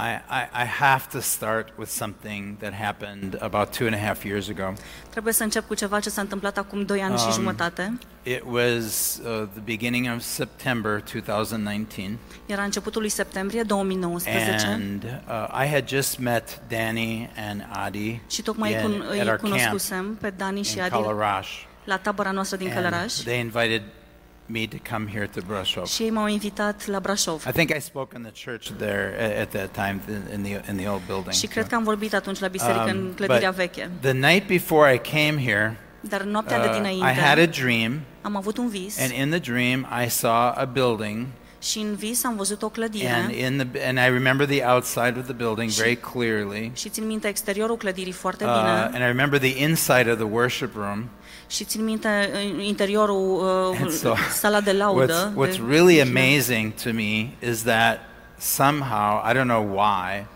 I, 0.00 0.20
I, 0.30 0.62
I 0.62 0.66
have 0.66 1.04
to 1.12 1.20
start 1.20 1.72
with 1.78 1.90
something 1.90 2.58
that 2.58 2.72
happened 2.72 3.36
about 3.40 3.76
two 3.76 3.86
and 3.86 3.94
a 3.94 4.06
half 4.06 4.24
years 4.24 4.48
ago. 4.48 4.72
Trebuie 5.10 5.32
să 5.32 5.42
încep 5.42 5.66
cu 5.66 5.74
ceva 5.74 6.00
ce 6.00 6.10
s-a 6.10 6.20
întâmplat 6.20 6.58
acum 6.58 6.82
2 6.84 7.02
ani 7.02 7.18
și 7.18 7.24
Um, 7.26 7.32
jumătate. 7.32 7.98
It 8.22 8.42
was 8.46 9.18
uh, 9.24 9.48
the 9.52 9.60
beginning 9.64 10.14
of 10.16 10.22
September 10.22 11.02
2019, 11.24 12.18
Era 12.46 12.62
începutul 12.62 13.00
lui 13.00 13.10
septembrie 13.10 13.62
2019 13.62 14.66
and 14.66 15.02
uh, 15.28 15.64
I 15.64 15.68
had 15.68 15.88
just 15.88 16.18
met 16.18 16.60
Danny 16.68 17.30
and 17.50 17.66
Adi 17.72 18.20
și 18.30 18.42
tocmai 18.42 18.72
in- 18.72 18.78
cun- 18.78 19.02
at 19.02 19.10
îi 19.10 19.18
our 19.18 19.26
camp 19.26 19.40
cunoscusem 19.40 20.14
pe 20.20 20.30
Dani 20.30 20.62
și 20.62 20.76
in 20.76 20.82
Adi 20.82 20.90
Kalarash. 20.90 21.50
la 21.84 21.96
tabăra 21.98 22.30
noastră 22.30 22.56
din 22.56 22.72
Călăraș 22.72 23.00
And 23.16 23.24
they 23.24 23.38
invited 23.38 23.82
me 24.50 24.66
to 24.66 24.76
come 24.94 25.06
here 25.12 25.26
to 25.26 25.40
Brasov. 25.46 25.86
și 25.86 26.02
ei 26.02 26.10
m-au 26.10 26.26
invitat 26.26 26.86
la 26.86 27.00
Brașov. 27.00 27.44
I 27.48 27.52
think 27.52 27.70
I 27.76 27.80
spoke 27.80 28.16
in 28.16 28.22
the 28.32 28.50
church 28.50 28.68
there 28.78 29.14
a- 29.18 29.40
at 29.40 29.48
that 29.48 29.70
time 29.72 30.00
in- 30.08 30.34
in 30.34 30.42
the 30.42 30.70
in 30.70 30.76
the 30.76 30.88
old 30.88 31.02
building. 31.06 31.32
Și 31.32 31.46
cred 31.46 31.66
că 31.66 31.74
am 31.74 31.82
vorbit 31.82 32.14
atunci 32.14 32.38
la 32.38 32.48
biserică 32.48 32.82
Um, 32.84 32.88
în 32.90 33.12
clădirea 33.16 33.50
but 33.50 33.58
veche. 33.58 33.90
The 34.00 34.12
night 34.12 34.46
before 34.46 34.94
I 34.94 34.98
came 34.98 35.42
here, 35.44 35.76
Dar 36.00 36.22
noaptea 36.22 36.60
de 36.62 36.68
uh, 36.68 36.74
dinainte 36.74 37.06
I 37.06 37.12
had 37.14 37.38
a 37.38 37.46
dream, 37.46 38.00
am 38.22 38.36
avut 38.36 38.56
un 38.58 38.68
vis 38.68 39.00
and 39.00 39.10
in 39.10 39.30
the 39.40 39.52
dream 39.52 39.86
I 40.04 40.08
saw 40.08 40.32
a 40.56 40.64
building, 40.72 41.26
și 41.62 41.78
în 41.78 41.94
vis 41.94 42.24
am 42.24 42.36
văzut 42.36 42.62
o 42.62 42.64
and 42.66 42.74
clădire 42.74 43.34
in 43.46 43.68
the 43.72 43.86
and 43.88 43.98
I 43.98 44.12
remember 44.12 44.46
the 44.46 44.64
outside 44.64 45.14
of 45.18 45.24
the 45.24 45.32
building 45.32 45.70
very 45.70 45.96
clearly, 45.96 46.70
și 46.74 46.88
țin 46.88 47.06
minte 47.06 47.28
exteriorul 47.28 47.76
clădirii 47.76 48.12
foarte 48.12 48.44
uh, 48.44 48.50
bine 48.50 48.70
and 48.70 48.94
I 48.94 49.06
remember 49.06 49.38
the 49.38 49.62
inside 49.62 50.10
of 50.10 50.16
the 50.16 50.26
worship 50.30 50.74
room. 50.74 51.08
Și 51.48 51.64
țin 51.64 51.84
minte 51.84 52.30
interiorul, 52.60 53.40
uh, 53.82 53.90
so, 53.90 54.14
sala 54.32 54.60
de 54.60 54.72
laudă. 54.72 55.32
What's 55.32 55.48
what's 55.48 55.60
really 55.68 56.00
amazing 56.00 56.72
to 56.82 56.90
me 56.92 57.30
is 57.50 57.62
that 57.62 57.98
somehow 58.38 59.22
I 59.30 59.32
don't 59.34 59.48
know 59.48 59.62
why, 59.62 60.26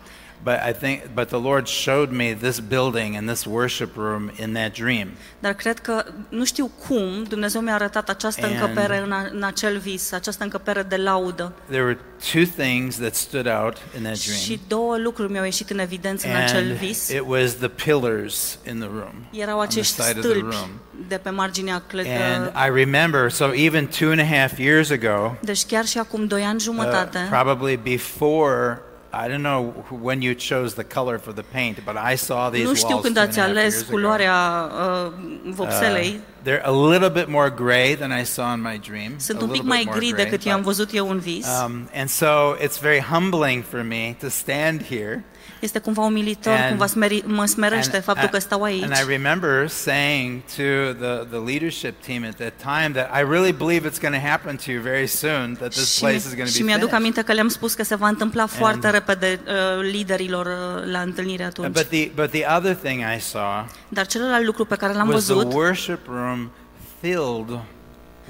but 0.43 0.55
I 0.69 0.73
think 0.73 1.01
but 1.13 1.27
the 1.27 1.37
Lord 1.39 1.67
showed 1.67 2.11
me 2.11 2.33
this 2.33 2.59
building 2.59 3.15
and 3.15 3.27
this 3.27 3.45
worship 3.45 3.95
room 3.95 4.31
in 4.39 4.53
that 4.53 4.73
dream. 4.73 5.07
Dar 5.39 5.53
cred 5.53 5.79
că, 5.79 6.05
nu 6.29 6.45
știu 6.45 6.71
cum, 6.87 7.23
Dumnezeu 7.23 7.61
mi-a 7.61 7.73
arătat 7.73 8.09
această 8.09 8.45
And- 8.45 8.53
încăpere 8.53 8.97
în, 8.97 9.11
a, 9.11 9.29
în 9.31 9.43
acel 9.43 9.77
vis, 9.77 10.11
această 10.11 10.43
încăpere 10.43 10.81
de 10.83 10.95
laudă. 10.95 11.53
There 11.69 11.83
were 11.83 11.99
two 12.31 12.43
things 12.63 12.95
that 12.97 13.15
stood 13.15 13.47
out 13.47 13.77
in 13.97 14.03
that 14.03 14.17
dream. 14.17 14.37
Și 14.39 14.59
două 14.67 14.97
lucruri 14.97 15.31
mi-au 15.31 15.43
ieșit 15.43 15.69
în 15.69 15.79
evidență 15.79 16.27
în 16.27 16.35
acel 16.35 16.73
vis. 16.73 17.09
it 17.09 17.23
was 17.25 17.53
the 17.53 17.67
pillars 17.67 18.57
in 18.69 18.77
the 18.79 18.89
room. 18.91 19.13
Erau 19.31 19.59
acești 19.59 19.93
side 19.93 20.03
of 20.05 20.11
the 20.11 20.21
stâlpi 20.21 20.55
room. 20.55 20.69
de 21.07 21.17
pe 21.17 21.29
marginea 21.29 21.83
clădirii. 21.87 22.17
And. 22.17 22.45
I 22.67 22.79
remember, 22.79 23.29
so 23.31 23.45
even 23.53 23.87
two 23.87 24.09
and 24.09 24.19
a 24.19 24.37
half 24.39 24.57
years 24.57 24.89
ago, 24.89 25.35
Deci 25.41 25.65
chiar 25.65 25.85
și 25.85 25.97
acum 25.97 26.25
doi 26.27 26.41
ani 26.41 26.55
uh, 26.55 26.61
jumătate, 26.61 27.27
probably 27.29 27.75
before, 27.83 28.81
I 29.15 29.27
don't 29.27 29.41
know 29.43 29.85
when 30.01 30.21
you 30.21 30.33
chose 30.33 30.73
the 30.73 30.83
color 30.83 31.19
for 31.19 31.33
the 31.33 31.43
paint, 31.51 31.83
but 31.85 31.95
I 32.11 32.15
saw 32.15 32.49
these 32.49 32.63
nu 32.63 32.73
știu 32.73 32.87
walls 32.89 33.03
când 33.03 33.15
two 33.15 33.21
and 33.21 33.29
ați 33.29 33.39
a 33.39 33.41
half 33.41 33.51
ales 33.51 33.73
years 33.73 33.87
ago. 33.87 33.91
culoarea 33.91 34.71
uh, 34.71 35.13
vopselei, 35.55 36.07
Uh, 36.13 36.43
they're 36.43 36.65
a 36.65 36.71
little 36.91 37.09
bit 37.09 37.27
more 37.27 37.49
gray 37.49 37.95
than 37.95 38.19
I 38.21 38.23
saw 38.23 38.53
in 38.53 38.61
my 38.61 38.79
dream. 38.89 39.11
sunt 39.17 39.39
a 39.39 39.43
un 39.43 39.49
pic 39.49 39.61
little 39.61 39.67
mai 39.67 39.77
bit 39.77 39.85
more 39.87 39.99
gri 39.99 40.11
gray, 40.11 40.23
decât 40.23 40.43
i-am 40.43 40.55
but, 40.61 40.65
văzut 40.65 40.89
eu 40.93 41.09
în 41.09 41.19
vis. 41.19 41.45
Um, 41.65 41.89
and 41.95 42.09
so 42.09 42.55
it's 42.63 42.79
very 42.81 42.99
humbling 42.99 43.63
for 43.63 43.83
me 43.83 44.15
to 44.21 44.29
stand 44.29 44.83
here. 44.83 45.23
Este 45.59 45.79
cumva 45.79 46.01
umilitor, 46.01 46.53
and- 46.53 46.67
cumva 46.67 46.85
smeri, 46.85 47.23
mă 47.25 47.45
smerește 47.45 47.95
And- 47.95 48.03
faptul 48.03 48.27
că 48.29 48.39
stau 48.39 48.61
aici. 48.63 48.83
And 48.83 48.93
I 48.93 49.03
remember 49.07 49.67
saying 49.67 50.41
to 50.41 50.63
the, 50.99 51.25
the 51.29 51.37
leadership 51.45 51.93
team 52.05 52.23
at 52.25 52.35
that 52.35 52.53
time 52.61 52.91
that 53.01 53.19
I 53.19 53.23
really 53.29 53.51
believe 53.51 53.89
it's 53.89 53.99
going 54.01 54.15
to 54.21 54.27
happen 54.27 54.55
to 54.65 54.71
you 54.71 54.81
very 54.81 55.07
soon, 55.07 55.55
that 55.59 55.69
this 55.69 55.93
Și, 55.93 55.99
place 55.99 56.15
is 56.15 56.33
going 56.35 56.47
to 56.47 56.51
și 56.53 56.57
be 56.57 56.63
mi-aduc 56.63 56.89
finished. 56.89 56.99
aminte 56.99 57.21
că 57.21 57.33
le-am 57.33 57.47
spus 57.47 57.73
că 57.73 57.83
se 57.83 57.95
va 57.95 58.07
întâmpla 58.07 58.45
foarte 58.45 58.89
repede 58.89 59.39
uh, 59.45 59.53
liderilor 59.91 60.45
uh, 60.45 60.91
la 60.91 60.99
întâlnire 60.99 61.43
atunci. 61.43 61.71
But 61.73 61.87
the, 61.89 62.11
but 62.15 62.29
the 62.31 62.45
other 62.57 62.73
thing 62.75 63.01
I 63.17 63.19
saw 63.19 63.67
Dar 63.87 64.07
celălalt 64.07 64.45
lucru 64.45 64.65
pe 64.65 64.75
care 64.75 64.93
l-am 64.93 65.07
was 65.09 65.23
the 65.23 65.33
văzut 65.33 65.53
worship 65.53 66.07
room 66.07 66.51
filled 66.99 67.59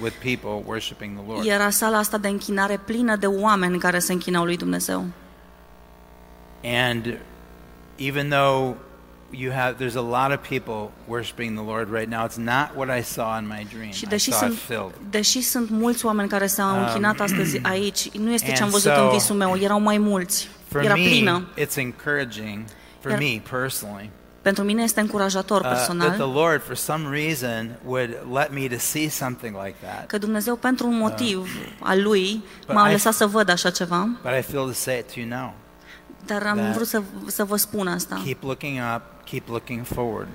with 0.01 0.15
people 0.21 0.63
worshiping 0.65 1.17
the 1.17 1.23
Lord. 1.31 1.45
era 1.47 1.69
sala 1.69 1.97
asta 1.97 2.17
de 2.17 2.27
închinare 2.27 2.79
plină 2.85 3.15
de 3.15 3.25
oameni 3.25 3.77
care 3.79 3.99
se 3.99 4.11
închinau 4.11 4.43
lui 4.43 4.57
Dumnezeu. 4.57 5.05
And 6.63 7.17
even 7.97 8.29
though 8.29 8.75
you 9.31 9.51
have, 9.51 9.75
there's 9.77 9.95
a 9.95 10.01
lot 10.01 10.31
of 10.31 10.47
people 10.47 10.91
worshiping 11.07 11.55
the 11.55 11.63
Lord 11.63 11.89
right 11.91 12.09
now, 12.09 12.25
it's 12.25 12.37
not 12.37 12.75
what 12.75 12.89
I 12.99 13.01
saw 13.03 13.37
in 13.39 13.47
my 13.47 13.67
dream. 13.73 13.91
Și 13.91 14.03
I 14.03 14.07
deși 14.07 14.31
saw 14.31 14.47
it 14.47 14.53
sunt, 14.53 14.59
filled. 14.67 14.93
deși 15.09 15.41
sunt 15.41 15.69
mulți 15.69 16.05
oameni 16.05 16.29
care 16.29 16.47
s-au 16.47 16.79
închinat 16.79 17.19
astăzi 17.19 17.59
aici, 17.73 18.09
nu 18.11 18.31
este 18.31 18.47
ce 18.51 18.57
am 18.57 18.63
and 18.63 18.71
văzut 18.71 18.91
so- 18.91 18.95
în 19.01 19.09
visul 19.09 19.35
meu, 19.35 19.57
erau 19.57 19.79
mai 19.79 19.97
mulți. 19.97 20.49
For 20.67 20.81
Era 20.83 20.93
me, 20.95 21.01
plină. 21.03 21.47
it's 21.59 21.75
encouraging, 21.75 22.63
for 22.99 23.11
Iar- 23.11 23.17
me 23.19 23.41
personally, 23.49 24.09
Pentru 24.41 24.63
mine 24.63 24.83
este 24.83 24.99
încurajator 24.99 25.57
uh, 25.61 25.67
that 25.67 25.85
the 25.85 25.93
personal 25.97 26.31
Lord, 26.33 26.61
for 26.63 26.75
some 26.75 27.09
reason, 27.21 27.69
would 27.85 28.09
let 28.33 28.51
me 28.51 28.67
to 28.67 28.77
see 28.79 29.09
something 29.09 29.55
like 29.63 29.75
that. 29.81 30.07
că 30.07 30.17
Dumnezeu 30.17 30.55
pentru 30.55 30.87
un 30.87 30.97
motiv 30.97 31.47
al 31.79 32.01
lui 32.01 32.43
But 32.65 32.75
m-a 32.75 32.89
I- 32.89 32.91
lăsat 32.91 33.13
să 33.13 33.25
văd 33.27 33.49
așa 33.49 33.69
ceva, 33.69 34.09
But 34.21 34.31
I 34.39 34.41
feel 34.51 34.65
to 34.65 34.71
say 34.73 34.97
it 34.99 35.13
to 35.13 35.19
you 35.19 35.27
now. 35.29 35.53
Dar 36.25 36.43
am 36.45 36.57
That- 36.59 36.73
vrut 36.73 36.87
să, 36.87 37.01
să 37.25 37.43
vă 37.43 37.55
spun 37.55 37.87
asta. 37.87 38.21
Keep 38.25 38.43
looking 38.43 38.77
up, 38.95 39.01
keep 39.29 39.47
looking 39.47 39.85
forward. 39.85 40.27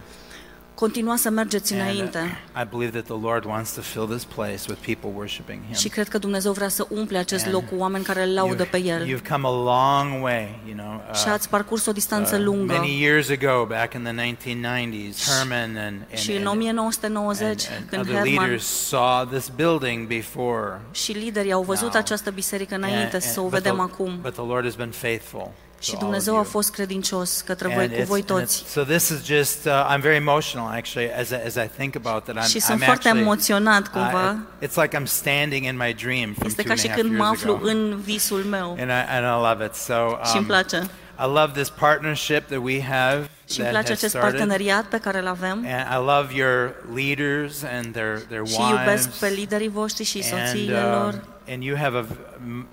Continua 0.75 1.16
să 1.16 1.31
mergeți 1.31 1.72
And, 1.75 1.82
uh, 1.82 1.88
înainte. 1.88 2.19
I 2.62 2.66
believe 2.71 3.00
that 3.00 3.04
the 3.19 3.26
Lord 3.28 3.44
wants 3.44 3.72
to 3.75 3.81
fill 3.81 4.06
this 4.06 4.25
place 4.25 4.60
with 4.69 4.81
people 4.87 5.10
worshiping 5.15 5.60
Him. 5.65 5.75
Și 5.75 5.88
cred 5.88 6.09
că 6.09 6.19
Dumnezeu 6.19 6.53
vrea 6.53 6.69
să 6.69 6.87
umple 6.91 7.19
acest 7.19 7.44
And 7.44 7.54
loc 7.54 7.69
cu 7.69 7.75
oameni 7.78 8.04
care 8.04 8.22
îl 8.22 8.34
laudă 8.34 8.65
pe 8.65 8.78
El. 8.82 9.06
You've 9.06 9.28
come 9.31 9.47
a 9.47 9.50
long 9.50 10.22
way, 10.22 10.60
you 10.66 10.77
know. 10.77 11.03
uh, 11.10 11.16
Și 11.16 11.28
ați 11.28 11.48
parcurs 11.48 11.87
o 11.87 11.93
distanță 11.93 12.37
uh, 12.37 12.43
lungă. 12.44 12.72
many 12.72 13.00
years 13.03 13.28
ago, 13.28 13.65
back 13.69 13.94
in 13.94 14.03
the 14.03 14.12
1990s, 14.12 15.25
Herman 15.27 15.60
and, 15.77 15.77
and, 16.10 16.19
Și 16.19 16.31
în 16.31 16.37
and, 16.37 16.47
1990, 16.47 17.43
and, 17.66 17.77
and 17.78 17.88
când 17.88 18.00
other 18.03 18.15
Herman 18.15 18.34
leaders 18.34 18.66
saw 18.66 19.25
this 19.25 19.48
building 19.56 20.06
before. 20.06 20.81
și 20.91 21.12
liderii 21.12 21.53
au 21.53 21.62
văzut 21.62 21.93
now. 21.93 22.00
această 22.00 22.31
biserică 22.31 22.75
And- 22.75 22.82
înainte 22.84 23.15
and- 23.16 23.22
să 23.22 23.41
o 23.41 23.43
but 23.43 23.53
vedem 23.53 23.75
the- 23.75 23.82
acum. 23.82 24.19
But 24.22 24.32
the 24.32 24.44
Lord 24.47 24.65
has 24.65 24.75
been 24.75 24.91
faithful. 24.91 25.50
Și 25.81 25.91
to 25.91 25.97
all 25.97 26.05
Dumnezeu 26.05 26.33
of 26.34 26.39
a 26.39 26.43
you. 26.43 26.50
fost 26.50 26.71
credincios 26.72 27.41
către 27.47 27.66
And 27.66 27.75
voi, 27.77 27.89
cu 27.89 27.94
it's- 28.03 28.06
voi 28.06 28.19
and 28.28 28.41
toți. 28.41 28.62
it's- 28.65 28.69
So 28.69 28.83
this 28.83 29.09
is 29.09 29.25
just, 29.25 29.65
uh, 29.65 29.94
I'm 29.97 30.00
very 30.00 30.16
emotional 30.16 30.66
actually 30.77 31.11
as, 31.21 31.28
I- 31.31 31.43
as 31.47 31.55
I 31.55 31.69
think 31.77 31.94
about 32.05 32.25
that. 32.25 32.37
I'm, 32.37 32.49
Și 32.49 32.56
I'm 32.56 32.65
sunt 32.65 32.83
foarte 32.83 32.91
actually, 33.09 33.21
emoționat 33.21 33.89
cumva. 33.89 34.37
I- 34.61 34.66
it's 34.66 34.75
like 34.83 34.97
I'm 35.00 35.05
standing 35.06 35.65
in 35.65 35.77
my 35.77 35.94
dream 35.94 36.33
from 36.33 36.47
Este 36.49 36.62
two 36.62 36.65
ca 36.65 36.71
and 36.71 36.78
și 36.81 36.87
a 36.87 36.89
half 36.91 37.00
când 37.00 37.16
mă 37.16 37.25
years 37.25 37.39
aflu 37.41 37.53
ago. 37.55 37.66
în 37.66 38.00
visul 38.00 38.43
meu 38.43 38.69
And 38.81 38.91
I, 38.91 39.05
and 39.16 39.25
I 39.25 39.49
love 39.49 39.65
it. 39.65 39.75
So 39.75 39.94
și 40.25 40.33
îmi 40.37 40.39
um, 40.41 40.44
place. 40.44 40.77
I 41.21 41.27
love 41.27 41.50
this 41.55 41.69
partnership 41.69 42.47
that 42.49 42.60
we 42.62 42.83
have 42.83 43.28
Și 43.50 43.60
îmi 43.60 43.69
that 43.69 43.71
place 43.71 43.89
has 43.89 43.97
acest 43.97 44.09
started. 44.09 44.31
parteneriat 44.31 44.84
pe 44.84 44.99
care 44.99 45.19
îl 45.19 45.27
avem. 45.27 45.66
And 45.69 45.87
I 45.93 46.06
love 46.06 46.34
your 46.34 46.75
leaders 46.95 47.62
and 47.77 47.93
their, 47.93 48.19
their 48.28 48.47
Și 48.47 48.60
iubesc 48.60 49.05
wives. 49.05 49.16
pe 49.21 49.28
liderii 49.28 49.69
voștri 49.69 50.05
și 50.05 50.25
and, 50.33 50.47
soțiile 50.47 50.83
um, 50.84 50.91
lor. 50.91 51.25
and 51.49 51.62
you 51.62 51.77
have 51.77 51.97
a, 51.99 52.00
v- 52.00 52.06
m- 52.12 52.66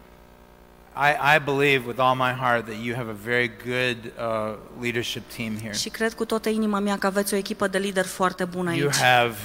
I, 0.98 1.36
I 1.36 1.40
believe 1.40 1.86
with 1.88 2.00
all 2.00 2.16
my 2.16 2.32
heart 2.32 2.66
that 2.66 2.78
you 2.84 2.96
have 2.96 3.10
a 3.10 3.16
very 3.24 3.52
good 3.66 4.12
uh, 4.18 4.56
leadership 4.82 5.24
team 5.36 5.58
here. 5.62 5.74
Și 5.74 5.90
cred 5.90 6.14
cu 6.14 6.26
toată 6.26 6.50
inima 6.50 6.80
mea 6.80 6.98
că 6.98 7.08
aveți 7.08 7.34
o 7.34 7.38
echipă 7.38 7.68
de 7.68 7.78
lideri 7.78 8.08
foarte 8.08 8.46
bună 8.46 8.70
aici. 8.70 8.80
You 8.80 8.92
have, 9.02 9.36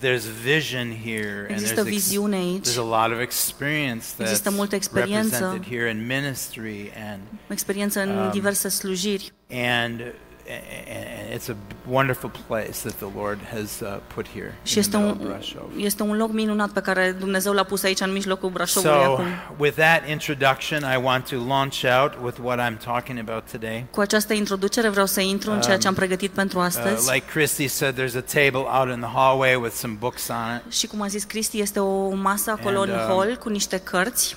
there's 0.00 0.24
vision 0.42 0.96
here, 1.04 1.38
and 1.40 1.50
Există 1.50 1.74
there's, 1.82 1.86
ex- 1.86 1.90
viziune 1.90 2.36
aici. 2.36 2.66
there's 2.68 2.76
a 2.92 3.04
lot 3.06 3.12
of 3.16 3.20
experience 3.20 4.04
that's 4.14 4.20
Există 4.20 4.50
multă 4.50 4.74
experiență. 4.74 5.36
represented 5.38 5.72
here 5.78 5.90
in 5.90 6.06
ministry 6.06 6.92
and 7.10 7.20
Experiență 7.48 8.00
în 8.00 8.18
Um, 8.18 8.30
diverse 8.30 8.68
slujiri. 8.68 9.32
and 9.50 10.00
and 10.48 11.40
it's 11.40 11.48
a 11.50 11.54
wonderful 11.88 12.30
place 12.46 12.70
that 12.72 12.92
the 12.94 13.08
Lord 13.16 13.38
has 13.52 13.80
uh, 13.80 13.96
put 14.14 14.28
here 14.28 14.54
Și 14.62 14.72
in 14.74 14.78
este 14.80 14.96
the 14.96 15.06
middle 15.06 15.24
un, 15.26 15.30
of 15.30 15.36
Brasov. 15.36 15.70
este 15.76 16.02
un 16.02 16.16
loc 16.16 16.32
minunat 16.32 16.70
pe 16.70 16.80
care 16.80 17.16
Dumnezeu 17.18 17.52
l-a 17.52 17.62
pus 17.62 17.82
aici 17.82 18.00
în 18.00 18.12
mijlocul 18.12 18.50
Brașovului 18.50 18.96
So, 19.04 19.12
acum. 19.12 19.24
with 19.58 19.76
that 19.76 20.08
introduction, 20.08 20.80
I 20.92 20.96
want 21.02 21.28
to 21.28 21.36
launch 21.36 21.84
out 22.00 22.12
with 22.22 22.38
what 22.42 22.58
I'm 22.70 22.76
talking 22.84 23.18
about 23.28 23.50
today. 23.50 23.86
Cu 23.90 24.00
această 24.00 24.32
introducere 24.32 24.88
vreau 24.88 25.06
să 25.06 25.20
intru 25.20 25.50
în 25.50 25.60
ceea 25.60 25.78
ce 25.78 25.86
am 25.88 25.94
pregătit 25.94 26.30
pentru 26.30 26.58
Uh, 26.58 26.64
astăzi. 26.64 27.12
like 27.12 27.26
Christy 27.26 27.66
said, 27.68 27.94
there's 27.94 28.16
a 28.16 28.20
table 28.40 28.64
out 28.78 28.88
in 28.94 29.00
the 29.00 29.10
hallway 29.14 29.54
with 29.54 29.74
some 29.74 29.96
books 29.98 30.28
on 30.28 30.60
it. 30.66 30.72
Și 30.72 30.86
cum 30.86 31.02
a 31.02 31.06
zis 31.06 31.24
Cristi, 31.24 31.60
este 31.60 31.80
o 31.80 32.14
masă 32.14 32.50
acolo 32.50 32.78
And, 32.80 32.88
în 32.88 32.94
um, 32.94 33.00
hall 33.06 33.36
cu 33.36 33.48
niște 33.48 33.78
cărți. 33.78 34.36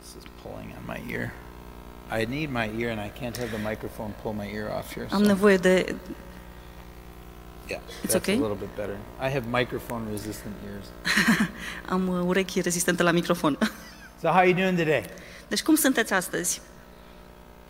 This 0.00 0.14
is 0.22 0.30
pulling 0.42 0.70
on 0.78 0.82
my 0.86 1.12
ear. 1.14 1.30
I 2.10 2.24
need 2.24 2.50
my 2.50 2.70
ear, 2.70 2.90
and 2.90 3.00
I 3.00 3.10
can't 3.10 3.36
have 3.36 3.50
the 3.50 3.58
microphone 3.58 4.12
pull 4.22 4.32
my 4.32 4.46
ear 4.46 4.70
off 4.70 4.92
here. 4.94 5.06
Am 5.12 5.24
so- 5.24 5.34
nevoie 5.34 5.58
de... 5.60 5.94
yeah, 7.68 7.78
It's 8.02 8.14
that's 8.14 8.16
okay? 8.16 8.34
a 8.36 8.40
little 8.40 8.56
bit 8.56 8.74
better. 8.76 8.96
I 9.20 9.28
have 9.28 9.46
microphone-resistant 9.46 10.54
ears. 10.66 10.86
Am 11.88 12.08
uh, 12.08 12.22
urechi 12.24 12.62
rezistente 12.62 13.02
la 13.02 13.12
microfon. 13.12 13.56
So, 14.20 14.32
how 14.32 14.38
are 14.40 14.46
you 14.48 14.54
doing 14.54 14.76
today? 14.76 15.04
Deci 15.48 15.62
cum 15.62 15.74
sunteți 15.74 16.12
astăzi? 16.12 16.60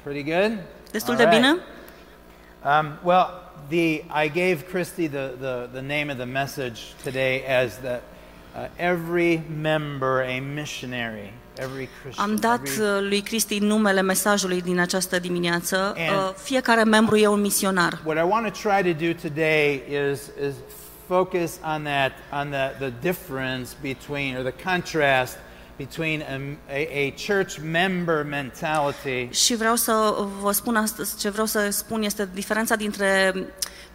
Pretty 0.02 0.22
good. 0.22 0.58
Destul 0.92 1.14
All 1.14 1.20
de 1.20 1.24
right. 1.24 1.40
bine? 1.42 1.60
Um, 2.64 2.98
well, 3.04 3.28
the 3.68 4.02
I 4.08 4.28
gave 4.28 4.64
Christy 4.70 5.08
the, 5.08 5.34
the, 5.38 5.68
the 5.72 5.82
name 5.82 6.10
of 6.10 6.16
the 6.16 6.24
message 6.24 6.78
today 7.04 7.44
as 7.46 7.76
that 7.78 8.02
uh, 8.56 8.68
every 8.78 9.42
member 9.62 10.22
a 10.22 10.40
missionary. 10.40 11.32
Am 12.16 12.36
dat 12.36 12.60
every- 12.60 12.80
uh, 12.80 12.86
lui 13.08 13.20
Cristi 13.20 13.58
numele 13.58 14.02
mesajului 14.02 14.62
din 14.62 14.78
această 14.80 15.18
dimineață. 15.18 15.76
And- 15.96 15.96
Uh, 16.28 16.34
Fiecare 16.42 16.82
membru 16.84 17.16
e 17.16 17.26
un 17.26 17.40
misionar. 17.40 17.98
What 18.04 18.18
I 18.18 18.28
want 18.30 18.52
to 18.52 18.68
try 18.68 18.92
to 18.92 19.04
do 19.06 19.12
today 19.28 19.82
is 20.12 20.20
is 20.48 20.54
focus 21.06 21.50
on 21.74 21.82
that 21.82 22.12
on 22.42 22.50
the, 22.50 22.74
the 22.78 22.92
difference 23.00 23.70
between 23.80 24.36
or 24.36 24.42
the 24.52 24.70
contrast 24.70 25.36
between 25.76 26.20
a, 26.22 26.40
a, 26.72 27.06
a 27.06 27.14
church 27.26 27.56
member 27.70 28.24
mentality 28.24 29.28
Și 29.30 29.54
vreau 29.56 29.74
să 29.76 30.14
vă 30.40 30.52
spun 30.52 30.76
astăzi, 30.76 31.18
ce 31.18 31.28
vreau 31.30 31.46
să 31.46 31.70
spun 31.70 32.02
este 32.02 32.28
diferența 32.34 32.74
dintre 32.76 33.34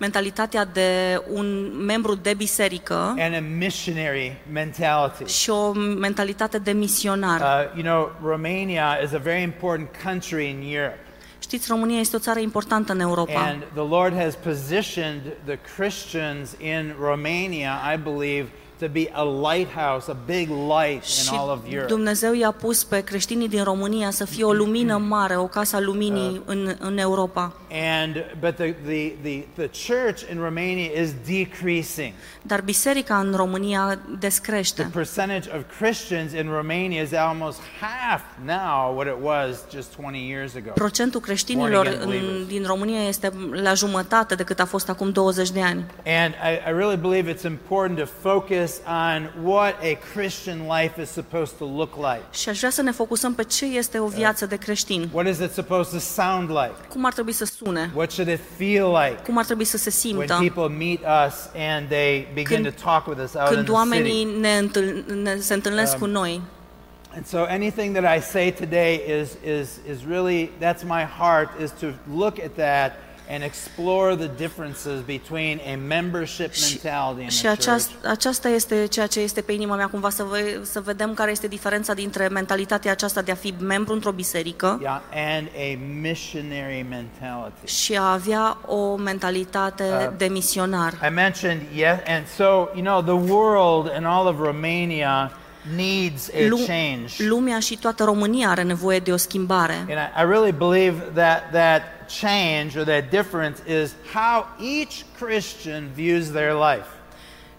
mentalitatea 0.04 0.66
de 0.66 1.22
un 1.32 1.72
membru 1.86 2.16
de 2.16 2.34
biserică 2.34 2.96
and 2.96 3.36
a 3.36 3.40
missionary 3.58 4.38
mentality. 4.52 5.26
și 5.26 5.50
o 5.50 5.72
mentalitate 5.74 6.58
de 6.58 6.72
misionar. 6.72 7.40
Uh, 7.40 7.84
you 7.84 7.84
know, 7.84 8.30
Romania 8.32 9.00
is 9.04 9.14
a 9.14 9.18
very 9.18 9.42
important 9.42 9.90
country 10.04 10.50
in 10.50 10.76
Europe. 10.76 11.00
Știți, 11.40 11.68
România 11.70 12.00
este 12.00 12.16
o 12.16 12.20
țară 12.20 12.40
importantă 12.40 12.92
în 12.92 13.00
Europa. 13.00 13.40
And 13.40 13.64
the 13.74 13.88
Lord 13.98 14.16
has 14.16 14.36
positioned 14.36 15.22
the 15.46 15.60
Christians 15.76 16.56
in 16.60 16.96
Romania, 17.00 17.72
I 17.94 17.98
believe, 17.98 18.48
to 18.84 18.92
be 18.92 19.10
a 19.14 19.24
lighthouse, 19.24 20.12
a 20.12 20.16
big 20.26 20.50
light 20.50 21.04
Și 21.04 21.30
in 21.34 21.38
all 21.40 21.50
of 21.50 21.60
Europe. 21.70 21.88
Dumnezeu 21.88 22.34
i-a 22.34 22.52
pus 22.52 22.84
pe 22.84 23.00
creștinii 23.04 23.50
din 23.50 23.64
România 23.64 24.10
să 24.12 24.26
fie 24.26 24.44
o 24.44 24.54
lumină 24.54 24.98
mare, 24.98 25.38
o 25.38 25.48
casă 25.48 25.76
a 25.76 25.80
luminii 25.80 26.42
în, 26.46 26.76
în 26.80 26.98
Europa. 26.98 27.54
And 27.72 28.16
but 28.40 28.56
the, 28.56 28.72
the, 28.86 29.12
the, 29.22 29.44
the 29.56 29.70
church 29.94 30.22
in 30.32 30.40
Romania 30.40 31.02
is 31.02 31.14
decreasing. 31.28 32.14
Dar 32.42 32.62
biserica 32.62 33.18
în 33.18 33.34
România 33.36 33.88
The 33.88 34.16
descrește. 34.20 34.90
percentage 34.94 35.50
of 35.56 35.62
Christians 35.80 36.32
in 36.34 36.50
Romania 36.56 37.02
is 37.02 37.14
almost 37.14 37.60
half 37.82 38.22
now 38.46 38.96
what 38.96 39.08
it 39.08 39.18
was 39.22 39.64
just 39.74 39.96
20 39.98 40.22
years 40.30 40.56
ago. 40.56 40.70
Procentul 40.74 41.20
creștinilor 41.20 41.70
Born 41.86 41.88
again 41.88 42.02
în, 42.02 42.08
believers. 42.10 42.48
din 42.48 42.64
România 42.66 43.08
este 43.08 43.32
la 43.52 43.74
jumătate 43.74 44.36
decât 44.36 44.60
a 44.60 44.66
fost 44.66 44.90
acum 44.90 45.12
20 45.12 45.52
de 45.52 45.62
ani. 45.62 45.86
And 46.06 46.34
I, 46.34 46.70
I 46.70 46.72
really 46.78 46.98
believe 46.98 47.34
it's 47.34 47.44
important 47.46 48.00
to 48.00 48.06
focus 48.22 48.73
on 48.88 49.32
what 49.44 49.74
a 49.84 49.98
Christian 50.14 50.60
life 50.80 51.02
is 51.02 51.10
supposed 51.10 51.58
to 51.58 51.66
look 51.66 51.96
like. 51.96 52.24
Și 52.32 52.50
aș 52.50 52.58
vrea 52.58 52.70
să 52.70 52.82
ne 52.82 52.92
focusăm 52.92 53.34
pe 53.34 53.44
ce 53.44 53.66
este 53.66 54.00
o 54.00 54.08
viață 54.08 54.46
de 54.46 54.56
creștin. 54.56 55.10
What 55.12 55.28
is 55.28 55.40
it 55.40 55.52
supposed 55.52 55.94
to 55.94 56.00
sound 56.00 56.50
like? 56.50 56.74
Cum 56.90 57.06
ar 57.06 57.14
trebui 57.14 57.32
să 57.32 57.46
sune? 57.46 57.92
What 57.96 58.12
should 58.12 58.32
it 58.32 58.40
feel 58.58 58.88
like 58.92 59.22
Cum 59.26 59.38
ar 59.38 59.46
trebui 59.46 59.66
să 59.66 59.78
se 59.78 59.90
simtă? 59.90 60.34
when 60.40 60.52
people 60.52 60.76
meet 60.86 61.00
us 61.28 61.34
and 61.56 61.88
they 61.88 62.28
begin 62.34 62.62
Când- 62.64 62.76
to 62.76 62.84
talk 62.84 63.08
with 63.08 63.22
us 63.24 63.34
out 63.34 63.58
in 63.58 63.64
the 63.64 63.72
oamenii 63.72 64.26
city? 64.26 64.40
ne, 64.40 64.58
întâl- 64.58 65.04
ne, 65.24 65.36
se 65.40 65.54
întâlnesc 65.54 65.94
Um, 65.94 66.00
cu 66.00 66.06
noi. 66.06 66.42
And 67.16 67.26
so 67.26 67.38
anything 67.48 67.96
that 67.98 68.18
I 68.18 68.22
say 68.22 68.52
today 68.54 69.02
is, 69.22 69.30
is, 69.62 69.70
is 69.92 69.98
really, 70.10 70.50
that's 70.60 70.84
my 70.84 71.04
heart, 71.20 71.50
is 71.62 71.72
to 71.80 71.86
look 72.16 72.40
at 72.40 72.52
that 72.56 72.92
and 73.30 73.44
explore 73.44 74.16
the 74.16 74.30
differences 74.38 75.00
between 75.06 75.60
a 75.74 75.76
membership 75.88 76.52
Și, 76.54 76.80
mentality 76.84 77.22
in 77.24 77.30
și 77.30 77.38
the 77.40 77.48
church 77.48 77.62
aceasta, 77.68 78.10
aceasta 78.10 78.50
este 78.50 78.86
ceea 78.86 79.08
ce 79.08 79.20
este 79.20 79.42
pe 79.42 79.52
inima 79.52 79.76
mea, 79.76 79.88
cumva 79.88 80.10
să, 80.10 80.24
ve, 80.24 80.60
să 80.62 80.82
vedem 80.82 81.14
care 81.14 81.32
este 81.32 81.48
diferența 81.48 81.94
dintre 81.94 82.28
mentalitatea 82.28 82.92
aceasta 82.92 83.22
de 83.22 83.32
a 83.32 83.36
fi 83.36 83.54
membru 83.60 83.94
într-o 83.94 84.12
biserică 84.12 84.80
yeah, 84.82 85.02
and 85.14 85.48
a 85.56 85.78
missionary 86.02 86.86
mentality. 86.90 87.66
și 87.84 87.96
a 87.96 88.12
avea 88.12 88.58
o 88.66 88.96
mentalitate 88.96 89.82
Uh, 89.84 90.14
de 90.18 90.26
misionar. 90.26 90.94
I 90.94 91.14
mentioned, 91.14 91.62
yes, 91.76 92.00
and 92.08 92.28
so, 92.28 92.44
you 92.76 92.82
know, 92.84 93.02
the 93.02 93.32
world 93.34 93.92
and 93.96 94.06
all 94.06 94.28
of 94.28 94.36
Romania 94.40 95.32
needs 95.76 96.30
a 96.30 96.50
change. 96.66 97.28
lumea 97.28 97.60
și 97.60 97.78
toată 97.78 98.04
România 98.04 98.50
are 98.50 98.64
nevoie 98.64 99.00
de 99.00 99.12
o 99.12 99.18
schimbare. 99.18 99.74
And 99.74 99.90
I, 99.90 100.22
I 100.22 100.24
really 100.24 100.52
believe 100.52 101.02
that 101.14 101.52
that 101.52 101.82
change 102.20 102.78
or 102.78 102.84
that 102.84 103.10
difference 103.10 103.62
is 103.68 103.96
how 104.14 104.46
each 104.60 105.06
Christian 105.20 105.92
views 105.94 106.32
their 106.32 106.54
life. 106.54 106.88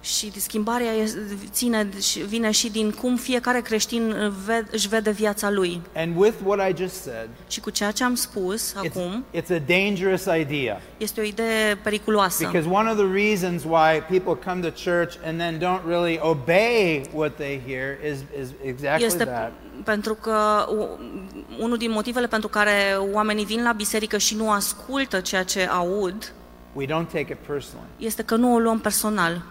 Și 0.04 0.40
schimbarea 0.40 0.92
e- 0.94 1.12
ține 1.50 1.88
și 2.00 2.18
vine 2.20 2.50
și 2.50 2.70
din 2.70 2.90
cum 2.90 3.16
fiecare 3.16 3.60
creștin 3.60 4.14
ve- 4.46 4.64
își 4.70 4.88
vede 4.88 5.10
viața 5.10 5.50
lui. 5.50 5.80
And 5.96 6.16
with 6.16 6.34
what 6.44 6.70
I 6.70 6.82
just 6.82 6.94
said, 7.02 7.28
Și 7.48 7.60
cu 7.60 7.70
ceea 7.70 7.90
ce 7.90 8.04
am 8.04 8.14
spus 8.14 8.72
it's, 8.72 8.76
acum, 8.76 9.24
it's 9.34 9.50
a 9.50 9.58
dangerous 9.66 10.24
idea. 10.40 10.80
este 10.96 11.20
o 11.20 11.24
idee 11.24 11.78
periculoasă. 11.82 12.46
Because 12.52 12.68
one 12.70 12.90
of 12.90 12.96
the 12.96 13.06
reasons 13.24 13.62
why 13.64 14.02
people 14.18 14.50
come 14.50 14.60
to 14.68 14.90
church 14.90 15.14
and 15.26 15.38
then 15.38 15.56
don't 15.58 15.86
really 15.88 16.18
obey 16.22 17.02
what 17.12 17.34
they 17.36 17.60
hear 17.66 18.12
is, 18.12 18.18
is 18.42 18.48
exactly 18.64 19.04
Este 19.06 19.24
that. 19.24 19.52
pentru 19.84 20.14
că 20.14 20.66
u- 20.70 20.98
unul 21.60 21.76
din 21.76 21.90
motivele 21.90 22.26
pentru 22.26 22.48
care 22.48 22.74
oamenii 23.12 23.44
vin 23.44 23.62
la 23.62 23.72
biserică 23.72 24.18
și 24.18 24.34
nu 24.36 24.50
ascultă 24.50 25.20
ceea 25.20 25.42
ce 25.42 25.68
aud 25.70 26.32
We 26.72 26.84
don't 26.86 27.06
take 27.12 27.26
it 27.32 27.38
personally. 27.46 27.88
este 27.98 28.22
că 28.22 28.36
nu 28.36 28.54
o 28.54 28.58
luăm 28.58 28.78
personal. 28.78 29.42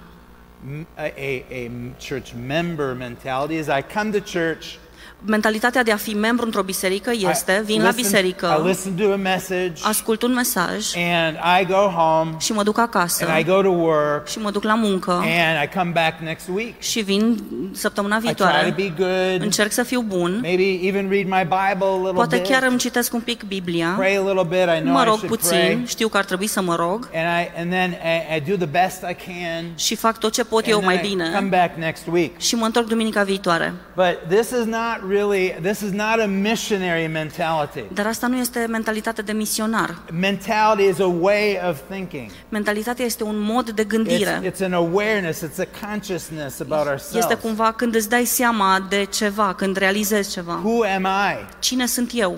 A, 0.97 1.45
a 1.49 1.69
church 1.99 2.33
member 2.33 2.95
mentality 2.95 3.57
is 3.57 3.67
I 3.67 3.81
come 3.81 4.13
to 4.13 4.21
church, 4.21 4.79
Mentalitatea 5.25 5.83
de 5.83 5.91
a 5.91 5.95
fi 5.95 6.13
membru 6.13 6.45
într-o 6.45 6.61
biserică 6.61 7.11
este, 7.29 7.59
I 7.61 7.65
vin 7.65 7.81
la 7.81 7.89
listen- 7.89 7.99
I 7.99 8.01
biserică, 8.01 8.63
listen 8.65 8.93
to 8.93 9.11
a 9.11 9.15
message, 9.15 9.81
ascult 9.83 10.21
un 10.21 10.33
mesaj 10.33 10.85
and 10.95 11.37
I 11.61 11.65
go 11.65 11.75
home, 11.75 12.35
și 12.39 12.51
mă 12.51 12.63
duc 12.63 12.77
acasă 12.77 13.25
and 13.29 13.39
I 13.39 13.43
go 13.49 13.61
to 13.61 13.69
work, 13.69 14.27
și 14.27 14.39
mă 14.39 14.51
duc 14.51 14.63
la 14.63 14.75
muncă 14.75 15.11
and 15.11 15.63
I 15.63 15.77
come 15.77 15.91
back 15.93 16.19
next 16.21 16.47
week. 16.53 16.79
și 16.81 17.01
vin 17.01 17.43
săptămâna 17.71 18.15
I 18.15 18.19
try 18.19 18.33
to 18.33 18.43
viitoare, 18.43 18.73
be 18.75 18.93
good, 18.97 19.41
încerc 19.41 19.71
să 19.71 19.83
fiu 19.83 20.01
bun, 20.01 20.39
maybe 20.41 20.87
even 20.87 21.09
read 21.09 21.25
my 21.25 21.41
Bible 21.43 21.87
a 21.87 21.95
little 21.95 22.11
poate 22.13 22.35
bit, 22.35 22.47
chiar 22.47 22.63
îmi 22.63 22.77
citesc 22.77 23.13
un 23.13 23.19
pic 23.21 23.43
Biblia, 23.43 23.93
pray 23.97 24.15
a 24.15 24.21
little 24.21 24.45
bit. 24.49 24.77
I 24.77 24.81
know 24.81 24.93
mă 24.93 25.01
I 25.01 25.05
rog 25.05 25.15
should 25.17 25.35
puțin, 25.35 25.57
pray, 25.57 25.83
știu 25.87 26.07
că 26.07 26.17
ar 26.17 26.25
trebui 26.25 26.47
să 26.47 26.61
mă 26.61 26.75
rog 26.75 27.09
and 27.13 27.45
I 27.45 27.59
and 27.59 27.71
then 27.71 27.89
I, 27.91 28.35
I 28.37 28.39
do 28.49 28.55
the 28.65 28.81
best 28.81 29.01
I 29.09 29.15
can. 29.25 29.65
și 29.75 29.95
fac 29.95 30.17
tot 30.19 30.31
ce 30.33 30.43
pot 30.43 30.67
eu 30.67 30.75
and 30.77 30.85
mai 30.85 30.95
then 30.97 31.09
I 31.11 31.17
come 31.17 31.39
bine 31.39 31.57
back 31.57 31.77
next 31.77 32.03
week. 32.11 32.39
și 32.39 32.55
mă 32.55 32.65
întorc 32.65 32.87
duminica 32.87 33.23
viitoare. 33.23 33.73
But 33.95 34.17
this 34.29 34.49
is 34.49 34.65
not 34.65 35.11
really 35.13 35.55
this 35.61 35.79
is 35.81 35.91
not 35.91 36.19
a 36.19 36.25
missionary 36.25 37.07
mentality. 37.07 37.83
Dar 37.93 38.05
asta 38.07 38.27
nu 38.27 38.37
este 38.37 38.65
mentalitate 38.69 39.21
de 39.21 39.31
misionar. 39.31 40.01
Mentality 40.19 40.89
is 40.89 40.99
a 40.99 41.13
way 41.19 41.59
of 41.69 41.77
thinking. 41.89 42.31
Mentalitatea 42.49 43.05
este 43.05 43.23
un 43.23 43.39
mod 43.39 43.69
de 43.69 43.83
It's, 43.83 43.87
gândire. 43.87 44.51
it's 44.51 44.61
an 44.63 44.73
awareness, 44.73 45.41
it's 45.43 45.59
a 45.59 45.87
consciousness 45.89 46.59
about 46.59 46.79
Este 46.79 46.89
ourselves. 46.89 47.39
cumva 47.41 47.71
când 47.71 47.95
îți 47.95 48.09
dai 48.09 48.25
seama 48.25 48.85
de 48.89 49.03
ceva, 49.05 49.53
când 49.53 49.77
realizezi 49.77 50.31
ceva. 50.31 50.53
Who 50.63 50.83
am 50.95 51.03
I? 51.03 51.45
Cine 51.59 51.85
sunt 51.85 52.11
eu? 52.13 52.37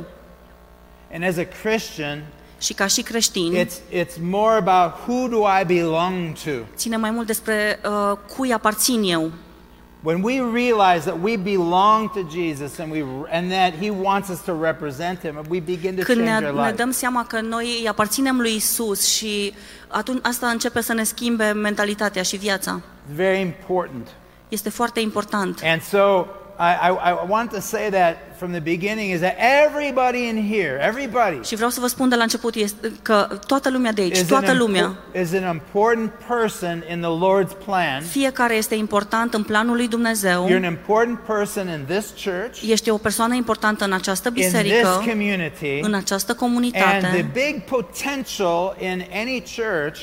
And 1.13 1.23
as 1.23 1.37
a 1.37 1.43
Christian, 1.61 2.23
Și 2.59 2.73
ca 2.73 2.87
și 2.87 3.01
creștin, 3.01 3.65
it's 3.65 3.93
it's 3.93 4.15
more 4.21 4.55
about 4.55 4.93
who 5.07 5.27
do 5.27 5.37
I 5.61 5.65
belong 5.65 6.33
to. 6.43 6.51
ține 6.75 6.97
mai 6.97 7.11
mult 7.11 7.27
despre 7.27 7.79
uh, 7.85 8.17
cui 8.35 8.53
aparțin 8.53 9.03
eu. 9.03 9.31
When 10.05 10.21
we 10.21 10.39
realize 10.39 11.03
that 11.05 11.19
we 11.21 11.35
belong 11.37 12.11
to 12.13 12.21
Jesus 12.29 12.77
and 12.79 12.91
we 12.91 13.01
and 13.31 13.51
that 13.51 13.73
He 13.81 13.89
wants 13.89 14.29
us 14.29 14.41
to 14.41 14.53
represent 14.53 15.19
Him, 15.21 15.35
we 15.49 15.59
begin 15.59 15.95
to 15.95 16.03
Când 16.03 16.17
change 16.25 16.39
ne, 16.41 16.47
our 16.47 16.55
ne 16.55 16.61
life. 16.65 16.75
dăm 16.75 16.91
seama 16.91 17.25
că 17.25 17.41
noi 17.41 17.77
îi 17.81 17.87
aparținem 17.87 18.39
lui 18.39 18.55
Isus 18.55 19.07
și 19.07 19.53
atunci 19.87 20.19
asta 20.23 20.47
începe 20.47 20.81
să 20.81 20.93
ne 20.93 21.03
schimbe 21.03 21.51
mentalitatea 21.51 22.21
și 22.21 22.37
viața. 22.37 22.81
It's 22.81 23.15
very 23.15 23.39
important. 23.41 24.07
Este 24.49 24.69
foarte 24.69 24.99
important. 24.99 25.61
And 25.63 25.81
so 25.81 26.25
I, 26.57 26.89
I, 26.89 27.09
I 27.09 27.27
want 27.27 27.51
to 27.51 27.59
say 27.59 27.89
that 27.89 28.17
from 28.37 28.51
the 28.51 28.59
beginning 28.59 29.11
is 29.11 29.19
that 29.19 29.35
everybody 29.65 30.27
in 30.27 30.47
here, 30.51 30.79
everybody 30.81 31.39
Și 31.43 31.55
vreau 31.55 31.69
să 31.69 31.79
vă 31.79 31.87
spun 31.87 32.09
de 32.09 32.15
la 32.15 32.21
început 32.23 32.55
este 32.55 32.91
că 33.01 33.27
toată 33.47 33.69
lumea 33.69 33.91
de 33.91 34.01
aici, 34.01 34.17
is 34.17 34.27
toată 34.27 34.51
an, 34.51 34.57
lumea, 34.57 34.97
impo- 35.13 35.21
is 35.21 35.33
an 35.33 35.53
important 35.53 36.11
person 36.27 36.83
in 36.91 36.99
the 36.99 37.09
Lord's 37.09 37.65
plan. 37.65 38.01
fiecare 38.01 38.55
este 38.55 38.75
important 38.75 39.33
în 39.33 39.43
planul 39.43 39.75
lui 39.75 39.87
Dumnezeu. 39.87 40.47
You're 40.49 40.55
an 40.55 40.63
important 40.63 41.19
person 41.19 41.67
in 41.67 41.85
this 41.87 42.13
church, 42.23 42.61
Ești 42.69 42.89
o 42.89 42.97
persoană 42.97 43.35
importantă 43.35 43.83
în 43.85 43.93
această 43.93 44.27
in 44.27 44.33
this 44.33 44.45
biserică, 44.45 45.03
community, 45.05 45.79
în 45.81 45.93
această 45.93 46.31
and 46.31 46.39
the 46.39 46.45
comunitate 46.45 47.29
big 47.33 47.61
potential 47.61 48.75
in 48.79 49.05
any 49.13 49.43
church 49.55 49.99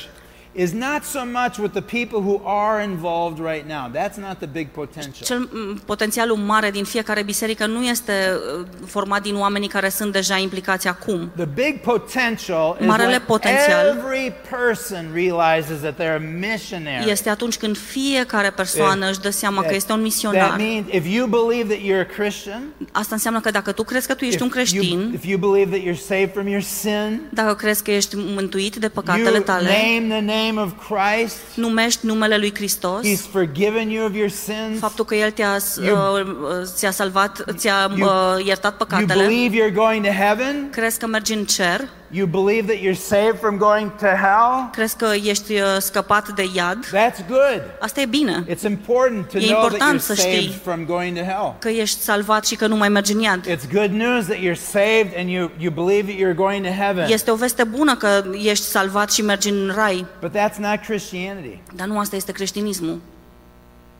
is 0.55 0.71
not 0.71 1.03
so 1.03 1.19
much 1.25 1.57
with 1.57 1.73
the 1.73 1.81
people 1.81 2.19
who 2.19 2.41
are 2.45 2.83
involved 2.83 3.39
right 3.39 3.67
now. 3.67 3.89
That's 3.93 4.17
not 4.17 4.37
the 4.37 4.45
big 4.45 4.67
potential. 4.67 5.25
Cel 5.25 5.49
potențialul 5.85 6.37
mare 6.37 6.71
din 6.71 6.83
fiecare 6.83 7.23
biserică 7.23 7.65
nu 7.65 7.83
este 7.83 8.13
uh, 8.59 8.65
format 8.85 9.21
din 9.21 9.35
oamenii 9.35 9.67
care 9.67 9.89
sunt 9.89 10.11
deja 10.11 10.37
implicați 10.37 10.87
acum. 10.87 11.31
The 11.35 11.45
big 11.45 11.79
potential 11.79 12.77
is 12.79 12.87
Marele 12.87 13.09
when 13.09 13.23
potențial 13.25 13.87
every 13.97 14.33
person 14.49 15.11
realizes 15.13 15.79
that 15.79 15.93
they're 15.93 16.15
a 16.15 16.39
missionary. 16.39 17.09
Este 17.09 17.29
atunci 17.29 17.57
când 17.57 17.77
fiecare 17.77 18.49
persoană 18.49 19.09
își 19.09 19.19
dă 19.19 19.29
seama 19.29 19.61
că 19.61 19.75
este 19.75 19.91
un 19.91 19.97
That 19.97 20.11
misionar. 20.11 20.55
means 20.57 20.85
if 20.91 21.13
you 21.13 21.27
believe 21.27 21.73
that 21.73 21.83
you're 21.83 22.09
a 22.09 22.13
Christian, 22.13 22.63
Asta 22.91 23.15
înseamnă 23.15 23.39
că 23.39 23.51
dacă 23.51 23.71
tu 23.71 23.83
crezi 23.83 24.07
că 24.07 24.13
tu 24.13 24.23
if 24.23 24.29
ești 24.29 24.41
un 24.41 24.49
you, 24.53 24.63
creștin, 24.63 25.11
if 25.13 25.25
you 25.25 25.37
believe 25.51 25.77
that 25.77 25.85
you're 25.87 26.05
saved 26.07 26.31
from 26.33 26.47
your 26.47 26.61
sin, 26.61 27.21
dacă 27.29 27.55
crezi 27.55 27.83
că 27.83 27.91
ești 27.91 28.15
mântuit 28.15 28.75
de 28.75 28.91
you 28.93 29.03
păcatele 29.03 29.39
tale 29.39 29.67
name 29.67 30.15
the 30.15 30.25
name 30.25 30.42
name 30.45 30.61
of 30.61 30.71
Christ, 30.87 31.37
numești 31.55 32.05
numele 32.05 32.37
lui 32.37 32.53
Hristos, 32.55 33.01
He's 33.07 33.21
forgiven 33.31 33.89
you 33.89 34.05
of 34.07 34.15
your 34.15 34.29
sins, 34.29 34.79
faptul 34.79 35.05
că 35.05 35.15
El 35.15 35.31
te-a, 35.31 35.57
You- 35.85 35.95
uh, 36.21 36.61
ți-a 36.75 36.91
salvat, 36.91 37.43
ți-a 37.55 37.91
You- 37.95 38.07
uh, 38.37 38.45
iertat 38.45 38.75
you 38.77 38.87
păcatele, 38.87 39.23
believe 39.25 39.55
you're 39.57 39.73
going 39.73 40.05
to 40.05 40.11
heaven, 40.11 40.69
crezi 40.71 40.99
că 40.99 41.07
mergi 41.07 41.33
în 41.33 41.45
cer, 41.45 41.87
you 42.15 42.25
believe 42.27 42.67
that 42.73 42.81
you're 42.83 42.99
saved 43.01 43.37
from 43.39 43.57
going 43.57 43.91
to 43.95 44.05
hell, 44.05 44.69
crezi 44.71 44.95
că 44.97 45.07
ești 45.23 45.53
uh, 45.53 45.61
scăpat 45.79 46.29
de 46.29 46.43
iad, 46.55 46.85
that's 46.85 47.27
good. 47.27 47.61
asta 47.79 48.01
e 48.01 48.05
bine, 48.05 48.45
It's 48.49 48.61
important 48.65 49.27
to 49.31 49.37
E 49.37 49.45
know 49.47 49.59
that 49.61 49.71
important 49.71 49.99
you're 49.99 50.03
să 50.03 50.13
saved 50.13 50.35
știi. 50.39 50.59
from 50.63 50.85
going 50.85 51.17
to 51.17 51.23
hell. 51.23 51.55
că 51.59 51.69
ești 51.69 51.99
salvat 51.99 52.45
și 52.45 52.55
că 52.55 52.67
nu 52.67 52.75
mai 52.75 52.89
mergi 52.89 53.13
în 53.13 53.19
iad. 53.19 53.45
It's 53.47 53.71
good 53.73 53.89
news 53.91 54.25
that 54.25 54.37
you're 54.37 54.61
saved 54.71 55.11
and 55.17 55.29
you, 55.29 55.49
you 55.57 55.71
believe 55.71 56.11
that 56.11 56.19
you're 56.21 56.35
going 56.35 56.65
to 56.65 56.71
heaven. 56.71 57.11
Este 57.11 57.31
o 57.31 57.35
veste 57.35 57.63
bună 57.63 57.95
că 57.95 58.23
ești 58.43 58.65
salvat 58.65 59.11
și 59.11 59.21
mergi 59.21 59.49
în 59.49 59.71
rai, 59.75 60.05
But 60.21 60.31
that's 60.37 60.57
not 60.57 60.79
Christianity. 60.87 61.59
dar 61.75 61.87
nu 61.87 61.99
asta 61.99 62.15
este 62.15 62.31
creștinismul. 62.31 62.99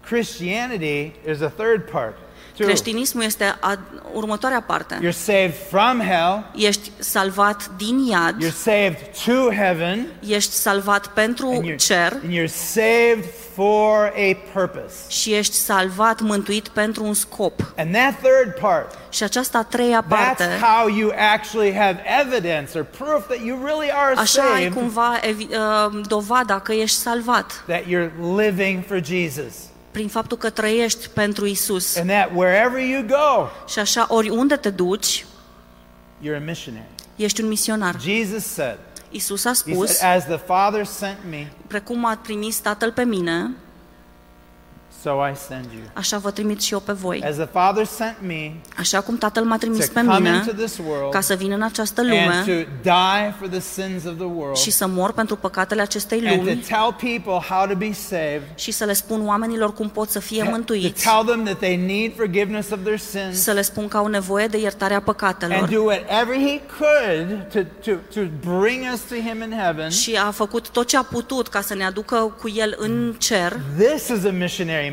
Christianity 0.10 1.12
is 1.32 1.42
a 1.42 1.52
third 1.58 1.90
part. 1.92 2.18
Too. 2.58 2.66
Creștinismul 2.66 3.24
este 3.24 3.56
a, 3.60 3.78
următoarea 4.14 4.62
parte. 4.62 5.00
You're 5.00 5.18
saved 5.18 5.54
from 5.70 6.02
hell, 6.02 6.44
Ești 6.56 6.92
salvat 7.00 7.70
din 7.78 8.00
iad, 8.10 8.44
you're 8.44 8.56
saved 8.64 8.98
to 9.26 9.52
heaven, 9.54 10.08
ești 10.28 10.52
salvat 10.52 11.06
and 11.06 11.14
pentru 11.14 11.62
you're, 11.66 11.76
cer 11.76 12.12
and 12.24 12.34
you're 12.34 12.54
saved 12.54 13.26
for 13.56 14.14
a 14.16 14.38
purpose. 14.54 14.96
și 15.08 15.34
ești 15.34 15.54
salvat, 15.54 16.22
mântuit 16.22 16.68
pentru 16.68 17.04
un 17.04 17.14
scop. 17.14 17.74
And 17.78 17.94
that 17.94 18.14
third 18.22 18.60
part, 18.60 18.98
Și 19.10 19.24
această 19.24 19.58
a 19.58 19.64
treia 19.64 20.04
that's 20.06 20.08
parte, 20.08 20.44
how 20.62 20.88
you 20.88 21.12
actually 21.34 21.74
have 21.74 22.04
evidence 22.22 22.78
or 22.78 22.84
proof 22.98 23.28
that 23.28 23.40
you 23.46 23.66
really 23.66 23.92
are 23.92 24.14
așa 24.18 24.42
ai 24.42 24.62
saved, 24.62 24.74
cumva 24.74 25.20
evi, 25.22 25.44
uh, 25.44 26.02
dovada 26.08 26.60
că 26.60 26.74
ești 26.74 26.98
salvat 26.98 27.64
that 27.68 27.82
you're 27.82 28.12
living 28.36 28.84
for 28.88 29.04
Jesus. 29.04 29.54
Prin 29.94 30.08
faptul 30.08 30.38
că 30.38 30.50
trăiești 30.50 31.10
pentru 31.10 31.46
Isus. 31.46 31.96
And 31.96 32.10
that 32.10 32.30
wherever 32.36 32.80
you 32.82 33.02
go, 33.08 33.48
Și 33.68 33.80
așa, 33.80 34.06
oriunde 34.10 34.56
te 34.56 34.70
duci, 34.70 35.26
you're 36.22 36.36
a 36.36 36.40
missionary. 36.46 36.86
ești 37.16 37.42
un 37.42 37.48
misionar. 37.48 37.96
Jesus 38.02 38.44
said, 38.44 38.78
Isus 39.10 39.46
a 39.46 39.50
He 39.50 39.56
spus, 39.56 39.90
said, 39.92 40.16
As 40.18 40.26
the 40.26 40.38
Father 40.38 40.86
sent 40.86 41.18
me, 41.30 41.52
precum 41.68 42.06
a 42.06 42.16
trimis 42.16 42.58
Tatăl 42.58 42.92
pe 42.92 43.04
mine, 43.04 43.52
so 45.04 45.10
I 45.10 45.36
send 45.48 45.66
you. 45.74 45.82
așa 45.94 46.18
vă 46.18 46.32
trimit 46.32 46.62
și 46.62 46.74
eu 46.74 46.80
pe 46.80 46.92
voi. 46.92 47.24
As 47.30 47.36
the 47.36 47.46
Father 47.46 47.86
sent 47.86 48.16
me 48.22 48.52
Așa 48.78 49.02
cum 49.02 49.18
Tatăl 49.18 49.44
m-a 49.44 49.58
trimis 49.58 49.86
to 49.86 49.92
pe 49.94 50.06
come 50.06 50.18
mine 50.20 50.36
into 50.36 50.52
this 50.52 50.78
world 50.78 51.12
ca 51.12 51.22
să 51.22 51.36
vin 51.36 51.52
în 51.52 51.62
această 51.62 52.02
and 52.02 52.10
lume 52.10 52.44
to 52.46 52.70
die 52.82 53.34
for 53.40 53.48
the 53.48 53.60
sins 53.60 54.06
of 54.06 54.16
the 54.16 54.26
world 54.26 54.56
și 54.56 54.72
să 54.72 54.88
mor 54.88 55.14
pentru 55.14 55.36
păcatele 55.36 55.82
acestei 55.82 56.20
and 56.28 56.38
to 56.38 56.44
lumi 56.44 56.56
tell 56.56 56.96
people 57.00 57.56
how 57.56 57.68
to 57.68 57.76
be 57.76 57.92
saved, 57.94 58.42
și 58.56 58.72
să 58.72 58.86
le 58.86 58.94
spun 58.94 59.28
oamenilor 59.28 59.74
cum 59.74 59.90
pot 59.90 60.10
să 60.10 60.20
fie 60.20 60.44
to 60.44 60.50
mântuiți, 60.50 61.04
tell 61.04 61.24
them 61.26 61.44
that 61.44 61.58
they 61.58 61.76
need 61.78 62.16
forgiveness 62.16 62.72
of 62.72 62.80
their 62.84 62.98
sins, 62.98 63.44
să 63.44 63.52
le 63.52 63.62
spun 63.62 63.88
că 63.88 63.98
au 63.98 64.08
nevoie 64.08 64.48
de 64.48 64.58
iertarea 64.58 64.96
and 64.96 65.06
păcatelor 65.06 65.70
do 65.70 65.82
whatever 65.82 66.36
He 66.36 66.62
could 66.78 67.48
to, 67.54 67.60
to, 67.92 67.98
to 68.14 68.22
bring 68.60 68.84
us 68.94 69.00
to 69.00 69.16
Him 69.16 69.42
in 69.42 69.58
heaven. 69.64 69.90
și 69.90 70.16
a 70.26 70.32
făcut 70.32 70.70
tot 70.70 70.88
ce 70.88 70.98
a 70.98 71.04
putut 71.04 71.48
ca 71.48 71.62
să 71.62 71.76
ne 71.76 71.86
aducă 71.86 72.36
cu 72.42 72.50
El 72.50 72.76
în 72.78 73.16
cer. 73.18 73.60
This 73.78 74.08
is 74.08 74.26
a 74.26 74.32
missionary 74.32 74.84
mentality. 74.84 74.93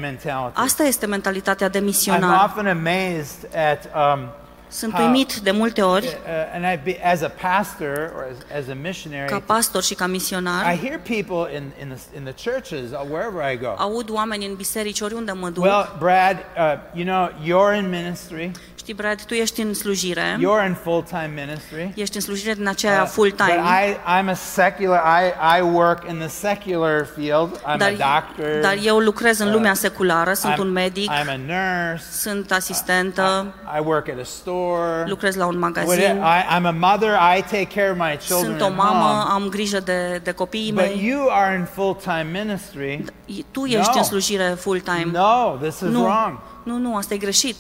Asta 0.55 0.83
este 0.83 1.07
mentalitatea 1.07 1.69
de 1.69 1.79
I'm 1.79 1.83
misionar. 1.85 2.45
often 2.45 2.67
amazed 2.67 3.49
at. 3.73 3.85
Um, 4.15 4.29
Sunt 4.73 4.93
how- 4.93 5.03
uimit 5.05 5.35
de 5.35 5.51
multe 5.51 5.83
ori, 5.83 6.07
uh, 6.07 6.55
and 6.55 6.65
I 6.73 6.81
be, 6.85 7.05
as 7.11 7.23
a 7.23 7.29
pastor 7.29 8.13
or 8.17 8.25
as, 8.31 8.59
as 8.63 8.69
a 8.69 8.75
missionary, 8.83 9.27
ca 9.31 9.43
pastor 9.47 9.83
și 9.83 9.95
ca 9.95 10.05
I 10.05 10.11
misionar, 10.11 10.75
hear 10.79 10.99
people 10.99 11.57
in, 11.57 11.73
in, 11.81 11.89
the, 11.95 12.17
in 12.17 12.25
the 12.33 12.51
churches, 12.51 12.91
uh, 12.91 12.99
wherever 13.11 13.53
I 13.53 13.57
go. 13.59 13.75
aud 13.77 14.11
oameni 14.11 14.47
în 14.47 14.55
biserici 14.55 15.01
oriunde 15.01 15.33
mă 15.33 15.49
duc. 15.49 15.65
Well, 15.65 15.97
Brad, 15.99 16.37
uh, 16.37 16.73
you 16.95 17.05
know, 17.05 17.29
you're 17.45 17.77
in 17.79 17.89
ministry. 17.89 18.51
Știi, 18.91 19.03
Brad, 19.03 19.23
tu 19.25 19.35
ești 19.35 19.61
în 19.61 19.75
slujire, 19.75 20.37
You're 20.37 20.67
in 20.67 20.77
full-time 20.83 21.31
ministry. 21.47 21.93
ești 21.95 22.17
în 22.17 22.23
slujire 22.23 22.55
din 22.55 22.69
aceea 22.69 23.03
Uh, 23.03 23.09
full-time, 23.09 23.55
But 23.57 23.65
I, 23.65 23.95
I'm 24.23 24.29
a 24.31 24.35
secular, 24.35 25.03
I, 25.23 25.59
I 25.59 25.63
work 25.63 26.09
in 26.11 26.19
the 26.19 26.29
secular 26.29 27.07
field. 27.17 27.59
I'm 27.59 27.77
dar, 27.79 27.93
a 28.01 28.25
doctor. 28.37 28.61
dar 28.63 28.77
eu 28.85 28.99
lucrez 28.99 29.39
în 29.39 29.51
lumea 29.53 29.71
Uh, 29.71 29.77
seculară, 29.77 30.33
sunt 30.33 30.53
I'm, 30.55 30.59
un 30.59 30.71
medic, 30.71 31.11
I'm 31.11 31.29
a 31.29 31.37
nurse. 31.47 32.05
sunt 32.11 32.53
asistentă, 32.53 33.55
I, 33.75 33.79
I 33.79 33.83
work 33.85 34.09
at 34.09 34.19
a 34.21 34.25
store. 34.25 35.05
lucrez 35.07 35.35
la 35.37 35.47
un 35.47 35.55
What- 35.55 35.59
magazin, 35.59 36.01
I, 36.17 36.57
I'm 36.59 36.65
a 36.65 36.75
mother. 36.79 37.11
I 37.37 37.43
take 37.43 37.67
care 37.81 37.91
of 37.91 37.97
my 37.97 38.17
children 38.27 38.45
sunt 38.51 38.61
o 38.61 38.65
at 38.65 38.77
mamă, 38.77 39.05
home. 39.05 39.31
am 39.45 39.49
grijă 39.49 39.81
de, 39.81 40.21
de 40.25 40.33
copiii 40.33 40.73
But 40.73 40.83
mei. 40.83 41.07
you 41.09 41.29
are 41.31 41.55
in 41.55 41.65
full-time 41.75 42.27
ministry. 42.43 43.05
Tu 43.51 43.65
ești 43.65 43.91
No. 43.93 43.99
în 43.99 44.03
slujire 44.05 44.45
full-time. 44.59 45.09
No, 45.13 45.57
this 45.63 45.75
is 45.75 45.81
Nu, 45.89 46.01
wrong. 46.03 46.39
nu, 46.63 46.77
nu, 46.77 46.97
asta 46.97 47.15
e 47.15 47.17
greșit. 47.17 47.57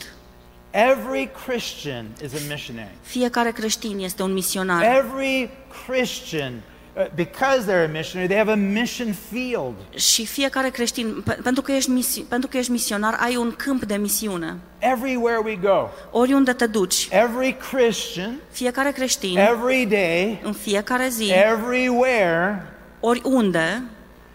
Every 0.70 1.30
Christian 1.46 2.06
is 2.24 2.32
a 2.34 2.38
missionary. 2.48 2.90
Fiecare 3.02 3.50
creștin 3.50 3.98
este 3.98 4.22
un 4.22 4.32
misionar. 4.32 4.82
Every 4.82 5.50
Christian, 5.86 6.52
uh, 6.96 7.04
because 7.14 7.64
they're 7.72 7.84
a 7.88 7.92
missionary, 7.92 8.28
they 8.28 8.36
have 8.38 8.50
a 8.50 8.54
mission 8.54 9.14
field. 9.32 9.74
Și 9.94 10.26
fiecare 10.26 10.68
creștin, 10.68 11.22
pe- 11.24 11.38
pentru 11.42 11.62
că, 11.62 11.72
ești 11.72 11.90
misi, 11.90 12.20
pentru 12.20 12.48
că 12.48 12.56
ești 12.56 12.70
misionar, 12.70 13.16
ai 13.20 13.36
un 13.36 13.54
câmp 13.56 13.84
de 13.84 13.96
misiune. 13.96 14.56
Everywhere 14.78 15.40
we 15.44 15.54
go, 15.54 15.88
Oriunde 16.10 16.52
te 16.52 16.66
duci, 16.66 17.08
every 17.10 17.56
Christian, 17.70 18.34
fiecare 18.50 18.90
creștin, 18.90 19.38
every 19.38 19.86
day, 19.86 20.40
în 20.44 20.52
fiecare 20.52 21.08
zi, 21.08 21.30
everywhere, 21.32 22.62
oriunde, 23.00 23.82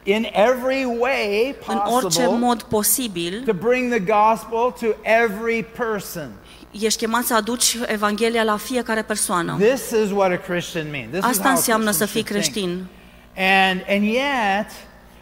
in 0.08 0.28
every 0.34 0.84
way 1.00 1.56
în 1.68 1.78
orice 1.86 2.02
possible, 2.02 2.38
mod 2.38 2.62
posibil, 2.62 3.44
to 3.46 3.54
bring 3.54 3.92
the 3.94 4.00
gospel 4.00 4.74
to 4.90 4.96
every 5.02 5.64
person. 5.78 6.32
ești 6.72 7.00
chemat 7.06 7.24
să 7.24 7.36
aduci 7.36 7.78
Evanghelia 7.88 8.44
la 8.44 8.58
fiecare 8.58 9.02
persoană. 9.04 9.58
This 9.60 9.90
is 10.06 10.12
what 10.12 10.32
a 10.32 10.38
Christian 10.38 10.88
means. 10.92 11.08
This 11.10 11.20
is 11.24 11.30
Asta 11.30 11.42
how 11.42 11.52
a 11.52 11.56
înseamnă 11.56 11.86
Christian 11.86 12.08
să 12.08 12.14
fii 12.14 12.26
should 12.26 12.44
think. 12.52 12.66
creștin. 12.74 12.86
And 13.38 13.84
and 13.90 14.04
yet, 14.14 14.70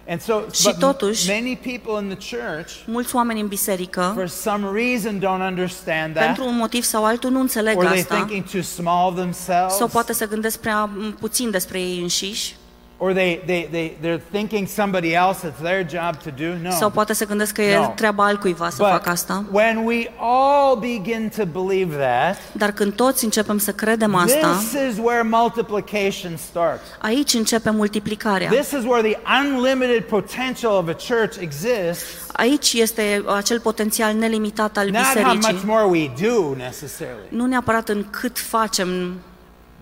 and 0.10 0.22
so 0.22 0.42
Și 0.52 0.64
but 0.64 0.80
totuși- 0.80 1.30
many 1.30 1.60
people 1.64 2.06
in 2.08 2.16
the 2.18 2.36
church 2.38 2.72
Mulți 2.86 3.16
oameni 3.16 3.40
în 3.42 3.48
biserică, 3.48 4.12
for 4.16 4.28
some 4.28 4.68
reason 4.74 5.18
don't 5.20 5.48
understand 5.50 6.14
that. 6.14 6.26
pentru 6.26 6.46
un 6.46 6.56
motiv 6.56 6.84
sau 6.84 7.06
altul, 7.06 7.30
nu 7.32 7.40
înțeleg 7.40 7.78
Or 7.78 7.86
they 7.86 8.00
asta, 8.00 8.16
thinking 8.16 8.44
too 8.52 8.62
small 8.62 9.08
of 9.12 9.16
themselves. 9.16 9.76
sau 9.76 9.88
poate 9.88 10.14
să 10.14 10.28
gândesc 10.28 10.60
prea 10.60 10.84
m, 10.86 11.16
puțin 11.20 11.50
despre 11.52 11.80
ei 11.80 12.00
înșiși, 12.02 12.56
Or 12.98 13.14
they, 13.14 13.42
they, 13.46 13.68
they, 13.72 13.98
they're 14.02 14.22
thinking 14.32 14.68
somebody 14.68 15.14
else, 15.14 15.48
it's 15.48 15.62
their 15.62 15.86
job 15.90 16.16
to 16.24 16.30
do. 16.38 16.54
No. 16.62 16.70
sau 16.72 16.90
poate 16.90 17.14
să 17.14 17.26
gândesc 17.26 17.54
că 17.54 17.62
e 17.62 17.78
No. 17.78 17.92
treaba 17.96 18.26
altcuiva 18.26 18.70
să 18.70 18.84
facă 18.84 19.10
asta. 19.10 19.44
when 19.52 19.84
we 19.86 20.10
all 20.20 20.76
begin 20.80 21.32
to 21.38 21.44
believe 21.46 21.96
that, 21.96 22.38
Dar 22.52 22.72
când 22.72 22.94
toți 22.94 23.24
începem 23.24 23.58
să 23.58 23.72
credem 23.72 24.16
asta, 24.16 24.48
this 24.48 24.72
is 24.92 24.98
where 25.04 25.22
multiplication 25.22 26.38
starts. 26.38 26.82
aici 27.02 27.34
începe 27.34 27.70
multiplicarea. 27.70 28.50
This 28.50 28.72
is 28.72 28.84
where 28.86 29.10
the 29.12 29.18
unlimited 29.44 30.04
potential 30.04 30.72
of 30.72 30.88
a 30.88 30.96
church 31.16 31.38
exists. 31.40 32.04
Aici 32.34 32.74
este 32.74 33.24
acel 33.36 33.60
potențial 33.60 34.14
nelimitat 34.14 34.78
al 34.78 34.90
Not 34.90 35.02
how 35.02 35.24
much 35.24 35.36
bisericii. 35.36 35.66
more 35.68 35.84
we 35.84 36.12
do 36.28 36.56
necessarily, 36.58 37.26
Nu 37.30 37.46
neapărat 37.46 37.90
în 37.90 38.06
cât 38.10 38.40
facem, 38.40 38.88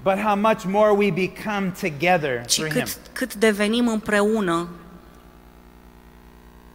but 0.04 0.18
how 0.18 0.36
much 0.36 0.64
more 0.66 0.92
we 0.94 1.12
become 1.12 1.72
together 1.82 2.46
ci 2.46 2.56
for 2.60 2.68
Him, 2.70 2.82
cât, 2.84 2.98
cât 3.14 3.36
devenim 3.36 3.88
împreună, 3.88 4.68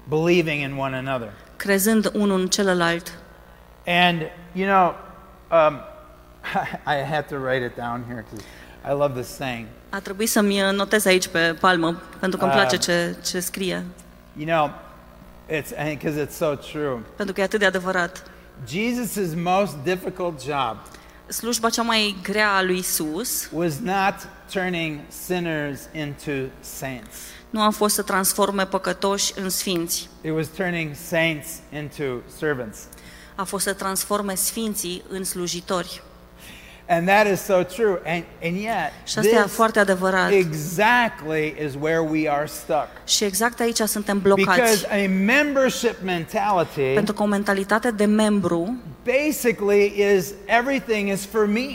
believing 0.09 0.61
in 0.63 0.77
one 0.79 0.97
another. 0.97 1.33
crezând 1.57 2.11
unul 2.15 2.41
în 2.41 2.47
celălalt. 2.47 3.19
And, 3.87 4.21
you 4.53 4.67
know, 4.69 4.95
um, 5.51 5.81
I 6.95 7.03
had 7.11 7.27
to 7.29 7.37
write 7.37 7.65
it 7.65 7.77
down 7.77 8.05
here 8.09 8.25
because 8.31 8.45
I 8.89 8.93
love 8.93 9.21
this 9.21 9.35
saying. 9.35 9.67
A 9.91 10.01
trebuit 10.01 10.29
să-mi 10.29 10.61
notez 10.73 11.05
aici 11.05 11.29
pe 11.29 11.57
palmă, 11.61 12.03
pentru 12.21 12.39
că 12.39 12.45
îmi 12.45 12.53
place 12.53 12.75
Ah. 12.77 12.81
ce, 12.81 13.17
ce 13.25 13.41
scrie, 13.41 13.85
You 14.39 14.47
know, 14.47 14.71
it's 15.49 15.71
because 15.99 16.25
it's 16.27 16.37
so 16.37 16.55
true. 16.55 16.99
pentru 17.17 17.35
că 17.35 17.41
e 17.41 17.45
atât 17.45 17.59
de 17.59 17.67
adevărat. 17.67 18.23
Jesus' 18.67 19.35
most 19.43 19.77
difficult 19.85 20.43
job 20.43 20.77
Slujba 21.29 21.71
cea 21.71 21.83
mai 21.83 22.17
grea 22.23 22.55
a 22.55 22.63
lui 22.63 22.79
Isus 22.79 23.49
was 23.53 23.75
not 23.83 24.15
turning 24.53 25.01
sinners 25.27 25.81
into 25.95 26.31
saints. 26.61 27.17
nu 27.51 27.63
a 27.63 27.71
fost 27.71 27.95
să 27.95 28.03
transforme 28.03 28.67
păcătoși 28.67 29.33
în 29.37 29.49
sfinți, 29.49 30.09
It 30.21 30.33
was 30.33 30.47
turning 30.49 30.95
saints 31.09 31.49
into 31.73 32.21
servants. 32.39 32.79
a 33.35 33.45
fost 33.45 33.65
să 33.65 33.73
transforme 33.73 34.35
sfinții 34.35 35.03
în 35.09 35.25
slujitori. 35.25 36.03
And 36.89 37.09
that 37.09 37.27
is 37.27 37.41
so 37.41 37.63
true. 37.63 37.99
And, 38.05 38.25
and 38.43 38.57
yet, 38.57 38.93
Și 39.05 39.19
asta 39.19 39.37
e 39.37 39.41
this 39.43 39.53
foarte 39.53 39.79
adevărat. 39.79 40.31
exactly 40.31 41.55
is 41.67 41.73
where 41.81 41.99
we 42.01 42.31
are 42.31 42.47
stuck. 42.47 42.89
Și 43.05 43.25
exact 43.25 43.61
aici 43.61 43.79
suntem 43.79 44.19
Because 44.19 44.45
blocați. 44.45 44.87
a 44.93 45.09
membership 45.09 45.95
mentality 46.05 46.81
Pentru 46.95 47.15
că 47.15 47.23
o 47.23 47.27
mentalitate 47.27 47.91
de 47.91 48.05
membru 48.05 48.77
basically 49.05 49.95
is 50.17 50.33
everything 50.45 51.09
is 51.13 51.25
for 51.25 51.47
me. 51.47 51.69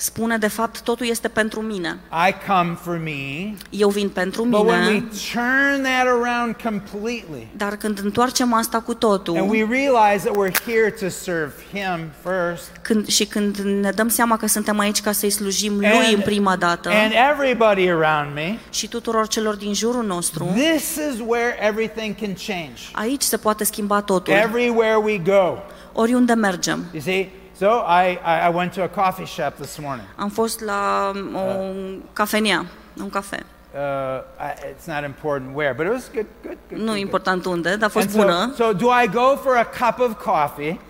Spune 0.00 0.36
de 0.36 0.48
fapt 0.48 0.80
totul 0.80 1.06
este 1.06 1.28
pentru 1.28 1.60
mine. 1.60 1.98
I 2.28 2.34
come 2.48 2.78
for 2.82 3.00
me. 3.04 3.54
Eu 3.70 3.88
vin 3.88 4.08
pentru 4.08 4.44
But 4.44 4.66
when 4.66 4.84
we 4.84 4.90
mine, 4.92 5.08
turn 5.32 5.82
that 5.82 6.06
around 6.06 6.56
completely 6.62 7.46
dar 7.56 7.76
când 7.76 8.00
întoarcem 8.02 8.52
asta 8.52 8.78
cu 8.80 8.90
and 8.90 8.98
totul 9.00 9.34
we 9.50 9.66
realize 9.70 10.28
that 10.28 10.36
we're 10.36 10.64
here 10.66 10.90
to 11.00 11.08
serve 11.08 11.52
Him 11.72 12.10
first, 12.22 12.70
când, 12.82 13.06
și 13.06 13.24
când 13.24 13.56
ne 13.56 13.90
dăm 13.90 14.08
seama 14.08 14.36
că 14.36 14.46
suntem 14.46 14.78
aici 14.78 15.00
ca 15.00 15.12
să-i 15.12 15.30
slujim 15.30 15.76
lui 15.76 15.86
And- 15.86 16.14
în 16.14 16.20
prima 16.20 16.56
dată 16.56 16.88
and 16.88 17.12
everybody 17.32 17.88
around 17.90 18.34
me, 18.34 18.58
și 18.70 18.88
tuturor 18.88 19.26
celor 19.28 19.54
din 19.54 19.74
jurul 19.74 20.04
nostru, 20.04 20.44
this 20.54 20.94
is 20.94 21.20
where 21.26 21.56
everything 21.68 22.14
can 22.20 22.34
change. 22.46 22.80
aici 22.92 23.22
se 23.22 23.36
poate 23.36 23.64
schimba 23.64 24.00
totul, 24.00 24.34
Everywhere 24.34 24.94
we 24.96 25.16
go. 25.18 25.58
oriunde 25.92 26.32
mergem. 26.32 26.84
You 26.92 27.02
see? 27.02 27.28
So 27.58 27.66
I, 27.66 28.18
I, 28.22 28.46
I 28.46 28.48
went 28.50 28.72
to 28.74 28.82
a 28.84 28.88
coffee 28.88 29.26
shop 29.26 29.56
this 29.56 29.78
morning. 29.78 30.06
Am 30.16 30.28
fost 30.28 30.60
la 30.60 31.12
o 31.34 31.74
cafenea, 32.12 32.66
un 33.00 33.10
cafe. 33.10 33.42
Uh, 33.74 34.22
it's 34.70 34.86
not 34.86 35.04
important 35.04 35.54
where, 35.54 35.74
but 35.74 35.86
it 35.86 35.92
was 35.92 36.08
good, 36.12 36.26
good, 36.42 36.58
good. 36.68 36.78
Nu 36.78 36.84
good, 36.84 36.96
e 36.96 37.00
important 37.00 37.44
unde, 37.44 37.76
dar 37.76 37.88
a 37.88 37.90
fost 37.90 38.06
And 38.06 38.16
bună. 38.16 38.54
so, 38.56 38.64
so 38.64 38.72
do 38.72 38.86
I 39.02 39.06
go 39.06 39.36
for 39.42 39.56
a 39.56 39.64
cup 39.64 39.98
of 39.98 40.22
coffee? 40.22 40.80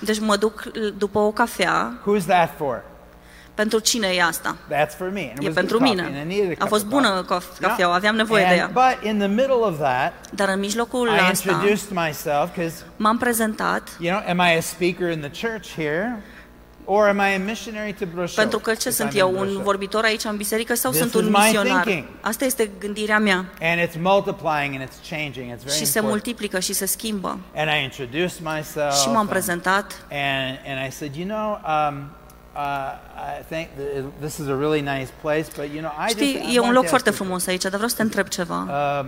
Deci 0.00 0.20
mă 0.20 0.36
duc 0.36 0.62
după 0.98 1.18
o 1.18 1.30
cafea. 1.30 1.92
Who's 2.02 2.24
that 2.26 2.50
for? 2.56 2.82
Pentru 3.58 3.78
cine 3.78 4.06
e 4.06 4.22
asta? 4.22 4.56
That's 4.72 4.96
for 4.96 5.10
me. 5.12 5.20
And 5.20 5.38
it 5.38 5.42
E 5.42 5.46
was 5.46 5.54
pentru 5.54 5.78
good 5.78 5.88
coffee, 5.90 6.06
and 6.06 6.16
I 6.16 6.18
mine. 6.26 6.34
needed 6.34 6.50
a 6.50 6.54
A 6.58 6.58
cup 6.58 6.68
fost 6.68 6.82
of 6.84 6.88
bună 6.90 7.08
coffee. 7.28 7.48
caf- 7.56 7.60
cafeaua, 7.60 7.94
aveam 7.94 8.14
nevoie 8.16 8.42
de 8.44 8.48
And, 8.48 8.58
ea. 8.58 8.70
but 8.72 9.08
in 9.10 9.18
the 9.18 9.26
middle 9.28 9.62
of 9.70 9.78
that, 9.78 10.12
Dar 10.34 10.48
în 10.48 10.58
mijlocul 10.58 11.06
I 11.08 11.10
asta 11.30 11.50
introduced 11.50 11.90
myself 11.90 12.48
because, 12.54 12.74
m-am 12.96 13.16
prezentat 13.18 13.88
you 14.00 14.12
know, 14.16 14.30
am 14.30 14.38
I 14.52 14.56
a 14.56 14.60
speaker 14.60 15.10
in 15.10 15.20
the 15.30 15.46
church 15.48 15.68
here? 15.76 16.22
Or 16.84 17.08
am 17.08 17.16
I 17.18 17.34
a 17.34 17.38
missionary 17.38 17.92
to 17.92 18.04
Brașov? 18.14 18.34
pentru 18.36 18.58
că 18.58 18.74
ce 18.74 18.88
if 18.88 18.94
sunt 18.94 19.08
I'm 19.08 19.12
in 19.12 19.18
eu, 19.18 19.28
un 19.30 19.34
Brașov? 19.36 19.62
vorbitor 19.62 20.04
aici 20.04 20.24
în 20.24 20.36
biserică 20.36 20.74
sau 20.74 20.90
This 20.90 21.00
sunt 21.00 21.14
is 21.14 21.20
un 21.20 21.26
my 21.30 21.38
misionar? 21.44 21.80
thinking. 21.82 22.06
Asta 22.20 22.44
este 22.44 22.70
gândirea 22.78 23.18
mea. 23.18 23.44
And 23.60 23.80
it's 23.80 23.98
multiplying 24.00 24.74
and 24.80 24.88
it's 24.88 25.08
changing. 25.10 25.46
It's 25.54 25.62
very 25.64 25.76
Și 25.76 25.84
se 25.84 25.98
important. 25.98 26.04
multiplică 26.04 26.58
și 26.60 26.72
se 26.72 26.86
schimbă. 26.86 27.38
And 27.56 27.68
I 27.80 27.82
introduced 27.82 28.38
myself. 28.42 29.00
Și 29.00 29.06
m-am 29.08 29.16
and- 29.16 29.28
prezentat 29.28 30.04
And, 30.10 30.58
and 30.66 30.86
I 30.88 30.90
said, 30.90 31.14
you 31.14 31.26
know, 31.28 31.60
um, 31.66 32.10
uh, 32.58 33.40
I 33.40 33.42
think 33.48 33.68
th- 33.76 34.04
this 34.20 34.38
is 34.38 34.46
a 34.48 34.54
really 34.64 34.80
nice 34.80 35.10
place, 35.20 35.46
but 35.56 35.66
you 35.74 35.80
know, 35.80 35.92
I 35.98 36.02
just 36.12 36.18
Știi, 36.18 36.34
I 36.50 36.54
e 36.54 36.58
un 36.58 36.62
want 36.64 36.74
loc 36.74 36.82
to 36.82 36.88
foarte 36.88 37.08
ask 37.08 37.18
you- 37.18 37.26
frumos 37.26 37.46
aici, 37.46 37.62
dar 37.62 37.72
vreau 37.72 37.88
să 37.88 37.96
te 37.96 38.02
întreb 38.02 38.28
ceva. 38.28 38.58
Um, 39.00 39.06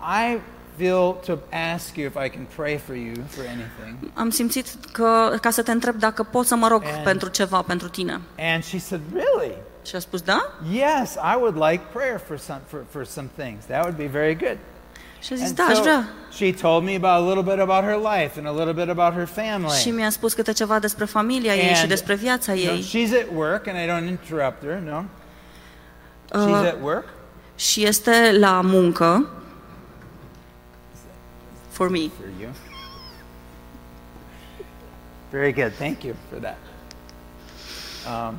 I 0.00 0.38
feel 0.76 1.12
to 1.26 1.38
ask 1.74 1.96
you 1.96 2.06
if 2.06 2.14
I 2.24 2.28
can 2.28 2.46
pray 2.56 2.76
for 2.78 2.94
you 2.94 3.14
for 3.28 3.44
anything. 3.48 4.10
Am 4.14 4.30
simțit 4.30 4.66
că, 4.92 5.36
ca 5.40 5.50
să 5.50 5.62
te 5.62 5.70
întreb 5.70 5.94
dacă 5.94 6.22
pot 6.22 6.46
să 6.46 6.54
mă 6.54 6.68
rog 6.68 6.82
And- 6.84 7.04
pentru 7.04 7.28
ceva, 7.28 7.62
pentru 7.62 7.88
tine. 7.88 8.20
And 8.38 8.64
she 8.64 8.78
said, 8.78 9.02
really? 9.12 9.54
Și 9.86 9.96
a 9.96 9.98
spus, 9.98 10.20
da? 10.20 10.50
Yes, 10.72 11.14
I 11.14 11.36
would 11.38 11.56
like 11.70 11.82
prayer 11.92 12.20
for 12.26 12.38
some 12.38 12.60
for, 12.66 12.84
for 12.90 13.04
some 13.04 13.28
things. 13.36 13.64
That 13.64 13.80
would 13.82 13.96
be 13.96 14.06
very 14.06 14.34
good. 14.36 14.58
Și 15.24 15.32
a 15.32 15.36
zis, 15.36 15.46
And 15.46 15.56
da, 15.56 15.62
aș 15.64 15.74
so 15.74 15.82
vrea. 15.82 16.08
she 16.32 16.52
told 16.52 16.84
me 16.84 16.94
about 16.94 17.22
a 17.22 17.34
little 17.34 17.42
bit 17.42 17.58
about 17.68 17.84
her 17.84 17.96
life 17.96 18.38
and 18.38 18.46
a 18.46 18.50
little 18.64 18.72
bit 18.84 18.88
about 18.98 19.12
her 19.14 19.26
family. 19.26 19.78
Și 19.80 19.90
mi-a 19.90 20.10
spus 20.10 20.32
câte 20.32 20.52
ceva 20.52 20.78
despre 20.78 21.04
familia 21.04 21.54
ei 21.54 21.74
și 21.74 21.86
despre 21.86 22.14
viața 22.14 22.54
ei. 22.54 22.84
she's 22.88 23.12
at 23.22 23.26
work, 23.34 23.66
and 23.66 23.76
I 23.78 23.86
don't 23.86 24.08
interrupt 24.08 24.62
her. 24.64 24.78
No, 24.78 25.02
she's 26.30 26.60
Uh, 26.62 26.66
at 26.68 26.82
work. 26.82 27.08
și 27.56 27.84
este 27.84 28.36
la 28.38 28.60
muncă. 28.60 29.28
For 31.70 31.88
me. 31.88 31.98
for 31.98 32.26
you. 32.40 32.48
Very 35.30 35.52
good. 35.52 35.72
Thank 35.78 36.02
you 36.04 36.14
for 36.30 36.38
that. 36.40 36.58
Um, 38.06 38.34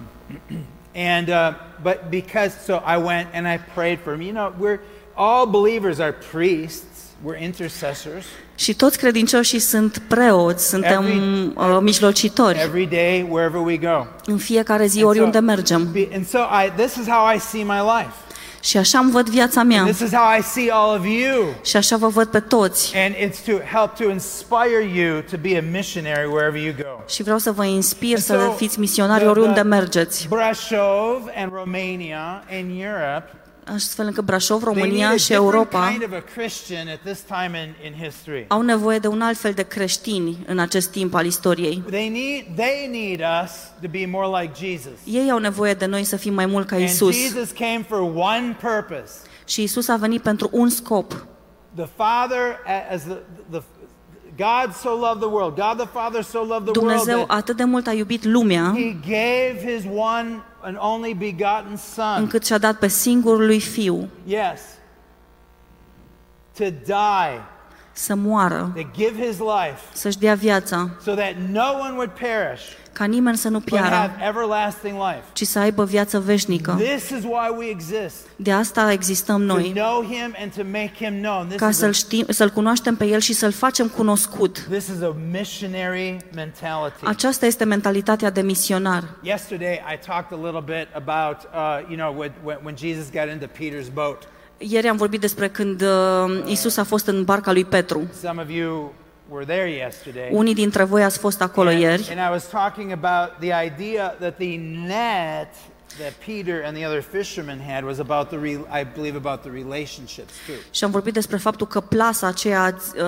and 0.96 1.28
uh, 1.30 1.54
but 1.82 2.10
because 2.10 2.56
so 2.66 2.82
I 2.86 2.98
went 2.98 3.28
and 3.34 3.46
I 3.48 3.58
prayed 3.74 4.00
for 4.04 4.14
him. 4.14 4.22
You 4.22 4.32
know, 4.34 4.54
we're 4.60 4.80
all 5.16 5.46
believers 5.46 6.00
are 6.00 6.16
priests. 6.32 6.84
We're 7.26 7.42
intercessors. 7.44 8.26
Și 8.56 8.74
toți 8.76 8.98
credincioșii 8.98 9.60
sunt 9.60 10.02
preoți, 10.08 10.68
suntem 10.70 11.04
Every- 11.06 11.54
uh, 11.56 11.78
mijlocitori 11.82 12.60
Every 12.60 12.86
day, 12.86 13.28
wherever 13.30 13.62
we 13.62 13.78
go. 13.78 14.06
în 14.26 14.38
fiecare 14.38 14.86
zi, 14.86 14.98
And 15.00 15.08
oriunde 15.08 15.38
so- 15.38 15.42
mergem. 15.44 15.92
be- 15.92 16.08
And 16.14 16.28
so 16.28 16.38
I, 16.40 16.72
this 16.82 16.96
is 16.96 17.08
how 17.10 17.34
I 17.36 17.40
see 17.40 17.64
my 17.64 17.80
life. 17.98 18.14
Și 18.62 18.78
așa 18.78 19.00
îmi 19.00 19.12
văd 19.12 19.30
viața 19.30 19.64
mea 19.64 19.84
This 19.84 20.00
is 20.00 20.14
how 20.14 20.38
I 20.40 20.42
see 20.42 20.70
all 20.72 20.98
of 21.00 21.06
you. 21.06 21.46
și 21.64 21.78
așa 21.78 21.98
vă 21.98 22.08
văd 22.08 22.28
pe 22.28 22.40
toți. 22.40 22.94
And 22.98 23.16
it's 23.16 23.44
to 23.46 23.52
help 23.52 23.96
to 23.96 24.10
inspire 24.10 24.90
you 25.02 25.20
to 25.32 25.38
be 25.42 25.58
a 25.58 25.62
missionary 25.78 26.28
wherever 26.28 26.62
you 26.62 26.74
go. 26.78 27.04
Și 27.08 27.24
vreau 27.24 27.38
să 27.38 27.52
vă 27.52 27.66
inspir 27.66 28.14
And 28.16 28.24
să 28.24 28.40
so, 28.46 28.52
fiți 28.52 28.80
misionari 28.80 29.20
the- 29.20 29.30
oriunde 29.30 29.54
the 29.54 29.64
mergeți. 29.64 30.28
Brașov 30.30 31.22
and 31.36 31.52
Romania 31.54 32.44
and 32.60 32.66
Europe 32.82 33.30
Astfel 33.74 34.06
încât 34.06 34.24
Brașov, 34.24 34.62
They 34.62 34.74
need 34.74 34.84
România 34.86 35.08
a 35.10 35.12
și 35.12 35.18
different 35.18 35.44
Europa 35.44 35.88
kind 35.90 36.04
of 36.04 36.12
a 36.12 36.24
Christian 36.34 36.88
at 36.88 37.00
this 37.04 37.20
time 37.20 37.76
in, 37.84 37.92
in 37.92 38.04
history. 38.06 38.46
au 38.48 38.62
nevoie 38.62 39.00
de 39.00 39.08
un 39.08 39.22
alt 39.22 39.38
fel 39.38 39.52
de 39.54 39.64
creștini 39.64 40.38
în 40.48 40.60
acest 40.60 40.90
timp 40.92 41.14
al 41.14 41.26
istoriei. 41.26 41.84
They 41.90 42.10
need, 42.10 42.56
they 42.56 42.88
need 42.92 43.20
us 43.44 43.52
to 43.82 43.88
be 43.88 44.06
more 44.06 44.42
like 44.42 44.66
Jesus. 44.66 45.00
Ei 45.06 45.32
au 45.32 45.38
nevoie 45.38 45.74
de 45.74 45.86
noi 45.86 46.04
să 46.04 46.16
fim 46.16 46.34
mai 46.34 46.46
mult 46.46 46.68
ca 46.68 46.76
And 46.76 46.86
Isus. 46.86 47.16
Jesus 47.16 47.52
came 47.52 47.86
for 47.88 48.00
one 48.16 48.58
purpose. 48.62 49.12
Și 49.48 49.64
Isus 49.64 49.88
a 49.88 49.96
venit 49.96 50.22
pentru 50.22 50.50
un 50.52 50.70
scop. 50.70 51.26
The 51.76 51.88
Father, 51.96 52.60
as 52.92 53.02
the, 53.02 53.18
the 53.52 53.62
Dumnezeu 56.72 57.18
that 57.18 57.38
atât 57.38 57.56
de 57.56 57.64
mult 57.64 57.88
a 57.88 57.94
iubit 57.94 58.24
lumea 58.24 58.74
He 58.76 58.96
gave 59.02 59.74
His 59.74 59.84
one 59.96 60.44
and 60.62 60.78
only 60.80 61.14
begotten 61.14 61.78
Son. 61.94 62.16
încât 62.18 62.46
și-a 62.46 62.58
dat 62.58 62.78
pe 62.80 62.88
singurul 62.88 63.46
lui 63.46 63.60
Fiu 63.60 64.08
Yes. 64.26 64.60
To 66.58 66.64
die, 66.86 67.42
să 67.98 68.16
moară, 68.16 68.72
to 68.76 68.82
give 68.96 69.26
His 69.26 69.38
life, 69.38 69.80
să-și 69.94 70.18
dea 70.18 70.34
viața, 70.34 70.90
so 71.04 71.14
that 71.14 71.34
no 71.52 71.64
one 71.80 71.94
would 71.96 72.10
perish, 72.10 72.64
ca 72.94 73.06
nimeni 73.06 73.38
să 73.38 73.50
nu 73.50 73.60
but 73.60 73.80
have 73.80 73.90
piară, 73.90 74.12
everlasting 74.28 74.94
life. 74.94 75.24
ci 75.34 75.44
să 75.46 75.60
aibă 75.60 75.84
viață 75.84 76.20
veșnică. 76.20 76.80
This 76.80 77.10
is 77.10 77.24
why 77.24 77.56
we 77.58 77.66
exist. 77.70 78.16
De 78.36 78.52
asta 78.52 78.92
existăm 78.92 79.46
To 79.48 79.54
noi, 79.54 79.72
know 79.72 80.04
him 80.04 80.36
and 80.42 80.56
to 80.56 80.62
make 80.64 80.92
him 80.96 81.14
known. 81.22 81.48
This 81.48 81.60
ca 81.60 81.68
is, 81.68 81.76
a, 81.76 81.80
să-l, 81.80 81.92
știm, 81.94 82.26
să-l 82.30 82.50
cunoaștem 82.50 82.96
pe 82.96 83.06
El 83.06 83.20
și 83.20 83.34
să-l 83.34 83.52
facem 83.52 83.88
cunoscut. 83.88 84.60
this 84.70 84.88
is 84.88 85.02
a 85.02 85.16
missionary 85.32 86.18
mentality. 86.34 87.04
Aceasta 87.04 87.46
este 87.46 87.64
mentalitatea 87.64 88.30
de 88.30 88.42
misionar. 88.42 89.04
Yesterday, 89.22 89.74
I 89.94 89.98
talked 90.08 90.40
a 90.40 90.46
little 90.46 90.64
bit 90.78 90.88
about, 90.94 91.38
uh, 91.54 91.90
you 91.90 91.98
know, 91.98 92.20
when, 92.20 92.32
when, 92.44 92.58
when 92.64 92.76
Jesus 92.78 93.06
got 93.14 93.28
into 93.34 93.48
Peter's 93.48 93.90
boat. 93.94 94.28
Ieri 94.58 94.88
am 94.88 94.98
vorbit 94.98 95.20
despre 95.20 95.48
când 95.50 95.82
uh, 95.82 96.44
Isus 96.46 96.78
a 96.78 96.84
fost 96.84 97.08
în 97.08 97.24
barca 97.24 97.52
lui 97.52 97.66
Petru. 97.66 98.08
Some 98.22 98.42
of 98.42 98.50
you 98.50 98.94
were 99.30 99.46
there 99.46 99.70
yesterday. 99.70 100.30
Unii 100.32 100.54
dintre 100.54 100.84
voi 100.84 101.04
ați 101.04 101.18
fost 101.18 101.42
acolo 101.42 101.70
and, 101.70 101.80
ieri 101.80 102.04
and 106.00 106.04
I 106.04 106.04
was 106.04 106.04
talking 106.04 106.04
about 106.04 106.04
the 106.04 106.04
idea 106.04 106.04
that 106.04 106.04
the 106.04 106.04
net 106.04 106.04
that 106.04 106.14
Peter 106.26 106.62
and 106.66 106.78
the 106.78 106.86
other 106.86 107.02
fishermen 107.02 107.60
had 107.60 107.84
was 107.84 108.00
about 108.00 108.30
the, 108.30 108.38
re- 108.38 108.82
I 108.82 108.84
believe, 108.84 109.16
about 109.16 109.42
the 109.42 109.50
relationships 109.50 110.34
too. 110.46 110.56
și 110.72 110.84
am 110.84 110.92
vorbit 110.92 111.14
despre 111.14 111.38
faptul 111.38 111.68
că 111.68 111.80
plasa 111.80 112.28
aceea 112.28 112.76
uh, 112.96 113.04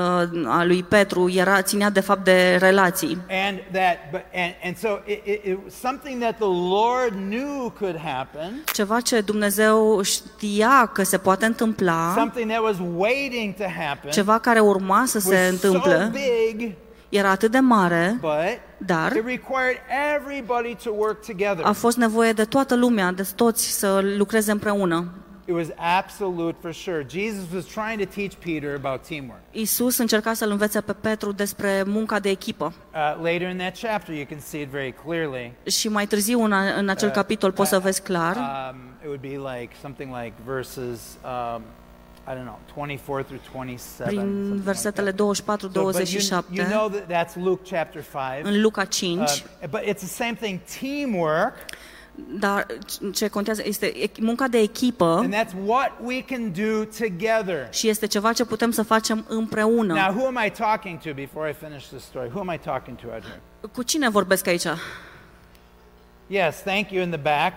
a 0.45 0.63
lui 0.63 0.83
Petru 0.83 1.29
era, 1.29 1.61
ținea 1.61 1.89
de 1.89 1.99
fapt 1.99 2.23
de 2.23 2.55
relații. 2.55 3.17
And 3.29 3.59
that, 3.71 3.97
but, 4.11 4.21
and, 4.33 4.53
and 4.63 4.77
so 4.77 4.99
it, 5.05 5.25
it, 5.25 5.45
it 5.45 5.57
was 5.63 5.73
something 5.73 6.21
that 6.21 6.35
the 6.35 6.69
Lord 6.69 7.13
knew 7.13 7.73
could 7.77 7.97
happen, 7.97 8.63
Ceva 8.73 8.99
ce 8.99 9.21
Dumnezeu 9.21 10.01
știa 10.01 10.89
că 10.93 11.03
se 11.03 11.17
poate 11.17 11.45
întâmpla, 11.45 12.13
something 12.17 12.49
that 12.49 12.61
was 12.63 12.75
waiting 12.95 13.53
to 13.53 13.63
happen, 13.63 14.11
ceva 14.11 14.39
care 14.39 14.59
urma 14.59 15.03
să 15.05 15.19
se 15.19 15.49
was 15.51 15.59
so 15.59 15.67
întâmple, 15.67 16.11
big, 16.11 16.71
era 17.09 17.29
atât 17.29 17.51
de 17.51 17.59
mare, 17.59 18.17
but 18.21 18.59
dar 18.77 19.11
it 19.15 19.25
required 19.25 19.77
everybody 20.15 20.75
to 20.83 20.89
work 20.97 21.25
together. 21.25 21.65
a 21.65 21.71
fost 21.71 21.97
nevoie 21.97 22.31
de 22.31 22.43
toată 22.43 22.75
lumea, 22.75 23.11
de 23.11 23.27
toți 23.35 23.69
să 23.79 23.99
lucreze 24.17 24.51
împreună. 24.51 25.07
It 25.49 25.53
was 25.55 25.67
absolute 26.01 26.57
for 26.61 26.73
sure. 26.73 27.05
Jesus 27.09 27.43
was 27.53 27.63
trying 27.65 27.99
to 28.01 28.13
teach 28.15 28.33
Peter 28.43 28.75
about 28.83 29.07
teamwork. 29.07 29.39
Isus 29.51 29.97
încerca 29.97 30.33
să-l 30.33 30.49
învețe 30.51 30.81
pe 30.81 30.93
Petru 30.93 31.31
despre 31.31 31.83
munca 31.85 32.19
de 32.19 32.29
echipă. 32.29 32.65
Uh, 32.93 32.99
later 33.15 33.49
in 33.49 33.57
that 33.57 33.77
chapter, 33.81 34.15
you 34.15 34.25
can 34.29 34.39
see 34.39 34.61
it 34.61 34.69
very 34.69 34.93
clearly. 35.05 35.53
Și 35.65 35.89
mai 35.89 36.05
târziu 36.05 36.43
în, 36.43 36.51
a- 36.51 36.73
în 36.77 36.89
acel 36.89 37.09
capitol 37.09 37.51
poți 37.51 37.69
să 37.69 37.79
vezi 37.79 38.01
clar, 38.01 38.35
Um, 38.35 38.77
it 39.01 39.05
would 39.05 39.21
be 39.21 39.51
like 39.59 39.73
something 39.81 40.15
like 40.15 40.33
verses, 40.45 40.99
um, 41.55 41.61
I 42.29 42.33
don't 42.33 42.43
know, 42.43 42.59
24 42.73 43.23
through 43.23 43.39
27. 43.51 44.07
prin 44.07 44.19
something 44.19 44.51
like 44.53 44.63
versetele 44.63 45.11
that. 45.11 45.19
24-27, 45.19 45.71
So, 45.73 45.91
but 45.91 46.49
you, 46.51 46.63
you 46.63 46.69
know 46.69 46.89
that 46.89 47.07
that's 47.07 47.35
Luke 47.35 47.61
chapter 47.63 48.01
5. 48.01 48.45
în 48.45 48.61
Luca 48.61 48.85
5, 48.85 49.19
Uh, 49.19 49.67
but 49.69 49.81
it's 49.81 49.99
the 50.01 50.23
same 50.23 50.33
thing, 50.35 50.59
teamwork, 50.79 51.53
dar 52.39 52.65
ce 53.13 53.27
contează 53.27 53.61
este 53.65 53.85
e- 53.85 54.09
munca 54.19 54.47
de 54.47 54.57
echipă 54.57 55.05
and 55.05 55.33
that's 55.33 55.53
what 55.65 55.91
we 56.03 56.21
can 56.21 56.51
do 56.51 56.83
together. 56.99 57.67
și 57.73 57.87
este 57.89 58.07
ceva 58.07 58.33
ce 58.33 58.45
putem 58.45 58.71
să 58.71 58.83
facem 58.83 59.25
împreună. 59.27 59.93
Now, 59.93 60.13
who 60.13 60.25
am 60.25 60.39
I 60.45 60.49
talking 60.49 60.99
to 60.99 61.13
before 61.13 61.49
I 61.49 61.53
finish 61.53 61.85
this 61.85 62.03
story? 62.03 62.29
Who 62.29 62.39
am 62.39 62.49
I 62.53 62.57
talking 62.57 62.97
to 62.97 63.07
out 63.13 63.21
here? 63.23 63.41
Cu 63.73 63.83
cine 63.83 64.09
vorbesc 64.09 64.47
aici? 64.47 64.65
Yes, 66.27 66.61
thank 66.63 66.91
you 66.91 67.03
in 67.03 67.09
the 67.09 67.19
back. 67.19 67.53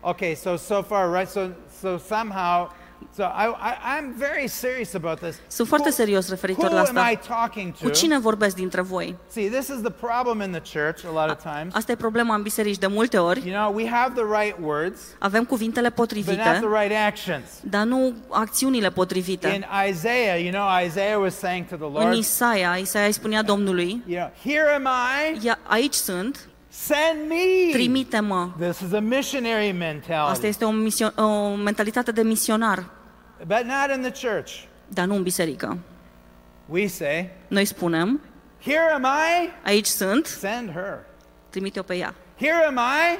Okay, 0.00 0.34
so 0.34 0.56
so 0.56 0.82
far, 0.82 1.12
right? 1.12 1.28
So 1.28 1.48
so 1.80 1.98
somehow, 1.98 2.70
so 3.16 3.22
I, 3.22 3.46
I 3.46 3.98
I'm 3.98 4.14
very 4.18 4.48
serious 4.48 4.94
about 4.94 5.18
this. 5.18 5.36
Sunt 5.46 5.68
foarte 5.68 5.88
Who- 5.88 5.94
serios 5.94 6.28
referitor 6.28 6.64
Who 6.64 6.74
la 6.74 6.80
am 6.82 6.96
I 6.96 7.14
asta. 7.16 7.34
talking 7.34 7.72
Cu 7.72 7.84
to? 7.86 7.90
cine 7.90 8.18
vorbesc 8.18 8.54
dintre 8.56 8.80
voi? 8.80 9.16
See, 9.30 9.48
this 9.48 9.68
is 9.68 9.80
the 9.82 9.90
problem 9.90 10.40
in 10.40 10.50
the 10.60 10.78
church 10.80 11.04
a 11.16 11.24
lot 11.26 11.30
of 11.36 11.52
times. 11.54 11.74
Asta 11.74 11.92
e 11.92 11.96
problema 11.96 12.34
în 12.34 12.42
biserici 12.42 12.78
de 12.78 12.86
multe 12.86 13.18
ori. 13.18 13.48
You 13.48 13.56
know, 13.62 13.74
we 13.74 13.88
have 13.88 14.12
the 14.14 14.40
right 14.42 14.56
words, 14.62 15.00
Avem 15.18 15.44
cuvintele 15.44 15.88
but 15.88 15.98
not 15.98 16.06
potrivite, 16.08 16.42
the 16.60 16.80
right 16.82 16.96
actions. 17.06 17.44
dar 17.60 17.84
nu 17.84 18.12
acțiunile 18.28 18.90
potrivite. 18.90 19.48
In 19.48 19.64
Isaiah, 19.88 20.42
you 20.42 20.50
know, 20.52 20.66
Isaiah 20.86 21.20
was 21.20 21.34
saying 21.38 21.66
to 21.66 21.76
the 21.76 21.84
În 21.84 21.92
Lord, 21.92 22.16
Isaia, 22.16 22.76
Isaia 22.80 23.06
îi 23.06 23.12
spunea 23.12 23.42
Domnului, 23.42 24.02
you 24.06 24.18
know, 24.18 24.30
here 24.52 24.68
am 24.74 24.88
I, 25.32 25.46
"Ia- 25.46 25.58
aici 25.62 25.94
sunt, 25.94 26.48
send 26.72 27.28
me. 27.28 27.72
trimite-mă. 27.72 28.48
This 28.58 28.80
is 28.80 28.92
a 28.92 28.98
missionary 29.00 29.66
Asta 29.70 29.84
mentality, 29.84 30.46
este 30.46 30.64
o, 30.64 30.70
misio- 30.70 31.14
o 31.16 31.54
mentalitate 31.54 32.12
de 32.12 32.22
misionar, 32.22 32.84
but 33.46 33.62
not 33.64 33.96
in 33.96 34.10
the 34.10 34.28
church. 34.28 34.50
dar 34.88 35.06
nu 35.06 35.14
în 35.14 35.22
biserică. 35.22 35.78
We 36.66 36.86
say, 36.86 37.30
Noi 37.48 37.64
spunem, 37.64 38.20
here 38.64 38.90
am 38.94 39.02
I, 39.02 39.50
aici 39.64 39.86
sunt, 39.86 40.26
send 40.26 40.70
her. 40.72 40.98
trimite-o 41.50 41.82
pe 41.82 41.94
ea. 41.96 42.14
Here 42.38 42.64
am 42.66 42.76
I, 42.76 43.18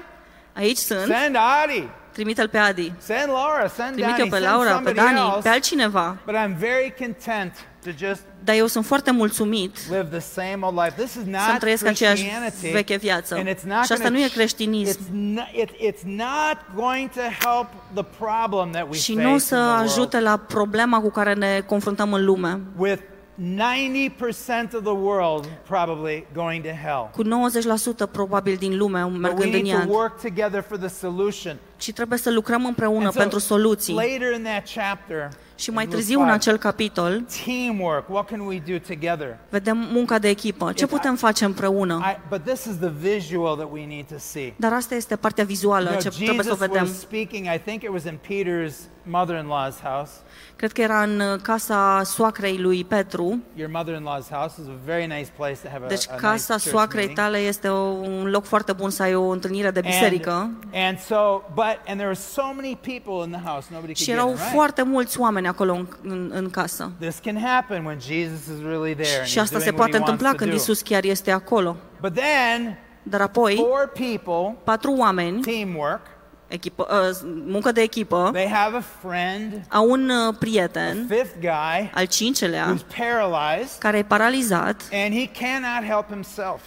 Aici 0.54 0.76
sunt, 0.76 1.00
send 1.14 1.36
Adi, 1.64 1.88
trimite-l 2.12 2.48
pe 2.48 2.58
Adi. 2.58 2.92
send 2.98 3.28
Laura, 3.28 3.68
send 3.68 3.92
Trimite-o 3.92 4.16
Danny, 4.16 4.30
pe 4.30 4.36
send 4.36 4.48
Laura, 4.50 4.68
pe 4.68 4.74
somebody 4.74 4.96
Dani, 4.96 5.14
pe 5.14 5.34
else. 5.34 5.48
altcineva. 5.48 6.16
But 6.24 6.34
I'm 6.34 6.56
very 6.58 6.94
content 6.98 7.52
to 7.84 7.90
just 8.06 8.22
Dar 8.44 8.56
eu 8.56 8.66
sunt 8.66 8.84
foarte 8.86 9.10
mulțumit 9.10 9.76
live 9.88 10.06
the 10.10 10.18
same 10.20 10.56
old 10.60 10.78
life. 10.84 10.94
This 10.96 11.06
is 11.06 11.12
să-mi 11.20 11.30
not 11.30 11.58
trăiesc 11.58 11.86
aceeași 11.86 12.22
Christianity. 12.22 12.70
veche 12.70 12.96
viață. 12.96 13.34
And 13.34 13.48
it's 13.48 13.62
not 13.62 13.84
Și 13.84 13.92
asta 13.92 13.94
gonna 13.94 14.08
nu 14.18 14.18
e 14.24 14.28
ch- 14.28 14.32
creștinism. 14.32 14.98
It's 15.00 15.08
not, 15.12 15.46
it, 15.52 15.70
it's 15.70 16.02
not 16.04 16.56
going 16.74 17.10
to 17.10 17.20
help 17.20 17.66
the 17.94 18.04
problem 18.18 18.70
that 18.70 18.86
we 18.90 18.96
Și 18.96 19.12
face 19.12 19.24
nu 19.24 19.30
o 19.30 19.32
in 19.32 19.38
să 19.38 19.54
the 19.56 19.64
world. 19.64 19.80
ajute 19.88 20.20
la 20.20 20.36
problema 20.36 21.00
cu 21.00 21.10
care 21.10 21.34
ne 21.34 21.60
confruntăm 21.66 22.12
în 22.12 22.24
lume. 22.24 22.60
With 22.76 23.02
90% 23.42 24.74
of 24.74 24.82
the 24.82 24.92
world 24.92 25.46
probably 25.68 26.26
going 26.34 26.62
to 26.62 26.68
hell. 26.84 27.10
Cu 27.12 27.22
90% 27.22 28.10
probabil 28.12 28.56
din 28.58 28.76
lume 28.76 29.02
But 29.02 29.12
we 29.12 29.18
mergând 29.18 29.54
în 29.54 29.60
need 29.62 29.74
to 29.74 29.78
iad. 29.80 29.88
work 29.88 30.20
together 30.20 30.64
for 30.68 30.76
the 30.78 30.88
solution. 30.88 31.56
Și 31.82 31.92
trebuie 31.92 32.18
să 32.18 32.30
lucrăm 32.30 32.64
împreună 32.66 33.04
And 33.04 33.12
so, 33.12 33.18
pentru 33.18 33.38
soluții. 33.38 33.94
Later 33.94 34.32
in 34.36 34.42
that 34.42 34.68
chapter, 34.74 35.28
Și 35.54 35.70
mai 35.70 35.84
in 35.84 35.90
târziu 35.90 36.18
verse 36.18 36.32
în 36.32 36.38
five, 36.38 36.50
acel 36.50 36.56
capitol 36.70 37.24
teamwork. 37.44 38.08
What 38.08 38.26
can 38.26 38.40
we 38.40 38.62
do 38.68 38.78
together? 38.78 39.36
vedem 39.48 39.88
munca 39.92 40.18
de 40.18 40.28
echipă. 40.28 40.72
Ce 40.72 40.84
If 40.84 40.90
I- 40.90 40.92
putem 40.94 41.16
face 41.16 41.44
împreună? 41.44 42.00
I, 42.04 42.18
but 42.28 42.44
this 42.44 42.64
is 42.64 42.76
the 42.78 42.90
visual 42.98 43.56
that 43.56 43.68
we 43.72 43.86
need 43.86 44.04
to 44.04 44.18
see. 44.18 44.54
Dar 44.56 44.72
asta 44.72 44.94
este 44.94 45.16
partea 45.16 45.44
vizuală 45.44 45.88
You 45.90 45.98
know, 45.98 46.10
ce 46.12 46.22
trebuie 46.24 46.44
să 46.44 46.52
o 46.52 46.54
Jesus 46.54 46.66
vedem. 46.66 46.82
was 46.86 46.98
speaking, 47.00 47.44
I 47.54 47.58
think 47.64 47.82
it 47.82 47.88
was 47.88 48.04
in 48.04 48.18
Peter's 48.28 48.74
mother-in-law's 49.04 49.80
house. 49.82 50.10
Cred 50.56 50.72
că 50.72 50.80
era 50.80 51.02
în 51.02 51.20
uh, 51.20 51.40
casa 51.42 52.02
soacrei 52.04 52.58
lui 52.58 52.84
Petru. 52.84 53.38
Your 53.54 53.70
mother-in-law's 53.70 54.28
house 54.30 54.54
is 54.62 54.66
a 54.68 54.76
very 54.84 55.06
nice 55.06 55.28
place 55.36 55.58
to 55.62 55.68
have 55.72 55.84
a, 55.84 55.88
Deci 55.88 56.08
a 56.08 56.12
nice 56.12 56.26
casa 56.26 56.54
church 56.54 56.68
soacrei 56.68 57.04
meeting. 57.06 57.18
tale 57.26 57.38
este 57.38 57.68
o- 57.68 57.90
un 57.90 58.28
loc 58.30 58.44
foarte 58.44 58.72
bun 58.72 58.90
să 58.90 59.02
ai 59.02 59.14
o 59.14 59.28
întâlnire 59.28 59.70
de 59.70 59.80
biserică. 59.80 60.30
And, 60.30 60.56
and 60.72 60.98
so, 60.98 61.42
but, 61.54 61.71
and 61.86 61.96
there 61.96 62.04
were 62.06 62.14
so 62.14 62.42
many 62.56 62.76
people 62.76 63.24
in 63.24 63.30
the 63.30 63.50
house, 63.50 63.66
nobody 63.70 63.94
Și 63.94 64.04
could 64.04 64.06
get 64.06 64.14
erau 64.16 64.28
in, 64.28 64.34
right? 64.36 64.52
foarte 64.54 64.82
mulți 64.82 65.20
oameni 65.20 65.46
acolo 65.46 65.72
în, 65.74 65.86
în, 66.02 66.30
în 66.34 66.50
casă. 66.50 66.92
This 67.00 67.18
can 67.18 67.38
happen 67.44 67.84
when 67.84 67.98
Jesus 68.00 68.40
is 68.46 68.62
really 68.66 68.94
there 68.94 69.18
and 69.18 69.26
Și 69.26 69.36
he's 69.38 69.40
asta 69.42 69.58
doing 69.58 69.62
se 69.62 69.68
what 69.70 69.76
poate 69.76 69.90
he 69.92 69.96
wants 69.98 70.10
întâmpla 70.10 70.30
to 70.30 70.36
când 70.36 70.50
do. 70.50 70.56
Isus 70.56 70.80
chiar 70.82 71.04
este 71.04 71.30
acolo. 71.30 71.76
But 72.00 72.14
then, 72.14 72.78
Dar 73.02 73.20
apoi, 73.20 73.54
four 73.56 73.92
people, 73.94 74.56
patru 74.64 74.92
oameni, 74.96 75.40
teamwork, 75.40 76.00
echipă, 76.48 76.86
uh, 77.10 77.16
muncă 77.46 77.72
de 77.72 77.80
echipă, 77.80 78.30
they 78.32 78.48
have 78.48 78.76
a 78.76 78.82
friend, 79.08 79.60
au 79.68 79.90
un 79.90 80.08
uh, 80.08 80.26
a 80.26 80.36
prieten, 80.38 81.06
fifth 81.08 81.34
guy, 81.40 81.90
al 81.94 82.04
cincelea, 82.06 82.74
who's 82.76 82.96
paralyzed, 82.96 83.78
care 83.78 83.98
e 83.98 84.02
paralizat 84.02 84.82
and 84.92 85.14
he 85.14 85.26
cannot 85.26 85.84
help 85.88 86.08
himself. 86.08 86.60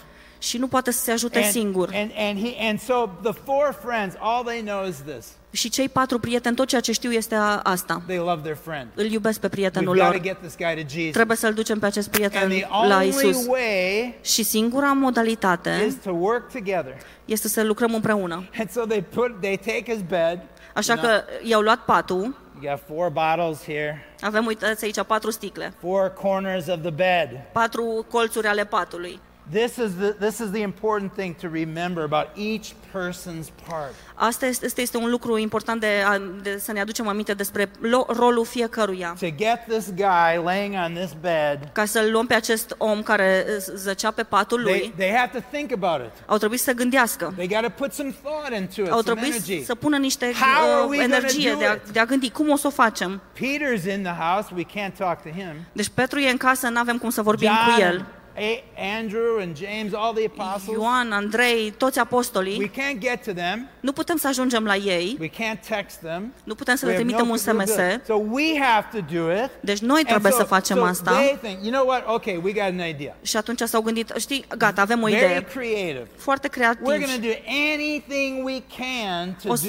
Și 0.45 0.57
nu 0.57 0.67
poate 0.67 0.91
să 0.91 1.03
se 1.03 1.11
ajute 1.11 1.41
singur. 1.41 1.89
and, 1.93 2.11
and, 2.17 2.39
he, 2.45 2.67
and 2.67 2.79
so 2.79 3.09
the 3.23 3.31
four 3.45 3.79
friends, 3.85 4.15
all 4.19 4.43
they 4.43 4.61
know 4.61 4.87
is 4.87 4.95
this. 5.07 5.27
Și 5.51 5.69
cei 5.69 5.89
patru 5.89 6.19
prieteni, 6.19 6.55
tot 6.55 6.67
ceea 6.67 6.81
ce 6.81 6.91
știu 6.91 7.11
este 7.11 7.35
a- 7.35 7.59
asta. 7.63 8.01
They 8.05 8.17
love 8.17 8.39
their 8.41 8.57
friend. 8.63 8.87
Îl 8.95 9.05
iubesc 9.05 9.39
pe 9.39 9.47
We've 9.47 9.51
prietenul 9.51 9.93
got 9.95 10.03
to 10.05 10.11
lor. 10.11 10.21
get 10.21 10.37
this 10.41 10.55
guy 10.57 10.83
to 10.83 10.87
Jesus. 10.89 11.11
Trebuie 11.11 11.37
să-l 11.37 11.53
ducem 11.53 11.79
pe 11.79 11.85
acest 11.85 12.09
prieten 12.09 12.41
And 12.41 12.51
the 12.51 12.65
la 12.69 12.77
only 12.95 13.07
Isus. 13.07 13.47
way 13.47 14.15
Și 14.21 14.43
singura 14.43 14.91
modalitate 14.93 15.83
is 15.87 15.95
to 16.03 16.11
work 16.11 16.51
together. 16.51 16.93
este 17.25 17.47
să 17.47 17.63
lucrăm 17.63 17.93
împreună. 17.93 18.49
And 18.59 18.69
so 18.69 18.81
they 18.85 19.01
put, 19.01 19.41
they 19.41 19.57
take 19.57 19.83
his 19.91 20.01
bed. 20.01 20.39
Așa 20.73 20.93
you 20.93 21.01
know, 21.03 21.11
că 21.17 21.23
i-au 21.43 21.61
luat 21.61 21.79
patul, 21.85 22.35
You 22.61 22.73
got 22.75 22.83
four 22.95 23.09
bottles 23.09 23.63
here, 23.63 24.05
avem, 24.21 24.45
uitați 24.45 24.83
aici, 24.85 25.01
patru 25.07 25.31
sticle, 25.31 25.73
four 25.79 26.13
corners 26.13 26.67
of 26.67 26.79
the 26.81 26.89
bed. 26.89 27.29
patru 27.51 28.05
colțuri 28.09 28.47
ale 28.47 28.65
patului. 28.65 29.19
This 29.51 29.75
is 29.75 29.91
the 29.99 30.07
this 30.19 30.39
is 30.39 30.49
the 30.51 30.61
important 30.61 31.13
thing 31.13 31.35
to 31.35 31.47
remember 31.51 32.03
about 32.03 32.27
each 32.37 32.67
person's 32.93 33.47
part. 33.67 33.93
Asta 34.15 34.45
este, 34.45 34.65
este, 34.65 34.81
este 34.81 34.97
un 34.97 35.09
lucru 35.09 35.37
important 35.37 35.79
de, 35.79 36.03
a, 36.07 36.17
de 36.41 36.57
să 36.57 36.71
ne 36.71 36.79
aducem 36.79 37.07
aminte 37.07 37.33
despre 37.33 37.71
lo, 37.79 38.05
rolul 38.09 38.45
fiecăruia. 38.45 39.15
To 39.19 39.27
get 39.37 39.59
this 39.67 39.93
guy 39.95 40.43
laying 40.43 40.73
on 40.85 40.93
this 40.93 41.11
bed, 41.21 41.69
Ca 41.71 41.85
să-l 41.85 42.11
luăm 42.11 42.25
pe 42.25 42.33
acest 42.33 42.75
om 42.77 43.01
care 43.03 43.45
uh, 43.47 43.63
zăcea 43.75 44.11
pe 44.11 44.23
patul 44.23 44.63
they, 44.63 44.79
lui, 44.79 44.93
they 44.97 45.13
have 45.15 45.39
to 45.39 45.45
think 45.51 45.71
about 45.83 46.05
it. 46.07 46.23
au 46.25 46.37
trebuit 46.37 46.59
să 46.59 46.71
gândească. 46.73 47.33
They 47.35 47.47
got 47.47 47.61
to 47.61 47.69
put 47.69 47.93
some 47.93 48.15
thought 48.23 48.53
into 48.59 48.81
it, 48.81 48.89
Au 48.91 49.01
some 49.01 49.19
trebuit 49.19 49.33
energy. 49.47 49.63
să 49.65 49.75
pună 49.75 49.97
niște 49.97 50.31
How 50.33 50.71
are 50.73 50.85
we 50.87 50.97
uh, 50.97 51.01
gonna 51.01 51.15
energie 51.15 51.51
do 51.51 51.57
de 51.57 51.65
a, 51.65 51.71
it? 51.73 51.89
de 51.89 51.99
a 51.99 52.05
gândi 52.05 52.29
cum 52.29 52.49
o 52.49 52.55
să 52.55 52.67
o 52.67 52.69
facem. 52.69 53.21
Peter's 53.35 53.95
in 53.95 54.03
the 54.03 54.13
house. 54.19 54.47
We 54.55 54.63
can't 54.63 54.93
talk 54.97 55.21
to 55.21 55.29
him. 55.29 55.53
Deci 55.71 55.89
Petru 55.93 56.19
e 56.19 56.29
în 56.29 56.37
casă, 56.37 56.67
nu 56.67 56.79
avem 56.79 56.97
cum 56.97 57.09
să 57.09 57.21
vorbim 57.21 57.49
cu 57.49 57.71
John, 57.81 57.81
el. 57.81 58.05
A- 58.37 58.63
Andrew, 58.97 59.39
and 59.41 59.57
James, 59.57 59.93
all 59.93 60.13
the 60.13 60.25
apostles. 60.25 60.77
Ioan, 60.77 61.11
Andrei, 61.11 61.73
toți 61.77 61.97
We 61.97 62.03
apostolii, 62.03 62.71
can't 62.71 62.99
get 62.99 63.23
to 63.23 63.31
them. 63.33 63.69
nu 63.79 63.91
putem 63.91 64.17
să 64.17 64.27
ajungem 64.27 64.63
la 64.65 64.75
ei, 64.75 65.17
We 65.19 65.29
can't 65.29 65.59
text 65.69 65.97
them. 65.99 66.33
nu 66.43 66.55
putem 66.55 66.75
să 66.75 66.85
We 66.85 66.91
le 66.91 66.97
have 66.97 67.03
trimitem 67.09 67.27
no 67.27 67.31
un 67.33 67.37
clue 67.39 67.53
SMS, 67.65 67.75
to 67.75 67.81
do 67.81 67.93
it. 67.93 68.05
So 68.05 68.13
we 68.35 68.59
have 68.59 68.87
to 68.99 69.15
do 69.15 69.31
it. 69.43 69.49
deci 69.61 69.79
noi 69.79 69.97
And 69.97 70.07
trebuie 70.07 70.31
so- 70.31 70.37
să 70.37 70.43
facem 70.43 70.75
so 70.77 70.83
asta. 70.83 71.11
They 71.11 71.37
think, 71.41 71.57
you 71.63 71.71
know 71.71 71.85
what? 71.87 72.07
Okay, 72.07 72.39
we 72.43 72.51
got 72.51 72.63
an 72.63 72.87
idea. 72.87 73.15
Și 73.21 73.37
atunci 73.37 73.59
s-au 73.61 73.81
gândit, 73.81 74.13
știi, 74.17 74.45
gata, 74.57 74.81
avem 74.81 75.01
o 75.03 75.05
Very 75.05 75.23
idee, 75.25 75.41
creative. 75.53 76.07
foarte 76.17 76.47
We're 76.47 76.51
creativ. 76.51 76.81
going 76.83 77.03
to 77.05 77.19
do 77.21 77.33
anything 77.73 78.43
we 78.45 78.61
can 78.77 79.35
to 79.43 79.51
O, 79.51 79.53
do. 79.55 79.67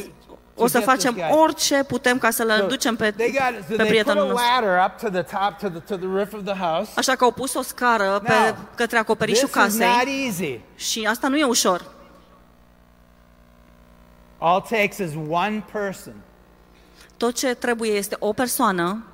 Să- 0.57 0.63
to 0.63 0.63
o 0.63 0.67
să 0.67 0.79
get 0.79 0.87
this 0.89 0.95
facem 1.05 1.15
guy. 1.15 1.39
orice 1.39 1.85
putem 1.85 2.19
ca 2.19 2.31
să-l 2.31 2.51
So 2.59 2.67
ducem 2.67 2.97
pe, 2.97 3.11
they 3.11 3.31
got 3.31 3.41
so 3.41 3.51
pe 3.59 3.65
they 3.67 3.77
put 3.77 3.87
prietenul 3.87 4.23
a 4.25 4.27
nostru. 4.27 4.47
ladder 4.61 4.85
up 4.87 4.99
to 5.01 5.09
the 5.09 5.23
top 5.23 5.59
to 5.59 5.69
the 5.69 5.79
to 5.79 5.97
the 5.97 6.07
roof 6.17 6.33
of 6.33 6.43
the 6.45 6.55
house. 6.65 6.91
Așa 6.97 7.15
că 7.15 7.25
au 7.25 7.31
pus 7.33 7.55
o 7.55 7.63
scară 7.63 8.21
pe, 8.25 8.33
Now, 8.33 8.57
către 8.71 8.85
This 8.87 8.99
acoperișul 8.99 9.49
is 9.49 9.55
not 9.55 9.65
casei 9.65 10.25
easy. 10.27 10.61
și 10.75 11.07
asta 11.11 11.29
nu 11.29 11.37
e 11.37 11.45
ușor. 11.45 11.85
All 14.39 14.59
it 14.59 14.69
takes 14.69 14.99
is 14.99 15.11
one 15.31 15.65
person 15.73 16.15
Tot 17.17 17.35
ce 17.35 17.55
trebuie 17.55 17.91
este 17.91 18.17
o 18.19 18.33
persoană 18.33 19.05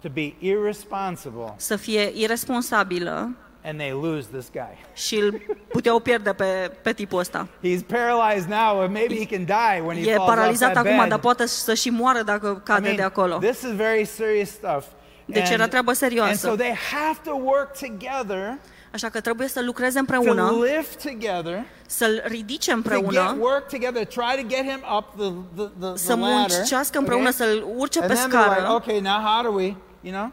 to 0.00 0.08
be 0.08 0.34
irresponsible, 0.38 1.52
să 1.56 1.76
fie 1.76 2.12
irresponsabilă 2.14 3.30
and 3.64 3.78
they 3.78 3.90
lose 3.90 4.26
this 4.32 4.50
guy. 4.52 4.78
și 4.94 5.16
îl 5.16 5.40
puteau 5.68 5.98
pierde 6.00 6.32
pe, 6.32 6.70
pe 6.82 6.92
tipul 6.92 7.18
ăsta. 7.18 7.48
He's 7.62 7.86
paralyzed 7.86 8.48
now, 8.50 8.80
and 8.80 8.92
maybe 8.92 9.14
he 9.14 9.26
can 9.36 9.44
die 9.44 9.80
when 9.86 9.96
he 9.96 10.10
E 10.10 10.14
falls 10.14 10.28
off 10.28 10.34
paralizat 10.36 10.72
that 10.72 10.84
acum, 10.86 10.98
bed. 10.98 11.08
dar 11.08 11.18
poate 11.18 11.46
să 11.46 11.74
și 11.74 11.90
moară 11.90 12.22
dacă 12.22 12.56
I 12.58 12.66
cade 12.66 12.80
mean, 12.80 12.96
de 12.96 13.02
acolo. 13.02 13.36
This 13.38 13.62
is 13.62 13.70
very 13.74 14.04
serious 14.04 14.48
stuff. 14.48 14.84
Deci 15.24 15.48
era 15.50 15.66
treabă 15.68 15.88
and 15.88 15.98
serioasă. 15.98 16.48
so 16.48 16.54
they 16.54 16.74
have 16.92 17.18
to 17.24 17.30
work 17.42 17.78
together 17.78 18.58
Așa 18.92 19.08
că 19.08 19.20
trebuie 19.20 19.48
să 19.48 19.62
lucreze 19.62 19.92
to 19.92 19.98
împreună, 19.98 20.52
lift 20.76 21.02
together, 21.02 21.64
să-l 21.86 22.22
ridice 22.26 22.70
to 22.70 22.76
get 22.76 22.92
împreună, 22.92 23.36
work 23.40 23.68
together, 23.68 24.04
try 24.06 24.42
to 24.42 24.46
get 24.48 24.62
him 24.70 24.80
up 24.98 25.04
the 25.16 25.30
the, 25.56 25.68
the, 25.80 25.86
the 25.88 25.96
să 25.96 26.14
ladder. 26.14 26.28
muncească 26.56 26.98
împreună, 26.98 27.28
okay? 27.28 27.46
să-l 27.46 27.64
urce 27.76 27.98
And 28.00 28.08
pe 28.08 28.14
then 28.14 28.28
they're 28.30 28.32
like, 28.32 28.54
scară. 28.60 28.72
okay, 28.74 29.00
now 29.00 29.18
how 29.20 29.42
do 29.42 29.50
we, 29.56 29.74
you 30.00 30.12
know? 30.14 30.30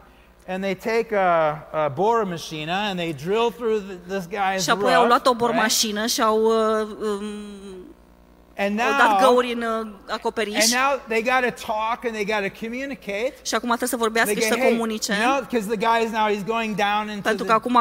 And 0.53 0.63
they 0.63 0.75
take 0.75 1.15
a, 1.15 1.67
a 1.71 1.87
bore 1.87 2.23
machine 2.23 2.69
and 2.69 2.99
they 2.99 3.13
drill 3.13 3.51
through 3.57 3.79
the, 3.87 3.95
this 4.13 4.27
guy's 4.27 4.63
Și 4.63 4.69
apoi 4.69 4.93
au 4.93 5.05
luat 5.05 5.25
o 5.27 5.29
roof, 5.29 5.39
right? 5.39 5.53
bormașină 5.53 6.05
și 6.05 6.21
au, 6.21 6.39
uh, 6.43 6.87
um, 7.01 7.23
And 8.57 8.79
au 8.79 8.91
dat 8.97 9.09
now, 9.09 9.29
găuri 9.29 9.53
în 9.53 9.61
uh, 9.61 9.87
acoperiș 10.09 10.55
and 10.63 10.71
now 10.71 10.99
they 11.07 11.21
got 11.21 11.55
to 11.55 11.65
talk 11.65 12.05
and 12.05 12.13
they 12.13 12.25
got 12.25 12.51
to 12.51 12.65
communicate. 12.65 13.33
și 13.41 13.55
acum 13.55 13.67
trebuie 13.67 13.89
să 13.89 13.97
vorbească 13.97 14.31
They 14.33 14.43
și 14.43 14.49
go, 14.49 14.55
să 14.55 14.61
hey, 14.61 14.71
comunice, 14.71 15.13
you 15.21 15.31
know, 15.31 15.39
because 15.49 15.67
the 15.75 15.77
guy 15.87 16.05
is 16.05 16.11
now 16.11 16.27
he's 16.33 16.45
going 16.45 16.75
down 16.75 17.09
into 17.09 17.27
pentru 17.29 17.45
că 17.45 17.53
the. 17.57 17.59
acum 17.59 17.75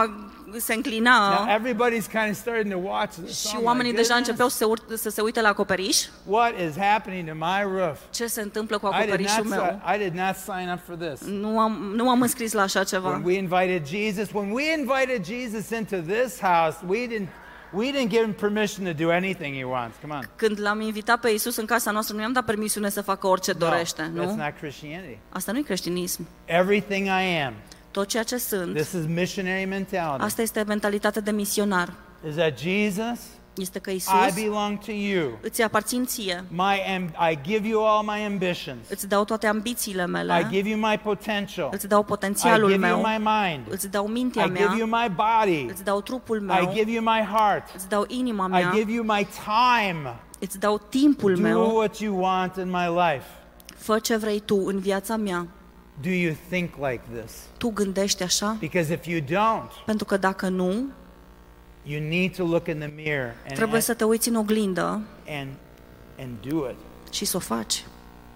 se 0.58 0.74
înclina 0.74 1.44
Now 1.44 1.56
everybody's 1.58 2.06
kind 2.10 2.28
of 2.30 2.36
starting 2.36 2.72
to 2.72 2.78
watch 2.78 3.14
this. 3.24 3.40
și 3.40 3.54
Oh 3.54 3.60
my 3.60 3.64
oamenii 3.66 3.92
deja 3.92 4.02
goodness, 4.14 4.28
începeau 4.28 4.48
să 4.48 4.56
se, 4.56 4.64
ur- 4.64 4.96
să 4.96 5.10
se 5.10 5.20
uite 5.20 5.40
la 5.40 5.48
acoperiș. 5.48 5.96
What 6.26 6.52
is 6.68 6.76
happening 6.78 7.28
to 7.28 7.34
my 7.34 7.78
roof? 7.78 7.98
Ce 8.10 8.26
se 8.26 8.40
întâmplă 8.40 8.78
cu 8.78 8.86
I 8.86 8.90
did, 8.90 8.98
acoperișul 9.00 9.44
not, 9.44 9.50
meu? 9.52 9.80
si- 9.86 9.94
I 9.94 9.98
did 10.08 10.14
not 10.14 10.34
sign 10.36 10.70
up 10.72 10.80
for 10.86 10.94
this. 10.96 11.20
Nu 11.28 11.58
am, 11.58 11.92
nu 11.94 12.10
am 12.10 12.22
înscris 12.22 12.52
la 12.52 12.62
așa 12.62 12.84
ceva. 12.84 13.08
When 13.08 13.22
we 13.24 13.32
invited 13.36 13.86
Jesus, 13.86 14.28
when 14.32 14.50
we 14.50 14.62
invited 14.78 15.24
Jesus 15.24 15.70
into 15.70 15.96
this 15.96 16.40
house, 16.40 16.76
we 16.86 17.06
didn't 17.06 17.28
We 17.72 17.90
didn't 17.90 18.08
give 18.08 18.22
him 18.24 18.32
permission 18.32 18.84
to 18.84 18.92
do 19.04 19.10
anything 19.10 19.56
he 19.56 19.64
wants. 19.64 19.96
Come 20.00 20.14
on. 20.14 20.20
Când 20.36 20.60
l-am 20.60 20.80
invitat 20.80 21.20
pe 21.20 21.28
Isus 21.30 21.56
în 21.56 21.64
casa 21.64 21.90
noastră, 21.90 22.14
nu 22.16 22.20
i-am 22.20 22.32
dat 22.32 22.44
permisiune 22.44 22.88
să 22.88 23.02
facă 23.02 23.26
orice 23.26 23.52
No, 23.52 23.58
dorește, 23.68 24.02
that's 24.02 24.12
nu? 24.12 24.24
not 24.34 24.52
Christianity. 24.60 25.18
Asta 25.28 25.52
nu 25.52 25.58
e 25.58 25.62
creștinism. 25.62 26.26
Everything 26.44 27.06
I 27.06 27.42
am, 27.46 27.52
Tot 27.90 28.06
ceea 28.06 28.22
ce 28.22 28.36
sunt, 28.36 28.74
this 28.74 28.92
is 28.92 29.06
missionary 29.06 29.64
mentality, 29.64 30.24
asta 30.24 30.42
este 30.42 30.64
mentalitatea 30.66 31.20
de 31.22 31.30
misionar. 31.30 31.92
is 32.28 32.34
that 32.34 32.58
Jesus, 32.58 33.18
Este 33.56 33.78
că 33.78 33.90
I 33.90 33.94
Isus 33.94 34.34
belong 34.34 34.78
to 34.78 34.90
you. 34.92 35.38
îți 35.42 35.62
aparțin 35.62 36.04
ție, 36.04 36.44
My 36.48 36.76
am- 36.96 37.30
I 37.30 37.38
give 37.42 37.68
you 37.68 37.86
all 37.86 38.04
my 38.04 38.24
ambitions. 38.26 38.78
îți 38.88 39.08
dau 39.08 39.24
toate 39.24 39.46
ambițiile 39.46 40.02
I 40.02 40.10
mele, 40.10 40.46
give 40.50 40.68
you 40.68 40.78
my 40.78 40.98
potential. 41.02 41.68
îți 41.72 41.88
dau 41.88 42.00
I 42.00 42.04
potențialul 42.04 42.70
give 42.70 42.86
you 42.88 43.00
meu, 43.00 43.10
my 43.10 43.24
mind. 43.24 43.60
îți 43.70 43.88
dau 43.90 44.06
mintea 44.06 44.44
I 44.44 44.48
give 44.52 44.74
you 44.78 44.86
mea, 44.86 45.06
my 45.06 45.14
body. 45.14 45.66
îți 45.70 45.84
dau 45.84 46.00
trupul 46.00 46.36
I 46.36 46.44
meu, 46.44 46.72
give 46.74 46.90
you 46.90 47.02
my 47.02 47.26
heart. 47.34 47.68
îți 47.74 47.88
dau 47.88 48.04
inima 48.08 48.44
I 48.46 48.50
mea, 48.50 48.70
give 48.74 48.92
you 48.92 49.04
my 49.04 49.26
time. 49.44 50.14
îți 50.38 50.58
dau 50.58 50.80
timpul 50.88 51.34
Do 51.34 51.40
meu, 51.40 51.76
what 51.76 51.98
you 51.98 52.20
want 52.22 52.56
in 52.56 52.70
my 52.70 52.86
life. 52.86 53.24
fă 53.76 53.98
ce 53.98 54.16
vrei 54.16 54.40
tu 54.40 54.56
în 54.66 54.78
viața 54.78 55.16
mea. 55.16 55.46
Do 56.02 56.08
you 56.10 56.34
think 56.48 56.70
like 56.76 57.00
this? 57.20 57.32
Tu 57.58 57.68
gândești 57.70 58.22
așa? 58.22 58.56
Because 58.60 58.92
if 58.92 59.06
you 59.06 59.20
don't, 59.20 59.84
Pentru 59.86 60.04
că 60.04 60.16
dacă 60.16 60.48
nu, 60.48 60.84
you 61.82 62.00
need 62.08 62.36
to 62.36 62.44
look 62.44 62.66
in 62.66 62.78
the 62.78 62.90
mirror 62.96 63.34
and, 63.46 63.54
trebuie 63.54 63.80
să 63.80 63.94
te 63.94 64.04
uiți 64.04 64.28
în 64.28 64.34
oglindă 64.34 65.00
and, 65.28 65.48
and 66.18 66.30
do 66.48 66.68
it. 66.70 66.76
și 67.12 67.24
să 67.24 67.36
o 67.36 67.40
faci. 67.40 67.84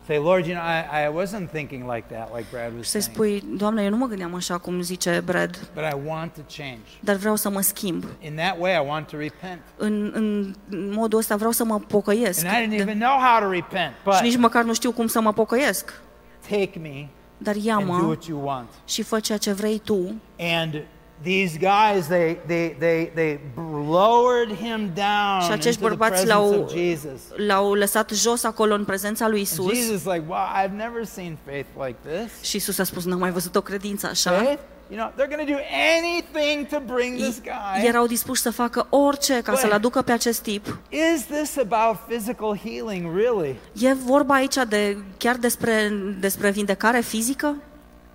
Say, 0.06 0.16
Lord, 0.16 0.46
you 0.46 0.56
know, 0.56 0.66
I, 0.66 1.06
I 1.06 1.22
wasn't 1.24 1.50
thinking 1.52 1.92
like 1.92 2.14
that, 2.14 2.36
like 2.36 2.46
Brad 2.50 2.72
was 2.76 2.84
Și 2.84 2.90
să-i 2.90 3.00
saying, 3.00 3.40
spui, 3.40 3.56
Doamne, 3.56 3.82
eu 3.82 3.90
nu 3.90 3.96
mă 3.96 4.06
gândeam 4.06 4.34
așa 4.34 4.58
cum 4.58 4.80
zice 4.80 5.22
Brad, 5.24 5.68
but 5.74 5.82
I 5.92 5.96
want 6.06 6.32
to 6.34 6.40
change. 6.56 6.80
dar 7.00 7.16
vreau 7.16 7.36
să 7.36 7.48
mă 7.50 7.60
schimb. 7.60 8.04
In 8.20 8.34
that 8.34 8.56
way, 8.58 8.74
I 8.84 8.88
want 8.88 9.06
to 9.06 9.16
repent. 9.16 9.60
În, 9.76 10.10
în 10.14 10.54
modul 10.92 11.18
ăsta 11.18 11.36
vreau 11.36 11.50
să 11.50 11.64
mă 11.64 11.78
pocăiesc. 11.78 12.44
And 12.46 12.56
I 12.56 12.66
didn't 12.66 12.76
De- 12.76 12.82
even 12.82 12.98
know 12.98 13.18
how 13.18 13.40
to 13.48 13.50
repent, 13.50 13.92
și 14.16 14.22
nici 14.22 14.32
but 14.32 14.40
măcar 14.40 14.64
nu 14.64 14.74
știu 14.74 14.92
cum 14.92 15.06
să 15.06 15.20
mă 15.20 15.32
pocăiesc. 15.32 16.00
take 16.48 16.78
me 16.82 17.06
Dar 17.44 17.54
and 17.54 17.62
do 17.62 17.68
ia-mă 17.68 18.06
what 18.06 18.24
you 18.24 18.40
want. 18.44 18.68
și 18.84 19.02
fă 19.02 19.20
ceea 19.20 19.38
ce 19.38 19.52
vrei 19.52 19.78
tu. 19.78 20.14
And 20.38 20.82
these 21.22 21.58
guys, 21.58 22.06
they, 22.06 22.38
they, 22.46 22.76
they, 22.78 23.10
they 23.14 23.40
lowered 23.88 24.56
him 24.56 24.92
down 24.94 25.40
Și 25.42 25.50
acești 25.50 25.82
into 25.82 25.88
the 25.88 25.88
bărbați 25.88 26.10
presence 26.10 26.32
l-au, 26.32 26.60
of 26.62 26.70
Jesus. 26.72 27.20
l-au 27.36 27.72
lăsat 27.72 28.10
jos 28.10 28.44
acolo 28.44 28.74
în 28.74 28.84
prezența 28.84 29.28
lui 29.28 29.40
Isus. 29.40 29.74
Jesus, 29.74 30.04
like, 30.04 30.24
wow, 30.26 30.46
I've 30.64 30.76
never 30.76 31.04
seen 31.04 31.38
faith 31.44 31.68
like 31.86 31.96
this. 32.08 32.48
Și 32.48 32.56
Isus 32.56 32.78
a 32.78 32.84
spus, 32.84 33.04
n-am 33.04 33.18
mai 33.18 33.30
văzut 33.30 33.56
o 33.56 33.60
credință 33.60 34.06
așa. 34.06 34.30
Faith? 34.30 34.60
You 34.90 34.98
know, 34.98 35.10
they're 35.16 35.34
going 35.36 35.46
to 35.48 35.52
do 35.54 35.58
anything 35.98 36.66
to 36.68 36.80
bring 36.94 37.16
this 37.18 37.40
guy. 37.40 37.86
Erau 37.86 38.06
dispuși 38.06 38.40
să 38.40 38.50
facă 38.50 38.86
orice 38.90 39.40
ca 39.42 39.54
să-l 39.54 39.72
aducă 39.72 40.02
pe 40.02 40.12
acest 40.12 40.42
tip. 40.42 40.78
Is 40.88 41.24
this 41.26 41.56
about 41.58 41.96
physical 42.08 42.58
healing, 42.64 43.16
really? 43.16 43.56
E 43.80 43.92
vorba 43.92 44.34
aici 44.34 44.54
de 44.68 44.96
chiar 45.16 45.36
despre, 45.36 45.88
despre 46.20 46.50
vindecare 46.50 47.00
fizică? 47.00 47.56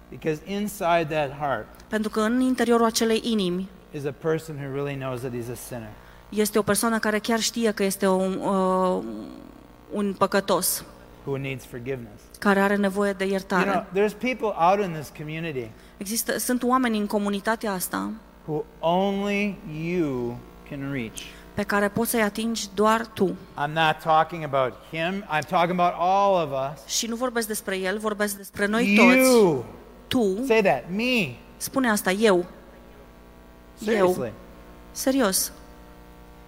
Because 0.09 0.39
inside 0.45 1.07
that 1.09 1.31
heart 1.39 1.65
Pentru 1.87 2.09
că 2.09 2.19
în 2.19 2.41
interiorul 2.41 2.85
acelei 2.85 3.21
inimi 3.23 3.69
is 3.91 4.05
a 4.05 4.13
person 4.21 4.55
who 4.55 4.73
really 4.73 4.95
knows 4.99 5.19
that 5.19 5.31
he's 5.31 5.51
a 5.51 5.55
sinner. 5.67 5.89
este 6.29 6.59
o 6.59 6.61
persoană 6.61 6.99
care 6.99 7.19
chiar 7.19 7.39
știe 7.39 7.71
că 7.71 7.83
este 7.83 8.07
un, 8.07 8.33
uh, 8.41 9.03
un 9.91 10.13
păcătos, 10.17 10.83
who 11.25 11.37
needs 11.37 11.65
forgiveness. 11.65 12.21
care 12.39 12.59
are 12.59 12.75
nevoie 12.75 13.11
de 13.13 13.23
You 13.23 13.31
iertare. 13.33 13.69
know, 13.71 13.83
there's 14.03 14.13
people 14.17 14.53
out 14.71 14.85
in 14.85 14.91
this 14.93 15.11
community 15.17 15.69
Există, 15.99 16.37
sunt 16.37 16.63
oameni 16.63 16.97
în 16.97 17.05
comunitatea 17.07 17.71
asta 17.71 18.11
who 18.45 18.63
only 18.79 19.55
you 19.83 20.37
can 20.69 20.91
reach. 20.91 21.17
pe 21.53 21.63
care 21.63 21.89
poți 21.89 22.09
să-i 22.09 22.21
atingi 22.21 22.67
doar 22.73 23.05
tu. 23.05 23.25
I'm 23.63 23.71
not 23.73 23.97
talking 24.03 24.43
about 24.43 24.73
him, 24.91 25.23
I'm 25.23 25.47
talking 25.49 25.79
about 25.79 25.93
all 25.97 26.33
of 26.47 26.49
us. 26.73 26.85
Și 26.93 27.07
nu 27.07 27.15
vorbesc 27.15 27.47
despre 27.47 27.77
el, 27.77 27.97
vorbesc 27.97 28.37
despre 28.37 28.65
noi 28.65 28.95
toți. 28.95 29.17
You. 29.17 29.65
Tu, 30.07 30.43
Say 30.47 30.61
that. 30.61 30.83
Me. 30.95 31.33
spune 31.57 31.89
asta, 31.89 32.11
eu, 32.11 32.45
Seriously. 33.83 34.31
serios. 34.91 35.51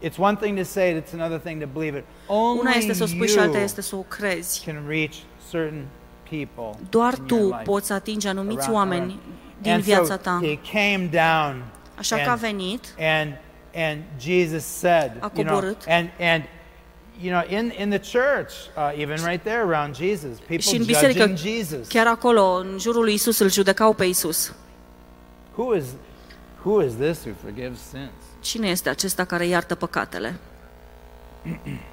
It's 0.03 0.17
one 0.17 0.35
thing 0.41 0.57
to 0.57 0.63
say 0.63 0.95
it, 0.95 1.03
it's 1.03 1.13
another 1.13 1.39
thing 1.39 1.61
to 1.61 1.67
believe 1.73 1.97
it. 1.97 2.03
Only 2.27 2.59
Una 2.59 2.71
este 2.71 2.93
să 2.93 3.03
o 3.03 3.05
spui 3.05 3.27
și 3.27 3.37
alta 3.39 3.55
you 3.55 3.63
este 3.63 3.81
să 3.81 3.95
o 3.95 3.99
crezi. 4.01 4.63
can 4.65 4.83
reach 4.87 5.13
certain 5.51 5.73
people 5.73 6.00
Doar 6.89 7.13
in 7.17 7.23
tu 7.25 7.35
your 7.35 7.51
life. 7.51 7.63
poți 7.63 7.91
atinge 7.91 8.27
anumiți 8.29 8.59
Around- 8.67 8.75
oameni 8.75 9.01
around. 9.01 9.19
din 9.61 9.71
and 9.71 9.83
viața 9.83 10.13
so 10.13 10.15
ta. 10.21 10.39
he 10.43 10.59
came 10.71 11.05
down 11.11 11.63
Așa 11.97 12.15
că 12.15 12.27
a 12.27 12.31
and, 12.31 12.39
venit 12.39 12.85
and 12.99 13.33
and 13.75 14.01
Jesus 14.19 14.63
said, 14.63 15.11
A 15.19 15.31
you 15.35 15.43
know, 15.43 15.55
coborât. 15.55 15.83
and 15.87 16.09
and 16.19 16.43
you 17.21 17.31
know, 17.39 17.59
in 17.59 17.71
in 17.77 17.89
the 17.89 17.99
church, 18.19 18.51
uh, 18.77 19.01
even 19.01 19.15
right 19.25 19.43
there 19.43 19.59
around 19.67 19.95
Jesus, 19.95 20.37
people 20.37 20.57
și 20.57 20.75
în 20.75 20.83
biserică, 20.85 21.25
judging 21.27 21.55
Jesus. 21.57 21.87
chiar 21.87 22.07
acolo, 22.07 22.53
în 22.53 22.77
jurul 22.79 23.03
lui 23.03 23.13
Isus, 23.13 23.39
îl 23.39 23.51
judecau 23.51 23.93
pe 23.93 24.05
Isus. 24.05 24.53
Who 25.55 25.75
is 25.75 25.85
who 26.63 26.83
is 26.83 26.93
this 26.95 27.19
who 27.25 27.31
forgives 27.43 27.79
sins? 27.89 28.11
Cine 28.39 28.67
este 28.67 28.89
acesta 28.89 29.25
care 29.25 29.45
iartă 29.45 29.75
păcatele? 29.75 30.35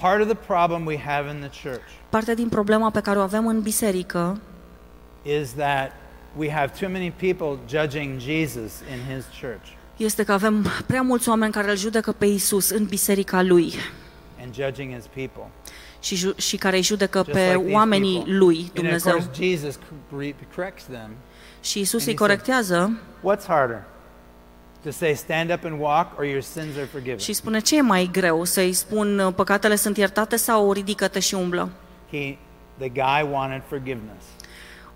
Part 0.00 0.20
of 0.20 0.26
the 0.26 0.36
problem 0.46 0.86
we 0.86 0.98
have 0.98 1.30
in 1.30 1.40
the 1.48 1.68
church 1.68 1.88
Parte 2.08 2.34
din 2.34 2.48
problema 2.48 2.90
pe 2.90 3.00
care 3.00 3.18
o 3.18 3.22
avem 3.22 3.46
în 3.46 3.60
biserică 3.60 4.40
is 5.22 5.52
that 5.54 5.92
we 6.36 6.50
have 6.50 6.72
too 6.80 6.88
many 6.90 7.10
people 7.10 7.58
judging 7.68 8.20
Jesus 8.20 8.72
in 8.92 9.14
his 9.14 9.24
church 9.40 9.66
este 9.96 10.22
că 10.24 10.32
avem 10.32 10.66
prea 10.86 11.02
mulți 11.02 11.28
oameni 11.28 11.52
care 11.52 11.70
îl 11.70 11.76
judecă 11.76 12.12
pe 12.12 12.26
Isus 12.26 12.70
în 12.70 12.84
biserica 12.84 13.42
lui 13.42 13.72
and 14.42 14.54
judging 14.54 14.94
his 14.94 15.06
people. 15.06 15.50
și, 16.00 16.14
ju- 16.16 16.34
și 16.36 16.56
care 16.56 16.76
îi 16.76 16.82
judecă 16.82 17.18
Just 17.24 17.30
pe 17.30 17.44
like 17.44 17.56
these 17.58 17.74
oamenii 17.74 18.14
people. 18.16 18.32
lui, 18.36 18.56
And 18.58 18.66
of 18.68 18.74
Dumnezeu. 18.74 19.12
course 19.12 19.28
Jesus 19.44 19.76
cor- 19.76 20.34
corrects 20.54 20.84
them. 20.84 21.10
Și 21.60 21.80
Isus 21.80 22.00
And 22.00 22.08
îi 22.08 22.12
he 22.12 22.18
corectează 22.18 22.98
What's 23.20 23.46
harder? 23.46 23.82
To 24.88 24.94
say 24.94 25.14
stand 25.14 25.50
up 25.52 25.64
and 25.64 25.78
walk 25.80 26.18
or 26.18 26.24
your 26.24 26.40
sins 26.42 26.76
are 26.76 26.88
forgiven? 26.92 27.18
și 27.18 27.32
spune 27.32 27.58
ce 27.60 27.76
e 27.76 27.80
mai 27.80 28.08
greu, 28.12 28.44
să-i 28.44 28.72
spun 28.72 29.32
păcatele 29.36 29.76
sunt 29.76 29.96
iertate 29.96 30.36
sau 30.36 30.72
ridică-te 30.72 31.20
și 31.20 31.34
umblă? 31.34 31.70
He 32.10 32.36
the 32.78 32.88
guy 32.88 33.28
wanted 33.32 33.62
forgiveness. 33.68 34.24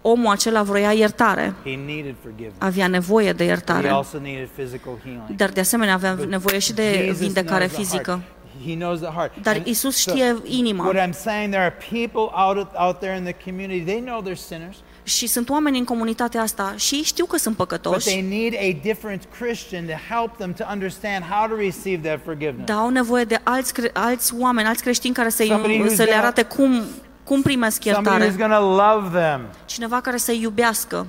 Omul 0.02 0.30
acela 0.30 0.62
vroia 0.62 0.92
iertare, 0.92 1.54
He 1.64 1.74
needed 1.76 2.14
forgiveness. 2.22 2.56
avea 2.58 2.86
nevoie 2.86 3.32
de 3.32 3.42
He 3.42 3.48
iertare, 3.48 3.88
also 3.88 4.18
needed 4.18 4.48
physical 4.56 4.92
healing. 5.04 5.36
dar 5.36 5.48
de 5.48 5.60
asemenea 5.60 5.94
avea 5.94 6.14
But 6.14 6.28
nevoie 6.28 6.58
și 6.58 6.72
de 6.72 6.92
Jesus 7.04 7.18
vindecare 7.18 7.64
knows 7.66 7.72
the 7.72 7.80
fizică. 7.82 8.10
heart. 8.10 8.66
He 8.66 8.74
knows 8.74 9.00
the 9.00 9.10
heart. 9.10 9.32
Dar 9.42 9.54
And 9.56 9.66
Isus 9.66 9.96
so 9.96 10.10
știe 10.10 10.36
inima. 10.44 10.84
What 10.84 11.08
I'm 11.08 11.12
saying, 11.12 11.50
there 11.50 11.62
are 11.64 11.76
people 11.90 12.34
out 12.34 12.68
out 12.74 12.98
there 12.98 13.16
in 13.16 13.24
the 13.24 13.36
community. 13.44 13.80
They 13.84 14.00
know 14.00 14.20
they're 14.22 14.34
sinners, 14.48 14.76
Și 15.04 15.26
sunt 15.26 15.48
oameni 15.48 15.78
în 15.78 15.84
comunitatea 15.84 16.40
asta 16.42 16.74
și 16.76 16.94
ei 16.94 17.02
știu 17.02 17.24
că 17.24 17.36
sunt 17.38 17.56
but 17.56 17.68
they 17.68 17.78
păcătoși, 17.78 18.20
need 18.20 18.54
a 18.54 18.78
different 18.82 19.22
Christian 19.38 19.84
to 19.86 19.92
help 20.14 20.36
them 20.36 20.52
to 20.52 20.64
understand 20.72 21.24
how 21.30 21.48
to 21.48 21.54
receive 21.56 22.08
that 22.08 22.20
forgiveness. 22.24 22.64
dar 22.66 22.76
au 22.76 22.88
nevoie 22.88 23.24
de 23.24 23.40
alți, 23.42 23.72
cre- 23.72 23.90
alți 23.92 24.34
oameni, 24.38 24.68
alți 24.68 24.82
creștini 24.82 25.14
care 25.14 25.28
să, 25.28 25.42
Somebody 25.46 25.82
who's 25.84 25.94
să 25.94 26.02
le 26.02 26.10
gonna- 26.12 26.16
arate 26.18 26.42
cum, 26.42 26.82
cum 27.24 27.42
primesc 27.42 27.82
Somebody 27.82 28.08
iertare. 28.08 28.30
who's 28.32 28.38
going 28.38 28.52
to 28.52 28.84
love 28.92 29.18
them, 29.18 29.40
Cineva 29.64 30.00
care 30.00 30.16
să-i 30.16 30.40
iubească, 30.42 31.06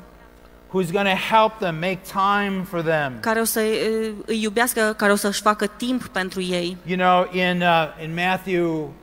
who's 0.68 0.92
going 0.92 1.08
to 1.08 1.36
help 1.36 1.58
them, 1.60 1.76
make 1.76 2.00
time 2.12 2.66
for 2.70 2.82
them. 2.82 3.14
care 3.20 3.40
o 3.40 3.44
să 3.44 3.60
uh, 3.60 4.12
îi 4.26 4.42
iubească, 4.42 4.94
care 4.98 5.12
o 5.12 5.16
să-și 5.16 5.42
facă 5.42 5.66
timp 5.68 6.08
pentru 6.08 6.42
ei. 6.42 6.78
You 6.86 6.98
know, 6.98 7.28
in 7.32 7.62
uh, 7.62 8.04
in 8.04 8.14
Matthew 8.14 8.94
ch- 8.94 9.02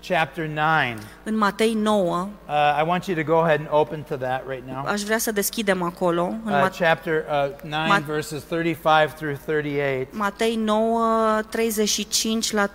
chapter 0.00 0.46
nine, 0.46 0.96
În 1.22 1.36
Matei 1.36 1.74
9, 1.74 2.28
uh, 2.48 2.78
I 2.80 2.84
want 2.86 3.04
you 3.06 3.16
to 3.16 3.22
go 3.32 3.38
ahead 3.42 3.58
and 3.60 3.68
open 3.70 4.02
to 4.02 4.16
that 4.16 4.42
right 4.48 4.66
now. 4.66 4.84
aș 4.86 5.02
vrea 5.02 5.18
să 5.18 5.32
deschidem 5.32 5.82
acolo, 5.82 6.22
în 6.44 6.52
Uh, 6.52 6.68
chapter 6.78 7.14
uh, 7.14 7.70
9, 7.70 7.86
Mat- 7.98 8.04
verses 8.04 8.42
35 8.42 9.10
through 9.16 9.36
38. 9.44 10.14
Matei 10.16 10.56
9, 10.56 11.40
35 11.50 12.52
la 12.52 12.66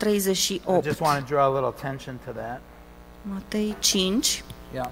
I 0.68 0.82
just 0.84 1.00
want 1.00 1.20
to 1.20 1.34
draw 1.34 1.44
a 1.44 1.54
little 1.54 1.74
attention 1.78 2.20
to 2.26 2.32
that. 2.32 2.62
Matei 3.22 3.76
5, 3.82 4.44
Yeah. 4.74 4.90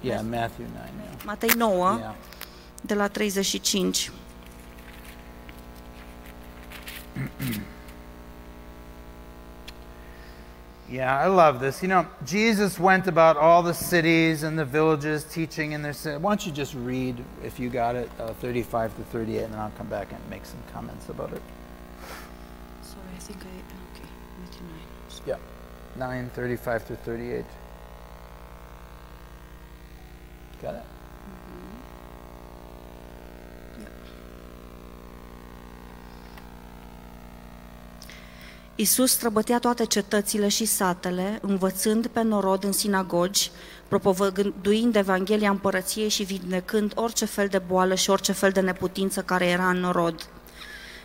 Yeah, 0.00 0.20
Matthew 0.30 0.64
9, 0.64 0.74
yeah. 0.74 1.24
Matei 1.24 1.50
9, 1.56 1.98
Yeah. 1.98 2.14
de 2.80 2.94
la 2.94 3.08
35. 3.08 4.10
Yeah, 10.92 11.18
I 11.18 11.26
love 11.28 11.58
this. 11.58 11.80
You 11.80 11.88
know, 11.88 12.06
Jesus 12.26 12.78
went 12.78 13.06
about 13.06 13.38
all 13.38 13.62
the 13.62 13.72
cities 13.72 14.42
and 14.42 14.58
the 14.58 14.64
villages 14.66 15.24
teaching 15.24 15.72
in 15.72 15.80
their 15.80 15.94
city. 15.94 16.18
Why 16.18 16.32
don't 16.32 16.44
you 16.44 16.52
just 16.52 16.74
read, 16.74 17.24
if 17.42 17.58
you 17.58 17.70
got 17.70 17.96
it, 17.96 18.10
uh, 18.20 18.34
35 18.34 18.94
to 18.96 19.04
38, 19.04 19.44
and 19.44 19.54
then 19.54 19.58
I'll 19.58 19.70
come 19.70 19.86
back 19.86 20.12
and 20.12 20.20
make 20.28 20.44
some 20.44 20.62
comments 20.70 21.08
about 21.08 21.32
it. 21.32 21.40
Sorry, 22.82 23.00
I 23.16 23.18
think 23.20 23.38
I... 23.38 23.96
Okay, 23.96 24.08
Matthew 24.38 24.66
9. 25.24 25.38
Yeah. 25.38 25.38
9, 25.96 26.30
35 26.34 26.86
to 26.88 26.96
38. 26.96 27.44
Got 30.60 30.74
it? 30.74 30.82
Isus 38.76 39.10
străbătea 39.10 39.58
toate 39.58 39.86
cetățile 39.86 40.48
și 40.48 40.64
satele, 40.64 41.38
învățând 41.42 42.06
pe 42.06 42.22
norod 42.22 42.64
în 42.64 42.72
sinagogi, 42.72 43.50
propovăduind 43.88 44.96
Evanghelia 44.96 45.50
împărăției 45.50 46.08
și 46.08 46.22
vindecând 46.22 46.92
orice 46.94 47.24
fel 47.24 47.48
de 47.48 47.58
boală 47.58 47.94
și 47.94 48.10
orice 48.10 48.32
fel 48.32 48.50
de 48.50 48.60
neputință 48.60 49.20
care 49.20 49.46
era 49.46 49.68
în 49.68 49.80
norod. 49.80 50.28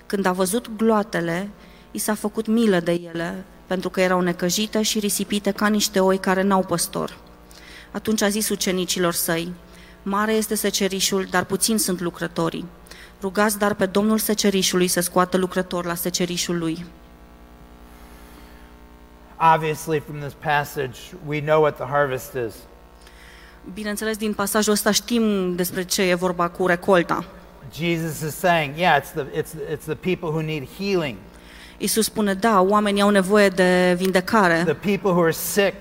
Când 0.06 0.26
a 0.26 0.32
văzut 0.32 0.76
gloatele, 0.78 1.50
i 1.92 1.98
s-a 1.98 2.14
făcut 2.14 2.48
milă 2.48 2.80
de 2.80 2.92
ele, 2.92 3.46
pentru 3.66 3.90
că 3.90 4.02
erau 4.02 4.22
necăjite 4.22 4.82
și 4.82 5.00
risipite 5.00 5.52
ca 5.52 5.68
niște 5.68 6.00
oi 6.00 6.18
care 6.18 6.42
n-au 6.42 6.64
păstor. 6.64 7.18
Atunci 7.92 8.22
a 8.22 8.30
zis 8.30 8.50
ucenicilor 8.50 9.14
săi, 9.14 9.54
Mare 10.04 10.32
este 10.32 10.56
secerișul, 10.56 11.28
dar 11.30 11.44
puțin 11.44 11.78
sunt 11.78 12.00
lucrătorii. 12.00 12.66
Rugați 13.22 13.58
dar 13.58 13.74
pe 13.74 13.86
Domnul 13.86 14.18
secerișului 14.18 14.88
să 14.88 15.00
scoată 15.00 15.38
lucrători 15.38 15.88
la 15.88 15.96
secerișul 15.96 16.58
lui. 16.58 16.86
Obviously, 19.40 20.00
from 20.00 20.20
this 20.20 20.34
passage, 20.34 20.98
we 21.26 21.40
know 21.40 21.60
what 21.62 21.76
the 21.78 21.86
harvest 21.86 22.34
is. 22.34 22.54
Bineînțeles, 23.74 24.18
din 24.18 24.34
pasajul 24.34 24.74
ăsta 24.74 24.92
știm 24.92 25.56
despre 25.56 25.84
ce 25.84 26.02
e 26.02 26.14
vorba 26.14 26.48
cu 26.50 26.68
recolta. 26.68 27.24
Jesus 27.74 28.22
is 28.22 28.36
saying, 28.36 28.78
yeah, 28.78 29.02
it's 29.02 29.12
the, 29.12 29.26
it's, 29.34 29.54
it's 29.72 29.86
the 29.86 29.96
people 29.96 30.30
who 30.30 30.42
need 30.42 30.68
healing, 30.78 31.18
Isus 31.78 32.06
spune, 32.06 32.34
da, 32.34 32.62
oamenii 32.62 33.02
au 33.02 33.10
nevoie 33.10 33.50
de 33.50 33.94
vindecare, 33.98 34.64
the 34.64 34.74
people 34.74 35.12
who 35.12 35.22
are 35.22 35.32
sick, 35.32 35.74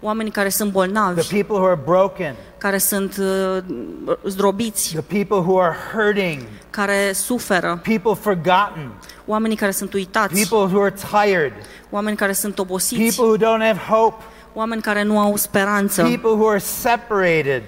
oamenii 0.00 0.32
care 0.32 0.48
sunt 0.48 0.70
the 0.70 0.78
bolnavi, 0.78 1.20
people 1.20 1.56
who 1.56 1.64
are 1.64 1.80
broken, 1.84 2.34
care 2.58 2.78
sunt 2.78 3.16
uh, 3.16 4.14
zdrobiți, 4.24 4.92
the 4.92 5.24
people 5.24 5.36
who 5.36 5.60
are 5.60 5.76
hurting, 5.92 6.42
care 6.70 7.12
suferă, 7.12 7.80
people 7.82 8.14
forgotten, 8.14 8.92
oamenii 9.28 9.56
care 9.56 9.70
sunt 9.70 9.92
uitați, 9.92 10.48
people 10.48 10.74
who 10.76 10.82
are 10.82 10.94
tired, 11.24 11.52
oameni 11.90 12.16
care 12.16 12.32
sunt 12.32 12.58
obosiți, 12.58 13.16
people 13.16 13.46
who 13.46 13.56
don't 13.56 13.64
have 13.66 13.80
hope, 13.88 14.24
oameni 14.54 14.82
care 14.82 15.02
nu 15.02 15.18
au 15.18 15.36
speranță, 15.36 16.02
people 16.02 16.30
who 16.30 16.48
are 16.48 16.58
separated, 16.58 17.62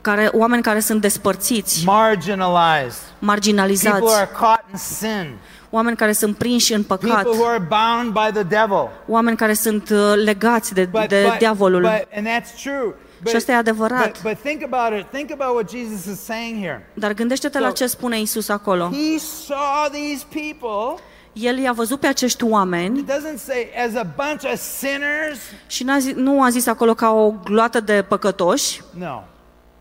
care, 0.00 0.28
oameni 0.32 0.62
care 0.62 0.80
sunt 0.80 1.00
despărțiți, 1.00 1.84
marginalized, 1.84 2.92
people 2.98 3.16
who 3.18 3.26
marginalizați, 3.26 4.14
are 4.14 4.30
caught 4.38 4.64
in 4.72 4.78
sin, 4.78 5.36
oameni 5.70 5.96
care 5.96 6.12
sunt 6.12 6.36
prinși 6.36 6.72
în 6.72 6.82
păcat, 6.82 7.22
people 7.22 7.30
who 7.40 7.46
are 7.46 7.66
bound 7.68 8.12
by 8.12 8.38
the 8.40 8.42
devil. 8.42 8.88
oameni 9.06 9.36
care 9.36 9.52
sunt 9.54 9.90
uh, 9.90 10.12
legați 10.24 10.74
de, 10.74 10.84
But, 10.84 11.08
de 11.08 11.24
but, 11.28 11.38
diavolul. 11.38 11.80
but, 11.80 12.08
and 12.16 12.26
that's 12.26 12.62
true. 12.62 12.94
But, 13.22 13.30
Și 13.30 13.36
asta 13.36 13.52
e 13.52 13.54
adevărat. 13.54 14.22
But, 14.22 14.22
but 14.22 14.38
think 14.42 14.62
about 14.72 14.98
it. 15.00 15.06
Think 15.10 15.30
about 15.40 15.54
what 15.54 15.70
Jesus 15.70 16.04
is 16.04 16.20
saying 16.24 16.58
here. 16.62 16.86
Dar 16.94 17.12
gândește-te 17.12 17.58
la 17.58 17.68
So- 17.68 17.72
ce 17.74 17.86
spune 17.86 18.20
Isus 18.20 18.48
acolo. 18.48 18.84
He 18.92 19.18
saw 19.18 19.88
these 19.90 20.24
people. 20.30 21.02
El 21.32 21.58
i-a 21.58 21.72
văzut 21.72 22.00
pe 22.00 22.06
acești 22.06 22.44
oameni 22.44 22.98
It 22.98 23.10
doesn't 23.10 23.36
say 23.38 23.68
as 23.88 23.94
a 23.94 24.06
bunch 24.16 24.44
of 24.52 24.60
sinners. 24.60 25.38
și 25.66 25.84
n-a 25.84 25.98
zis, 25.98 26.12
nu 26.14 26.42
a 26.42 26.48
zis 26.50 26.66
acolo 26.66 26.94
ca 26.94 27.10
o 27.10 27.30
gloată 27.44 27.80
de 27.80 28.04
păcătoși. 28.08 28.80
No, 28.98 29.22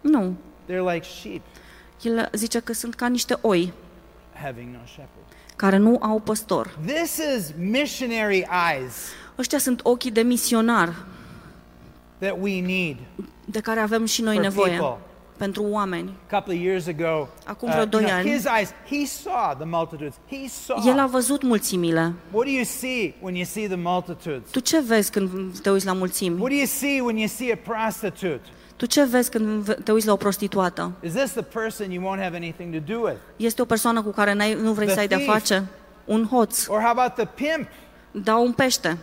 Nu. 0.02 0.34
they're 0.70 0.94
like 0.94 1.06
sheep 1.20 1.42
El 2.02 2.30
zice 2.34 2.60
că 2.60 2.74
sunt 2.74 2.96
ca 2.96 3.08
niște 3.08 3.38
oi 3.42 3.74
having 4.44 4.68
no 4.74 4.80
shepherd. 4.86 5.10
care 5.56 5.78
nu 5.78 5.98
au 6.02 6.20
păstor. 6.20 6.78
This 6.86 7.18
is 7.38 7.52
missionary 7.58 8.48
eyes 8.74 8.94
Ăștia 9.38 9.58
sunt 9.58 9.80
ochii 9.84 10.12
de 10.12 10.22
misionar 10.22 10.94
that 12.22 12.36
we 12.42 12.62
need. 12.62 12.98
de 13.46 13.60
care 13.60 13.80
avem 13.80 14.06
și 14.06 14.22
noi 14.22 14.34
For 14.34 14.44
nevoie 14.44 14.78
people. 14.78 14.98
pentru 15.38 15.64
oameni. 15.64 16.14
A 16.30 16.36
couple 16.36 16.54
of 16.54 16.60
years 16.62 16.88
ago, 16.88 17.28
Acum 17.46 17.68
uh, 17.68 17.74
vreo 17.74 17.80
you 17.84 17.86
doi 17.90 18.04
know, 18.04 18.14
ani. 18.18 18.30
his 18.32 18.46
eyes, 18.58 18.74
he 18.90 19.06
saw 19.06 19.54
the 19.58 19.66
multitudes. 19.66 20.16
He 20.30 20.48
saw. 20.48 20.84
El 20.88 21.00
a 21.00 21.06
văzut 21.06 21.44
mulțimile. 21.44 22.14
What 22.32 22.46
do 22.46 22.52
you 22.52 22.64
see 22.64 23.14
when 23.22 23.36
you 23.36 23.46
see 23.46 23.68
the 23.68 23.78
multitudes? 23.84 24.50
Tu 24.52 24.60
ce 24.60 24.80
vezi 24.80 25.12
când 25.12 25.60
te 25.60 25.70
uiți 25.72 25.86
la 25.86 25.94
mulțimi? 25.94 26.36
What 26.40 26.50
do 26.50 26.56
you 26.56 26.66
see 26.66 27.02
when 27.02 27.18
you 27.18 27.28
see 27.28 27.52
a 27.54 27.58
prostitute? 27.74 28.42
Tu 28.76 28.86
ce 28.86 29.04
vezi 29.04 29.30
când 29.30 29.46
ve- 29.64 29.74
te 29.84 29.92
uiți 29.92 30.06
la 30.08 30.14
o 30.14 30.16
prostituată? 30.16 30.92
Is 31.04 31.14
this 31.14 31.32
the 31.32 31.42
person 31.44 31.92
you 31.92 32.04
won't 32.16 32.22
have 32.22 32.36
anything 32.36 32.74
to 32.74 32.94
do 32.94 33.00
with? 33.00 33.18
Este 33.36 33.62
o 33.62 33.66
persoană 33.66 34.02
cu 34.02 34.10
care 34.12 34.34
n-ai, 34.34 34.54
nu 34.54 34.72
vrei 34.74 34.86
The 34.86 34.94
să 34.94 35.00
ai 35.02 35.08
de-a 35.08 35.18
thief. 35.18 35.32
face? 35.32 35.64
Un 36.06 36.28
hoț. 36.28 36.68
Or 36.68 36.80
how 36.80 36.90
about 36.90 37.14
the 37.14 37.26
pimp? 37.26 37.68
Da, 38.12 38.36
un 38.38 38.52
pește. 38.52 38.98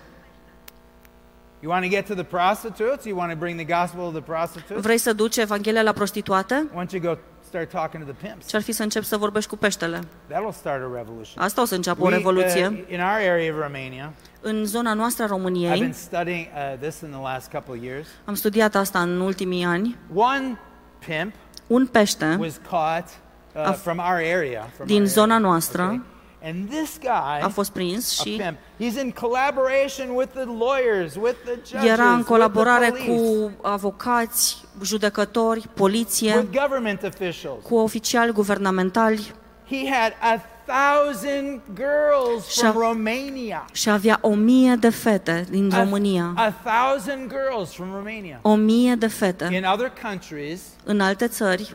You 1.60 1.70
want 1.72 1.84
to 1.84 1.90
get 1.90 2.06
to 2.06 2.14
the 2.14 2.22
prostitutes? 2.24 3.04
You 3.04 3.16
want 3.16 3.30
to 3.30 3.36
bring 3.38 3.56
the 3.66 3.74
gospel 3.80 4.04
to 4.04 4.10
the 4.10 4.20
prostitutes? 4.20 4.82
Vrei 4.82 4.98
să 4.98 5.12
duci 5.12 5.36
Evanghelia 5.36 5.82
la 5.82 5.92
prostituate? 5.92 6.54
Why 6.74 6.84
don't 6.86 6.90
you 6.92 7.02
go 7.14 7.18
start 7.48 7.70
talking 7.70 8.04
to 8.06 8.12
the 8.12 8.26
pimps? 8.28 8.46
Ce-ar 8.48 8.62
fi 8.62 8.72
să 8.72 8.82
începi 8.82 9.04
să 9.04 9.16
vorbești 9.16 9.50
cu 9.50 9.56
peștele? 9.56 9.98
That'll 10.00 10.52
start 10.52 10.82
a 10.82 10.90
revolution. 10.96 11.42
Asta 11.42 11.62
o 11.62 11.64
să 11.64 11.74
înceapă 11.74 12.00
o 12.02 12.04
We, 12.06 12.10
uh, 12.10 12.16
revoluție. 12.16 12.84
in 12.88 13.00
our 13.00 13.30
area 13.30 13.52
of 13.54 13.60
Romania, 13.60 14.12
În 14.40 14.64
zona 14.64 14.94
noastră 14.94 15.22
a 15.24 15.26
I've 15.26 15.30
been 15.30 15.42
României, 15.42 15.92
studying 15.92 16.46
uh, 16.54 16.78
this 16.80 17.00
in 17.00 17.08
the 17.10 17.20
last 17.22 17.50
couple 17.50 17.74
of 17.78 17.82
years. 17.84 18.06
am 18.24 18.34
studiat 18.34 18.74
asta 18.74 19.00
în 19.02 19.20
ultimii 19.20 19.64
ani, 19.64 19.96
One 20.14 20.58
pimp 21.06 21.34
un 21.66 21.86
pește 21.86 22.36
was 22.40 22.60
caught 22.70 23.08
uh, 23.54 23.62
A- 23.66 23.72
from 23.72 23.98
our 23.98 24.20
area. 24.36 24.68
From 24.74 24.86
din 24.86 24.98
our 25.00 25.06
zona 25.06 25.34
area, 25.34 25.46
noastră. 25.48 25.82
okay? 25.82 26.00
And 26.42 26.68
this 26.70 26.98
guy, 27.00 27.40
a 27.42 27.48
fost 27.48 27.70
prins 27.72 28.18
a 28.20 28.22
și 28.22 28.30
pimp, 28.36 28.56
he's 28.80 29.02
in 29.02 29.10
collaboration 29.20 30.08
with 30.14 30.30
the 30.32 30.44
lawyers, 30.44 31.14
with 31.14 31.36
the 31.44 31.54
judges, 31.66 31.90
era 31.90 32.08
în 32.08 32.16
with 32.16 32.28
colaborare 32.28 32.90
the 32.90 33.04
police, 33.04 33.22
cu 33.22 33.50
avocați, 33.62 34.64
judecători, 34.82 35.68
poliție, 35.74 36.34
with 36.36 36.60
government 36.60 37.02
officials. 37.02 37.62
cu 37.62 37.74
oficiali 37.76 38.32
guvernamentali 38.32 39.32
He 39.70 39.90
had 39.92 40.12
a 40.20 40.40
thousand 40.72 41.60
girls 41.74 42.46
Și-a- 42.48 42.70
from 42.70 42.82
Romania. 42.82 43.64
și 43.72 43.90
avea 43.90 44.18
o 44.20 44.34
mie 44.34 44.74
de 44.74 44.88
fete 44.88 45.46
din 45.50 45.70
A- 45.72 45.78
România. 45.78 46.32
A, 46.36 46.52
thousand 46.64 47.28
girls 47.30 47.72
from 47.74 47.92
Romania. 47.94 48.38
O 48.42 48.54
mie 48.54 48.94
de 48.94 49.06
fete 49.06 49.48
In 49.52 49.64
other 49.72 49.92
countries, 50.02 50.60
în 50.84 51.00
alte 51.00 51.26
țări 51.28 51.74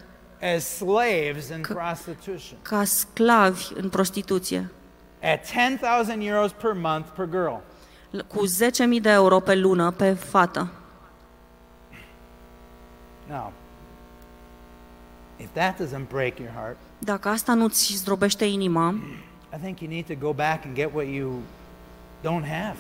as 0.56 0.66
slaves 0.66 1.50
in 1.50 1.62
prostitution. 1.62 2.58
ca 2.62 2.84
sclavi 2.84 3.66
în 3.76 3.90
prostituție, 3.90 4.70
At 5.34 5.46
10,000 5.46 6.28
euros 6.28 6.52
per 6.52 6.72
month 6.74 7.08
per 7.16 7.26
girl. 7.30 7.54
cu 8.28 8.46
10.000 8.48 9.02
de 9.02 9.10
euro 9.10 9.40
pe 9.40 9.56
lună 9.56 9.92
pe 9.92 10.14
fată. 10.14 10.72
Now, 13.30 13.52
if 15.38 15.48
that 15.54 15.76
doesn't 15.82 16.08
break 16.10 16.40
your 16.40 16.52
heart, 16.56 16.78
Dacă 17.00 17.30
asta 17.30 17.54
nu-ți 17.54 17.94
zdrobește 17.96 18.46
inima, 18.46 18.96
I 19.56 19.58
think 19.62 19.80
you 19.80 19.90
need 19.92 20.06
to 20.06 20.14
go 20.26 20.34
back 20.34 20.66
and 20.66 20.76
get 20.76 20.94
what 20.94 21.06
you 21.08 21.42
don't 22.22 22.46
have. 22.48 22.78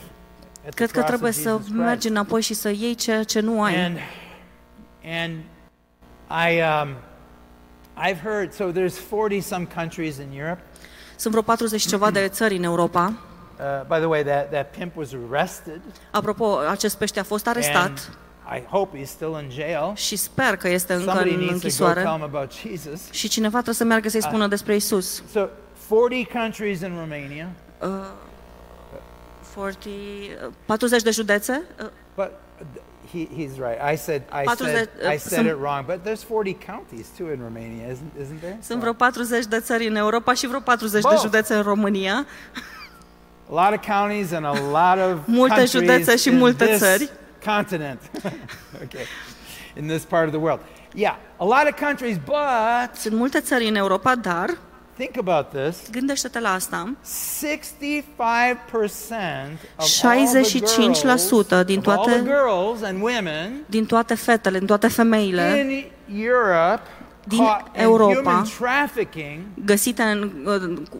At 0.65 0.69
the 0.69 0.69
cred 0.69 0.91
că 0.91 0.99
cross 0.99 1.04
of 1.04 1.08
trebuie 1.08 1.32
să 1.32 1.41
Jesus 1.49 1.62
Christ. 1.65 1.78
mergi 1.80 2.08
înapoi 2.08 2.41
și 2.41 2.54
să 2.54 2.69
iei 2.69 2.95
ceea 2.95 3.23
ce 3.23 3.39
nu 3.39 3.63
ai. 3.63 3.76
And 3.76 3.97
and 5.21 5.34
I 6.49 6.60
um, 6.62 6.95
I've 7.97 8.21
heard 8.23 8.53
so 8.53 8.71
there's 8.71 8.97
40 9.10 9.41
some 9.41 9.67
countries 9.75 10.17
in 10.17 10.39
Europe. 10.39 10.62
Sunt 11.15 11.34
vreo 11.34 11.43
40 11.43 11.82
și 11.82 11.88
ceva 11.88 12.12
de 12.12 12.27
țări 12.27 12.56
în 12.56 12.63
Europa. 12.63 13.13
Uh, 13.60 13.86
by 13.88 13.95
the 13.95 14.06
way, 14.06 14.23
that, 14.23 14.49
that 14.51 14.75
pimp 14.77 14.97
was 14.97 15.10
arrested. 15.32 15.82
Apropo, 16.12 16.58
acest 16.58 16.97
pește 16.97 17.19
a 17.19 17.23
fost 17.23 17.47
arestat 17.47 18.12
And 18.45 18.62
I 18.63 18.65
hope 18.69 18.97
he's 18.97 19.10
still 19.10 19.39
in 19.43 19.49
jail. 19.49 19.91
și 19.95 20.15
sper 20.15 20.58
că 20.58 20.69
este 20.69 20.93
încă 20.93 21.06
Somebody 21.06 21.34
în 21.34 21.39
needs 21.39 21.45
to 21.45 21.51
go 21.51 21.63
închisoare. 21.63 22.01
tell 22.01 22.13
him 22.13 22.23
about 22.23 22.51
Jesus. 22.51 23.12
Și 23.12 23.27
cineva 23.27 23.53
trebuie 23.53 23.75
să 23.75 23.84
meargă 23.84 24.10
să-i 24.10 24.21
spună 24.21 24.47
despre 24.47 24.75
Isus. 24.75 25.23
So 25.32 25.45
40 25.89 26.32
countries 26.32 26.82
in 26.82 26.93
Romania, 26.99 27.49
40, 29.56 29.86
40 30.65 31.01
de 31.01 31.12
județe? 31.12 31.63
Uh, 31.82 31.89
but 32.15 32.32
he, 33.12 33.28
he's 33.36 33.58
right. 33.58 33.94
I 33.94 33.98
said 33.98 34.22
I 34.32 34.44
40 34.44 34.63
said 34.63 34.89
uh, 35.04 35.13
I 35.13 35.18
said 35.18 35.38
sunt- 35.39 35.48
it 35.48 35.56
wrong. 35.60 35.86
But 35.86 36.04
there's 36.04 36.24
40 36.24 36.54
counties 36.66 37.08
too 37.18 37.32
in 37.32 37.39
Romania, 37.42 37.86
isn't 37.92 38.12
isn't 38.22 38.39
there? 38.39 38.58
Sunt 38.62 38.80
vreo 38.80 38.94
40 38.94 39.46
de 39.46 39.60
țări 39.60 39.88
în 39.88 39.96
Europa 39.96 40.34
și 40.34 40.48
vreo 40.48 40.60
40 40.60 41.02
de 41.02 41.08
Both. 41.10 41.22
județe 41.22 41.54
în 41.56 41.62
România. 41.62 42.26
A 43.50 43.70
lot 43.70 43.80
of 43.80 43.86
counties 43.88 44.32
and 44.32 44.46
a 44.46 44.52
lot 44.52 45.12
of 45.12 45.20
Multe 45.38 45.54
countries 45.56 45.72
județe 45.72 46.16
și 46.18 46.28
in 46.28 46.38
multe 46.38 46.66
this 46.66 46.78
țări. 46.80 47.10
continent. 47.46 48.00
okay, 48.84 49.06
in 49.78 49.88
this 49.88 50.04
part 50.04 50.26
of 50.26 50.32
the 50.32 50.39
world. 50.42 50.60
Yeah, 50.96 51.16
a 51.38 51.44
lot 51.46 51.68
of 51.72 51.80
countries, 51.80 52.18
but 52.26 52.96
Sunt 52.96 53.13
multe 53.16 53.39
țări 53.39 53.68
în 53.68 53.76
Europa, 53.76 54.16
dar 54.16 54.58
think 54.98 55.18
about 55.18 55.50
this: 55.50 55.89
gândește-te 55.91 56.39
la 56.39 56.54
asta. 56.54 56.94
65% 57.04 57.06
of 59.78 60.04
all 60.04 60.26
the 60.26 60.41
65% 60.41 61.48
girls, 61.48 61.66
din 61.66 61.78
of 61.80 61.88
all 61.88 62.06
the 62.06 62.12
toate- 62.12 62.24
girls 62.24 62.82
and 62.84 63.02
women 63.02 63.64
Din 63.66 63.86
toate 63.86 64.14
fetele, 64.16 64.58
din 64.58 64.68
toate 64.68 64.88
femeile 64.88 65.58
in 65.60 65.86
Europe 66.22 66.82
Din 67.28 67.38
caught 67.38 67.76
in 67.76 67.82
Europa. 67.82 68.14
human 68.14 68.44
trafficking 68.60 69.39
găsite 69.66 70.02
în, 70.04 70.32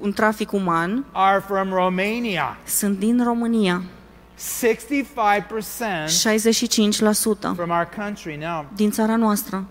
în 0.02 0.14
trafic 0.14 0.52
uman 0.52 1.06
are 1.12 1.44
from 1.48 1.70
Romania. 1.74 2.58
sunt 2.66 2.98
din 3.00 3.24
România. 3.24 3.82
65% 4.38 6.08
65% 6.08 7.56
from 7.56 7.70
our 7.70 7.89
country. 7.98 8.38
Now, 8.41 8.66
din 8.76 8.91
țara 8.91 9.16
noastră. 9.16 9.66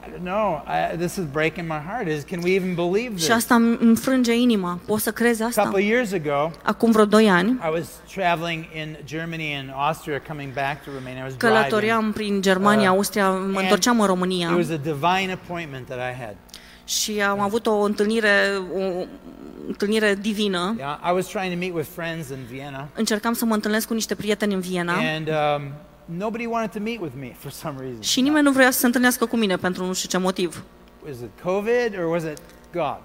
I 0.00 0.03
don't 0.03 0.03
no, 0.22 0.62
I, 0.66 0.96
this 0.96 1.16
is 1.16 1.24
breaking 1.32 1.66
my 1.68 1.80
heart. 1.88 2.08
Is 2.08 2.22
can 2.22 2.40
we 2.42 2.54
even 2.54 2.74
believe 2.74 3.08
Și 3.16 3.24
this? 3.24 3.30
asta 3.30 3.54
îmi 3.54 3.76
îmi 3.80 3.96
frânge 3.96 4.34
inima. 4.34 4.78
Poți 4.86 5.02
să 5.02 5.10
crezi 5.12 5.42
A 5.42 5.46
asta? 5.46 5.62
couple 5.62 5.82
of 5.82 5.88
years 5.88 6.12
ago, 6.12 6.50
Acum 6.62 6.90
vreo 6.90 7.04
2 7.04 7.28
ani, 7.30 7.50
I 7.50 7.70
was 7.72 7.88
traveling 8.14 8.64
in 8.76 8.96
Germany 9.04 9.54
and 9.56 9.70
Austria, 9.76 10.20
coming 10.28 10.52
back 10.52 10.84
to 10.84 10.90
Romania. 10.94 11.18
I 11.20 11.22
was 11.22 11.34
driving. 11.36 11.56
călătoream 11.58 12.12
prin 12.12 12.42
Germania, 12.42 12.90
Uh, 12.90 12.96
Austria, 12.96 13.30
mă 13.30 13.36
and 13.36 13.56
întorceam 13.56 13.96
în 13.96 14.02
It 14.02 14.08
România 14.08 14.54
was 14.56 14.70
a 14.70 14.76
divine 14.76 15.32
appointment 15.32 15.86
that 15.86 15.98
I 15.98 16.20
had. 16.22 16.34
și 16.86 17.20
am 17.22 17.40
avut 17.40 17.66
o 17.66 17.80
întâlnire, 17.80 18.28
o 18.74 19.04
întâlnire 19.66 20.14
divină. 20.20 20.74
Yeah, 20.78 20.98
I 21.10 21.12
was 21.14 21.26
trying 21.26 21.52
to 21.52 21.58
meet 21.58 21.74
with 21.74 21.88
friends 21.94 22.28
in 22.28 22.36
Vienna, 22.50 22.88
Încercam 22.94 23.32
să 23.32 23.44
mă 23.44 23.54
întâlnesc 23.54 23.86
cu 23.86 23.94
niște 23.94 24.14
prieteni 24.14 24.54
în 24.54 24.60
Viena 24.60 24.92
and 25.16 25.28
um, 25.28 25.72
nobody 26.04 26.46
wanted 26.46 26.72
to 26.72 26.80
meet 26.80 27.00
with 27.00 27.12
me 27.18 27.32
for 27.38 27.50
some 27.50 27.74
reason. 27.80 28.00
și 28.00 28.20
nimeni 28.20 28.44
nu 28.44 28.52
vrea 28.52 28.70
să 28.70 28.78
se 28.78 28.86
întâlnească 28.86 29.26
cu 29.26 29.36
mine 29.36 29.56
pentru 29.56 29.84
nu 29.84 29.92
știu 29.92 30.08
ce 30.08 30.18
motiv. 30.18 30.62
Was 31.06 31.16
it 31.16 31.30
COVID 31.42 31.98
or 31.98 32.04
was 32.10 32.22
it 32.22 32.38
God? 32.72 32.98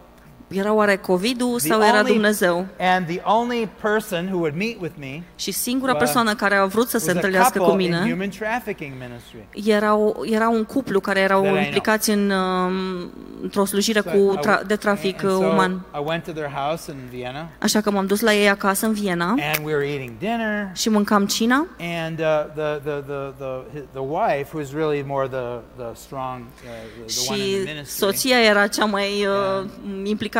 Era 0.51 0.73
oare 0.73 0.95
COVID-ul 0.95 1.57
The 1.59 1.67
sau 1.67 1.81
era 1.81 1.99
only- 1.99 2.11
Dumnezeu? 2.11 2.65
And 2.79 3.05
the 3.07 3.21
only 3.23 3.69
person 3.81 4.25
who 4.31 4.37
would 4.37 4.55
meet 4.55 4.81
with 4.81 4.93
me 4.99 5.21
Și 5.35 5.51
singura 5.51 5.91
Well, 5.91 6.03
persoană 6.03 6.33
care 6.35 6.55
a 6.55 6.65
vrut 6.65 6.87
să 6.89 6.97
se 6.97 7.05
was 7.05 7.13
a 7.13 7.17
întâlnească 7.17 7.59
cu 7.59 7.65
couple 7.65 7.83
in 7.83 7.89
mine 7.89 8.09
human 8.11 8.29
trafficking 8.29 8.91
ministry. 8.99 9.69
erau, 9.71 10.23
era 10.29 10.49
un 10.49 10.63
cuplu 10.63 10.99
care 10.99 11.19
erau 11.19 11.39
That 11.41 11.51
I 11.51 11.55
know. 11.55 11.63
implicați 11.65 12.09
în, 12.09 12.29
um, 12.29 13.11
într-o 13.41 13.65
slujire 13.65 14.01
So 14.01 14.09
cu 14.09 14.17
I- 14.33 14.37
tra- 14.47 14.65
de 14.67 14.75
trafic 14.75 15.23
and 15.23 15.31
uh, 15.31 15.37
so 15.37 15.45
uman. 15.45 15.71
I 15.95 16.01
went 16.05 16.23
to 16.23 16.31
their 16.31 16.49
house 16.55 16.91
in 16.91 16.97
Vienna, 17.09 17.49
Așa 17.59 17.81
că 17.81 17.91
m-am 17.91 18.05
dus 18.05 18.19
la 18.21 18.33
ei 18.33 18.49
acasă 18.49 18.85
în 18.85 18.93
Viena 18.93 19.27
and 19.29 19.65
we 19.65 19.73
were 19.73 19.87
eating 19.87 20.11
dinner. 20.19 20.69
și 20.73 20.89
mâncam 20.89 21.25
cina 21.25 21.67
And 21.79 22.19
uh, 22.19 22.25
the, 22.55 22.79
the, 22.83 23.03
the, 23.07 23.33
the, 23.37 23.79
the 23.91 24.01
wife, 24.01 24.47
who 24.51 24.57
was 24.59 24.73
really 24.73 25.03
more 25.07 25.27
the, 25.27 25.59
the 25.77 25.93
strong, 25.95 26.39
uh, 26.39 27.05
the, 27.05 27.13
the 27.13 27.31
one 27.33 27.39
in 27.39 27.45
și 27.45 27.51
the 27.63 27.71
ministry, 27.73 27.97
soția 28.05 28.37
era 28.41 28.67
cea 28.67 28.85
mai 28.85 29.25
uh, 29.25 29.65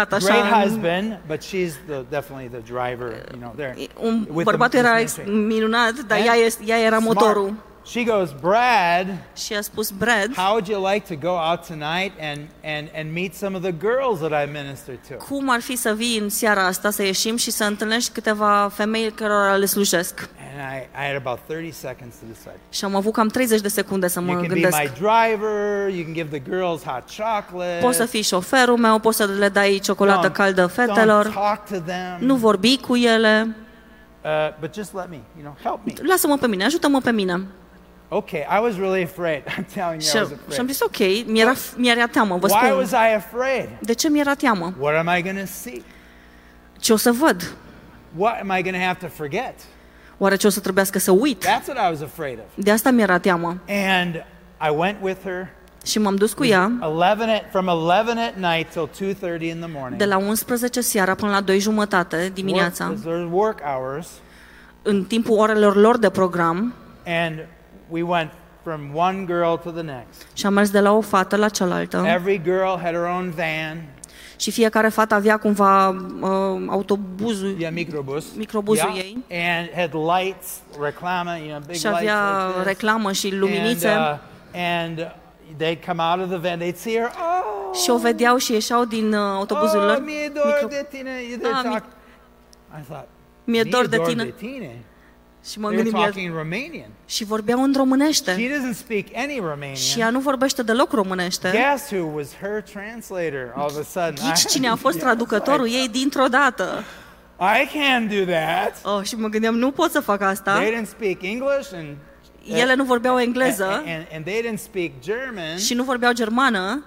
implicată 0.02 0.16
așa. 0.16 0.26
great 0.48 0.64
în- 0.64 0.70
husband, 0.70 1.20
but 1.28 1.38
she's 1.44 1.74
the, 1.88 2.02
definitely 2.10 2.48
the 2.60 2.74
driver, 2.74 3.12
you 3.32 3.40
know, 3.40 3.54
there. 3.56 3.76
Un 4.02 4.28
with 4.34 4.44
bărbat 4.46 4.70
the 4.70 4.78
era 4.78 5.00
ex- 5.00 5.18
ministry. 5.18 5.46
minunat, 5.46 5.94
dar 6.08 6.18
And 6.18 6.28
ea, 6.28 6.34
este- 6.34 6.64
ea 6.66 6.78
era 6.80 6.98
smart. 7.00 7.20
motorul. 7.20 7.54
She 7.90 8.04
goes, 8.04 8.30
Brad, 8.42 9.08
Și 9.38 9.54
a 9.54 9.62
spus, 9.62 9.90
Brad, 9.90 10.36
how 10.36 10.50
would 10.52 10.68
you 10.68 10.88
like 10.94 11.16
to 11.16 11.28
go 11.28 11.36
out 11.50 11.66
tonight 11.68 12.12
and, 12.22 12.40
and, 12.64 12.88
and 12.96 13.12
meet 13.14 13.34
some 13.36 13.56
of 13.58 13.62
the 13.64 13.74
girls 13.80 14.20
that 14.20 14.48
I 14.48 14.52
minister 14.64 14.96
to? 15.10 15.16
cum 15.16 15.50
ar 15.50 15.62
fi 15.62 15.76
să 15.76 15.94
vii 15.94 16.18
în 16.18 16.30
seara 16.30 16.66
asta, 16.66 16.90
să 16.90 17.04
ieșim 17.04 17.36
și 17.36 17.52
să 17.52 17.64
întâlnești 17.64 18.12
câteva 18.12 18.72
femei 18.74 19.12
cărora 19.12 19.56
le 19.56 19.66
slujesc? 19.66 20.30
And 20.52 20.74
I, 20.74 20.88
I 21.04 21.08
had 21.12 21.16
about 21.26 21.40
30 21.48 21.74
seconds 21.74 22.16
to 22.16 22.26
decide. 22.28 22.60
Și 22.70 22.86
am 22.86 22.96
avut 22.96 23.14
cam 23.14 23.28
30 23.28 23.62
de 23.62 23.68
secunde 23.68 24.08
să 24.08 24.20
You 24.20 24.28
mă 24.28 24.34
can 24.34 24.42
be 24.42 24.48
gândesc. 24.54 24.78
my 24.78 24.90
driver, 24.94 25.90
you 25.96 26.04
can 26.04 26.14
give 26.14 26.40
the 26.40 26.50
girls 26.50 26.84
hot 26.84 27.04
chocolate. 27.18 27.80
Poți 27.82 27.98
să 27.98 28.06
fii 28.06 28.22
șoferul 28.22 28.78
meu, 28.78 29.00
poți 29.00 29.18
să 29.18 29.26
le 29.38 29.50
dai 29.50 29.80
ciocolată 29.84 30.30
Don't- 30.30 30.34
caldă 30.34 30.68
Don't 30.68 30.74
fetelor, 30.74 31.28
talk 31.28 31.66
to 31.66 31.76
them. 31.80 32.18
nu 32.20 32.36
vorbi 32.36 32.78
cu 32.78 32.96
ele, 32.96 33.56
Uh, 34.24 34.30
but 34.60 34.74
just 34.74 34.94
let 34.94 35.10
me, 35.10 35.20
you 35.42 35.42
know, 35.42 35.56
help 35.64 35.80
me. 35.86 36.08
lasă-mă 36.10 36.38
pe 36.38 36.48
mine, 36.48 36.64
ajută-mă 36.66 37.00
pe 37.02 37.12
mine. 37.12 37.42
Okay, 38.12 38.40
I 38.40 38.60
was 38.62 38.76
really 38.78 39.04
afraid. 39.04 39.42
I'm 39.58 39.66
telling 39.74 40.02
Și, 40.02 40.16
you, 40.16 40.26
I 40.26 40.30
was 40.30 40.54
și 40.54 40.60
am 40.60 40.68
afraid. 40.68 40.70
zis, 40.70 40.82
ok, 40.82 41.28
mi-era, 41.32 41.54
mi-era 41.76 42.06
teamă, 42.08 42.38
vă 42.38 42.48
Why 42.48 42.66
spun. 42.68 42.78
was 42.78 42.92
I 42.92 43.16
afraid? 43.16 43.70
De 43.80 43.94
ce 43.94 44.10
mi-era 44.10 44.34
teamă? 44.34 44.74
What 44.80 44.96
am 45.08 45.18
I 45.18 45.22
going 45.22 45.40
to 45.40 45.46
see? 45.46 45.82
Ce 46.80 46.94
o 46.94 46.98
să 46.98 47.12
văd? 47.12 47.54
What 48.16 48.40
am 48.42 48.58
I 48.58 48.62
going 48.62 48.76
to 48.76 48.82
have 48.82 48.98
to 49.02 49.08
forget? 49.16 49.54
Oare 50.18 50.36
ce 50.36 50.48
o 50.48 50.50
să 50.50 50.60
trebuiască 50.60 51.00
să 51.00 51.12
uit? 51.12 51.46
That's 51.46 51.68
what 51.68 51.88
I 51.88 51.92
was 51.92 52.02
afraid 52.02 52.38
of. 52.38 52.64
De 52.64 52.72
asta 52.72 52.92
mi-era 52.92 53.18
teamă. 53.18 53.58
And 53.68 54.16
I 54.68 54.76
went 54.76 54.98
with 55.02 55.20
her 55.24 55.48
Și 55.86 56.00
m-am 56.00 56.16
dus 56.16 56.34
cu 56.34 56.46
ea 56.46 56.72
11 56.82 57.32
at, 57.36 57.44
from 57.52 57.68
11 57.68 58.20
at 58.26 58.36
night 58.36 58.70
till 58.72 58.90
2:30 59.38 59.42
in 59.42 59.58
the 59.60 59.70
morning. 59.74 59.96
de 59.98 60.06
la 60.06 60.18
11 60.18 60.82
seara 60.82 61.16
până 61.16 61.32
la 61.32 61.42
2 61.42 61.60
jumătate 61.60 62.32
dimineața, 62.34 62.86
Work, 62.86 63.02
those 63.02 63.16
are 63.16 63.28
work 63.32 63.60
hours, 63.62 64.08
în 64.82 65.04
timpul 65.04 65.38
orelor 65.38 65.76
lor 65.76 65.98
de 65.98 66.10
program, 66.10 66.74
and 67.06 67.46
we 67.90 68.02
went 68.02 68.32
from 68.64 68.92
one 68.96 69.24
girl 69.26 69.54
to 69.64 69.70
the 69.72 69.82
next. 69.82 70.26
și 70.34 70.46
am 70.46 70.54
mers 70.54 70.70
de 70.70 70.80
la 70.80 70.92
o 70.92 71.02
fată 71.02 71.36
la 71.36 71.50
cealaltă 71.50 72.04
Every 72.08 72.42
girl 72.44 72.76
had 72.82 72.94
her 72.94 73.04
own 73.16 73.34
van, 73.36 73.84
și 74.38 74.52
fiecare 74.52 74.90
fată 74.90 75.14
avea 75.16 75.38
cumva 75.38 75.90
uh, 75.90 76.66
autobuzul 76.68 77.56
yeah, 77.60 77.74
microbus, 77.74 78.26
Microbuzul 78.36 78.90
yeah, 78.94 79.06
ei. 79.06 79.24
and 79.30 79.70
had 79.76 79.94
lights, 79.94 80.48
reclama, 80.82 81.36
you 81.36 81.48
know, 81.48 81.60
big 81.68 81.76
și 81.76 81.84
lights 81.84 82.00
avea 82.00 82.38
like 82.38 82.54
this. 82.54 82.66
reclamă 82.66 83.12
și 83.12 83.36
luminițe 83.36 83.88
And, 83.88 84.98
uh, 84.98 85.06
and 85.06 85.16
they'd 85.62 85.86
come 85.88 86.04
out 86.04 86.20
of 86.22 86.28
the 86.30 86.50
van, 86.50 86.60
they'd 86.60 86.76
see 86.78 86.94
her, 86.98 87.06
oh, 87.12 87.76
și 87.84 87.90
o 87.90 87.98
vedeau 87.98 88.38
și 88.38 88.52
ieșeau 88.54 88.86
din 88.86 89.14
uh, 89.14 89.20
autobuzul 89.20 89.80
oh, 89.80 89.86
lor. 89.86 90.02
mi-e 90.06 90.32
dor 90.34 90.44
micro- 90.46 90.68
de 90.70 90.88
tine. 90.90 91.10
They're 91.12 91.54
Ah, 91.54 91.62
mi- 91.64 91.70
talk- 91.70 91.84
I 92.80 92.84
thought, 92.88 93.08
Mi-e 93.44 93.62
"Mi-e 93.62 93.72
dor 93.72 93.88
de 93.88 93.96
dor 93.96 94.06
tine. 94.08 94.24
de 94.24 94.34
tine. 94.38 94.84
Și 95.46 95.60
mă 95.60 95.68
They 95.68 95.78
were 95.78 95.90
gândim, 95.90 95.94
"Mi-e-" 95.94 96.04
talking 96.06 96.26
in 96.26 96.34
Romanian. 96.38 96.90
și 97.06 97.24
vorbeau 97.24 97.64
în 97.64 97.72
She 97.72 97.80
românește. 97.80 98.32
doesn't 98.36 98.76
speak 98.78 99.06
any 99.16 99.34
Și 99.34 99.40
Romanian. 99.40 99.76
ea 99.98 100.10
nu 100.10 100.20
vorbește 100.20 100.64
deloc 100.64 100.92
românește. 100.92 101.50
Guess 101.52 101.92
who 101.92 102.12
was 102.16 102.28
her 102.42 102.62
translator 102.62 103.54
all 103.56 103.66
of 103.66 103.78
a 103.78 103.84
sudden? 103.84 104.26
Ghici 104.32 104.42
I- 104.44 104.48
cine 104.48 104.68
a 104.68 104.76
fost 104.76 104.96
Yeah, 105.00 105.08
traducătorul 105.08 105.68
it's 105.68 105.74
ei 105.74 105.88
dintr-o 105.92 106.26
dată. 106.28 106.84
like, 107.38 107.78
I 107.78 107.80
can't 107.80 108.26
do 108.26 108.32
that. 108.32 108.96
Oh, 108.98 109.04
și 109.04 109.16
mă 109.16 109.28
gândeam, 109.28 109.56
nu 109.58 109.72
pot 109.72 109.92
să 109.92 110.00
fac 110.00 110.22
asta. 110.22 110.56
They 110.56 110.72
didn't 110.82 110.90
speak 110.90 111.18
English 111.24 111.70
and 111.74 111.96
Ele 112.46 112.74
nu 112.76 112.84
vorbeau 112.84 113.20
engleză 113.20 113.66
and, 113.66 113.88
and, 113.88 114.06
and 114.14 114.26
they 114.26 114.42
didn't 114.42 114.62
speak 114.64 114.92
German. 115.02 115.58
și 115.58 115.74
nu 115.74 115.84
vorbeau 115.84 116.14
germană, 116.14 116.84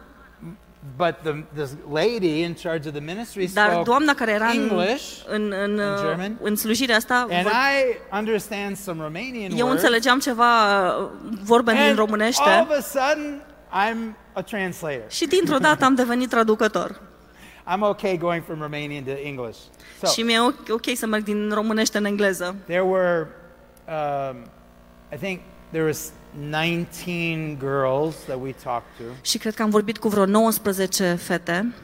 But 0.97 1.15
the, 1.23 1.45
this 1.55 1.71
lady 1.93 2.43
in 2.43 2.55
charge 2.55 2.89
of 2.89 2.95
the 2.95 3.01
ministry 3.01 3.51
dar 3.55 3.69
spoke 3.71 3.83
doamna 3.85 4.15
care 4.15 4.31
era 4.33 4.47
în, 4.47 4.59
English, 4.71 5.03
în, 5.27 5.53
în, 5.65 5.79
uh, 5.79 5.99
German. 6.01 6.37
în 6.43 6.57
slujirea 6.57 6.97
asta, 6.97 7.27
and 7.31 7.43
vor- 7.43 7.53
I 7.53 8.17
understand 8.19 8.77
some 8.77 9.03
Romanian 9.03 9.51
eu 9.51 9.67
words. 9.67 9.71
înțelegeam 9.83 10.19
ceva 10.19 10.83
uh, 10.97 11.09
vorbe 11.43 11.71
din 11.73 11.81
and 11.81 11.89
all 11.91 11.97
românește 11.99 12.43
of 12.63 12.71
a 12.71 12.81
sudden, 12.81 13.43
I'm 13.71 14.17
a 14.33 14.41
translator. 14.43 15.11
și 15.11 15.27
dintr-o 15.27 15.59
dată 15.59 15.85
am 15.85 15.95
devenit 15.95 16.29
traducător. 16.29 17.01
I'm 17.75 17.81
okay 17.81 18.17
going 18.17 18.45
from 18.45 18.61
Romanian 18.61 19.03
to 19.05 19.11
English. 19.25 19.59
So 20.03 20.07
Și 20.11 20.23
mi-e 20.23 20.41
ok, 20.41 20.55
ok 20.71 20.97
să 20.97 21.07
merg 21.07 21.25
din 21.25 21.51
românește 21.55 21.99
în 21.99 22.05
engleză. 22.05 22.55
there 22.67 22.83
were, 22.85 23.29
um, 23.89 24.37
I 25.13 25.17
think 25.17 25.41
there 25.73 25.85
was 25.85 26.11
19 26.51 27.57
girls 27.59 28.15
that 28.27 28.41
we 28.41 28.53
talked 28.63 28.89
to 28.97 29.03
Și 29.23 29.39
cred 29.39 29.55
că 29.55 29.63
am 29.63 29.71
vorbit 29.71 29.99
cu 29.99 30.09
vreo 30.09 30.25
19 30.25 31.15
fete 31.15 31.75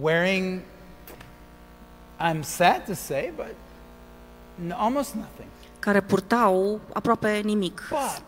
wearing, 0.00 0.60
I'm 2.20 2.40
sad 2.42 2.84
to 2.86 2.94
say, 2.94 3.32
but 3.36 3.54
n- 4.66 4.72
almost 4.76 5.14
nothing. 5.14 5.48
care 5.78 6.00
purtau 6.00 6.80
aproape 6.92 7.40
nimic. 7.44 7.82
But 7.90 8.22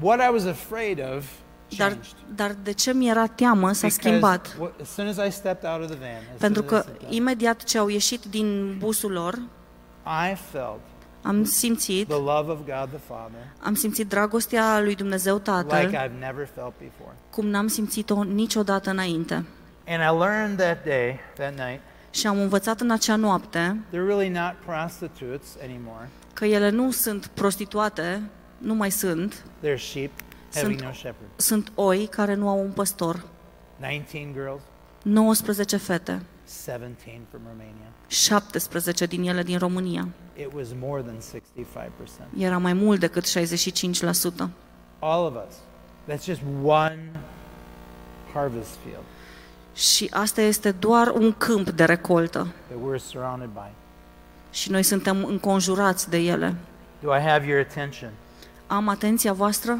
what 0.00 0.20
I 0.20 0.32
was 0.32 0.44
afraid 0.44 0.98
of 1.16 1.24
Dar, 1.76 1.88
changed. 1.90 2.14
dar 2.34 2.54
de 2.62 2.72
ce 2.72 2.92
mi-era 2.92 3.26
teamă 3.26 3.72
s-a 3.72 3.86
Because 3.86 4.08
schimbat? 4.08 4.56
wh- 4.60 4.80
as 4.82 4.88
soon 4.88 5.06
as 5.08 5.16
I 5.26 5.30
stepped 5.30 5.70
out 5.70 5.80
of 5.82 5.86
the 5.86 5.96
van, 5.98 6.22
as 6.34 6.38
Pentru 6.40 6.62
soon 6.62 6.76
as 6.78 6.84
că 6.84 6.90
I, 6.90 6.94
stepped 6.96 7.12
imediat 7.16 7.62
ce 7.64 7.78
au 7.78 7.88
ieșit 7.88 8.24
din 8.24 8.76
busul 8.78 9.12
lor, 9.12 9.34
out, 9.34 10.32
I 10.32 10.34
felt 10.50 10.80
am 11.28 11.44
simțit, 11.44 12.06
the 12.08 12.16
love 12.16 12.50
of 12.50 12.58
God 12.58 12.88
the 12.88 12.98
Father 13.06 13.40
am 13.60 13.74
simțit 13.74 14.08
dragostea 14.08 14.80
lui 14.80 14.94
Dumnezeu 14.94 15.34
like 15.34 15.50
Tatăl, 15.50 15.88
I've 15.88 16.18
never 16.18 16.48
felt 16.54 16.72
before. 16.78 17.14
cum 17.30 17.46
n-am 17.46 17.66
simțit-o 17.66 18.22
niciodată 18.22 18.90
înainte. 18.90 19.34
And 19.86 20.02
I 20.16 20.18
learned 20.24 20.56
that 20.58 20.84
day, 20.84 21.18
that 21.34 21.50
night, 21.68 21.80
Și 22.10 22.26
am 22.26 22.38
învățat 22.40 22.80
în 22.80 22.90
acea 22.90 23.16
noapte 23.16 23.80
they're 23.88 24.06
really 24.06 24.28
not 24.28 24.54
prostitutes 24.66 25.46
anymore. 25.62 26.08
că 26.32 26.44
ele 26.44 26.70
nu 26.70 26.90
sunt 26.90 27.26
prostituate, 27.26 28.22
nu 28.58 28.74
mai 28.74 28.90
sunt, 28.90 29.42
They're 29.64 29.78
sheep 29.78 30.10
having 30.54 30.78
Sunt- 30.78 30.82
no 30.88 30.92
shepherd. 30.92 31.28
sunt 31.36 31.72
oi 31.74 32.06
care 32.06 32.34
nu 32.34 32.48
au 32.48 32.60
un 32.60 32.70
păstor. 32.70 33.24
19 33.76 34.32
girls, 34.40 34.60
19 35.02 35.76
fete, 35.76 36.22
17 36.48 37.20
from 37.30 37.40
Romania. 37.48 37.88
17 38.06 39.06
din 39.06 39.28
ele 39.28 39.42
din 39.42 39.58
România. 39.58 40.08
It 40.36 40.52
was 40.54 40.68
more 40.80 41.02
than 41.02 41.16
65%. 41.18 42.38
Era 42.38 42.58
mai 42.58 42.72
mult 42.72 43.00
decât 43.00 43.24
65%. 43.26 44.48
All 44.98 45.24
of 45.24 45.34
us. 45.48 45.54
That's 46.08 46.24
just 46.24 46.40
one 46.62 47.10
harvest 48.32 48.70
field 48.84 49.04
Și 49.74 50.08
asta 50.12 50.40
este 50.40 50.70
doar 50.70 51.08
un 51.08 51.32
câmp 51.32 51.70
de 51.70 51.84
recoltă. 51.84 52.46
that 52.68 52.78
we're 52.78 53.02
surrounded 53.02 53.48
by. 53.52 53.70
Și 54.50 54.70
noi 54.70 54.82
suntem 54.82 55.24
înconjurați 55.24 56.10
de 56.10 56.16
ele. 56.18 56.54
Do 57.02 57.16
I 57.16 57.20
have 57.20 57.46
your 57.46 57.60
attention? 57.60 58.10
Am 58.66 58.88
atenția 58.88 59.32
voastră? 59.32 59.78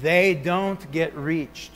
They 0.00 0.40
don't 0.40 0.90
get 0.90 1.12
reached. 1.24 1.72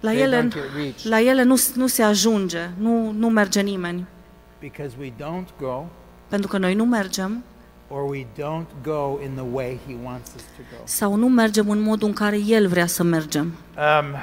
La 0.00 0.10
They 0.10 0.20
ele, 0.22 0.40
don't 0.40 0.52
get 0.52 0.62
reached 0.76 1.04
la 1.10 1.20
ele 1.20 1.42
nu, 1.42 1.54
nu 1.74 1.86
se 1.86 2.02
ajunge, 2.02 2.70
nu, 2.78 3.10
nu 3.10 3.28
merge 3.28 3.60
nimeni. 3.60 4.06
because 4.60 4.94
we 5.00 5.12
don't 5.18 5.48
go 5.60 5.84
Pentru 6.28 6.48
că 6.48 6.58
noi 6.58 6.74
nu 6.74 6.84
mergem 6.84 7.44
or 7.88 8.10
we 8.10 8.24
don't 8.38 8.82
go 8.82 9.18
in 9.24 9.30
the 9.34 9.44
way 9.52 9.78
He 9.86 9.96
wants 10.04 10.30
us 10.36 10.42
to 10.42 10.62
go. 10.76 10.82
sau 10.84 11.14
nu 11.14 11.28
mergem 11.28 11.70
în 11.70 11.80
modul 11.80 12.08
în 12.08 12.14
care 12.14 12.38
El 12.46 12.68
vrea 12.68 12.86
să 12.86 13.02
mergem. 13.02 13.54
Um, 13.76 14.14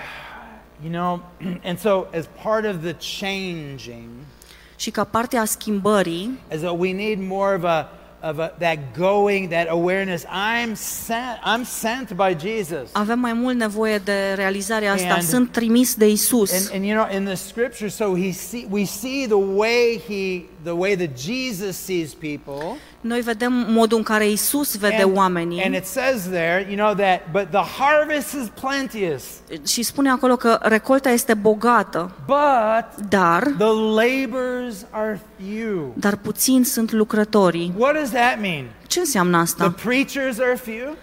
you 0.84 0.92
know, 0.92 1.22
and 1.70 1.80
so 1.80 2.06
as 2.18 2.30
part 2.44 2.66
of 2.66 2.76
the 2.84 2.96
changing, 3.22 4.10
Și 4.76 4.92
ca 4.92 5.04
parte 5.04 5.38
a 5.38 5.46
schimbării, 5.46 6.40
as 6.54 6.60
though 6.60 6.80
we 6.80 6.92
need 6.94 7.20
more 7.30 7.56
of 7.56 7.64
a 7.64 7.90
of 8.22 8.40
a, 8.40 8.52
that 8.60 8.78
going, 8.98 9.50
that 9.50 9.68
awareness. 9.70 10.26
I'm 10.26 10.76
sent. 10.76 11.40
I'm 11.44 11.64
sent 11.64 12.16
by 12.16 12.34
Jesus. 12.34 12.90
avem 12.94 13.20
mai 13.20 13.34
mult 13.34 13.56
nevoie 13.56 13.98
de 13.98 14.34
realizarea 14.36 14.94
asta. 14.94 15.14
And- 15.14 15.24
Sunt 15.24 15.52
trimis 15.52 15.96
de 15.96 16.06
Isus. 16.08 16.52
And, 16.52 16.70
and 16.74 16.86
you 16.86 16.94
know, 16.96 17.16
in 17.18 17.26
the 17.26 17.36
scripture, 17.36 17.90
so 17.90 18.16
he 18.16 18.32
see, 18.32 18.66
we 18.70 18.86
see 18.86 19.26
the 19.28 19.36
way 19.56 19.98
he, 20.08 20.46
the 20.64 20.72
way 20.72 20.96
that 20.96 21.10
Jesus 21.20 21.78
sees 21.78 22.14
people. 22.14 22.78
Noi 23.02 23.20
vedem 23.22 23.66
modul 23.70 23.98
în 23.98 24.04
care 24.04 24.30
Isus 24.30 24.76
vede 24.78 25.02
and, 25.04 25.16
oamenii 25.18 25.64
and 25.64 25.76
it 25.76 25.86
says 25.86 26.22
there, 26.22 26.66
you 26.70 26.76
know, 26.78 26.94
that 26.94 27.22
but 27.32 27.48
the 27.52 27.84
harvest 27.84 28.34
is 28.34 28.52
plenteous, 28.62 29.24
și 29.68 29.84
spune 29.84 30.10
acolo 30.10 30.36
că 30.36 30.58
recolta 30.62 31.10
este 31.10 31.34
bogată, 31.34 32.12
but 32.26 33.08
dar 33.10 33.44
the 33.44 33.66
labors 33.96 34.86
are 34.90 35.22
few. 35.38 35.94
dar 35.94 36.16
puțini 36.16 36.66
sunt 36.66 36.92
lucrătorii. 36.92 37.74
What 37.78 37.94
does 37.96 38.10
that 38.10 38.38
mean? 38.42 38.66
Ce 38.88 39.00
înseamnă 39.00 39.32
The 39.34 39.42
asta? 39.42 39.74
preachers 39.84 40.40
are 40.40 40.60
few. 40.64 40.96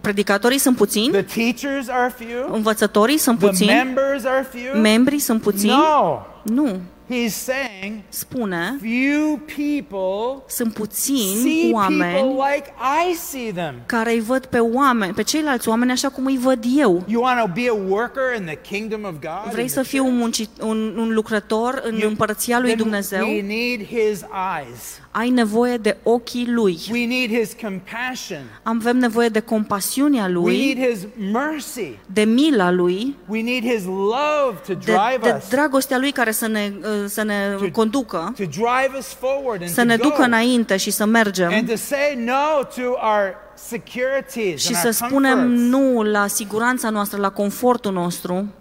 Predicatorii 0.00 0.58
sunt 0.58 0.76
puțini, 0.76 1.08
The 1.12 1.22
teachers 1.22 1.88
are 1.88 2.14
few. 2.16 2.54
învățătorii 2.54 3.18
sunt 3.18 3.38
The 3.38 3.46
puțini, 3.48 3.68
members 3.70 4.24
are 4.24 4.46
few. 4.52 4.80
membrii 4.80 5.18
sunt 5.18 5.40
puțini. 5.42 5.72
No, 5.72 6.18
Nu, 6.42 6.80
he's 7.12 7.34
saying 7.34 8.02
spune, 8.08 8.78
few 8.80 9.40
people 9.56 10.42
sunt 10.48 10.72
puțini 10.74 11.18
see 11.42 11.70
oameni 11.72 12.12
people 12.12 12.44
like 12.54 12.72
I 13.10 13.14
see 13.14 13.52
them. 13.52 13.74
care 13.86 14.12
îi 14.12 14.20
văd 14.20 14.46
pe 14.46 14.58
oameni, 14.58 15.12
pe 15.12 15.22
ceilalți 15.22 15.68
oameni 15.68 15.90
așa 15.90 16.08
cum 16.08 16.24
îi 16.26 16.38
văd 16.38 16.64
eu. 16.78 17.02
You 17.06 17.22
want 17.22 17.40
to 17.40 17.46
be 17.54 17.68
a 17.68 17.74
worker 17.88 18.36
in 18.38 18.44
the 18.44 18.58
kingdom 18.60 19.04
of 19.04 19.12
God? 19.20 19.50
Vrei 19.52 19.62
in 19.64 19.70
să 19.70 19.80
the 19.80 19.88
fii 19.88 19.98
un, 19.98 20.04
church? 20.06 20.20
muncit, 20.20 20.48
un, 20.62 20.96
un 20.96 21.14
lucrător 21.14 21.80
în 21.84 21.94
You- 21.98 22.08
împărăția 22.08 22.58
lui 22.58 22.66
then 22.68 22.78
Dumnezeu? 22.78 23.26
We 23.26 23.42
need 23.42 23.86
His 23.86 24.20
eyes. 24.58 25.00
Ai 25.14 25.30
nevoie 25.30 25.76
de 25.76 25.96
ochii 26.02 26.46
lui. 26.50 26.78
We 26.90 27.06
need 27.06 27.30
His 27.40 27.52
compassion. 27.62 28.42
Avem 28.62 28.96
nevoie 28.96 29.28
de 29.28 29.40
compasiunea 29.40 30.22
We 30.24 30.30
lui, 30.32 30.74
need 30.74 30.88
His 30.90 31.06
mercy. 31.32 31.98
de 32.12 32.22
mila 32.22 32.70
lui, 32.70 33.16
We 33.26 33.42
need 33.42 33.62
His 33.64 33.84
love 33.84 34.56
to 34.66 34.72
de, 34.74 34.78
drive 34.84 35.18
de 35.22 35.34
us, 35.38 35.48
dragostea 35.48 35.98
lui 35.98 36.10
care 36.12 36.30
să 36.30 36.46
ne, 36.48 36.72
uh, 36.80 36.86
să 37.06 37.22
ne 37.22 37.54
To- 37.66 37.70
conducă, 37.72 38.32
to 38.36 38.44
drive 38.44 38.90
us 38.98 39.06
forward 39.06 39.60
and 39.62 39.70
să 39.70 39.80
to 39.80 39.86
ne 39.86 39.96
go. 39.96 40.02
ducă 40.08 40.22
înainte 40.22 40.76
și 40.76 40.90
să 40.90 41.02
and 41.02 41.12
mergem 41.12 41.64
to 41.66 41.76
say 41.76 42.14
no 42.24 42.62
to 42.76 42.82
our 42.82 43.34
securities 43.54 44.60
și 44.60 44.74
and 44.74 44.76
să 44.76 44.86
our 44.86 45.10
spunem 45.10 45.38
comforts. 45.38 45.62
nu 45.62 46.02
la 46.02 46.26
siguranța 46.26 46.90
noastră, 46.90 47.18
la 47.20 47.30
confortul 47.30 47.92
nostru 47.92 48.34
that 48.34 48.36
we 48.36 48.40
surround 48.42 48.50
ourselves 48.52 48.56
with 48.56 48.60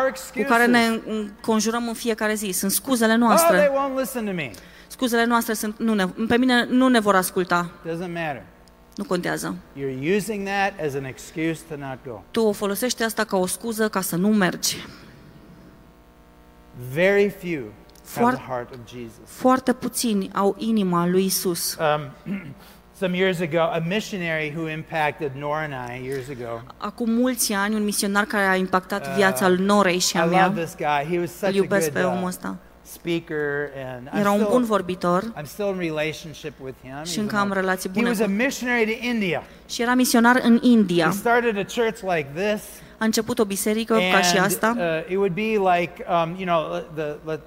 cu 0.04 0.08
excuses. 0.08 0.48
care 0.50 0.66
ne 0.66 1.00
conjurăm 1.42 1.88
în 1.88 1.94
fiecare 1.94 2.34
zi. 2.34 2.52
Sunt 2.52 2.72
scuzele 2.72 3.12
Oh, 3.14 3.18
they 3.18 3.28
noastre. 3.28 3.72
won't 3.72 4.00
listen 4.00 4.26
to 4.26 4.32
me. 4.32 4.52
Scuzele 4.88 5.26
noastre 5.26 5.54
sunt, 5.54 5.80
nu 5.80 5.94
ne, 5.94 6.08
pe 6.28 6.38
mine 6.38 6.66
nu 6.70 6.88
ne 6.88 7.00
vor 7.00 7.16
asculta. 7.16 7.70
Doesn't 7.88 8.14
matter. 8.14 8.44
Nu 8.96 9.04
contează. 9.04 9.56
You're 9.76 10.16
using 10.16 10.48
that 10.48 10.74
as 10.88 10.94
an 10.94 11.04
excuse 11.06 11.62
to 11.70 11.76
not 11.78 11.98
go. 12.06 12.22
Tu 12.32 12.42
o 12.42 12.52
folosești 12.52 13.04
asta 13.04 13.24
ca 13.24 13.38
o 13.38 13.46
scuză 13.46 13.90
ca 13.90 14.02
să 14.02 14.16
nu 14.16 14.28
mergi. 14.28 14.78
Very 16.94 17.30
few 17.30 17.62
have 18.16 18.20
Foar- 18.26 18.34
the 18.36 18.44
heart 18.48 18.70
of 18.72 18.78
Jesus. 18.90 19.20
Foarte 19.26 19.74
puțini 19.74 20.30
au 20.34 20.56
inima 20.58 21.08
lui 21.08 21.26
Isus. 21.26 21.78
Um, 21.80 22.34
some 23.00 23.16
years 23.18 23.40
ago, 23.40 23.60
a 23.60 23.84
missionary 23.88 24.54
who 24.56 24.68
impacted 24.70 25.32
Nora 25.36 25.64
and 25.70 25.74
I 26.02 26.06
years 26.08 26.30
ago. 26.30 26.62
Acum 26.78 27.10
mulți 27.12 27.54
ani, 27.54 27.76
un 27.76 27.84
misionar 27.84 28.24
care 28.24 28.46
a 28.46 28.56
impactat 28.56 29.16
viața 29.16 29.48
lui 29.50 29.66
Norei 29.66 30.00
și 30.00 30.18
a 30.18 30.26
I 30.26 30.30
mea, 30.30 30.46
love 30.48 30.62
this 30.62 30.76
guy. 30.76 31.12
He 31.14 31.20
was 31.20 31.30
îl 31.30 31.36
such 31.38 31.44
a 31.44 31.56
iubesc 31.56 31.92
good 31.92 32.02
pe 32.04 32.08
omul 32.10 32.22
uh, 32.22 32.28
ăsta. 32.28 32.56
speaker, 32.82 33.70
and 33.86 34.08
I'm 34.10 34.20
Era 34.20 34.32
un 34.32 34.38
bun 34.38 34.48
still, 34.50 34.64
vorbitor 34.66 35.34
I'm 35.42 35.44
still 35.46 35.68
in 35.74 35.80
relationship 35.80 36.54
with 36.64 36.76
him. 36.84 37.04
și 37.04 37.14
He's 37.14 37.20
încă 37.22 37.36
an 37.36 37.42
am 37.42 37.48
old- 37.48 37.60
relații 37.60 37.90
He 37.90 37.96
bune 37.96 38.10
was 38.10 38.20
a 38.20 38.24
cu 38.24 38.30
missionary 38.32 38.86
to 39.00 39.06
India. 39.08 39.44
Și 39.70 39.82
era 39.82 39.94
misionar 39.94 40.40
în 40.44 40.60
India. 40.62 41.06
He 41.06 41.12
started 41.12 41.58
a 41.58 41.66
church 41.82 42.00
like 42.16 42.28
this. 42.36 42.62
A 42.98 43.06
început 43.06 43.40
o 43.40 43.46
biserică 43.46 43.94
ca 44.12 44.22
și 44.22 44.38
and 44.38 44.46
asta 44.46 44.76
uh, 44.78 45.10
it 45.12 45.16
would 45.18 45.34
be 45.34 45.42
like, 45.76 46.06
um, 46.24 46.36
you 46.38 46.46
know, 46.46 46.70
the, 46.96 47.02
the, 47.04 47.16
the, 47.26 47.40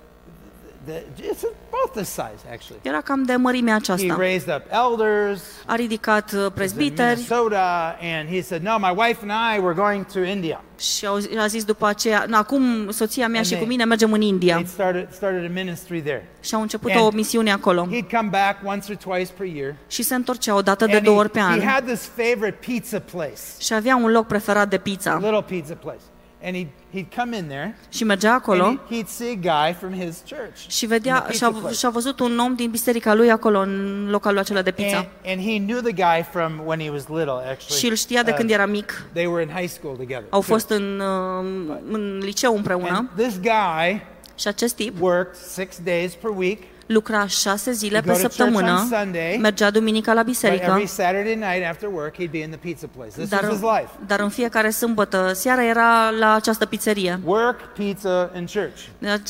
it's 0.89 1.45
about 1.45 1.93
this 1.95 2.09
size, 2.09 2.43
actually. 2.53 2.79
Era 2.83 3.01
cam 3.01 3.23
de 3.25 3.35
mărimea 3.35 3.73
He 3.73 3.79
aceasta. 3.79 4.17
raised 4.19 4.55
up 4.55 4.63
elders 4.71 5.43
A 5.67 5.75
ridicat 5.75 6.33
uh, 6.33 6.41
in 6.43 6.51
prezbiteri 6.55 7.09
Minnesota, 7.29 7.97
and 8.19 8.29
he 8.29 8.41
said, 8.43 8.63
no, 8.63 8.79
my 8.79 8.93
wife 8.97 9.19
and 9.29 9.31
I, 9.31 9.61
we're 9.61 9.77
going 9.77 10.07
to 10.07 10.19
India. 10.21 10.61
și 10.79 11.07
au, 11.07 11.19
a 11.39 11.47
zis 11.47 11.65
după 11.65 11.87
aceea, 11.87 12.25
"Na, 12.29 12.39
acum 12.39 12.91
soția 12.91 13.29
mea 13.29 13.39
And 13.39 13.47
și 13.49 13.57
cu 13.57 13.65
they- 13.65 13.69
mine 13.69 13.85
mergem 13.85 14.13
în 14.13 14.21
India. 14.21 14.57
He 14.57 14.65
started, 14.65 15.09
started 15.13 15.45
a 15.45 15.49
ministry 15.55 16.01
there. 16.01 16.29
Și 16.41 16.55
au 16.55 16.61
început 16.61 16.91
And 16.91 17.01
o 17.01 17.11
misiune 17.11 17.53
acolo. 17.53 17.87
He'd 17.87 18.11
come 18.17 18.29
back 18.31 18.57
once 18.65 18.87
or 18.93 18.97
twice 19.15 19.33
per 19.37 19.47
year. 19.47 19.75
Și 19.89 20.03
se 20.03 20.15
întorcea 20.15 20.55
o 20.55 20.63
dată 20.63 20.87
de 20.87 20.93
And 20.97 21.05
două 21.05 21.17
he, 21.17 21.23
ori 21.23 21.31
pe 21.31 21.39
he 21.39 21.45
an. 21.45 21.61
had 21.63 21.85
this 21.87 22.11
favorite 22.17 22.57
pizza 22.61 22.99
place, 22.99 23.41
Și 23.59 23.73
avea 23.73 23.97
un 23.97 24.11
loc 24.11 24.27
preferat 24.27 24.69
de 24.69 24.79
pizza. 24.79 25.15
little 25.23 25.43
pizza 25.43 25.75
place. 25.75 26.01
And 26.43 26.55
he'd, 26.57 26.69
he'd 26.95 27.15
come 27.17 27.37
in 27.37 27.45
there, 27.47 27.77
Și 27.89 28.05
mergea 28.05 28.35
acolo 28.35 28.65
and 28.65 28.79
he'd, 28.89 28.97
he'd 29.05 29.07
see 29.09 29.39
a 29.43 29.67
guy 29.69 29.75
from 29.79 29.93
his 29.93 30.23
church. 30.29 30.69
și 30.69 30.83
in 30.85 30.91
vedea 30.91 31.21
the 31.21 31.33
și-a, 31.33 31.47
pizza 31.49 31.61
place. 31.61 31.77
și-a 31.77 31.89
văzut 31.91 32.21
un 32.21 32.39
om 32.39 32.55
din 32.55 32.71
biserica 32.71 33.15
lui 33.15 33.31
acolo, 33.31 33.59
în 33.61 34.09
localul 34.11 34.39
acela 34.39 34.63
de 34.63 34.71
pizza. 34.71 34.97
And, 34.97 35.07
and 35.27 35.41
he 35.41 35.59
knew 35.59 35.81
the 35.81 35.93
guy 35.93 36.23
from 36.33 36.61
when 36.65 36.81
he 36.81 36.91
was 36.91 37.07
little, 37.09 37.31
actually. 37.51 37.79
Și 37.79 37.87
îl 37.89 37.95
știa 37.95 38.23
de 38.23 38.31
Uh, 38.31 38.37
când 38.37 38.51
era 38.51 38.67
mic. 38.67 39.05
They 39.13 39.27
were 39.27 39.43
in 39.43 39.49
high 39.49 39.69
school 39.69 39.97
together. 39.97 40.25
Au 40.31 40.41
too. 40.41 40.57
fost 40.57 40.69
în, 40.71 41.01
uh, 41.01 41.77
în 41.91 42.19
liceu 42.23 42.57
împreună 42.57 42.89
And 42.97 43.09
this 43.17 43.41
guy 43.41 44.03
și 44.39 44.49
acest 44.49 44.75
tip 44.75 45.01
worked 45.01 45.35
six 45.35 45.79
days 45.85 46.13
per 46.15 46.31
week, 46.37 46.59
lucra 46.93 47.27
șase 47.27 47.71
zile 47.73 47.99
He'd 47.99 48.05
pe 48.05 48.11
go 48.11 48.17
to 48.17 48.21
church 48.21 48.35
săptămână, 48.35 48.71
on 48.73 48.99
Sunday, 48.99 49.37
mergea 49.41 49.71
duminica 49.71 50.13
la 50.13 50.23
but 50.23 50.31
biserică, 50.31 50.65
every 50.71 50.87
Saturday 50.87 51.35
night 51.35 51.67
after 51.71 51.89
work, 51.93 52.15
he'd 52.15 52.31
be 52.31 52.39
in 52.39 52.49
the 52.51 52.59
pizza 52.59 52.87
place. 52.97 53.11
This 53.13 53.29
dar, 53.29 53.43
was 53.43 53.51
his 53.53 53.61
life. 53.61 53.91
dar 54.07 54.21
în 54.21 54.29
fiecare 54.29 54.71
sâmbătă 54.71 55.31
seara 55.35 55.65
era 55.65 56.11
la 56.11 56.35
această 56.35 56.67
pizzerie. 56.67 57.21
Work, 57.25 57.61
pizza, 57.61 58.31
and 58.35 58.51
church. 58.53 58.81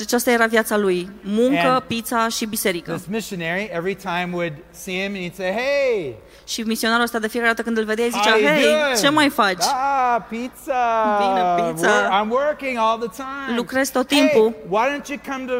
Aceasta 0.04 0.30
era 0.30 0.46
viața 0.46 0.76
lui. 0.76 1.10
Muncă, 1.22 1.56
And 1.68 1.82
pizza 1.86 2.28
și 2.28 2.46
biserică. 2.46 2.92
This 2.92 3.06
missionary, 3.06 3.70
every 3.72 3.94
time 3.94 4.28
would 4.32 4.52
see 4.70 5.02
him 5.02 5.14
and 5.14 5.22
he'd 5.24 5.34
say, 5.34 5.50
hey, 5.52 6.14
Și 6.46 6.60
misionarul 6.62 7.04
ăsta 7.04 7.18
de 7.18 7.28
fiecare 7.28 7.50
dată 7.52 7.62
când 7.62 7.78
îl 7.78 7.84
vedea, 7.84 8.04
how 8.10 8.20
zicea, 8.22 8.36
you 8.36 8.48
hei, 8.48 8.62
doing? 8.62 8.96
ce 9.00 9.08
mai 9.08 9.28
faci? 9.28 9.62
Ah, 9.64 10.16
pizza. 10.28 10.78
Bine, 11.18 11.70
pizza. 11.70 11.88
Wor- 11.88 12.24
I'm 12.24 12.30
working 12.30 12.76
all 12.78 12.98
the 12.98 13.08
time. 13.16 13.56
Lucrez 13.56 13.88
tot 13.90 14.12
Hey, 14.12 14.18
timpul. 14.18 14.54
why 14.68 14.84
don't 14.92 15.06
you 15.08 15.18
come 15.28 15.44
to 15.44 15.58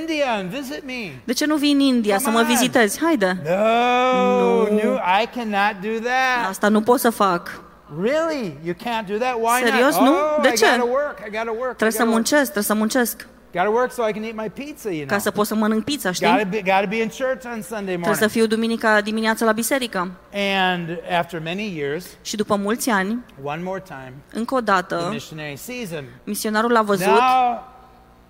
India 0.00 0.32
and 0.38 0.50
visit 0.50 0.82
me? 0.86 1.12
De 1.24 1.32
ce 1.32 1.46
nu 1.46 1.56
vii 1.56 1.72
în 1.72 1.80
India 1.80 2.18
să 2.18 2.24
Come 2.24 2.36
mă 2.36 2.40
on. 2.42 2.46
vizitezi? 2.46 2.98
Haide! 3.02 3.36
No, 3.44 3.52
No. 3.54 4.82
no, 4.82 4.94
I 5.22 5.26
cannot 5.34 5.74
do 5.82 5.98
that. 6.08 6.48
Asta 6.50 6.68
nu 6.68 6.80
pot 6.82 7.00
să 7.00 7.10
fac. 7.10 7.60
Really? 8.02 8.56
You 8.64 8.74
can't 8.74 9.06
do 9.08 9.14
that? 9.16 9.34
Why 9.40 9.68
Serios, 9.68 9.94
not? 9.94 10.04
nu? 10.04 10.10
Oh, 10.12 10.42
De 10.42 10.48
I 10.48 10.56
ce? 10.56 10.66
gotta 10.66 10.84
work. 10.90 11.18
I 11.26 11.30
gotta 11.30 11.50
work. 11.58 11.72
I 11.72 11.76
Trebuie 11.76 11.90
să 11.90 11.96
gotta 11.98 12.02
work. 12.02 12.12
muncesc, 12.14 12.42
trebuie 12.42 12.62
să 12.64 12.74
muncesc. 12.74 13.26
Gotta 13.52 13.68
work 13.70 13.92
so 13.92 14.08
I 14.08 14.12
can 14.12 14.22
eat 14.22 14.34
my 14.34 14.50
pizza, 14.64 14.88
you 14.88 14.96
know. 15.06 15.16
Ca 15.16 15.18
să 15.18 15.30
pot 15.30 15.46
să 15.46 15.54
mănânc 15.54 15.84
pizza, 15.84 16.12
știi? 16.12 16.26
Gotta 16.26 16.44
be, 16.44 16.56
gotta 16.56 16.86
be 16.88 16.96
in 16.96 17.08
church 17.08 17.44
on 17.54 17.62
Sunday 17.62 17.68
Trebuie 17.68 18.02
să 18.02 18.06
morning. 18.06 18.30
fiu 18.30 18.46
duminica 18.46 19.00
dimineața 19.00 19.44
la 19.44 19.52
biserică. 19.52 20.10
And 20.68 20.98
after 21.18 21.40
many 21.44 21.76
years, 21.76 22.06
Și 22.22 22.36
după 22.36 22.56
mulți 22.56 22.90
ani, 22.90 23.18
one 23.42 23.60
more 23.64 23.82
time, 23.86 24.12
încă 24.32 24.54
o 24.54 24.60
the 24.60 24.64
dată, 24.72 25.08
missionary 25.12 25.56
sees 25.56 25.88
him. 25.88 26.04
misionarul 26.24 26.72
l-a 26.72 26.82
văzut 26.82 27.06
Now, 27.06 27.64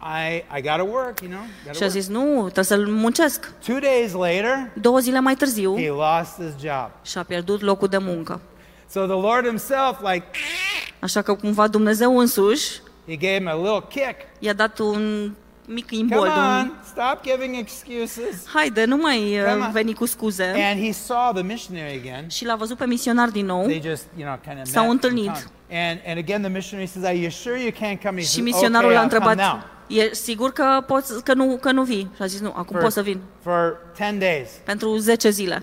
I, 0.00 0.44
I 0.58 0.60
gotta 0.60 0.82
work, 0.82 1.20
you 1.20 1.30
know. 1.30 1.40
Gotta 1.64 1.72
și 1.72 1.82
a 1.82 1.86
work. 1.86 1.90
zis, 1.90 2.08
nu, 2.08 2.40
trebuie 2.42 2.64
să-l 2.64 2.86
muncesc. 2.86 3.52
Two 3.66 3.78
days 3.78 4.12
later, 4.12 4.70
Două 4.80 4.98
zile 4.98 5.20
mai 5.20 5.34
târziu 5.34 5.76
he 5.78 5.88
lost 5.88 6.34
his 6.36 6.62
job. 6.68 6.90
și-a 7.04 7.22
pierdut 7.22 7.60
locul 7.60 7.88
de 7.88 7.98
muncă. 7.98 8.40
So 8.90 9.00
the 9.00 9.20
Lord 9.20 9.46
himself, 9.46 10.00
like, 10.12 10.26
Așa 11.00 11.22
că 11.22 11.34
cumva 11.34 11.68
Dumnezeu 11.68 12.18
însuși 12.18 12.80
he 13.08 13.16
gave 13.16 13.34
him 13.36 13.48
a 13.48 13.54
little 13.54 13.82
kick. 13.88 14.16
i-a 14.38 14.52
dat 14.52 14.78
un 14.78 15.30
mic 15.66 15.86
Come 15.88 16.00
imbold, 16.00 16.26
un... 16.30 16.42
on, 16.60 16.72
stop 16.84 17.22
giving 17.22 17.56
excuses. 17.56 18.46
Haide, 18.54 18.84
nu 18.84 18.96
mai 18.96 19.18
Come 19.44 19.54
uh, 19.60 19.64
on. 19.66 19.72
veni 19.72 19.94
cu 19.94 20.06
scuze. 20.06 20.44
And 20.70 20.84
he 20.84 20.92
saw 20.92 21.32
the 21.32 21.42
missionary 21.42 22.00
again. 22.04 22.28
Și 22.28 22.44
l-a 22.44 22.54
văzut 22.56 22.76
pe 22.76 22.86
misionar 22.86 23.28
din 23.28 23.46
nou 23.46 23.62
They 23.64 23.82
just, 23.84 24.04
you 24.16 24.26
know, 24.26 24.38
kind 24.46 24.58
of 24.60 24.66
S-au 24.68 24.82
met 24.82 24.90
in 24.90 24.90
întâlnit. 24.92 25.32
town. 25.32 25.50
And, 25.90 26.00
and 26.06 26.18
again, 26.18 26.40
the 26.40 26.50
missionary 26.50 26.88
says, 26.88 27.04
Are 27.04 27.16
you 27.16 27.30
sure 27.30 27.60
you 27.60 27.70
can't 27.70 28.02
come? 28.02 28.16
He 28.16 28.20
și 28.20 28.26
says, 28.26 28.44
misionarul 28.44 28.90
okay, 28.90 29.02
l-a 29.02 29.08
I'll 29.08 29.18
come 29.18 29.24
întrebat, 29.30 29.52
now. 29.88 29.98
e 29.98 30.14
sigur 30.14 30.52
că, 30.52 30.84
poți, 30.86 31.22
că, 31.24 31.34
nu, 31.34 31.58
că 31.60 31.72
nu 31.72 31.82
vii? 31.82 32.10
Și 32.16 32.22
a 32.22 32.26
zis, 32.26 32.40
nu, 32.40 32.52
acum 32.56 32.78
pot 32.80 32.92
să 32.92 33.02
vin. 33.02 33.20
for 33.42 33.76
10 33.96 34.16
days. 34.18 34.48
Pentru 34.64 34.96
10 34.96 35.30
zile. 35.30 35.62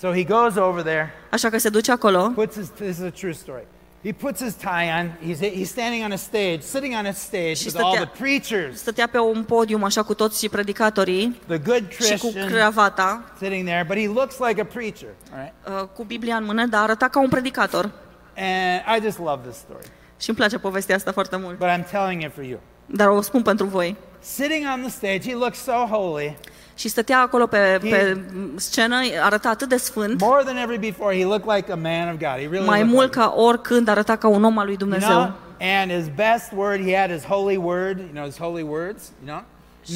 So 0.00 0.12
he 0.12 0.22
goes 0.24 0.56
over 0.56 0.82
there, 0.82 1.12
Așa 1.30 1.48
că 1.48 1.58
se 1.58 1.68
duce 1.68 1.92
acolo, 1.92 2.32
puts 2.34 2.56
his, 2.56 2.68
this 2.68 2.96
is 2.96 3.02
a 3.02 3.08
true 3.10 3.32
story. 3.32 3.66
He 4.06 4.12
puts 4.12 4.42
his 4.42 4.54
tie 4.54 4.90
on. 5.00 5.10
He's, 5.28 5.40
he's 5.40 5.68
standing 5.68 6.04
on 6.04 6.12
a 6.12 6.16
stage, 6.16 6.60
sitting 6.60 6.94
on 6.94 7.06
a 7.06 7.12
stage 7.12 7.52
Și 7.54 7.66
with 7.66 7.78
all 7.82 7.94
stătea- 7.96 8.10
the 8.12 8.22
preachers, 8.22 8.78
Stătea 8.78 9.06
pe 9.08 9.18
un 9.18 9.44
podium 9.44 9.84
așa 9.84 10.02
cu 10.02 10.14
toți 10.14 10.38
și 10.42 10.48
predicatorii 10.48 11.40
the 11.46 11.58
good 11.58 11.90
și 11.92 11.98
cu 12.18 12.18
Christian 12.18 12.48
cravata, 12.48 13.32
sitting 13.38 13.66
there, 13.66 13.84
but 13.88 13.96
he 13.96 14.06
looks 14.06 14.38
like 14.48 14.60
a 14.60 14.64
preacher. 14.64 15.08
All 15.32 15.40
right. 15.40 15.82
uh, 15.82 15.88
cu 15.94 16.04
Biblia 16.04 16.36
în 16.36 16.44
mână, 16.44 16.66
dar 16.66 16.82
arăta 16.82 17.08
ca 17.08 17.20
un 17.20 17.28
predicator. 17.28 17.90
And 18.36 18.98
I 18.98 19.04
just 19.04 19.18
love 19.18 19.40
this 19.48 19.56
story. 19.58 19.86
Și 20.20 20.28
îmi 20.28 20.38
place 20.38 20.58
povestea 20.58 20.94
asta 20.96 21.12
foarte 21.12 21.36
mult. 21.36 21.58
But 21.58 21.68
I'm 21.68 21.90
telling 21.90 22.22
it 22.22 22.32
for 22.34 22.42
you. 22.44 22.60
Dar 22.86 23.08
o 23.08 23.20
spun 23.20 23.42
pentru 23.42 23.66
voi. 23.66 23.96
Sitting 24.34 24.66
on 24.74 24.80
the 24.80 24.90
stage, 24.90 25.20
he 25.28 25.34
looks 25.34 25.58
so 25.58 25.72
holy. 25.72 26.36
Și 26.74 26.88
stătea 26.88 27.20
acolo 27.20 27.46
pe, 27.46 27.78
pe 27.80 28.24
scenă, 28.56 28.96
arăta 29.22 29.48
atât 29.48 29.68
de 29.68 29.76
sfânt, 29.76 30.20
More 30.20 30.42
than 30.42 30.56
ever 30.56 30.78
before, 30.78 31.16
he 31.18 31.24
looked 31.24 31.54
like 31.56 31.72
a 31.72 31.76
man 31.76 32.08
of 32.08 32.18
God. 32.18 32.38
He 32.38 32.48
really 32.50 32.66
mai 32.66 32.78
looked 32.78 32.94
mult 32.94 33.02
like 33.14 33.16
ca 33.18 33.32
oricând 33.36 33.88
arăta 33.88 34.16
ca 34.16 34.28
un 34.28 34.44
om 34.44 34.58
al 34.58 34.64
lui 34.64 34.74
it. 34.74 34.80
you 34.80 34.88
Dumnezeu. 34.90 35.16
know? 35.16 35.32
And 35.80 35.90
his 35.90 36.08
best 36.14 36.52
word, 36.52 36.80
he 36.80 36.96
had 36.98 37.10
his 37.10 37.24
holy 37.24 37.56
word. 37.56 37.98
You 37.98 38.08
know 38.12 38.24
his 38.24 38.38
holy 38.38 38.62
words. 38.62 39.02
You 39.24 39.32
know, 39.34 39.42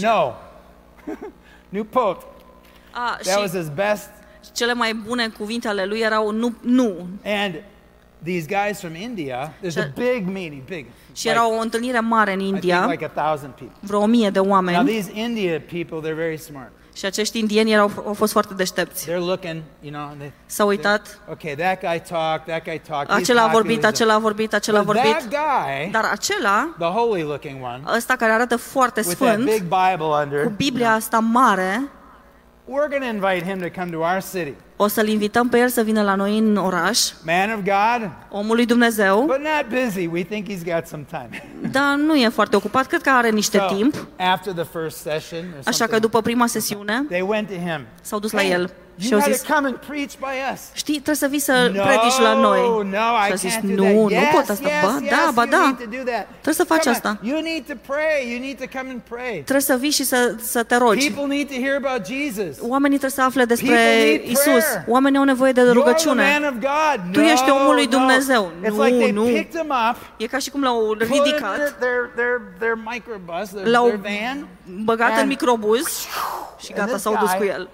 no, 0.00 0.34
new 1.68 1.84
pope. 1.84 2.24
A, 2.90 3.18
That 3.22 3.38
was 3.40 3.50
și 3.50 3.56
his 3.56 3.68
best. 3.68 4.08
cele 4.52 4.72
mai 4.74 4.94
bune 4.94 5.28
cuvinte 5.28 5.68
ale 5.68 5.84
lui 5.84 5.98
erau 6.00 6.30
nu, 6.30 6.54
nu. 6.60 7.06
And 7.24 7.54
these 8.24 8.46
guys 8.64 8.80
from 8.80 8.94
India, 8.94 9.52
there's 9.62 9.76
a 9.76 9.80
Și- 9.80 9.92
big 9.94 10.26
meeting, 10.32 10.62
big. 10.64 10.86
Și 11.12 11.28
era 11.28 11.48
o 11.48 11.60
întâlnire 11.60 12.00
mare 12.00 12.32
în 12.32 12.38
I 12.40 12.42
think 12.42 12.54
India, 12.54 12.86
like 12.90 13.04
a 13.14 13.22
thousand 13.22 13.52
people. 13.52 13.76
vreo 13.80 14.00
o 14.00 14.06
mie 14.06 14.30
de 14.30 14.38
Now 14.40 14.48
oameni, 14.50 14.86
these 14.88 15.10
India 15.14 15.60
people, 15.72 16.10
they're 16.10 16.16
very 16.16 16.38
smart. 16.38 16.70
și 16.94 17.06
acești 17.06 17.38
indieni 17.38 17.72
erau, 17.72 17.90
au 18.06 18.12
fost 18.14 18.32
foarte 18.32 18.54
deștepți. 18.54 19.06
They're 19.10 19.16
looking, 19.18 19.62
you 19.80 19.92
know, 19.92 20.02
and 20.06 20.16
they, 20.18 20.32
S-au 20.46 20.68
uitat, 20.68 21.20
okay, 21.30 21.54
that 21.54 21.80
guy 21.80 22.02
talked, 22.08 22.44
that 22.46 22.64
guy 22.64 22.80
talked. 22.88 23.10
he's 23.10 23.20
acela 23.22 23.42
a 23.42 23.48
vorbit, 23.48 23.70
popular. 23.74 23.92
acela 23.92 24.14
a 24.14 24.18
vorbit, 24.18 24.54
acela 24.54 24.78
a 24.78 24.82
But 24.82 24.94
vorbit, 24.94 25.12
that 25.12 25.28
guy, 25.28 25.90
dar 25.90 26.04
acela, 26.12 26.74
the 26.78 26.86
holy 26.86 27.22
looking 27.22 27.62
one, 27.64 27.80
ăsta 27.96 28.14
care 28.16 28.32
arată 28.32 28.56
foarte 28.56 29.00
with 29.06 29.18
that 29.18 29.28
sfânt, 29.32 29.44
big 29.44 29.60
Bible 29.62 30.06
cu 30.06 30.18
under, 30.22 30.48
Biblia 30.48 30.92
asta 30.92 31.18
mare, 31.18 31.82
we're 32.70 32.88
going 32.88 33.02
to 33.02 33.08
invite 33.08 33.44
him 33.50 33.58
to 33.60 33.80
come 33.80 33.90
to 33.90 33.98
our 33.98 34.20
city. 34.32 34.54
o 34.76 34.86
să-l 34.86 35.08
invităm 35.08 35.48
pe 35.48 35.58
el 35.58 35.68
să 35.68 35.82
vină 35.82 36.02
la 36.02 36.14
noi 36.14 36.38
în 36.38 36.56
oraș, 36.56 36.98
Man 37.24 37.50
of 37.52 37.58
God, 37.64 38.10
omul 38.30 38.56
lui 38.56 38.66
Dumnezeu, 38.66 39.20
but 39.20 39.38
not 39.38 39.80
busy. 39.84 40.06
We 40.06 40.22
think 40.22 40.48
he's 40.48 40.74
got 40.74 40.86
some 40.86 41.06
time. 41.10 41.28
dar 41.76 41.94
nu 41.96 42.14
e 42.14 42.28
foarte 42.28 42.56
ocupat, 42.56 42.86
cred 42.86 43.00
că 43.00 43.10
are 43.10 43.30
niște 43.30 43.58
So, 43.58 43.74
timp, 43.74 44.06
after 44.18 44.52
the 44.52 44.64
first 44.78 44.96
session 44.96 45.38
or 45.38 45.58
așa 45.64 45.70
că 45.70 45.74
something, 45.76 46.00
după 46.00 46.20
prima 46.20 46.46
sesiune 46.46 47.04
they 47.08 47.24
went 47.26 47.48
to 47.48 47.54
him. 47.54 47.86
s-au 48.02 48.18
dus 48.18 48.32
la 48.32 48.40
Hey, 48.40 48.50
el 48.50 48.70
și 49.00 49.08
you 49.10 49.18
au 49.20 49.24
got 49.26 49.34
zis, 49.34 49.42
to 49.42 49.52
come 49.54 49.66
and 49.66 49.76
preach 49.76 50.14
by 50.26 50.34
us. 50.52 50.60
știi, 50.72 50.92
trebuie 50.94 51.14
să 51.24 51.26
vii 51.26 51.38
să 51.38 51.54
predici 51.72 52.18
la 52.22 52.32
noi. 52.34 52.60
No, 52.90 52.98
I 53.22 53.26
Și 53.26 53.32
a 53.32 53.34
zis, 53.34 53.54
can't 53.56 53.74
do 53.74 53.82
nu, 53.82 53.82
that. 53.82 53.94
nu 53.94 54.10
Yes, 54.10 54.34
pot 54.34 54.48
asta. 54.48 54.68
yes, 54.68 54.82
Ba, 54.84 54.98
yes, 55.02 55.10
da, 55.10 55.30
ba, 55.34 55.42
you 55.42 55.50
da. 55.50 55.62
need 55.64 55.78
to 55.84 55.88
do 55.98 56.02
that. 56.10 56.24
Trebuie 56.42 56.54
să 56.62 56.64
faci 56.64 56.84
Come 56.84 56.96
on, 56.96 57.00
asta. 57.04 57.18
You 57.30 57.40
need 57.50 57.62
to 57.72 57.74
pray. 57.92 58.18
You 58.32 58.38
need 58.46 58.56
to 58.64 58.68
come 58.78 58.88
and 58.94 59.00
pray. 59.08 59.32
Trebuie 59.48 59.60
să 59.72 59.76
vii 59.84 59.90
și 59.98 60.04
să, 60.04 60.34
să 60.42 60.62
te 60.62 60.76
rogi. 60.76 61.10
People 61.12 61.34
need 61.36 61.48
to 61.54 61.58
hear 61.64 61.74
about 61.84 62.00
Jesus. 62.14 62.54
Oamenii 62.74 62.98
trebuie 63.02 63.18
să 63.20 63.22
afle 63.30 63.44
despre 63.44 63.74
People 63.74 64.04
need 64.04 64.22
Isus. 64.36 64.64
prayer. 64.68 64.84
Oamenii 64.88 65.18
au 65.18 65.24
nevoie 65.24 65.52
de 65.52 65.60
You're 65.60 65.64
the 65.64 65.72
rugăciune. 65.72 66.22
man 66.32 66.42
of 66.50 66.56
God. 66.70 66.98
Tu 67.12 67.20
ești 67.20 67.44
No, 67.48 67.54
omul 67.54 67.74
lui 67.74 67.84
no. 67.90 67.90
Dumnezeu. 67.98 68.50
It's 68.64 68.68
Nu, 68.76 68.82
like 68.84 68.96
they 68.96 69.10
nu. 69.12 69.22
picked 69.22 69.60
him 69.60 69.72
up, 69.90 69.96
E 70.16 70.26
ca 70.26 70.38
și 70.38 70.50
cum 70.50 70.62
l-au 70.62 70.78
put 70.98 71.04
him 71.04 71.14
in 71.14 71.22
ridicat, 71.22 71.54
their, 71.56 71.72
their, 71.78 72.00
their, 72.14 72.36
their 72.58 72.76
microbus, 72.84 73.48
their, 73.48 73.66
l-au 73.66 73.86
their 73.86 74.00
van, 74.02 74.46
băgat 74.84 75.10
în 75.10 75.16
and- 75.18 75.28
microbuz 75.28 75.86
și 76.58 76.68
and 76.72 76.78
gata, 76.78 76.90
this 76.90 77.00
s-au 77.02 77.16
dus 77.20 77.30
guy- 77.34 77.36
cu 77.38 77.44
el. 77.44 77.68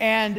And 0.00 0.36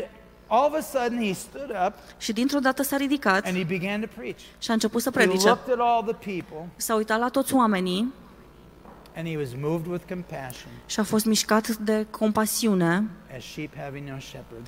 all 0.48 0.66
of 0.66 0.74
a 0.74 0.82
sudden 0.82 1.26
he 1.28 1.34
stood 1.34 1.70
up 1.88 1.94
Și 2.18 2.34
dintr-o 2.34 2.60
dată 2.60 2.84
s-a 2.84 2.98
ridicat 2.98 3.46
and 3.46 3.56
he 3.56 3.64
began 3.64 4.02
to 4.02 4.08
preach. 4.16 4.40
și 4.60 4.70
a 4.70 4.74
început 4.74 5.02
să 5.02 5.10
He 5.10 5.16
predice. 5.18 5.48
looked 5.48 5.74
at 5.74 5.80
all 5.80 6.04
the 6.14 6.34
people 6.34 6.68
S-a 6.76 6.96
uitat 6.96 7.20
la 7.20 7.30
toți 7.30 7.54
oamenii 7.54 8.14
and 9.16 9.28
he 9.28 9.38
was 9.38 9.50
moved 9.62 9.86
with 9.92 10.04
compassion 10.10 10.72
și 10.86 11.00
a 11.00 11.04
fost 11.04 11.26
mișcat 11.26 11.68
de 11.68 12.06
compasiune, 12.10 13.04
as 13.38 13.44
sheep 13.44 13.70
having 13.78 14.08
no 14.10 14.20
shepherd. 14.20 14.68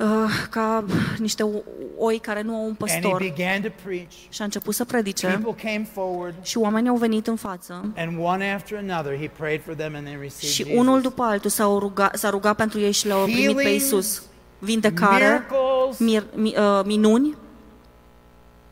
Uh, 0.00 0.06
ca 0.50 0.84
niște 1.18 1.42
o- 1.42 1.62
oi 1.98 2.18
care 2.18 2.42
nu 2.42 2.54
au 2.54 2.60
un 2.64 2.76
And 2.78 2.90
he 2.90 2.98
păstor. 3.00 3.18
began 3.34 3.60
to 3.62 3.68
preach. 3.84 4.12
Și 4.28 4.40
a 4.40 4.44
început 4.44 4.74
să 4.74 4.84
predice 4.84 5.26
People 5.26 5.70
came 5.72 5.88
forward 5.92 6.34
și 6.42 6.58
oamenii 6.58 6.88
au 6.88 6.96
venit 6.96 7.26
în 7.26 7.36
față 7.36 7.92
and 7.96 8.18
one 8.22 8.52
after 8.52 8.78
another 8.88 9.18
he 9.18 9.30
prayed 9.38 9.62
for 9.64 9.74
them 9.74 9.94
and 9.94 10.04
they 10.04 10.14
received 10.20 10.50
și 10.50 10.62
Jesus. 10.64 10.78
unul 10.80 11.00
după 11.00 11.22
altul 11.22 11.50
s-a 11.50 11.64
rugat, 11.78 12.16
s-a 12.16 12.30
rugat 12.30 12.56
pentru 12.56 12.80
ei 12.80 12.92
și 12.92 13.06
l-au 13.06 13.22
primit 13.22 13.46
pe 13.56 13.62
Healings, 13.62 13.84
Isus. 13.84 14.22
Vindecare, 14.58 15.24
Miracles 15.24 15.98
mir, 15.98 16.24
mi, 16.34 16.54
uh, 16.58 16.80
minuni, 16.84 17.36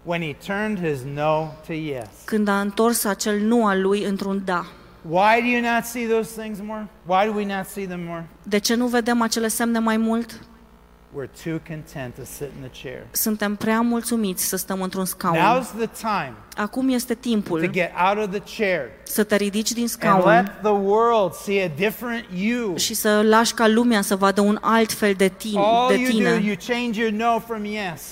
when 0.05 0.21
he 0.23 0.37
turned 0.47 0.79
his 0.89 0.99
no 1.15 1.47
to 1.67 1.73
yes. 1.73 2.07
când 2.25 2.49
a 2.49 2.61
întors 2.61 3.05
acel 3.05 3.39
nu 3.41 3.67
al 3.67 3.81
lui 3.81 4.05
într-un 4.05 4.43
da. 4.45 4.67
Why 5.09 5.41
do 5.41 5.47
you 5.47 5.61
not 5.75 5.85
see 5.85 6.07
those 6.07 6.41
things 6.41 6.59
more? 6.67 6.87
Why 7.07 7.27
do 7.27 7.33
we 7.37 7.57
not 7.57 7.67
see 7.67 7.87
them 7.87 8.01
more? 8.07 8.27
De 8.43 8.59
ce 8.59 8.75
nu 8.75 8.87
vedem 8.87 9.23
acele 9.23 9.49
semne 9.49 9.79
mai 9.79 9.97
mult? 9.97 10.41
We're 11.17 11.29
too 11.45 11.59
content 11.67 12.15
to 12.15 12.23
sit 12.25 12.49
in 12.63 12.69
the 12.71 12.83
chair. 12.83 13.07
Suntem 13.11 13.57
prea 13.57 13.81
mulțumiți 13.81 14.45
să 14.45 14.57
stăm 14.57 14.83
într-un 14.83 15.05
scaun. 15.05 15.37
Now's 15.37 15.77
the 15.79 15.89
time 16.01 16.35
Acum 16.57 16.89
este 16.89 17.15
to 17.15 17.21
timpul 17.21 17.67
get 17.71 17.91
out 18.09 18.25
of 18.29 18.31
the 18.41 18.57
chair 18.65 18.81
să 19.03 19.25
te 19.25 19.37
ridici 19.37 19.73
din 19.73 19.81
and 19.81 19.91
scaun 19.91 20.25
let 20.35 20.47
the 20.63 20.71
world 20.73 21.33
see 21.33 21.65
a 21.65 21.69
different 21.77 22.25
you. 22.35 22.77
și 22.77 22.95
să 22.95 23.23
lași 23.25 23.55
ca 23.55 23.69
lumea 23.69 24.01
să 24.03 24.17
vadă 24.17 24.41
un 24.41 24.59
alt 24.61 24.93
fel 24.93 25.15
de 25.17 25.29
tine. 25.29 25.61
All 25.65 25.89
De 25.89 25.95
you 25.95 26.05
do, 26.11 26.17
tine. 26.17 26.43
you 26.47 26.57
change 26.69 27.01
your 27.01 27.13
no 27.13 27.39
from 27.47 27.65
yes. 27.65 28.03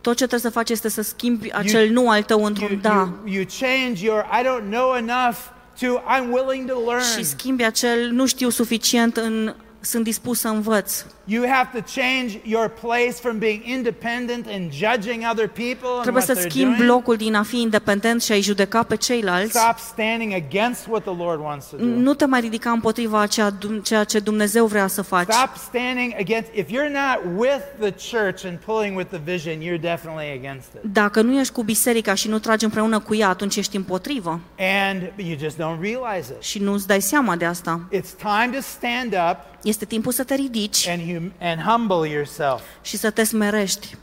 Tot 0.00 0.16
ce 0.16 0.26
trebuie 0.26 0.40
să 0.40 0.50
faci 0.50 0.70
este 0.70 0.88
să 0.88 1.02
schimbi 1.02 1.52
acel 1.52 1.88
nu 1.90 2.10
al 2.10 2.22
tău 2.22 2.38
You, 2.38 2.46
într-un 2.46 2.78
da. 2.80 2.90
you, 3.24 3.34
you 3.34 3.44
change 3.60 4.04
your 4.04 4.24
I 4.40 4.44
don't 4.44 4.70
know 4.70 4.94
enough 4.94 5.36
to 5.80 5.86
I'm 5.86 6.30
willing 6.32 6.70
to 6.70 6.78
learn. 6.86 7.04
Și 7.16 7.24
schimbi 7.24 7.64
acel 7.64 8.10
nu 8.10 8.26
știu 8.26 8.48
suficient 8.48 9.16
în 9.16 9.54
sunt 9.80 10.04
dispus 10.04 10.40
să 10.40 10.48
învăț. 10.48 11.04
You 11.28 11.44
have 11.52 11.80
to 11.80 12.00
change 12.00 12.38
your 12.44 12.68
place 12.68 13.12
from 13.20 13.38
being 13.38 13.62
independent 13.64 14.46
and 14.46 14.70
judging 14.72 15.24
other 15.32 15.48
people 15.48 15.88
and 15.88 16.02
Trebuie 16.02 16.22
what 16.26 16.36
să 16.36 16.42
they're 16.42 16.48
schimbi 16.50 16.76
doing. 16.76 16.90
locul 16.90 17.16
din 17.16 17.34
a 17.34 17.42
fi 17.42 17.60
independent 17.60 18.22
și 18.22 18.32
a-i 18.32 18.40
judeca 18.40 18.82
pe 18.82 18.96
ceilalți. 18.96 19.58
Stop 19.58 19.78
standing 19.78 20.32
against 20.32 20.86
what 20.88 21.02
the 21.02 21.14
Lord 21.24 21.40
wants 21.40 21.66
to 21.66 21.76
do. 21.76 21.84
Nu 21.84 22.14
te 22.14 22.24
mai 22.24 22.40
ridica 22.40 22.70
împotriva 22.70 23.20
a 23.20 23.26
ceea, 23.26 23.58
ceea 23.82 24.04
ce 24.04 24.18
Dumnezeu 24.18 24.66
vrea 24.66 24.86
să 24.86 25.02
faci. 25.02 25.26
Stop 25.32 25.50
standing 25.70 26.12
against. 26.20 26.48
If 26.54 26.66
you're 26.66 26.92
not 26.92 27.38
with 27.38 27.62
the 27.80 28.16
church 28.16 28.44
and 28.44 28.58
pulling 28.64 28.96
with 28.96 29.08
the 29.10 29.20
vision, 29.24 29.54
you're 29.60 29.80
definitely 29.80 30.30
against 30.38 30.68
it. 30.74 30.92
Dacă 30.92 31.20
nu 31.22 31.38
ești 31.40 31.52
cu 31.52 31.62
biserica 31.62 32.14
și 32.14 32.28
nu 32.28 32.38
tragi 32.38 32.64
împreună 32.64 32.98
cu 32.98 33.14
ea, 33.14 33.28
atunci 33.28 33.56
ești 33.56 33.76
împotrivă 33.76 34.40
And 34.58 35.12
you 35.16 35.36
just 35.38 35.56
don't 35.56 35.80
realize 35.80 36.32
it. 36.36 36.42
și 36.42 36.58
nu-ți 36.58 36.86
dai 36.86 37.00
seama 37.00 37.36
de 37.36 37.44
asta. 37.44 37.80
It's 37.94 38.16
time 38.18 38.50
to 38.56 38.60
stand 38.60 39.12
up 39.30 39.36
Este 39.62 39.84
timpul 39.84 40.12
să 40.12 40.24
te 40.24 40.34
ridici 40.34 40.88
and 40.88 41.00
and 41.40 41.60
humble 41.60 42.08
yourself. 42.10 42.62
și 42.82 42.96
să 42.96 43.10
te 43.10 43.24
smerești. 43.24 43.96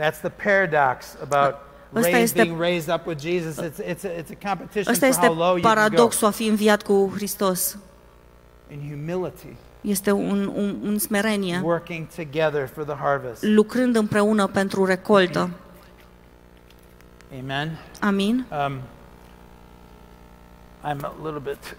That's 0.00 0.18
the 0.20 0.30
paradox 0.44 1.16
about 1.22 1.54
Ăsta 1.94 2.16
este- 2.16 2.42
being 2.42 2.60
raised 2.60 2.94
up 2.94 3.06
with 3.06 3.20
Jesus. 3.22 3.56
It's, 3.56 3.78
it's, 3.80 4.04
a, 4.04 4.08
it's 4.08 4.30
a 4.42 4.48
competition 4.48 4.92
Ăsta 4.92 5.06
for 5.10 5.24
how 5.26 5.34
low 5.34 5.56
you 5.56 5.60
can 5.60 5.74
go. 5.74 5.80
paradoxul 5.80 6.26
a 6.26 6.30
fi 6.30 6.46
înviat 6.46 6.82
cu 6.82 7.10
Hristos. 7.14 7.78
In 8.70 8.88
humility, 8.88 9.46
Este 9.80 10.10
un, 10.10 10.52
un, 10.54 10.76
un 10.82 10.98
smerenie, 10.98 11.60
working 11.64 12.06
together 12.16 12.68
for 12.74 12.84
the 12.84 12.94
harvest. 12.94 13.42
lucrând 13.42 13.96
împreună 13.96 14.46
pentru 14.46 14.84
recoltă. 14.84 15.50
Amen. 17.40 17.78
Amin? 18.00 18.46
Um, 18.50 18.80
I'm 20.84 21.04
a 21.04 21.12
little 21.24 21.40
bit 21.44 21.76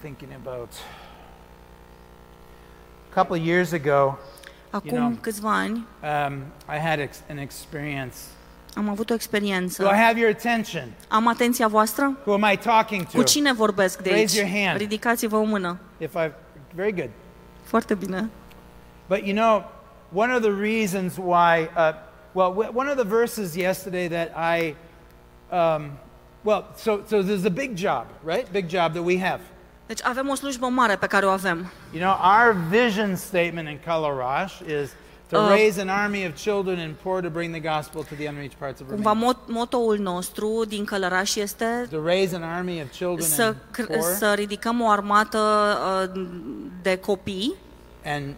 thinking 0.00 0.30
about 0.44 0.68
a 3.12 3.14
couple 3.14 3.36
of 3.40 3.46
years 3.46 3.72
ago. 3.72 4.18
Acum 4.70 4.88
know- 4.90 5.18
câțiva 5.20 5.54
ani 5.56 5.86
Um, 6.02 6.34
I 6.74 6.78
had 6.78 6.98
ex- 6.98 7.22
an 7.30 7.38
experience. 7.38 8.16
am 8.76 8.88
avut 8.88 9.10
o 9.10 9.14
Do 9.78 9.88
I 9.88 9.96
have 9.96 10.18
your 10.18 10.30
attention? 10.30 10.92
Am 11.08 11.26
atenția 11.26 11.68
voastră? 11.68 12.16
Who 12.24 12.32
am 12.32 12.50
I 12.52 12.56
talking 12.56 13.06
to? 13.06 13.16
Cu 13.16 13.22
cine 13.22 13.52
vorbesc 13.52 14.02
de 14.02 14.10
Raise 14.10 14.40
aici? 14.40 14.50
your 14.52 14.64
hand. 14.66 14.78
Ridicați-vă 14.78 15.36
o 15.36 15.42
mână. 15.42 15.78
If 15.98 16.14
I, 16.14 16.32
very 16.74 16.92
good. 16.92 17.10
Foarte 17.62 17.94
bine. 17.94 18.30
But 19.08 19.24
you 19.26 19.34
know, 19.34 19.70
one 20.14 20.34
of 20.34 20.40
the 20.42 20.50
reasons 20.60 21.16
why, 21.16 21.68
uh, 21.76 21.92
well, 22.32 22.70
one 22.74 22.88
of 22.90 22.96
the 22.96 23.06
verses 23.06 23.54
yesterday 23.54 24.08
that 24.08 24.28
I, 24.58 24.74
um, 25.50 25.90
well, 26.42 26.64
so 26.76 27.00
so 27.08 27.22
there's 27.22 27.44
a 27.44 27.50
big 27.50 27.74
job, 27.74 28.06
right? 28.24 28.46
Big 28.52 28.66
job 28.68 28.92
that 28.92 29.04
we 29.04 29.18
have. 29.18 29.40
Deci 29.86 30.04
avem 30.04 30.28
o 30.28 30.34
slujbă 30.34 30.66
mare 30.66 30.96
pe 30.96 31.06
care 31.06 31.26
o 31.26 31.30
avem. 31.30 31.70
You 31.92 32.02
know, 32.02 32.16
our 32.40 32.56
vision 32.68 33.16
statement 33.16 33.68
in 33.68 33.78
Colorado 33.86 34.52
is 34.82 34.90
to 35.28 35.38
Uh, 35.38 35.48
raise 35.48 35.80
an 35.80 35.88
army 35.88 36.26
of 36.26 36.34
children 36.42 36.78
and 36.78 36.94
poor 37.02 37.20
to 37.22 37.28
bring 37.28 37.56
the 37.56 37.74
gospel 37.76 38.02
to 38.02 38.14
the 38.14 38.28
unreached 38.28 38.58
parts 38.58 38.80
of 38.80 38.86
Cumva 38.86 39.02
Romania. 39.12 39.20
mot- 39.32 39.46
motoul 39.46 39.98
nostru 39.98 40.64
din 40.68 40.84
Călăraș 40.84 41.34
este 41.34 41.86
To 41.90 42.04
raise 42.04 42.34
an 42.36 42.42
army 42.42 42.82
of 42.82 42.90
children 42.96 43.28
să, 43.28 43.42
and 43.42 43.56
cr- 43.56 43.86
poor 43.86 44.12
să 44.18 44.32
ridicăm 44.34 44.80
o 44.80 44.88
armată 44.90 45.38
uh, 46.14 46.22
de 46.82 46.96
copii 46.96 47.54
and 48.04 48.34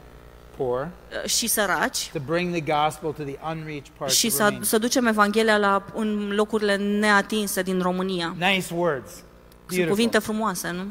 poor, 0.56 0.88
și 1.26 1.46
săraci 1.46 2.10
to 2.12 2.18
bring 2.26 2.50
the 2.56 2.72
gospel 2.74 3.10
to 3.12 3.22
the 3.22 3.36
unreached 3.54 3.92
parts 3.98 4.14
și 4.14 4.26
of 4.26 4.32
să, 4.32 4.42
Romania. 4.42 4.62
să 4.64 4.78
ducem 4.78 5.06
Evanghelia 5.06 5.56
la, 5.58 5.84
în 5.94 6.32
locurile 6.34 6.76
neatinse 6.76 7.62
din 7.62 7.80
România. 7.80 8.34
Nice 8.38 8.74
words. 8.74 9.10
Sunt 9.10 9.24
Beautiful. 9.66 9.88
cuvinte 9.90 10.18
frumoase, 10.18 10.70
nu? 10.70 10.82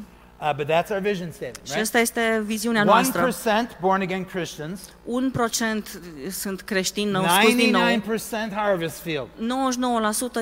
Uh, 0.43 0.53
but 0.55 0.67
that's 0.67 0.89
our 0.91 0.99
vision 0.99 1.31
statement, 1.31 1.57
Și 1.67 1.71
right? 1.71 1.81
asta 1.81 1.99
este 1.99 2.41
viziunea 2.45 2.83
noastră. 2.83 3.29
1% 3.75 3.79
born 3.79 4.01
again 4.01 4.25
Christians, 4.25 4.81
Un 5.03 5.31
procent 5.31 6.01
sunt 6.29 6.61
creștini 6.61 7.11
născuți 7.11 7.55
din 7.55 7.71
nou. 7.71 7.81
99% 8.51 8.53
harvest 8.55 8.99
field. 8.99 9.27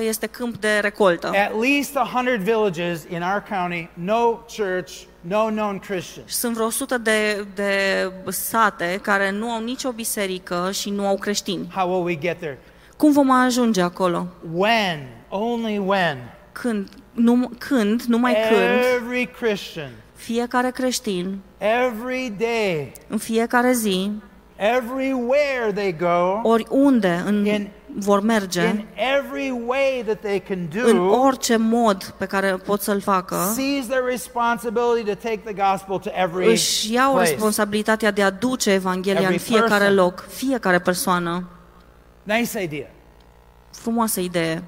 este 0.00 0.26
câmp 0.26 0.56
de 0.56 0.78
recoltă. 0.80 1.26
At 1.26 1.60
least 1.60 1.96
100 1.96 2.36
villages 2.40 3.04
in 3.10 3.22
our 3.22 3.44
county, 3.50 3.88
no 3.94 4.30
church, 4.56 4.92
no 5.20 5.44
known 5.48 5.78
Christians. 5.78 6.30
Și 6.30 6.34
Sunt 6.36 6.54
vreo 6.54 6.66
100 6.66 6.98
de, 6.98 7.46
de 7.54 8.10
sate 8.28 8.98
care 9.02 9.30
nu 9.30 9.50
au 9.50 9.62
nicio 9.62 9.92
biserică 9.92 10.70
și 10.72 10.90
nu 10.90 11.06
au 11.06 11.16
creștini. 11.18 11.68
How 11.74 11.90
will 11.90 12.04
we 12.04 12.18
get 12.18 12.38
there? 12.38 12.58
Cum 12.96 13.12
vom 13.12 13.30
ajunge 13.30 13.82
acolo? 13.82 14.26
When, 14.52 15.08
only 15.28 15.78
when, 15.78 16.34
Când? 16.52 16.88
Nu, 17.12 17.50
când, 17.58 18.02
numai 18.02 18.32
când, 18.48 18.60
every 19.02 19.30
Christian, 19.40 19.90
fiecare 20.14 20.70
creștin, 20.70 21.38
every 21.58 22.32
day, 22.38 22.92
în 23.08 23.18
fiecare 23.18 23.72
zi, 23.72 24.10
everywhere 24.56 25.72
they 25.74 25.96
go, 26.00 26.40
oriunde 26.48 27.22
în, 27.26 27.44
In- 27.46 27.70
vor 27.96 28.20
merge, 28.20 28.60
in 28.66 28.84
every 29.18 29.50
way 29.66 30.02
that 30.06 30.20
they 30.20 30.40
can 30.40 30.68
în 30.84 30.96
do, 30.96 31.12
orice 31.20 31.56
mod 31.56 32.04
pe 32.18 32.26
care 32.26 32.50
pot 32.64 32.80
să-l 32.80 33.00
facă, 33.00 33.36
sees 33.54 33.86
their 33.86 34.04
responsibility 34.04 35.04
to 35.04 35.14
take 35.14 35.40
the 35.44 35.52
gospel 35.70 35.98
to 35.98 36.10
every 36.14 36.46
își 36.50 36.92
iau 36.92 37.12
place. 37.12 37.30
responsabilitatea 37.30 38.10
de 38.10 38.22
a 38.22 38.30
duce 38.30 38.70
Evanghelia 38.72 39.20
în 39.20 39.24
Every 39.34 39.38
fiecare 39.38 39.68
person. 39.68 39.94
loc, 39.94 40.26
fiecare 40.28 40.78
persoană. 40.78 41.48
Nice 42.22 42.62
idea. 42.62 42.90
Frumoasă 43.70 44.20
idee. 44.20 44.62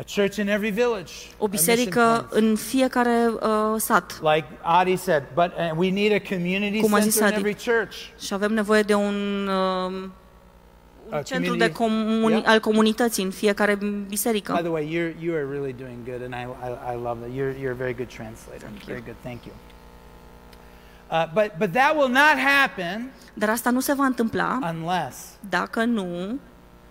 A 0.00 0.02
church 0.14 0.36
in 0.36 0.48
every 0.48 0.70
village. 0.70 1.12
O 1.38 1.44
a 1.44 1.48
mission 1.48 1.50
biserică 1.50 2.26
point. 2.28 2.44
în 2.44 2.56
fiecare 2.56 3.26
uh, 3.40 3.74
sat. 3.76 4.20
Like 4.22 4.46
Adi 4.62 4.96
said, 4.96 5.22
but 5.34 5.46
uh, 5.56 5.70
we 5.76 5.90
need 5.90 6.12
a 6.12 6.28
community 6.34 6.80
Cum 6.80 6.94
a 6.94 6.98
zis 6.98 7.16
center 7.16 7.32
in 7.38 7.38
Adi. 7.38 7.48
every 7.48 7.72
church. 7.72 7.94
Și 8.24 8.34
avem 8.34 8.52
nevoie 8.52 8.82
de 8.82 8.94
un, 8.94 9.46
uh, 9.46 9.52
A 11.12 11.16
un 11.16 11.22
centru 11.22 11.56
de 11.56 11.70
community- 11.72 11.72
comuni- 11.72 12.30
Yeah. 12.32 12.42
al 12.46 12.60
comunității 12.60 13.24
în 13.24 13.30
fiecare 13.30 13.74
By 13.74 13.86
biserică. 14.08 14.52
the 14.52 14.68
way, 14.68 14.84
you're 14.84 15.22
you 15.24 15.34
are 15.34 15.46
really 15.50 15.74
doing 15.78 15.98
good, 16.04 16.22
and 16.22 16.34
I 16.34 16.46
I, 16.68 16.94
I 16.94 17.02
love 17.02 17.18
that. 17.20 17.30
You're 17.36 17.54
you're 17.60 17.72
a 17.72 17.82
very 17.84 17.94
good 17.94 18.08
translator. 18.14 18.68
Very 18.86 19.02
good. 19.04 19.16
Thank 19.22 19.44
you. 19.44 19.54
Uh, 21.10 21.24
but 21.34 21.52
but 21.58 21.72
that 21.72 21.92
will 21.96 22.08
not 22.08 22.36
happen 22.58 23.10
Dar 23.34 23.48
asta 23.48 23.70
nu 23.70 23.80
se 23.80 23.92
va 23.92 24.04
întâmpla 24.04 24.58
unless 24.72 25.16
dacă 25.48 25.84
nu 25.84 26.38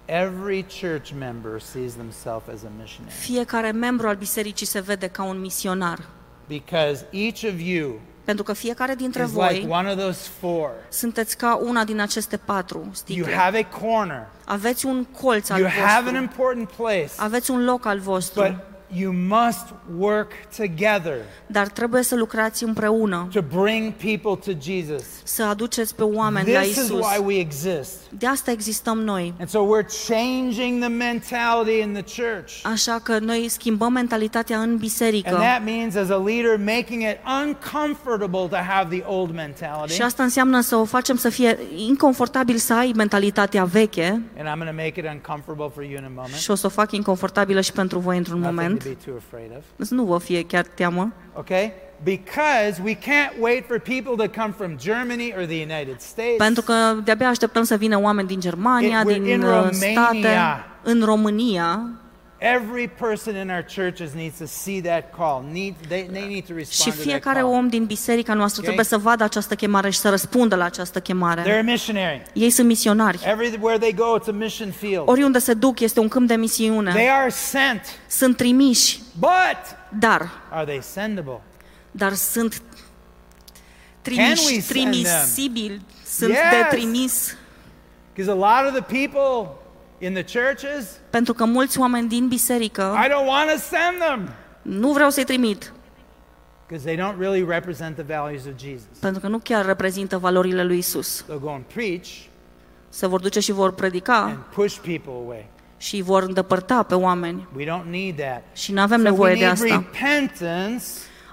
every 0.09 0.65
church 0.79 1.11
member 1.19 1.59
sees 1.59 1.93
themselves 1.93 2.47
as 2.53 2.63
a 2.63 2.71
missionary. 2.79 3.13
fiecare 3.15 3.71
membru 3.71 4.07
al 4.07 4.15
bisericii 4.15 4.65
se 4.65 4.79
vede 4.79 5.07
ca 5.07 5.23
un 5.23 5.39
misionar. 5.39 5.99
Because 6.47 7.05
each 7.11 7.43
of 7.43 7.59
you 7.59 7.99
Pentru 8.23 8.43
că 8.47 8.53
fiecare 8.53 8.95
dintre 8.95 9.23
is 9.23 9.29
like 9.29 9.43
voi 9.43 9.67
one 9.69 9.89
of 9.91 9.97
those 9.99 10.29
four. 10.39 10.69
sunteți 10.89 11.37
ca 11.37 11.55
una 11.63 11.83
din 11.83 11.99
aceste 11.99 12.37
patru 12.37 12.77
You 12.79 12.91
sticle. 12.93 13.33
have 13.33 13.57
a 13.69 13.77
corner. 13.79 14.27
Aveți 14.45 14.85
un 14.85 15.03
colț 15.21 15.49
al 15.49 15.59
You 15.59 15.69
have 15.69 15.85
an 15.87 16.03
vostru. 16.03 16.21
important 16.21 16.69
place. 16.69 17.09
Aveți 17.17 17.51
un 17.51 17.63
loc 17.65 17.85
al 17.85 17.99
vostru. 17.99 18.41
But 18.41 18.55
you 18.93 19.13
must 19.13 19.65
work 19.97 20.31
together 20.57 21.15
Dar 21.47 21.67
trebuie 21.67 22.03
să 22.03 22.15
lucrați 22.15 22.63
împreună, 22.63 23.27
to 23.33 23.41
bring 23.61 23.93
people 23.93 24.53
to 24.53 24.59
Jesus. 24.61 25.03
să 25.23 25.43
aduceți 25.43 25.95
pe 25.95 26.03
oameni 26.03 26.51
la 26.51 26.59
This 26.59 26.75
is 26.77 26.83
Isus. 26.83 27.05
why 27.05 27.23
we 27.25 27.39
exist. 27.39 27.95
De 28.17 28.27
asta 28.27 28.51
existăm 28.51 28.99
noi. 28.99 29.33
And 29.39 29.49
so 29.49 29.59
we're 29.59 30.07
changing 30.07 30.79
the 30.79 30.89
mentality 30.89 31.81
in 31.81 31.93
the 32.03 32.21
church. 32.21 32.53
Așa 32.63 32.99
că 33.03 33.19
noi 33.19 33.47
schimbăm 33.49 33.91
mentalitatea 33.93 34.57
în 34.57 34.69
And 34.69 34.79
biserică. 34.79 35.29
that 35.35 35.63
means, 35.65 35.95
as 35.95 36.09
a 36.09 36.21
leader, 36.25 36.57
making 36.57 37.01
it 37.01 37.17
uncomfortable 37.45 38.47
to 38.49 38.55
have 38.55 38.95
the 38.97 39.03
old 39.07 39.33
mentality. 39.33 39.93
Și 39.93 40.01
asta 40.01 40.23
înseamnă 40.23 40.61
să 40.61 40.75
o 40.75 40.85
facem 40.85 41.15
să 41.15 41.29
fie 41.29 41.57
inconfortabil 41.75 42.55
să 42.57 42.73
ai 42.73 42.91
mentalitatea 42.95 43.63
veche 43.63 44.07
And 44.37 44.47
I'm 44.47 44.53
going 44.57 44.69
to 44.69 44.83
make 44.83 44.93
it 44.99 45.05
uncomfortable 45.05 45.69
for 45.73 45.83
you 45.83 45.97
in 45.97 46.03
a 46.05 46.11
moment. 46.15 46.33
și 46.35 46.51
o 46.51 46.55
să 46.55 46.65
o 46.65 46.69
fac 46.69 46.91
inconfortabilă 46.91 47.61
și 47.61 47.71
pentru 47.71 47.99
voi 47.99 48.17
într-un 48.17 48.39
Nothing 48.39 48.57
moment. 48.59 48.78
To 48.83 48.89
be 48.89 48.95
too 49.05 49.15
afraid 49.17 49.51
of. 49.57 49.63
Să 49.87 49.93
nu 49.93 50.03
vă 50.03 50.17
fie 50.17 50.43
chiar 50.45 50.65
teamă. 50.65 51.11
Okay? 51.33 51.71
Because 52.03 52.81
we 52.83 52.93
can't 52.95 53.33
wait 53.39 53.65
for 53.67 53.79
people 53.79 54.25
to 54.27 54.41
come 54.41 54.53
from 54.57 54.77
Germany 54.77 55.33
or 55.37 55.43
the 55.45 55.61
United 55.61 55.99
States. 55.99 56.37
Pentru 56.37 56.61
că 56.61 56.73
de-abia 57.03 57.27
așteptăm 57.27 57.63
să 57.63 57.75
vină 57.75 57.99
oameni 58.01 58.27
din 58.27 58.39
Germania, 58.39 59.01
It- 59.01 59.03
we're 59.03 59.13
din 59.13 59.25
in 59.25 59.41
uh, 59.41 59.47
Romania. 59.49 59.71
state, 59.71 60.37
în 60.83 61.01
România. 61.05 61.89
Every 62.41 62.87
person 62.87 63.35
in 63.35 63.49
our 63.49 63.65
churches 63.75 64.13
needs 64.13 64.37
to 64.37 64.45
see 64.45 64.81
that 64.81 65.13
call. 65.17 65.43
Need, 65.51 65.73
they, 65.87 66.07
they 66.11 66.27
need 66.27 66.45
to 66.45 66.53
Și 66.53 66.57
respond 66.57 66.95
to 66.95 67.01
that 67.01 67.09
fiecare 67.11 67.39
call. 67.39 67.53
om 67.53 67.67
din 67.69 67.85
biserica 67.85 68.33
noastră 68.33 68.61
Okay. 68.61 68.73
trebuie 68.75 68.99
să 68.99 69.07
vadă 69.07 69.23
această 69.23 69.55
chemare 69.55 69.89
și 69.89 69.99
să 69.99 70.09
răspundă 70.09 70.55
la 70.55 70.63
această 70.63 70.99
They're 70.99 71.03
chemare. 71.03 71.57
a 71.59 71.61
missionary. 71.63 72.21
Ei 72.33 72.49
sunt 72.49 72.67
misionari. 72.67 73.19
Everywhere 73.25 73.77
they 73.77 73.93
go, 73.93 74.17
it's 74.19 74.27
a 74.27 74.31
mission 74.31 74.71
field. 74.71 75.07
Oriunde 75.07 75.39
se 75.39 75.53
duc 75.53 75.79
este 75.79 75.99
un 75.99 76.07
câmp 76.07 76.27
de 76.27 76.35
misiune. 76.35 76.91
They 76.91 77.09
are 77.09 77.29
sent, 77.29 77.81
Sunt 78.07 78.37
trimiși, 78.37 78.99
but 79.17 79.77
dar, 79.99 80.29
are 80.51 80.65
they 80.65 80.79
sendable? 80.81 81.41
dar 81.91 82.13
sunt 82.13 82.61
Can 84.01 84.15
we 84.17 84.23
trimiși, 84.33 84.61
send 84.61 84.63
trimisibili, 84.65 85.81
sunt 86.05 86.29
Yes. 86.29 86.39
de 86.51 86.75
trimis. 86.77 87.35
Because 88.13 88.31
a 88.31 88.35
lot 88.61 88.73
of 88.73 88.85
the 88.85 88.97
people 89.07 89.51
in 89.99 90.13
the 90.13 90.39
churches, 90.39 90.85
Pentru 91.09 91.33
că 91.33 91.45
mulți 91.45 91.79
oameni 91.79 92.07
din 92.07 92.27
biserică 92.27 92.95
I 93.05 93.07
don't 93.09 93.27
want 93.27 93.49
to 93.49 93.57
send 93.57 93.97
them 94.07 94.29
nu 94.61 94.91
vreau 94.91 95.09
să-i 95.09 95.23
trimit, 95.23 95.73
because 96.67 96.85
they 96.85 96.97
don't 96.97 97.17
really 97.19 97.45
represent 97.47 97.95
the 97.95 98.03
values 98.17 98.45
of 98.45 98.51
Jesus. 98.59 98.97
pentru 98.99 99.21
că 99.21 99.27
nu 99.27 99.37
chiar 99.37 99.65
reprezintă 99.65 100.17
valorile 100.17 100.63
lui 100.63 100.77
Isus. 100.77 101.23
They'll 101.23 101.39
go 101.41 101.49
and 101.49 101.63
preach 101.73 102.07
Se 102.89 103.07
vor 103.07 103.19
duce 103.19 103.39
și 103.39 103.51
vor 103.51 103.73
predica 103.73 104.15
and 104.21 104.37
push 104.53 104.75
people 104.75 105.11
away. 105.25 105.49
și 105.77 105.95
îi 105.95 106.01
vor 106.01 106.23
îndepărta 106.23 106.83
pe 106.83 106.95
oameni. 106.95 107.47
We 107.55 107.65
don't 107.65 107.89
need 107.89 108.15
that. 108.19 108.41
Și 108.53 108.71
nu 108.71 108.81
avem 108.81 108.97
So 108.97 109.03
we 109.03 109.09
nevoie 109.09 109.33
de 109.33 109.39
need 109.39 109.51
asta. 109.51 109.65
repentance 109.91 110.83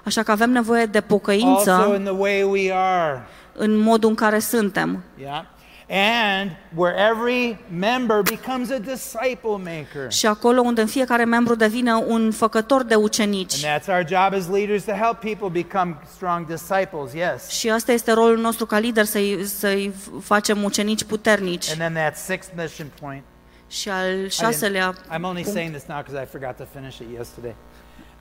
Așa 0.03 0.23
că 0.23 0.31
avem 0.31 0.49
nevoie 0.51 0.85
de 0.85 0.97
also 0.97 1.13
pocăință 1.15 1.93
in 1.97 2.03
the 2.03 2.13
way 2.13 2.43
we 2.43 2.71
are. 2.73 3.25
în 3.53 3.75
modul 3.77 4.09
în 4.09 4.15
care 4.15 4.39
suntem. 4.39 5.03
Yeah. 5.21 5.43
And 5.89 6.51
where 6.75 6.95
every 7.09 7.57
member 7.69 8.21
becomes 8.21 8.69
a 8.71 8.77
disciple 8.77 9.57
maker. 9.57 10.11
Și 10.11 10.25
acolo 10.25 10.61
unde 10.61 10.81
în 10.81 10.87
fiecare 10.87 11.25
membru 11.25 11.55
devine 11.55 11.93
un 11.93 12.31
făcător 12.31 12.83
de 12.83 12.93
And 12.93 13.03
ucenici. 13.03 13.65
that's 13.65 13.87
our 13.87 14.03
job 14.07 14.33
as 14.33 14.47
leaders 14.49 14.83
to 14.83 14.91
help 14.91 15.19
people 15.19 15.49
become 15.63 15.97
strong 16.15 16.45
disciples, 16.47 17.13
yes. 17.13 17.47
Și 17.49 17.69
asta 17.69 17.91
este 17.91 18.11
rolul 18.11 18.37
nostru 18.37 18.65
ca 18.65 18.79
lider, 18.79 19.05
să-i, 19.05 19.43
să-i 19.45 19.93
facem 20.21 20.63
ucenici 20.63 21.03
puternici. 21.03 21.69
And 21.69 21.77
then 21.79 21.93
that 21.93 22.17
sixth 22.17 22.51
mission 22.55 22.87
point. 23.01 23.23
Și 23.67 23.89
al 23.89 24.09
I 24.09 24.25
didn't- 24.25 24.29
șaselea 24.31 24.93
I'm 24.93 25.21
only 25.21 25.41
punct, 25.41 25.49
saying 25.57 25.71
this 25.75 25.85
now 25.87 26.01
because 26.05 26.23
I 26.23 26.25
forgot 26.31 26.55
to 26.57 26.63
finish 26.73 26.97
it 26.97 27.07
yesterday. 27.15 27.55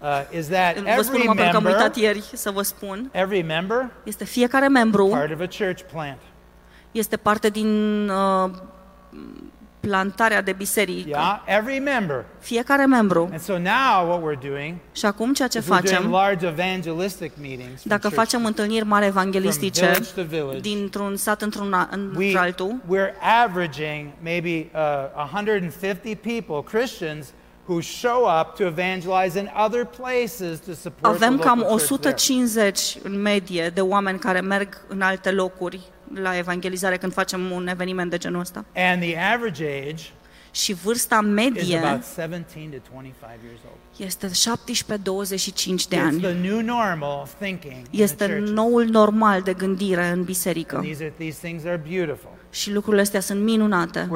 Uh, 0.03 0.39
is 0.39 0.47
that 0.49 0.75
vă 0.97 1.03
spun 1.03 1.14
every 1.14 1.27
numai 1.27 1.35
pentru 1.37 1.51
că 1.51 1.57
am 1.57 1.62
member, 1.62 1.73
uitat 1.81 1.97
ieri 1.97 2.23
să 2.33 2.51
vă 2.51 2.62
spun, 2.62 3.09
every 3.12 3.43
member, 3.43 3.91
este 4.05 4.25
fiecare 4.25 4.69
membru 4.69 5.07
part 5.07 5.33
of 5.33 5.41
a 5.41 5.64
church 5.64 5.83
plant. 5.93 6.19
Este 6.97 7.16
parte 7.16 7.49
din 7.49 7.68
uh, 8.09 8.51
plantarea 9.80 10.42
de 10.42 10.53
biserică. 10.53 11.09
Yeah, 11.09 11.42
every 11.47 11.78
member. 11.78 12.24
Fiecare 12.38 12.86
membru. 12.86 13.28
And 13.30 13.40
so 13.40 13.59
now 13.59 14.09
what 14.09 14.20
we're 14.22 14.49
doing 14.49 14.76
Și 14.92 15.07
acum 15.07 15.32
ceea 15.32 15.49
ce 15.49 15.59
is 15.59 15.64
we're 15.64 15.68
doing 15.68 15.86
facem, 15.88 16.11
large 16.11 16.47
evangelistic 16.47 17.32
meetings 17.40 17.80
from 17.80 17.90
dacă 17.90 18.09
church- 18.09 18.14
facem 18.14 18.44
întâlniri 18.44 18.84
mari 18.84 19.05
from 19.07 19.16
evanghelistice 19.16 19.80
village 19.80 20.11
to 20.14 20.22
village. 20.22 20.59
dintr-un 20.61 21.16
sat 21.16 21.42
într-un 21.42 21.72
a- 21.72 21.88
We, 22.16 22.24
într-altul, 22.26 22.74
we're 22.90 23.12
averaging 23.44 24.09
maybe 24.22 24.70
uh, 24.74 25.24
150 25.32 26.14
people, 26.22 26.78
Christians, 26.78 27.26
who 27.66 27.80
show 27.80 28.24
up 28.40 28.55
to 28.57 28.62
evangelize 28.64 29.38
in 29.38 29.51
other 29.64 29.84
places 29.84 30.59
to 30.59 30.72
support 30.72 31.14
avem 31.14 31.36
the 31.36 31.44
cam 31.47 31.59
local 31.59 31.76
church 31.78 32.01
there. 32.01 32.14
150 32.14 32.97
în 33.03 33.20
medie 33.22 33.68
de 33.74 33.80
oameni 33.80 34.18
care 34.18 34.40
merg 34.40 34.84
în 34.88 35.01
alte 35.01 35.30
locuri 35.30 35.80
la 36.14 36.36
evangelizare 36.36 36.96
când 36.96 37.12
facem 37.12 37.50
un 37.50 37.66
eveniment 37.68 38.11
de 38.11 38.16
genul 38.18 38.40
ăsta. 38.40 38.64
And 38.76 39.02
the 39.02 39.18
average 39.34 39.64
age 39.64 40.02
Și 40.50 40.72
vârsta 40.72 41.20
is 41.22 41.30
medie 41.30 41.78
about 41.78 42.04
17 42.16 42.76
to 42.76 42.90
25 42.92 43.42
years 43.44 43.61
old. 43.68 43.78
este 43.96 44.28
17-25 44.28 45.88
de 45.88 45.96
It's 45.96 46.00
ani. 46.02 46.20
the 46.20 46.32
new 46.32 46.61
normal 46.61 47.18
of 47.22 47.32
thinking 47.40 47.72
in 47.72 47.84
the 47.92 48.02
Este 48.02 48.26
churches. 48.26 48.50
noul 48.50 48.84
normal 48.84 49.42
de 49.42 49.52
gândire 49.52 50.07
în 50.07 50.22
biserică. 50.24 50.76
And 50.76 50.84
these, 50.84 51.02
are, 51.02 51.12
these 51.18 51.38
things 51.46 51.64
are 51.64 51.82
beautiful. 51.90 52.30
Și 52.50 52.72
lucrurile 52.72 53.02
astea 53.02 53.20
sunt 53.20 53.42
minunate. 53.42 54.07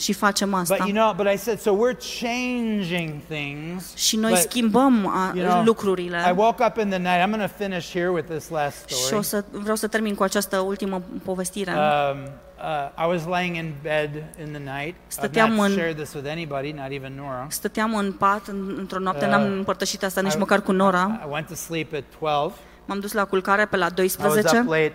We're 0.00 0.08
doing 0.08 0.08
that. 0.08 0.08
și 0.08 0.12
facem 0.12 0.50
But 0.50 0.58
asta. 0.60 0.76
you 0.78 0.92
know, 0.92 1.12
but 1.16 1.26
I 1.32 1.36
said, 1.36 1.58
so 1.60 1.70
we're 1.76 1.98
changing 2.20 3.20
things. 3.28 3.94
Și 3.96 4.16
noi 4.16 4.30
but, 4.30 4.40
schimbăm 4.40 5.06
a, 5.06 5.32
you 5.34 5.46
know, 5.48 5.62
I 5.62 5.64
lucrurile. 5.64 6.32
woke 6.36 6.64
up 6.64 6.76
in 6.76 6.88
the 6.88 6.98
night. 6.98 7.20
I'm 7.22 7.30
going 7.30 7.42
to 7.50 7.54
finish 7.64 7.90
here 7.92 8.08
with 8.08 8.28
this 8.28 8.48
last 8.48 8.88
Și 8.88 8.94
o 8.94 8.96
story. 9.06 9.24
să, 9.24 9.44
vreau 9.50 9.76
să 9.76 9.86
termin 9.86 10.14
cu 10.14 10.22
această 10.22 10.58
ultimă 10.58 11.02
povestire. 11.24 11.70
Um, 11.72 12.18
uh, 12.58 13.04
I 13.04 13.08
was 13.08 13.24
laying 13.26 13.56
in 13.56 13.72
bed 13.82 14.10
in 14.44 14.52
the 14.52 14.62
night. 14.82 14.94
I've 14.96 15.08
Stăteam 15.08 15.50
not 15.52 15.66
în- 15.66 15.72
shared 15.72 15.96
this 15.96 16.14
with 16.14 16.28
anybody, 16.30 16.72
not 16.72 16.90
even 16.90 17.12
Nora. 17.16 17.46
Stăteam 17.48 17.94
în 17.96 18.12
pat 18.12 18.46
în, 18.46 18.74
într-o 18.78 18.98
noapte, 18.98 19.24
Uh, 19.24 19.30
n-am 19.30 19.42
împărtășit 19.52 20.04
asta 20.04 20.20
nici 20.20 20.34
I- 20.34 20.38
măcar 20.38 20.60
cu 20.62 20.72
Nora. 20.72 21.20
I 21.24 21.28
went 21.30 21.46
to 21.46 21.54
sleep 21.54 21.94
at 21.94 22.02
12. 22.20 22.54
M-am 22.84 23.00
dus 23.00 23.12
la 23.12 23.24
culcare 23.24 23.66
pe 23.66 23.76
la 23.76 23.86
I 23.96 24.00
was 24.00 24.14
up 24.14 24.20
12 24.20 24.56
late 24.68 24.94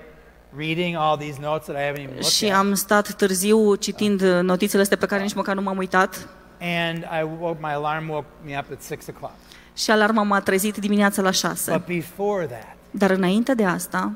reading 0.57 0.95
all 0.97 1.17
these 1.17 1.39
notes 1.41 1.65
that 1.65 1.75
I 1.77 1.85
haven't 1.85 2.01
even 2.03 2.13
looked 2.15 2.23
și 2.31 2.45
at. 2.45 2.57
am 2.57 2.73
stat 2.73 3.13
târziu 3.13 3.75
citind 3.75 4.21
notițele 4.21 4.81
astea 4.81 4.97
pe 4.97 5.05
care 5.05 5.21
nici 5.21 5.33
măcar 5.33 5.55
nu 5.55 5.61
m-am 5.61 5.77
uitat. 5.77 6.27
And 6.61 6.97
I 6.97 7.27
woke, 7.39 7.57
my 7.61 7.71
alarm 7.71 8.09
woke 8.09 8.27
me 8.45 8.57
up 8.57 8.71
at 8.71 8.83
6 8.83 9.11
o'clock. 9.11 9.31
Și 9.73 9.91
alarma 9.91 10.23
m-a 10.23 10.39
trezit 10.41 10.77
dimineața 10.77 11.21
la 11.21 11.31
6. 11.31 11.71
But 11.71 11.85
before 11.85 12.45
that, 12.45 12.75
Dar 12.91 13.09
înainte 13.09 13.53
de 13.53 13.65
asta, 13.65 14.11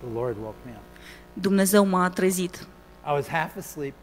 the 0.00 0.12
Lord 0.20 0.36
woke 0.42 0.56
me 0.64 0.72
up. 0.76 0.82
Dumnezeu 1.32 1.84
m-a 1.86 2.10
trezit. 2.10 2.54
I 3.06 3.10
was 3.12 3.26
half 3.28 3.56
asleep. 3.58 3.94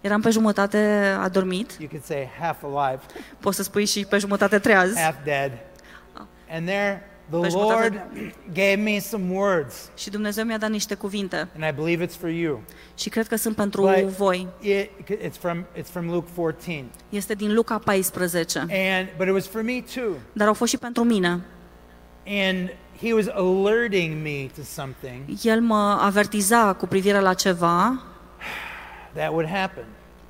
Eram 0.00 0.20
pe 0.20 0.30
jumătate 0.30 0.78
adormit, 1.20 1.76
You 1.78 1.88
could 1.88 2.04
say 2.04 2.28
half 2.40 2.62
alive, 2.62 3.02
poți 3.40 3.56
să 3.56 3.62
spui 3.62 3.84
și 3.84 4.04
pe 4.04 4.18
jumătate 4.18 4.58
treaz. 4.58 4.94
half 4.96 5.14
dead. 5.24 5.52
And 6.50 6.66
there, 6.66 7.10
the 7.30 7.38
Pe 7.40 7.48
Lord 7.48 7.50
jumătate- 7.50 8.34
gave 8.52 8.74
me 8.74 8.98
some 8.98 9.24
words. 9.34 9.90
Și 9.96 10.10
Dumnezeu 10.10 10.44
mi-a 10.44 10.58
dat 10.58 10.70
niște 10.70 10.94
cuvinte 10.94 11.36
And 11.36 11.64
I 11.78 11.82
believe 11.82 12.06
it's 12.06 12.18
for 12.20 12.28
you. 12.28 12.62
și 12.94 13.08
cred 13.08 13.26
că 13.26 13.36
sunt 13.36 13.56
pentru 13.56 13.80
But 13.82 14.02
voi. 14.16 14.48
it, 14.60 14.90
it's, 15.28 15.38
from, 15.40 15.64
it's 15.78 15.90
from 15.90 16.10
Luke 16.10 16.28
14. 16.34 16.84
Este 17.08 17.34
din 17.34 17.54
Luca 17.54 17.78
14, 17.78 18.58
And, 18.58 19.08
but 19.16 19.26
it 19.26 19.32
was 19.32 19.46
for 19.48 19.62
me 19.62 19.82
too. 19.94 20.12
dar 20.32 20.46
au 20.46 20.54
fost 20.54 20.70
și 20.70 20.78
pentru 20.78 21.04
mine. 21.04 21.40
And 22.26 22.68
he 23.02 23.12
was 23.12 23.26
alerting 23.26 24.22
me 24.22 24.46
to 24.56 24.62
something 24.62 25.22
El 25.42 25.60
mă 25.60 25.98
avertiza 26.00 26.72
cu 26.72 26.86
privire 26.86 27.18
la 27.20 27.34
ceva 27.34 28.02
that 29.12 29.28
would 29.30 29.48
happen 29.48 29.84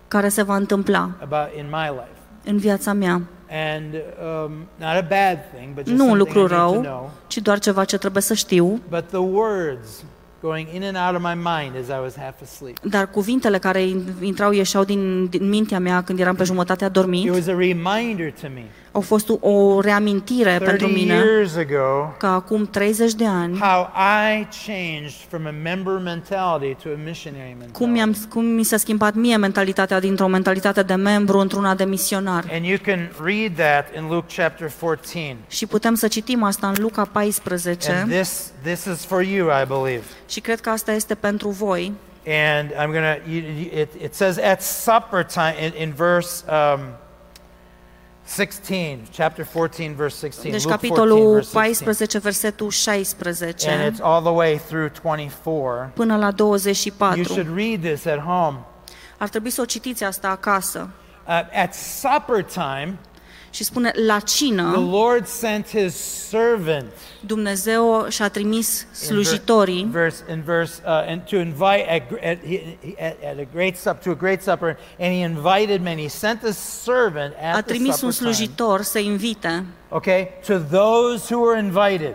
care 0.09 0.29
se 0.29 0.43
va 0.43 0.57
întâmpla 0.57 1.11
about 1.23 1.49
in 1.59 1.67
my 1.71 1.89
life. 1.91 2.19
în 2.51 2.59
viața 2.59 2.93
mea. 2.93 3.23
And 3.51 3.95
um, 3.95 4.53
not 4.79 4.97
a 4.97 5.07
bad 5.09 5.39
thing, 5.55 5.75
but 5.75 5.85
just 5.85 5.97
Nu 5.99 6.05
un 6.05 6.09
something 6.09 6.15
I 6.15 6.19
lucru 6.19 6.39
need 6.39 6.49
to 6.49 6.55
rău, 6.57 6.81
know. 6.83 7.11
ci 7.27 7.37
doar 7.39 7.59
ceva 7.59 7.85
ce 7.85 7.99
trebuie 7.99 8.23
să 8.23 8.35
știu. 8.35 8.81
But 8.89 9.05
the 9.09 9.17
words 9.19 10.05
going 10.41 10.69
in 10.73 10.83
and 10.83 10.97
out 10.97 11.15
of 11.15 11.23
my 11.23 11.35
mind 11.35 11.77
as 11.83 11.89
I 11.89 12.01
was 12.03 12.17
half 12.17 12.43
asleep. 12.43 12.79
Dar 12.83 13.11
cuvintele 13.11 13.59
care 13.59 13.83
intrau, 14.21 14.53
ieșeau 14.53 14.85
din, 14.85 15.27
din 15.27 15.49
mintea 15.49 15.79
mea 15.79 16.03
când 16.03 16.21
eram 16.21 16.35
pe 16.35 16.45
jumătate 16.45 16.85
It 16.85 16.91
adormit, 16.91 17.31
was 17.31 17.47
a 18.95 19.01
reminder 19.01 19.01
to 19.01 19.01
me 19.01 19.01
au 19.01 19.01
fost 19.01 19.29
o 19.41 19.81
reamintire 19.81 20.59
pentru 20.59 20.87
30 20.87 20.97
mine 21.03 21.15
years 21.15 21.57
ago 21.57 22.15
că 22.19 22.27
acum 22.27 22.67
30 22.67 23.13
de 23.15 23.27
ani, 23.27 23.59
how 23.59 23.91
I 24.33 24.47
changed 24.67 25.15
from 25.29 25.47
a 25.47 25.51
member 25.63 25.93
mentality 25.93 26.83
to 26.83 26.89
a 26.89 26.99
missionary 27.05 27.57
cum, 27.73 27.91
mi-am, 27.91 28.09
mentality. 28.09 28.33
cum 28.33 28.45
mi 28.45 28.63
s-a 28.63 28.77
schimbat 28.77 29.15
mie 29.15 29.37
mentalitatea 29.37 30.01
dintr-o 30.01 30.27
mentalitate 30.27 30.83
de 30.83 30.95
membru 30.95 31.39
într-una 31.39 31.75
de 31.75 31.85
misionar. 31.85 32.45
And 32.53 32.65
you 32.65 32.79
can 32.83 33.13
read 33.25 33.55
that 33.57 33.97
in 33.97 34.09
Luke 34.09 34.35
chapter 34.37 34.71
14. 34.81 35.37
Și 35.49 35.67
putem 35.67 35.95
să 35.95 36.09
citim 36.09 36.43
asta 36.43 36.67
în 36.69 36.75
Luca 36.79 37.01
And 37.01 37.11
14 37.11 38.07
this 38.09 38.53
this 38.63 38.85
is 38.85 39.05
for 39.05 39.23
you, 39.23 39.49
I 39.63 39.67
believe. 39.69 40.05
și 40.29 40.41
cred 40.41 40.61
că 40.61 40.71
asta 40.71 40.93
este 40.93 41.15
pentru 41.15 41.49
voi. 41.49 41.93
And 42.27 42.71
I'm 42.71 42.93
gonna. 42.93 43.17
You, 43.29 43.43
you- 43.43 43.81
it, 43.81 43.89
it 44.03 44.15
says 44.15 44.39
at 44.39 44.63
supper 44.63 45.25
time 45.25 45.55
in, 45.65 45.73
in 45.89 45.93
verse 45.97 46.45
um, 46.49 46.81
16, 48.27 48.99
chapter 49.11 49.45
14, 49.45 49.95
verse 49.95 50.17
16. 50.17 50.51
Deci 50.53 50.65
Luke 50.65 50.77
14, 50.77 50.89
capitolul 50.89 51.33
verse 51.33 51.51
16. 51.51 51.85
14, 51.85 52.19
versetul 52.19 52.67
And 52.67 52.73
16 52.73 53.93
it's 53.93 54.01
all 54.01 54.23
the 54.23 54.33
way 54.33 54.59
through 54.59 54.91
24. 55.03 55.91
până 55.95 56.17
la 56.17 56.25
You 56.25 56.33
24. 56.33 57.23
should 57.23 57.57
read 57.57 57.81
this 57.81 58.07
at 58.07 58.19
home. 58.19 58.59
Ar 59.19 59.29
trebui 59.29 59.51
să 59.51 59.61
o 59.61 59.65
citiți 59.65 60.05
asta 60.05 60.29
acasă. 60.29 60.91
Uh, 61.27 61.63
at 61.63 61.75
supper 61.75 62.45
time, 62.45 62.99
Și 63.55 63.65
spune, 63.65 63.93
la 64.07 64.19
the 64.19 64.91
Lord 64.91 65.27
sent 65.27 65.69
His 65.69 65.95
servant. 66.29 66.93
Dumnezeu 67.21 68.07
și-a 68.09 68.29
trimis 68.29 68.87
slujitorii. 68.93 69.81
in 69.81 69.91
verse 69.91 70.25
in 70.33 70.43
verse 70.43 70.83
uh, 70.85 70.91
and 70.91 71.23
to 71.23 71.37
invite 71.37 71.87
at, 71.89 72.03
at, 72.23 72.39
at, 73.23 73.39
a 73.39 73.47
great 73.53 73.77
supper 73.77 74.03
to 74.03 74.11
a 74.11 74.15
great 74.15 74.43
supper, 74.43 74.79
and 74.99 75.13
he 75.13 75.23
invited 75.23 75.83
many. 75.83 76.03
He 76.03 76.09
sent 76.09 76.43
a 76.43 76.53
servant 76.53 77.35
a 77.41 77.57
at 77.57 77.65
the 77.65 77.73
trimis 77.73 78.03
un 78.03 78.11
supper 78.11 78.13
time. 78.13 78.33
slujitor 78.33 78.83
să 78.83 78.99
invite 78.99 79.65
Okay, 79.89 80.29
to 80.47 80.59
those 80.59 81.35
who 81.35 81.41
were 81.41 81.59
invited. 81.59 82.15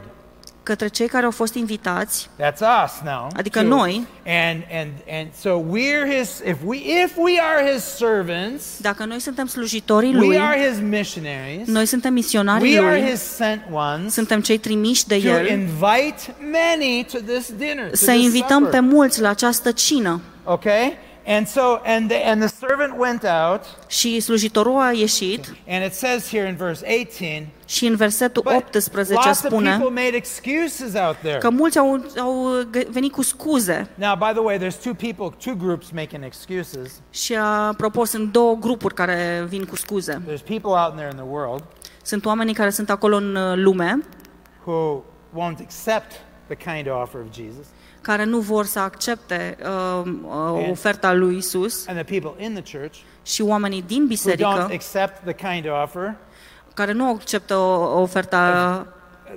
Către 0.70 0.88
cei 0.88 1.08
care 1.08 1.26
au 1.26 1.32
fost 1.32 1.54
invitați, 1.54 2.30
That's 2.42 2.60
us 2.86 2.92
now. 3.04 3.28
Adică 3.36 3.60
too. 3.60 3.68
noi. 3.68 4.08
And 4.26 4.64
and 4.72 4.90
and 5.12 5.28
so 5.42 5.50
we're 5.50 6.18
his. 6.18 6.42
If 6.46 6.56
we 6.66 6.78
if 7.04 7.12
we 7.16 7.32
are 7.54 7.72
his 7.72 7.84
servants, 7.84 8.64
dacă 8.82 9.06
noi 9.06 9.20
suntem 9.20 9.48
slujitorii 9.48 10.10
we 10.16 10.26
lui, 10.26 10.38
are 10.40 10.70
his 10.70 10.80
missionaries. 10.80 11.68
noi 11.68 11.86
suntem 11.86 12.14
misionarii 12.14 12.78
We 12.78 12.86
are 12.86 13.00
lui, 13.00 13.10
his 13.10 13.20
sent 13.22 13.62
ones 13.72 14.14
suntem 14.14 14.42
cei 14.42 14.58
trimiși 14.58 15.08
de 15.08 15.18
to 15.20 15.28
el, 15.28 15.48
invite 15.48 16.36
many 16.52 17.06
to 17.12 17.18
this 17.34 17.52
dinner. 17.58 17.90
To 17.90 17.96
să 17.96 18.12
this 18.12 18.24
invităm 18.24 18.64
supper. 18.64 18.80
pe 18.80 18.80
mulți 18.80 19.22
la 19.22 19.30
această 19.30 19.72
cină. 19.72 20.22
Okay? 20.44 20.98
And 21.26 21.48
so 21.48 21.82
and 21.86 22.10
the, 22.10 22.24
and 22.30 22.42
the 22.42 22.50
servant 22.68 22.94
went 22.98 23.24
out 23.24 23.62
Și 23.88 24.20
slujitorul 24.20 24.80
a 24.80 24.92
ieșit 24.92 25.54
and 25.68 25.86
it 25.86 25.94
says 25.94 26.30
here 26.30 26.48
in 26.48 26.56
verse 26.56 26.86
18 27.02 27.48
și 27.66 27.86
în 27.86 27.96
versetul 27.96 28.42
but 28.42 28.54
18 28.76 29.14
lots 29.14 29.26
of 29.28 29.34
spune 29.36 29.70
people 29.70 30.04
made 30.04 30.16
excuses 30.16 30.94
out 31.06 31.16
there. 31.22 31.38
că 31.38 31.50
mulți 31.50 31.78
au, 31.78 32.06
au 32.20 32.62
g- 32.78 32.88
venit 32.90 33.12
cu 33.12 33.22
scuze. 33.22 33.88
Now, 33.96 34.16
by 34.16 34.32
the 34.32 34.40
way, 34.42 34.58
there's 34.60 34.82
two 34.84 34.94
people, 34.94 35.38
two 35.44 35.56
groups 35.66 35.90
making 35.92 36.24
excuses. 36.24 37.02
Și 37.10 37.36
apropo, 37.36 38.04
sunt 38.06 38.32
două 38.32 38.56
grupuri 38.56 38.94
care 38.94 39.46
vin 39.48 39.66
cu 39.66 39.76
scuze. 39.76 40.22
There's 40.22 40.46
people 40.46 40.70
out 40.72 40.96
there 40.96 41.10
in 41.12 41.16
the 41.16 41.26
world 41.30 41.64
Sunt 42.04 42.26
oamenii 42.26 42.54
care 42.54 42.70
sunt 42.70 42.90
acolo 42.90 43.16
în 43.16 43.36
uh, 43.36 43.54
lume, 43.56 44.00
who 44.66 45.04
won't 45.36 45.58
accept 45.60 46.12
the 46.48 46.56
kind 46.74 46.90
offer 47.02 47.22
of 47.22 47.28
Jesus, 47.36 47.66
care 48.10 48.24
nu 48.24 48.40
vor 48.40 48.66
să 48.66 48.80
accepte 48.80 49.58
uh, 49.62 50.02
uh, 50.06 50.32
And- 50.32 50.70
oferta 50.72 51.14
lui 51.14 51.38
Isus. 51.38 51.88
and 51.88 52.04
the 52.06 52.20
people 52.20 52.44
in 52.46 52.54
the 52.64 52.78
church 52.78 52.96
și 53.24 53.42
oamenii 53.42 53.82
din 53.82 53.98
who 53.98 54.08
biserică 54.08 54.68
don't 54.68 54.74
accept 54.74 55.22
the 55.24 55.34
kind 55.34 55.66
offer 55.84 56.16
care 56.74 56.92
nu 56.92 57.10
acceptă 57.10 57.56
o- 57.56 58.02
oferta 58.02 58.88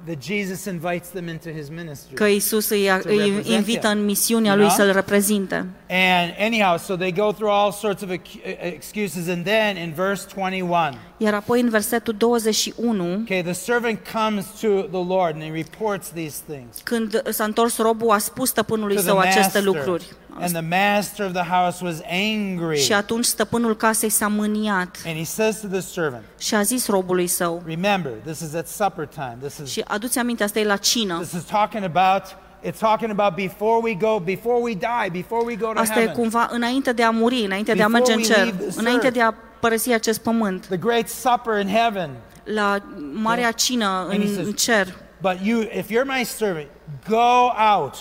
that 0.07 0.23
Jesus 0.23 0.65
invites 0.65 1.09
them 1.09 1.29
into 1.29 1.49
his 1.51 1.69
ministry. 1.69 2.15
că 2.15 2.25
Isus 2.27 2.69
îi, 2.69 2.81
îi 2.81 2.87
represent 2.97 3.47
invită 3.47 3.89
him. 3.89 3.99
în 3.99 4.05
misiunea 4.05 4.53
You 4.53 4.61
lui 4.61 4.69
know? 4.71 4.85
să-l 4.87 4.93
reprezinte. 4.95 5.55
And 5.91 6.35
anyhow, 6.41 6.77
so 6.79 6.97
they 6.97 7.13
go 7.13 7.33
through 7.33 7.53
all 7.55 7.73
sorts 7.73 8.03
of 8.03 8.09
ac- 8.11 8.57
excuses, 8.61 9.29
and 9.29 9.45
then 9.45 9.77
in 9.77 9.93
verse 9.97 10.27
21, 10.35 10.95
Iar 11.17 11.35
apoi 11.35 11.61
în 11.61 11.69
versetul 11.69 12.15
21, 12.19 13.13
okay, 13.23 13.43
the 13.43 13.53
servant 13.53 13.99
comes 14.13 14.45
to 14.61 14.69
the 14.69 15.15
Lord 15.15 15.35
and 15.35 15.43
he 15.43 15.51
reports 15.51 16.09
these 16.09 16.37
things 16.49 16.77
când 16.85 17.23
s-a 17.29 17.45
întors 17.45 17.77
robul, 17.79 18.11
a 18.11 18.19
spus 18.19 18.49
stăpânului 18.49 18.95
to 18.95 19.01
the 19.01 19.11
său 19.11 19.19
aceste 19.19 19.41
master. 19.41 19.63
lucruri. 19.63 20.05
And 20.41 20.51
the 20.53 20.61
master 20.97 21.27
of 21.27 21.33
the 21.33 21.43
house 21.51 21.85
was 21.85 21.97
angry. 22.11 22.79
Și 22.79 22.93
atunci 22.93 23.25
stăpânul 23.25 23.77
casei 23.77 24.09
s-a 24.09 24.29
mâniat 24.29 24.97
And 25.07 25.17
he 25.17 25.25
says 25.25 25.61
to 25.61 25.67
the 25.67 25.81
servant, 25.81 26.23
și 26.39 26.55
a 26.55 26.63
zis 26.63 26.87
robului 26.89 27.27
său, 27.27 27.63
Remember, 27.67 28.13
this 28.25 28.41
is 28.41 28.55
at 28.55 28.69
supper 28.69 29.07
time. 29.07 29.37
This 29.41 29.59
is 29.59 29.71
și 29.71 29.85
aduți 29.87 30.19
aminte, 30.19 30.43
asta 30.45 30.59
e 30.59 30.65
la 30.65 30.77
cină. 30.77 31.19
this 31.21 31.33
is 31.33 31.43
talking 31.43 31.85
about 31.85 32.23
it's 32.65 32.79
talking 32.79 33.11
about 33.11 33.35
before 33.35 33.81
we 33.83 33.95
go, 33.95 34.19
before 34.21 34.59
we 34.63 34.73
die, 34.73 35.09
before 35.13 35.45
we 35.45 35.55
go 35.55 35.73
to 35.73 35.79
Asta 35.81 35.95
e 36.01 36.05
heaven. 36.05 36.15
cumva 36.21 36.49
înainte 36.51 36.93
de 36.93 37.03
a 37.03 37.11
muri, 37.11 37.45
înainte 37.45 37.75
de 37.75 37.83
a 37.83 37.87
Before 37.87 37.99
merge 37.99 38.13
în 38.13 38.19
we 38.19 38.25
cer, 38.25 38.37
leave 38.45 38.65
this 38.65 38.77
înainte 38.77 39.05
earth. 39.05 39.19
de 39.19 39.25
a 39.25 39.35
părăsi 39.61 39.93
acest 39.93 40.21
pământ, 40.21 40.67
The 40.67 40.77
great 40.77 41.09
supper 41.09 41.61
in 41.61 41.69
heaven. 41.69 42.11
la 42.45 42.79
marea 43.13 43.51
cină 43.51 43.87
And 44.11 44.11
he 44.11 44.17
în, 44.29 44.35
says- 44.35 44.47
în 44.47 44.53
cer. 44.53 44.87
But 45.21 45.37
you, 45.43 45.61
if 45.61 45.87
you're 45.91 46.17
my 46.19 46.25
servant, 46.25 46.67
go 47.09 47.49
out. 47.77 47.95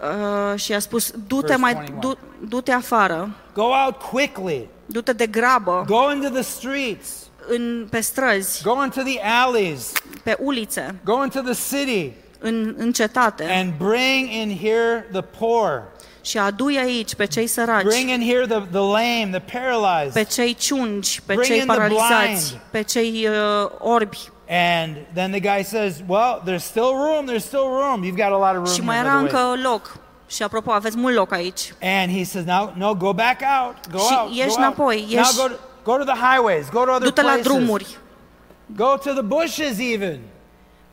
Uh, 0.00 0.58
și 0.60 0.72
a 0.72 0.78
spus, 0.78 1.10
du-te, 1.26 1.46
Verse 1.46 1.60
mai, 1.60 1.72
21. 1.74 2.00
du, 2.00 2.16
du-te 2.48 2.72
afară, 2.72 3.30
Go 3.54 3.62
out 3.84 3.96
quickly. 4.10 4.68
du-te 4.86 5.12
de 5.12 5.26
grabă 5.26 5.84
Go 5.86 6.12
into 6.12 6.28
the 6.28 6.42
streets. 6.42 7.08
în, 7.48 7.86
pe 7.90 8.00
străzi, 8.00 8.62
Go 8.62 8.82
into 8.84 9.00
the 9.02 9.20
alleys. 9.44 9.92
pe 10.22 10.36
ulițe, 10.40 10.94
Go 11.04 11.22
into 11.22 11.40
the 11.40 11.52
city 11.76 12.12
în, 12.38 12.74
în 12.78 12.92
cetate 12.92 13.46
and 13.50 13.72
bring 13.78 14.28
in 14.30 14.58
here 14.58 15.08
the 15.12 15.20
poor. 15.20 15.82
și 16.20 16.38
adu 16.38 16.66
aici 16.66 17.14
pe 17.14 17.24
cei 17.26 17.46
săraci, 17.46 17.82
Bring 17.84 18.08
in 18.10 18.20
here 18.28 18.46
the, 18.46 18.60
the 18.70 18.78
lame, 18.80 19.28
the 19.30 19.40
pe 19.40 19.58
paralyzed. 19.58 20.26
cei 20.26 20.54
ciungi, 20.54 21.20
pe 21.26 21.34
Bring 21.34 21.42
cei 21.50 21.58
in 21.58 21.66
the 21.66 21.76
paralizați, 21.76 22.48
blind. 22.50 22.60
pe 22.70 22.82
cei 22.82 23.28
uh, 23.28 23.70
orbi. 23.78 24.18
And 24.48 24.96
then 25.14 25.30
the 25.32 25.40
guy 25.40 25.62
says, 25.62 26.02
Well, 26.06 26.40
there's 26.44 26.64
still 26.64 26.92
room, 26.94 27.26
there's 27.26 27.44
still 27.44 27.68
room. 27.68 28.02
You've 28.04 28.16
got 28.16 28.32
a 28.32 28.36
lot 28.36 28.54
of 28.56 28.62
room. 28.62 28.66
Și 28.66 28.80
here, 28.80 28.84
mai 28.86 29.00
by 29.00 29.06
era 29.06 29.16
the 29.26 29.34
way. 29.36 29.52
încă 29.52 29.68
loc. 29.68 29.96
Și 30.28 30.42
apropo, 30.42 30.70
aveți 30.70 30.96
mult 30.96 31.14
loc 31.14 31.32
aici. 31.32 31.72
And 31.82 32.10
he 32.16 32.24
says, 32.24 32.44
no, 32.44 32.70
no, 32.74 32.94
go 32.94 33.12
back 33.12 33.40
out. 33.62 33.76
Go 33.90 33.98
Și 33.98 34.14
out. 34.20 34.34
ieși 34.34 34.48
go 34.48 34.54
înapoi, 34.56 34.96
out. 34.96 35.10
ieși- 35.10 35.36
Now 35.36 35.46
go 35.48 35.54
to, 35.54 35.60
go 35.84 35.96
to 35.96 36.04
the 36.04 36.20
highways. 36.26 36.68
Go 36.70 36.84
to 36.84 36.90
other 36.90 37.08
Du-te 37.08 37.22
la 37.22 37.28
places. 37.32 37.46
drumuri, 37.52 37.96
Go 38.76 38.96
to 39.04 39.12
the 39.12 39.22
bushes 39.22 39.78
even. 39.78 40.20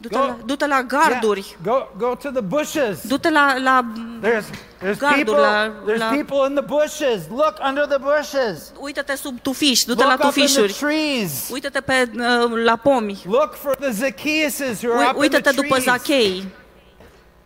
Du-te 0.04 0.16
Go- 0.18 0.26
la, 0.28 0.36
du-te 0.46 0.66
la 0.68 0.82
garduri, 0.84 1.46
Yeah, 1.66 1.88
Go, 1.98 2.08
go 2.08 2.16
to 2.16 2.30
the 2.32 2.42
bushes. 2.42 3.02
du-te 3.08 3.30
la, 3.30 3.56
la 3.64 3.84
There's, 4.22 4.46
there's 4.80 4.98
Garduri 5.00 5.16
people, 5.16 5.34
la- 5.42 5.72
there's 5.86 6.00
la- 6.00 6.10
people 6.10 6.46
in 6.48 6.54
the 6.56 6.62
bushes. 6.62 7.20
Look 7.30 7.56
under 7.70 7.86
the 7.88 7.98
bushes. 8.00 8.72
uită-te 8.80 9.16
sub 9.16 9.40
tufiș, 9.42 9.84
du-te 9.84 10.04
la 10.04 10.10
Look 10.10 10.24
up 10.24 10.36
in 10.36 10.46
the 10.46 10.52
tufișuri, 10.60 10.74
trees. 10.74 11.50
uită-te 11.52 11.82
pe, 11.82 12.10
uh, 12.16 12.64
la 12.64 12.76
pomi, 12.76 13.22
Look 13.26 13.56
for 13.56 13.76
the 13.76 13.92
Zacchaeuses 13.92 14.82
who 14.84 14.92
are 14.94 15.00
Ui- 15.00 15.10
up 15.10 15.24
in 15.24 15.30
the 15.30 15.36
uită-te 15.36 15.52
după 15.56 15.68
trees. 15.80 15.84
Zachei, 15.84 16.46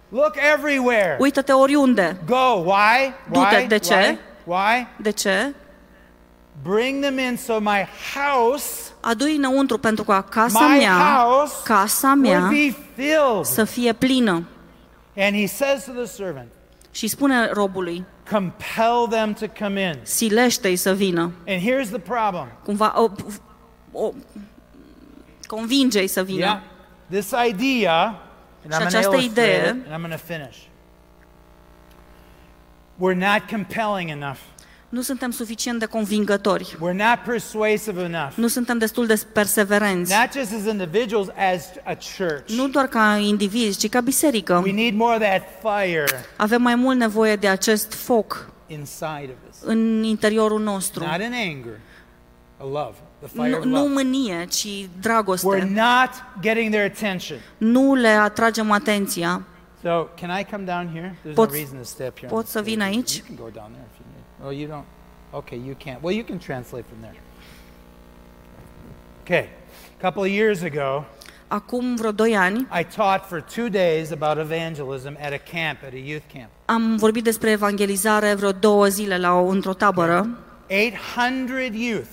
Look 0.09 0.33
everywhere. 0.53 1.17
uită-te 1.19 1.51
oriunde. 1.51 2.17
Go. 2.25 2.63
Why? 2.65 3.13
Du-te. 3.31 3.55
Why? 3.55 3.67
De 3.67 3.77
ce? 3.77 3.95
Why? 3.95 4.55
Why? 4.55 4.87
De 5.01 5.09
ce? 5.11 5.53
Bring 6.63 7.01
them 7.03 7.17
in 7.17 7.37
so 7.37 7.59
my 7.59 7.87
house, 8.15 8.91
Adu-i 9.01 9.35
înăuntru 9.35 9.77
pentru 9.77 10.03
ca 10.03 10.21
casa 10.21 10.59
my 10.67 10.77
mea, 10.77 10.97
house 10.97 11.53
casa 11.63 12.07
would 12.07 12.21
mea 12.21 12.39
be 12.49 12.75
filled. 12.95 13.45
să 13.45 13.63
fie 13.63 13.93
plină. 13.93 14.43
And 15.17 15.35
he 15.35 15.45
says 15.47 15.83
to 15.83 15.91
the 15.91 16.05
servant, 16.05 16.47
Și 16.91 17.07
spune 17.07 17.49
robului, 17.53 18.05
compel 18.31 19.07
them 19.09 19.33
to 19.33 19.45
come 19.63 19.81
in. 19.81 19.99
silește-i 20.01 20.75
să 20.75 20.93
vină. 20.93 21.31
And 21.47 21.61
here's 21.61 21.89
the 21.89 21.99
problem. 21.99 22.47
Cumva, 22.63 22.93
o, 23.01 23.09
o, 23.91 24.11
convinge-i 25.47 26.07
să 26.07 26.23
vină. 26.23 26.39
Yeah. 26.39 26.59
This 27.09 27.33
idea, 27.49 28.03
and 28.63 28.73
I'm 28.73 28.77
going 28.77 28.81
to 28.81 28.85
această 28.97 29.15
illustrate 29.15 29.49
idee- 29.49 29.65
it, 29.65 29.91
and 29.91 29.93
I'm 29.93 30.07
going 30.07 30.11
to 30.21 30.33
finish. 30.33 30.57
We're 32.99 33.15
not 33.31 33.41
compelling 33.49 34.09
enough. 34.09 34.37
Nu 34.89 35.01
suntem 35.01 35.31
suficient 35.31 35.79
de 35.79 35.85
convingători. 35.85 36.75
We're 36.75 36.95
not 36.95 37.19
persuasive 37.25 38.01
enough. 38.03 38.31
Nu 38.35 38.47
suntem 38.47 38.77
destul 38.77 39.05
de 39.05 39.21
perseverenți. 39.33 40.13
Not 40.19 40.31
just 40.33 40.53
as 40.53 40.71
individuals, 40.71 41.27
as 41.53 41.65
a 41.83 41.93
church. 42.17 42.49
Nu 42.49 42.67
doar 42.67 42.87
ca 42.87 43.17
indivizi, 43.17 43.79
ci 43.79 43.89
ca 43.89 44.01
biserică. 44.01 44.61
We 44.65 44.71
need 44.71 44.93
more 44.95 45.15
of 45.15 45.21
that 45.21 45.41
fire 45.61 46.05
Avem 46.37 46.61
mai 46.61 46.75
mult 46.75 46.97
nevoie 46.97 47.35
de 47.35 47.47
acest 47.47 47.93
foc 47.93 48.49
inside 48.67 49.29
of 49.29 49.49
us. 49.49 49.55
în 49.63 50.03
interiorul 50.03 50.61
nostru. 50.61 51.03
Not 51.03 51.21
in 51.21 51.33
anger, 51.33 51.79
a 52.57 52.63
love, 52.63 52.93
the 53.19 53.27
fire 53.33 53.49
Nu, 53.49 53.57
of 53.57 53.63
nu 53.63 53.75
love. 53.81 53.93
mânie, 53.93 54.45
ci 54.49 54.67
We're 54.67 54.99
dragoste. 55.01 55.69
not 55.73 56.09
getting 56.41 56.71
their 56.71 56.91
attention. 56.91 57.37
Nu 57.57 57.93
le 57.93 58.07
atragem 58.07 58.71
atenția. 58.71 59.41
So, 59.81 60.07
can 60.21 60.39
I 60.39 60.45
come 60.51 60.63
down 60.63 60.89
here? 60.93 61.17
There's 61.23 61.33
Pot- 61.35 61.49
no 61.51 61.55
reason 61.55 61.77
to 61.77 61.83
step 61.83 62.17
here. 62.19 62.27
on 62.31 62.35
pot 62.37 62.43
the 62.43 62.51
să 62.51 62.61
vin 62.61 62.73
stage. 62.79 62.89
aici? 62.95 63.15
You 63.17 63.25
can 63.27 63.35
go 63.45 63.49
down 63.53 63.69
there 63.71 63.85
if 63.93 63.97
you 63.99 64.05
need. 64.13 64.16
Oh, 64.43 64.49
you 64.51 64.67
don't? 64.67 64.85
Okay, 65.33 65.57
you 65.57 65.75
can't. 65.75 66.01
Well, 66.01 66.15
you 66.15 66.23
can 66.23 66.39
translate 66.39 66.85
from 66.85 67.01
there. 67.01 67.15
Okay. 69.23 69.49
A 69.97 70.01
couple 70.01 70.23
of 70.23 70.29
years 70.29 70.61
ago, 70.63 71.05
Acum 71.49 71.95
vreo 71.95 72.11
doi 72.11 72.35
ani 72.35 72.67
I 72.71 72.83
taught 72.83 73.25
for 73.25 73.41
two 73.41 73.69
days 73.69 74.11
about 74.11 74.37
evangelism 74.37 75.17
at 75.19 75.33
a 75.33 75.37
camp, 75.39 75.83
at 75.83 75.93
a 75.93 75.99
youth 75.99 76.27
camp. 76.33 76.49
am 76.65 76.95
vorbit 76.97 77.23
despre 77.23 77.49
evangelizare 77.51 78.33
vreo 78.33 78.51
două 78.51 78.87
zile 78.87 79.17
la 79.17 79.33
o, 79.33 79.45
într-o 79.45 79.73
tabără. 79.73 80.27
800 80.69 81.71
youth. 81.73 82.09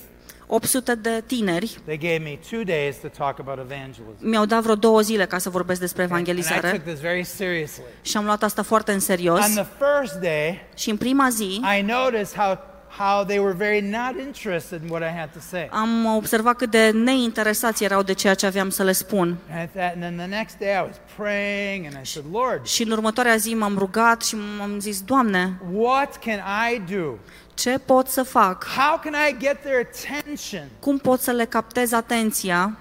800 0.46 0.94
de 0.94 1.22
tineri 1.26 1.78
They 1.84 1.96
gave 1.98 2.18
me 2.18 2.38
two 2.50 2.62
days 2.64 2.96
to 3.00 3.08
talk 3.08 3.38
about 3.38 3.58
evangelism. 3.70 4.28
mi-au 4.28 4.44
dat 4.44 4.62
vreo 4.62 4.74
două 4.74 5.00
zile 5.00 5.26
ca 5.26 5.38
să 5.38 5.50
vorbesc 5.50 5.80
despre 5.80 6.02
And 6.02 6.10
I 6.10 6.14
evangelizare 6.14 6.68
took 6.70 6.82
this 6.82 7.00
very 7.00 7.24
seriously. 7.24 7.82
și 8.02 8.16
am 8.16 8.24
luat 8.24 8.42
asta 8.42 8.62
foarte 8.62 8.92
în 8.92 9.00
serios. 9.00 9.44
On 9.46 9.54
the 9.54 9.66
first 9.78 10.14
day, 10.14 10.60
Și 10.74 10.90
în 10.90 10.96
prima 10.96 11.28
zi 11.28 11.60
I 11.78 11.82
noticed 11.82 12.34
how, 12.36 12.58
how 12.98 13.24
they 13.24 13.38
were 13.38 13.54
very 13.56 13.80
not 13.80 14.20
interested 14.26 14.82
in 14.82 14.88
what 14.90 15.02
I 15.02 15.18
had 15.18 15.28
to 15.32 15.38
say. 15.50 15.68
am 15.70 16.04
observat 16.16 16.56
cât 16.56 16.70
de 16.70 16.90
neinteresați 16.90 17.84
erau 17.84 18.02
de 18.02 18.12
ceea 18.12 18.34
ce 18.34 18.46
aveam 18.46 18.70
să 18.70 18.82
le 18.82 18.92
spun. 18.92 19.36
And, 19.50 19.68
I 19.68 19.76
thought, 19.76 19.92
and 19.92 20.02
then 20.02 20.16
the 20.16 20.26
next 20.36 20.56
day 20.58 20.68
I 20.72 20.82
was 20.86 20.96
praying 21.16 21.84
and 21.86 21.94
I 22.02 22.06
said, 22.06 22.26
Lord, 22.32 22.66
Și 22.66 22.82
în 22.82 22.90
următoarea 22.90 23.36
zi 23.36 23.54
m-am 23.54 23.78
rugat 23.78 24.22
și 24.22 24.36
m-am 24.58 24.78
zis, 24.80 25.00
Doamne, 25.02 25.60
what 25.72 26.16
can 26.24 26.40
I 26.72 26.82
do? 26.94 27.14
Ce 27.54 27.78
pot 27.78 28.08
să 28.08 28.22
fac? 28.22 28.64
How 28.64 28.98
can 28.98 29.12
I 29.28 29.36
get 29.38 29.60
their 29.62 29.86
attention? 29.92 30.68
Cum 30.80 30.98
pot 30.98 31.20
să 31.20 31.30
le 31.30 31.44
captez 31.44 31.92
atenția? 31.92 32.76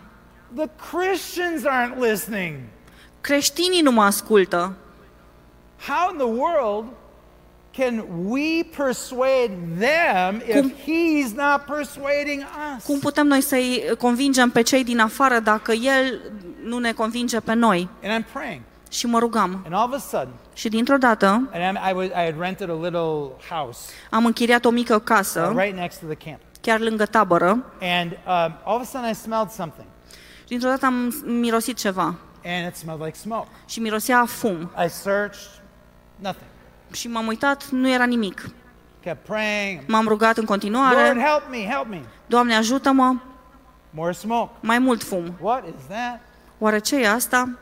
The 0.56 0.70
Christians 0.92 1.62
aren't 1.64 1.98
listening. 2.10 2.56
Creștinii 3.22 3.82
nu 3.82 3.92
mă 3.92 4.04
ascultă. 4.04 4.74
How 5.88 6.12
in 6.12 6.18
the 6.18 6.28
world 6.28 6.86
can 7.78 8.04
we 8.28 8.64
persuade 8.78 9.52
them 9.80 10.36
if 10.48 10.54
Cum- 10.60 10.74
he's 10.74 11.32
not 11.36 11.62
persuading 11.78 12.44
us? 12.78 12.84
Cum 12.86 13.00
putem 13.00 13.28
noi 13.28 13.42
să-i 13.42 13.84
convingem 13.98 14.50
pe 14.50 14.62
cei 14.62 14.84
din 14.84 15.00
afară 15.00 15.40
dacă 15.40 15.72
El 15.72 16.22
nu 16.64 16.78
ne 16.78 16.92
convinge 16.94 17.40
pe 17.40 17.54
noi? 17.54 17.90
And 18.04 18.24
I'm 18.24 18.32
praying. 18.32 18.62
Și 18.94 19.06
mă 19.06 19.20
rugam. 19.20 19.62
And 19.66 19.74
all 19.74 19.88
of 19.88 19.94
a 19.94 19.98
sudden, 19.98 20.34
Și 20.54 20.70
dintr-o 20.70 20.98
dată 20.98 21.50
and 21.54 21.78
I'm, 21.78 21.90
I, 21.90 21.94
was, 21.94 22.06
I 22.06 22.12
had 22.14 22.40
rented 22.40 22.70
a 22.70 22.74
little 22.82 23.30
house 23.50 23.80
am 24.10 24.26
închiriat 24.26 24.66
o 24.66 24.70
mică 24.70 24.96
uh, 24.96 25.02
casă, 25.04 25.54
right 25.58 25.76
next 25.78 26.00
to 26.00 26.06
the 26.06 26.30
camp. 26.30 26.40
chiar 26.62 26.80
lângă 26.80 27.06
tabără, 27.06 27.64
And 27.82 28.12
um, 28.12 28.18
all 28.66 28.76
of 28.76 28.82
a 28.82 28.84
sudden 28.84 29.10
I 29.10 29.14
smelled 29.14 29.50
something. 29.50 29.88
și 30.40 30.48
dintr-o 30.48 30.70
dată 30.70 30.86
am 30.86 31.14
mirosit 31.26 31.78
ceva. 31.78 32.16
And 32.46 32.68
it 32.68 32.76
smelled 32.76 33.04
like 33.04 33.18
smoke. 33.18 33.48
Și 33.68 33.80
mirosea 33.80 34.20
a 34.20 34.26
fum. 34.26 34.72
I 34.86 34.90
searched, 34.90 35.62
nothing. 36.16 36.50
Și 36.92 37.08
m-am 37.08 37.28
uitat, 37.28 37.70
nu 37.70 37.90
era 37.90 38.04
nimic. 38.06 38.50
Kept 39.00 39.26
praying. 39.26 39.80
M-am 39.88 40.08
rugat 40.08 40.38
în 40.38 40.44
Lord, 40.48 40.50
continuare, 40.50 40.96
help 41.26 41.44
me, 41.50 41.58
help 41.70 41.86
me. 41.90 42.02
Doamne 42.26 42.56
ajută-mă, 42.56 43.16
More 43.90 44.12
smoke. 44.12 44.52
mai 44.60 44.80
mult 44.80 45.04
fum. 45.04 45.34
What 45.42 45.64
is 45.68 45.86
that? 45.88 46.20
Oare 46.58 46.80
ce 46.80 46.96
e 47.02 47.10
asta? 47.10 47.58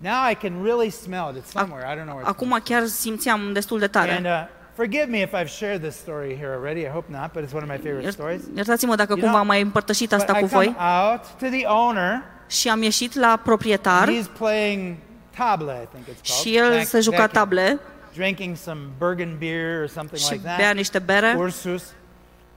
Now 0.00 0.30
I 0.30 0.34
can 0.34 0.62
really 0.62 0.90
smell 0.90 1.30
it. 1.30 1.36
It's 1.36 1.50
somewhere. 1.50 1.92
I 1.92 1.96
don't 1.96 2.04
know 2.06 2.16
where 2.16 2.30
it's 2.30 2.42
Acum 2.42 2.60
chiar 2.64 2.86
simțeam 2.86 3.52
destul 3.52 3.78
de 3.78 3.86
tare. 3.86 4.10
And 4.16 4.26
uh, 4.26 4.32
forgive 4.74 5.06
me 5.08 5.18
if 5.18 5.32
I've 5.32 5.48
shared 5.50 5.82
this 5.82 5.96
story 5.96 6.36
here 6.36 6.52
already. 6.54 6.80
I 6.80 6.88
hope 6.88 7.10
not, 7.12 7.32
but 7.32 7.42
it's 7.42 7.52
one 7.52 7.62
of 7.62 7.68
my 7.70 7.76
favorite 7.76 8.02
Iert- 8.06 8.12
stories. 8.12 8.42
Iertați-mă 8.56 8.94
dacă 8.94 9.12
You 9.12 9.18
cumva 9.20 9.30
know, 9.30 9.40
am 9.40 9.46
mai 9.46 9.60
împărtășit 9.60 10.08
But 10.08 10.18
asta 10.18 10.38
I 10.38 10.40
cu 10.40 10.46
come 10.48 10.64
voi. 10.64 10.76
out 10.76 11.20
to 11.38 11.46
the 11.56 11.66
owner. 11.66 12.22
Și 12.46 12.68
am 12.68 12.82
ieșit 12.82 13.14
la 13.14 13.40
proprietar 13.44 14.08
He's 14.08 14.36
playing 14.38 14.96
table, 15.36 15.72
I 15.82 15.86
think 15.92 16.04
it's 16.06 16.20
called. 16.28 16.40
și 16.42 16.56
el 16.56 16.78
Back- 16.78 16.84
se 16.86 17.00
juca 17.00 17.16
back 17.16 17.28
in- 17.32 17.38
table 17.38 17.80
Drinking 18.14 18.56
some 18.56 18.80
Bergen 18.98 19.36
beer 19.38 19.80
or 19.82 19.86
something 19.86 20.20
și 20.20 20.32
like 20.32 20.44
that. 20.44 20.56
bea 20.56 20.70
niște 20.70 20.98
bere, 20.98 21.34
Ursus. 21.38 21.92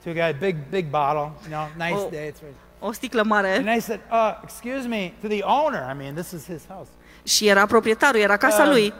Two 0.03 0.13
guys, 0.13 0.35
big, 0.39 0.55
big 0.69 0.85
bottle. 0.89 1.31
You 1.49 1.49
know, 1.49 1.67
nice 1.87 1.99
Oh. 2.03 2.11
day. 2.11 2.27
It's 2.31 2.39
very- 2.39 2.53
o 2.79 2.91
sticlă 2.91 3.23
mare 3.23 3.55
And 3.55 3.77
I 3.77 3.79
said, 3.79 3.99
uh, 4.11 4.39
excuse 4.43 4.87
me, 4.87 5.11
to 5.21 5.27
the 5.27 5.41
owner. 5.43 5.89
I 5.93 5.97
mean, 5.97 6.13
this 6.13 6.31
is 6.31 6.45
his 6.45 6.61
house. 6.69 6.89
Și 7.23 7.47
era 7.47 7.65
proprietarul, 7.65 8.19
era 8.19 8.37
casa 8.37 8.63
Um, 8.63 8.69
lui. 8.69 8.93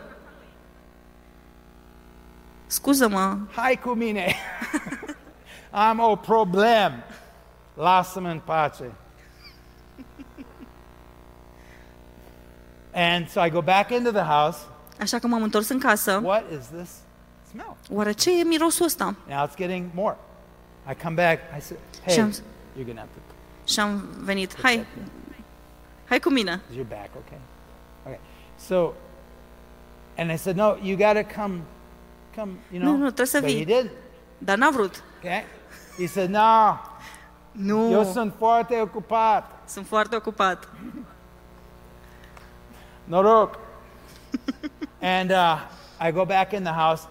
Scuză-mă, 2.68 3.38
Hai 3.56 3.80
cu 3.84 3.90
mine. 3.90 4.36
Am 5.90 6.00
o 6.00 6.16
problem. 6.16 7.04
Lasă-mă 7.74 8.30
în 8.30 8.40
pace. 8.46 8.92
And 12.94 13.30
so 13.30 13.46
I 13.46 13.50
go 13.50 13.62
back 13.62 13.92
into 13.92 14.12
the 14.12 14.22
house. 14.24 14.58
așa 15.00 15.20
că 15.20 15.28
m-am 15.28 15.44
întors 15.44 15.70
în 15.70 15.80
casă. 15.80 16.20
What 16.24 16.44
is 16.60 16.66
this 16.68 16.90
smell? 17.50 17.76
Oare 17.92 18.12
ce 18.12 18.40
e 18.40 18.44
mirosul 18.44 18.86
ăsta? 18.86 19.16
Now 19.28 19.48
it's 19.48 19.56
getting 19.56 19.86
more. 19.94 20.18
I 20.92 20.96
come 21.04 21.16
back. 21.16 21.40
I 21.58 21.62
said, 21.62 21.80
hey, 22.06 22.14
Shams. 22.14 22.40
you're 22.40 22.84
going 22.86 22.96
to 22.96 23.00
have 23.00 23.10
to, 23.14 23.20
Și 23.72 23.80
am 23.80 24.08
venit, 24.20 24.62
hai, 24.62 24.86
hai 26.08 26.20
cu 26.20 26.30
mine. 26.30 26.62
is 26.70 26.76
your 26.76 26.88
back 26.88 27.10
okay? 27.26 27.38
Okay. 28.64 28.68
So, 28.68 28.93
and 30.18 30.32
I 30.32 30.38
said, 30.38 30.55
no, 30.55 30.78
you 30.82 30.95
got 30.97 31.14
to 31.14 31.24
come, 31.24 31.62
come, 32.36 32.59
you 32.72 32.80
know. 32.80 32.91
Nu, 32.91 32.97
nu, 32.97 33.05
trebuie 33.05 33.26
să 33.26 33.39
but 33.39 33.49
he 33.49 33.55
vii. 33.55 33.66
did. 33.66 33.91
Dar 34.38 34.57
n-a 34.57 34.70
vrut. 34.70 35.03
Okay. 35.20 35.43
He 35.97 36.07
said, 36.07 36.30
no, 36.30 36.78
Nu, 37.51 37.91
eu 37.91 38.03
sunt 38.03 38.34
foarte 38.38 38.82
ocupat. 38.82 39.51
sunt 39.68 39.88
foarte 39.88 40.16
ocupat. 40.16 40.70
Noroc. 43.03 43.59
and 45.01 45.32
uh, 45.32 45.57
I 45.99 46.12
go 46.12 46.26
back 46.26 46.53
in 46.53 46.64
the 46.64 46.72
house, 46.74 47.07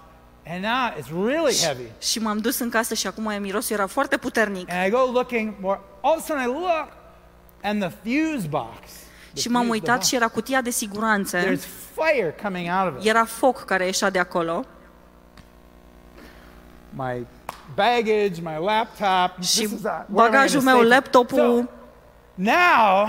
and 0.46 0.62
now 0.62 0.90
it's 0.98 1.10
really 1.26 1.54
heavy. 1.54 1.90
Și 1.98 2.18
m-am 2.18 2.38
dus 2.38 2.58
în 2.58 2.70
casă 2.70 2.94
și 2.94 3.06
acum 3.06 3.40
mirosul 3.40 3.76
era 3.76 3.86
foarte 3.86 4.16
puternic. 4.16 4.70
And 4.70 4.86
I 4.86 4.90
go 4.90 5.10
looking 5.12 5.54
more. 5.60 5.80
All 6.00 6.14
of 6.16 6.22
a 6.22 6.24
sudden, 6.26 6.42
I 6.42 6.46
look, 6.46 6.88
and 7.62 7.82
the 7.82 7.90
fuse 8.02 8.46
box. 8.48 8.78
The 9.32 9.40
Și 9.40 9.48
m-am 9.48 9.66
fuse- 9.66 9.72
the 9.72 9.80
uitat 9.80 9.94
box, 9.94 10.06
și 10.06 10.14
era 10.14 10.28
cutia 10.28 10.60
de 10.60 10.70
siguranță. 10.70 11.38
There's 11.38 11.66
fire 11.94 12.34
coming 12.42 12.68
out 12.82 12.92
of 12.96 13.00
it. 13.02 13.08
Era 13.08 13.24
foc 13.24 13.64
care 13.64 13.84
ieșea 13.84 14.10
de 14.10 14.18
acolo 14.18 14.64
My 16.90 17.26
baggage, 17.74 18.40
my 18.42 18.56
laptop. 18.64 19.42
și 19.42 19.56
this 19.60 19.70
is, 19.70 19.72
uh, 19.72 19.82
where 19.84 19.92
am 19.92 20.04
I 20.06 20.12
bagajul 20.12 20.58
gonna 20.60 20.70
meu, 20.72 20.80
stay? 20.84 20.90
laptopul 20.96 21.56
So, 21.68 21.70
now 22.34 23.08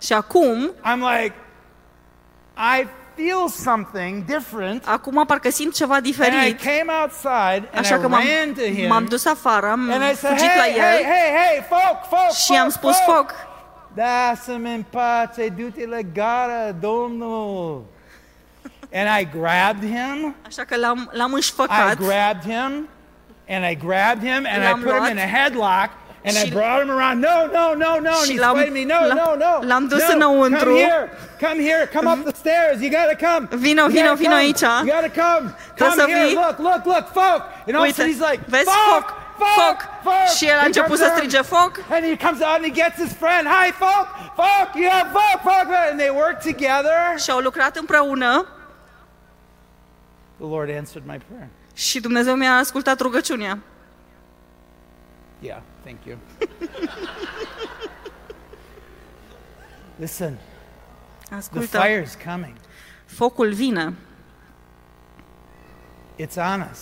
și 0.00 0.12
acum 0.12 0.70
I'm 0.74 0.98
like, 1.20 1.34
I 2.56 2.86
feel 3.14 3.48
something 3.48 4.24
different. 4.24 4.86
Acum 4.86 5.24
parcă 5.26 5.50
simt 5.50 5.74
ceva 5.74 5.94
And 5.94 6.04
I 6.06 6.08
diferit. 6.10 6.60
came 6.60 6.92
outside 7.02 7.68
and 7.72 7.78
Așa 7.78 7.94
I 7.96 8.00
că 8.00 8.08
m-am, 8.08 8.22
ran 8.44 8.54
to 8.54 8.60
him. 8.62 8.88
m-am 8.88 9.04
dus 9.04 9.24
afară, 9.24 9.66
am 9.70 9.90
and 9.90 10.02
I 10.12 10.14
said, 10.16 10.36
fugit 10.36 10.54
la 10.56 10.62
hey, 10.62 10.74
el 10.76 10.80
hey, 10.80 11.02
hey, 11.04 11.36
hey, 11.36 11.64
foc, 11.68 12.08
foc, 12.18 12.30
și 12.36 12.52
am 12.52 12.68
foc, 12.70 12.72
spus 12.72 12.96
foc. 13.14 13.34
Foc. 13.94 14.04
Lasă-mi 14.04 14.74
în 14.74 14.84
pace, 14.90 15.48
du-te 15.48 15.86
la 15.86 15.98
gara, 16.14 16.72
Domnul. 16.80 17.84
And 18.92 19.08
I 19.20 19.28
grabbed 19.38 19.82
him. 19.90 20.34
Așa 20.46 20.62
că 20.64 20.76
l-am, 20.76 21.10
l-am 21.12 21.30
I 21.30 21.34
înșfăcat 21.34 21.96
grabbed 21.96 22.42
him, 22.42 22.88
and 23.48 23.64
I 23.70 23.76
grabbed 23.86 24.22
him, 24.28 24.46
and 24.52 24.62
I 24.62 24.66
L-am 24.66 24.80
put 24.80 24.90
him 24.90 24.96
luat 24.98 25.10
in 25.10 25.18
a 25.18 25.28
headlock, 25.38 25.90
and 26.24 26.34
I 26.34 26.44
și- 26.46 26.50
brought 26.52 26.80
him 26.82 26.90
around. 26.90 27.22
No, 27.22 27.36
no, 27.58 27.66
no, 27.84 27.92
no. 28.00 28.14
And 28.20 28.24
și 28.26 28.32
he's 28.32 28.40
l-am- 28.40 28.56
fighting 28.56 28.76
me. 28.88 28.94
No, 28.94 29.00
l-am- 29.06 29.16
no, 29.24 29.34
no. 29.44 29.66
l-am 29.68 29.86
dus 29.86 30.02
no. 30.08 30.14
înăuntru. 30.14 30.68
Come 30.74 30.80
here, 30.80 31.10
come 31.46 31.60
here, 31.68 31.90
come 31.94 32.10
up 32.10 32.20
the 32.24 32.34
stairs. 32.42 32.76
You 32.82 32.90
gotta 32.98 33.16
come. 33.26 33.48
Vino, 33.66 33.82
You 33.82 33.90
vino, 33.90 34.08
gotta 34.10 34.14
vino 34.24 34.30
come. 34.36 34.42
aici. 34.46 34.60
You 34.60 34.86
gotta 34.98 35.12
come. 35.24 35.44
Trebuie 35.74 35.88
Come 35.88 35.94
să 36.00 36.04
here. 36.08 36.26
vii. 36.26 36.34
Look, 36.34 36.58
look, 36.68 36.82
look, 36.92 37.06
folk. 37.20 37.42
And 37.66 37.74
all 37.76 37.82
of 37.82 37.82
a 37.82 37.86
Uite, 37.86 37.94
sudden 38.00 38.12
he's 38.14 38.24
like, 38.30 38.40
vezi, 38.54 38.70
folk, 38.90 39.06
foc, 39.40 39.78
foc. 39.80 39.88
folk. 40.02 40.26
Și 40.36 40.46
el 40.46 40.56
a 40.56 40.60
He 40.60 40.66
început 40.66 40.88
comes 40.88 41.00
să 41.00 41.06
out, 41.08 41.16
strige 41.16 41.40
foc 41.40 41.72
And 41.90 42.02
he 42.04 42.16
comes 42.26 42.40
out 42.40 42.54
and 42.56 42.64
he 42.64 42.70
gets 42.82 42.96
his 43.04 43.12
friend. 43.12 43.46
Hi, 43.48 43.70
folk, 43.70 44.06
folk. 44.34 44.68
You 44.74 44.90
have 44.90 45.08
folk, 45.18 45.40
folk. 45.42 45.68
And 45.90 45.98
they 45.98 46.08
work 46.08 46.38
together. 46.42 46.98
și 47.18 47.30
au 47.30 47.38
lucrat 47.38 47.76
împreună 47.76 48.46
The 50.36 50.48
Lord 50.48 50.70
answered 50.76 51.08
my 51.08 51.18
prayer. 51.28 51.48
și 51.74 52.00
Dumnezeu 52.00 52.34
mi-a 52.34 52.56
ascultat 52.56 53.00
rugăciunea. 53.00 53.58
Yeah, 55.38 55.58
thank 55.84 55.98
you. 56.04 56.16
Listen, 59.96 60.38
the 61.28 61.34
Ascultă, 61.34 61.78
fire's 61.80 62.14
coming. 62.24 62.54
focul 63.06 63.52
vine, 63.52 63.94
It's 66.18 66.36
on 66.36 66.68
us. 66.72 66.78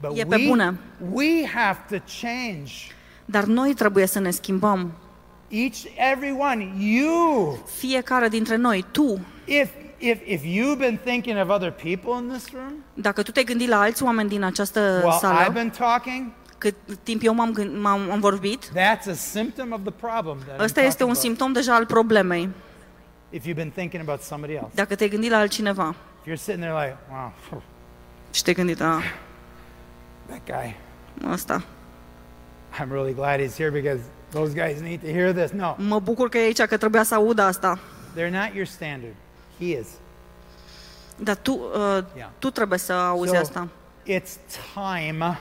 But 0.00 0.18
E 0.18 0.24
pe 0.24 0.36
we, 0.36 0.46
bune. 0.48 0.78
we 1.12 1.46
have 1.54 1.78
to 1.88 1.96
change. 2.20 2.72
dar 3.24 3.44
noi 3.44 3.74
trebuie 3.74 4.06
să 4.06 4.18
ne 4.18 4.30
schimbăm. 4.30 4.92
Each, 5.48 5.76
every 6.12 6.36
one, 6.38 6.72
you. 6.78 7.58
Fiecare 7.78 8.28
dintre 8.28 8.56
noi, 8.56 8.84
tu, 8.90 9.18
If, 9.44 9.68
if, 9.98 10.18
if 10.24 10.42
you've 10.42 10.78
been 10.78 10.98
thinking 11.04 11.38
of 11.42 11.48
other 11.48 11.70
people 11.70 12.10
in 12.22 12.28
this 12.28 12.52
room, 12.52 12.72
dacă 12.94 13.22
tu 13.22 13.30
te-ai 13.30 13.44
gândit 13.44 13.68
la 13.68 13.80
alți 13.80 14.02
oameni 14.02 14.28
din 14.28 14.42
această 14.42 14.80
while 14.80 15.14
I've 15.14 15.18
sală, 15.20 15.50
been 15.52 15.70
talking, 15.70 16.30
cât 16.58 16.74
timp 17.02 17.22
eu 17.24 17.34
m-am, 17.34 17.52
gând- 17.52 17.80
m-am 17.82 18.10
am 18.10 18.20
vorbit, 18.20 18.64
that's 18.68 19.10
a 19.10 19.14
symptom 19.14 19.72
of 19.72 19.80
the 19.82 19.90
problem. 19.92 20.38
That 20.46 20.56
I'm 20.58 20.62
ăsta 20.64 20.80
este 20.80 20.82
talking 20.82 21.00
un 21.00 21.04
about. 21.08 21.16
simptom 21.24 21.52
deja 21.52 21.74
al 21.74 21.86
problemei. 21.86 22.48
If 23.30 23.42
you've 23.44 23.54
been 23.54 23.70
thinking 23.70 24.02
about 24.08 24.20
somebody 24.22 24.52
else, 24.54 24.68
Dacă 24.74 24.94
te-ai 24.94 25.08
gândit 25.10 25.30
la 25.30 25.36
altcineva 25.38 25.94
if 26.20 26.26
you're 26.32 26.42
sitting 26.42 26.62
there 26.64 26.84
like, 26.84 26.96
wow, 27.10 27.32
phew, 27.48 27.62
și 28.34 28.42
te-ai 28.42 28.54
gândit, 28.56 28.80
a, 28.80 29.02
that 30.28 30.40
guy, 30.62 30.76
ăsta, 31.32 31.62
I'm 32.80 32.90
really 32.90 33.14
glad 33.14 33.40
he's 33.40 33.56
here 33.56 33.70
because 33.70 34.00
those 34.30 34.52
guys 34.54 34.80
need 34.80 35.00
to 35.00 35.06
hear 35.06 35.32
this. 35.32 35.50
No, 35.50 35.74
mă 35.78 35.98
bucur 36.00 36.28
că 36.28 36.38
e 36.38 36.40
aici, 36.40 36.62
că 36.62 36.76
trebuia 36.76 37.02
să 37.02 37.14
audă 37.14 37.42
asta. 37.42 37.78
they're 38.16 38.30
not 38.30 38.54
your 38.54 38.66
standard. 38.66 39.14
He 39.58 39.64
is. 39.64 39.86
Dar 41.18 41.36
tu, 41.36 41.52
uh, 41.52 42.04
Yeah. 42.16 42.28
tu 42.38 42.50
trebuie 42.50 42.78
să 42.78 42.92
auzi 42.92 43.30
So, 43.30 43.36
asta. 43.36 43.68
It's 44.06 44.36
time 44.74 45.38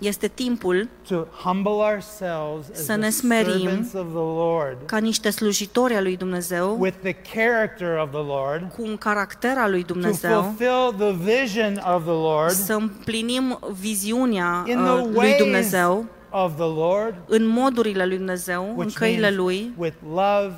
Este 0.00 0.28
timpul 0.28 0.88
to 1.08 1.26
humble 1.44 1.70
ourselves 1.70 2.70
as 2.72 2.84
Să 2.84 2.94
ne 2.94 3.00
the 3.00 3.10
smerim 3.10 3.60
servants 3.60 3.92
of 3.92 4.06
the 4.06 4.24
Lord 4.36 4.76
ca 4.86 4.98
niște 4.98 5.30
slujitori 5.30 5.94
al 5.94 6.02
lui 6.02 6.16
Dumnezeu, 6.16 6.76
with 6.80 6.96
the 7.02 7.12
character 7.34 7.98
of 7.98 8.10
the 8.10 8.22
Lord 8.22 8.72
cu 8.76 8.82
un 8.82 8.96
caracter 8.96 9.58
al 9.58 9.70
lui 9.70 9.84
to 9.84 9.92
Dumnezeu, 9.92 10.42
fulfill 10.42 10.94
the 10.98 11.12
vision 11.12 11.82
of 11.94 12.02
the 12.02 12.12
Lord 12.12 12.50
să 12.50 12.72
împlinim 12.74 13.58
viziunea 13.80 14.64
in 14.66 14.78
uh, 14.78 14.84
the 14.84 15.04
lui 15.04 15.16
ways 15.16 15.36
Dumnezeu, 15.36 16.06
of 16.30 16.54
the 16.54 16.64
Lord, 16.74 17.14
în 17.26 17.46
modurile 17.46 18.06
lui 18.06 18.16
Dumnezeu, 18.16 18.68
în 18.70 18.76
which 18.76 18.94
căile 18.94 19.20
means 19.20 19.36
lui, 19.36 19.72
with 19.76 19.96
love 20.12 20.52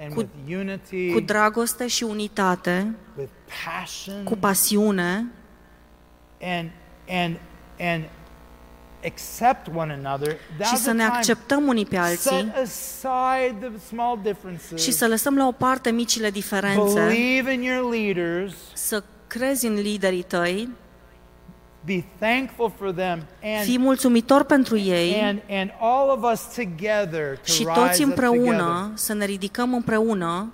and 0.00 0.14
Cu- 0.14 0.18
with 0.18 0.58
unity, 0.58 1.12
cu 1.12 1.20
dragoste 1.20 1.86
și 1.86 2.02
unitate, 2.02 2.94
with 3.18 3.30
passion, 3.64 4.24
cu 4.24 4.36
pasiune 4.36 5.26
and 6.42 6.70
and 7.08 7.36
and 7.80 8.04
accept 8.04 8.04
one 8.04 8.04
another. 8.06 8.19
Și 10.64 10.72
Now's 10.74 10.76
să 10.76 10.82
the 10.82 10.92
ne 10.92 11.04
time. 11.04 11.16
acceptăm 11.16 11.66
unii 11.66 11.86
pe 11.86 11.96
alții 11.96 12.18
Set 12.30 12.54
aside 12.62 13.66
the 13.68 13.78
small 13.86 14.18
differences. 14.22 14.82
și 14.82 14.92
să 14.92 15.06
lăsăm 15.06 15.36
la 15.36 15.46
o 15.46 15.52
parte 15.52 15.90
micile 15.90 16.30
diferențe, 16.30 17.00
Believe 17.00 17.52
in 17.52 17.62
your 17.62 17.92
leaders. 17.94 18.54
să 18.72 19.02
crezi 19.26 19.66
în 19.66 19.74
liderii 19.74 20.22
tăi, 20.22 20.68
Be 21.84 22.04
thankful 22.18 22.72
for 22.78 22.92
them 22.92 23.22
fii 23.62 23.74
and 23.74 23.84
mulțumitor 23.84 24.42
pentru 24.44 24.76
ei 24.78 25.20
and 25.22 25.40
and 25.50 25.70
all 25.80 26.10
of 26.10 26.32
us 26.32 26.40
together 26.54 27.36
to 27.36 27.52
și 27.52 27.58
rise 27.58 27.70
toți 27.80 28.02
up 28.02 28.08
împreună 28.08 28.90
să 28.94 29.12
ne 29.14 29.24
ridicăm 29.24 29.74
împreună 29.74 30.52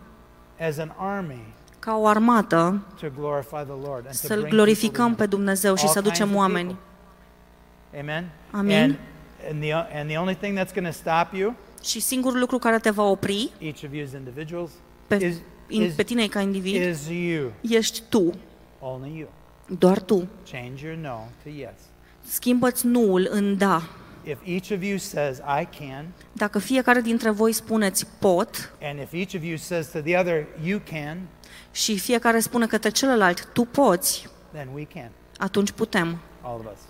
together 0.56 0.68
as 0.68 0.78
an 0.78 0.92
army 0.96 1.54
ca 1.78 1.96
o 1.96 2.06
armată 2.06 2.82
to 3.00 3.06
glorify 3.18 3.48
the 3.64 3.88
Lord 3.88 4.06
and 4.06 4.20
to 4.20 4.26
să-L 4.26 4.38
bring 4.40 4.54
glorificăm 4.54 5.04
people 5.04 5.14
pe 5.16 5.24
to 5.24 5.28
Him. 5.30 5.36
Dumnezeu 5.36 5.74
și 5.76 5.84
All 5.84 5.92
să 5.92 6.00
kinds 6.00 6.12
ducem 6.18 6.30
of 6.34 6.36
oameni. 6.40 6.76
People. 7.96 8.12
Amen. 8.12 8.30
Amin. 8.52 8.74
And 8.74 8.96
and 9.50 9.62
the 9.62 9.72
and 9.72 10.08
the 10.10 10.16
only 10.18 10.34
thing 10.34 10.58
that's 10.58 10.72
going 10.72 10.86
to 10.86 10.92
stop 10.92 11.32
you, 11.32 11.54
Și 11.82 12.00
singurul 12.00 12.38
lucru 12.38 12.58
care 12.58 12.78
te 12.78 12.90
va 12.90 13.02
opri 13.02 13.50
each 13.58 13.82
of 13.84 13.92
you 13.92 14.04
as 14.04 14.12
individuals, 14.12 14.70
pe, 15.06 15.14
is 15.14 15.36
in, 15.68 15.82
is, 15.82 15.94
pe 15.94 16.02
tine 16.02 16.26
ca 16.26 16.40
individ 16.40 16.88
is 16.88 17.08
you, 17.08 17.52
ești 17.60 18.02
tu, 18.08 18.32
only 18.80 19.18
you. 19.18 19.28
doar 19.78 20.00
tu. 20.00 20.28
Change 20.50 20.86
your 20.86 20.96
no 20.98 21.18
to 21.42 21.48
yes. 21.48 21.74
Schimbă-ți 22.28 22.86
nuul 22.86 23.26
în 23.30 23.56
da. 23.56 23.82
If 24.24 24.38
each 24.44 24.70
of 24.70 24.82
you 24.82 24.96
says 24.98 25.36
I 25.38 25.68
can, 25.78 26.06
Dacă 26.32 26.58
fiecare 26.58 27.00
dintre 27.00 27.30
voi 27.30 27.52
spuneți 27.52 28.06
pot 28.18 28.72
and 28.82 29.00
if 29.00 29.12
each 29.12 29.34
of 29.34 29.42
you 29.42 29.56
says 29.56 29.90
to 29.90 29.98
the 30.00 30.18
other 30.18 30.46
you 30.64 30.80
can, 30.90 31.18
și 31.72 31.98
fiecare 31.98 32.38
spune 32.40 32.66
către 32.66 32.90
celălalt 32.90 33.48
tu 33.52 33.64
poți, 33.64 34.28
then 34.52 34.68
we 34.74 34.84
can, 34.84 35.10
atunci 35.38 35.70
putem, 35.70 36.18
all 36.42 36.58
of 36.58 36.72
us. 36.72 36.80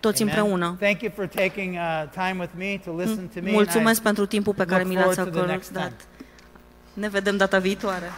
Toți 0.00 0.22
Amen. 0.22 0.34
împreună. 0.34 0.76
Thank 0.80 1.00
you 1.02 1.12
for 1.14 1.26
taking 1.26 1.74
uh, 1.74 2.08
time 2.12 2.36
with 2.38 2.52
me 2.56 2.80
to 2.84 2.96
listen 2.96 3.26
to 3.28 3.32
me. 3.34 3.38
and 3.40 3.48
I 3.48 3.52
Mulțumesc 3.52 4.02
pentru 4.02 4.26
timpul 4.26 4.54
pe 4.54 4.64
care 4.64 4.82
look 4.82 4.88
mi 4.92 4.94
l-ați 4.98 5.14
forward 5.14 5.34
to 5.36 5.40
the 5.42 5.50
next 5.52 5.70
acordat. 5.76 5.98
time. 6.16 6.26
Ne 6.92 7.08
vedem 7.08 7.36
data 7.36 7.58
viitoare. 7.58 8.10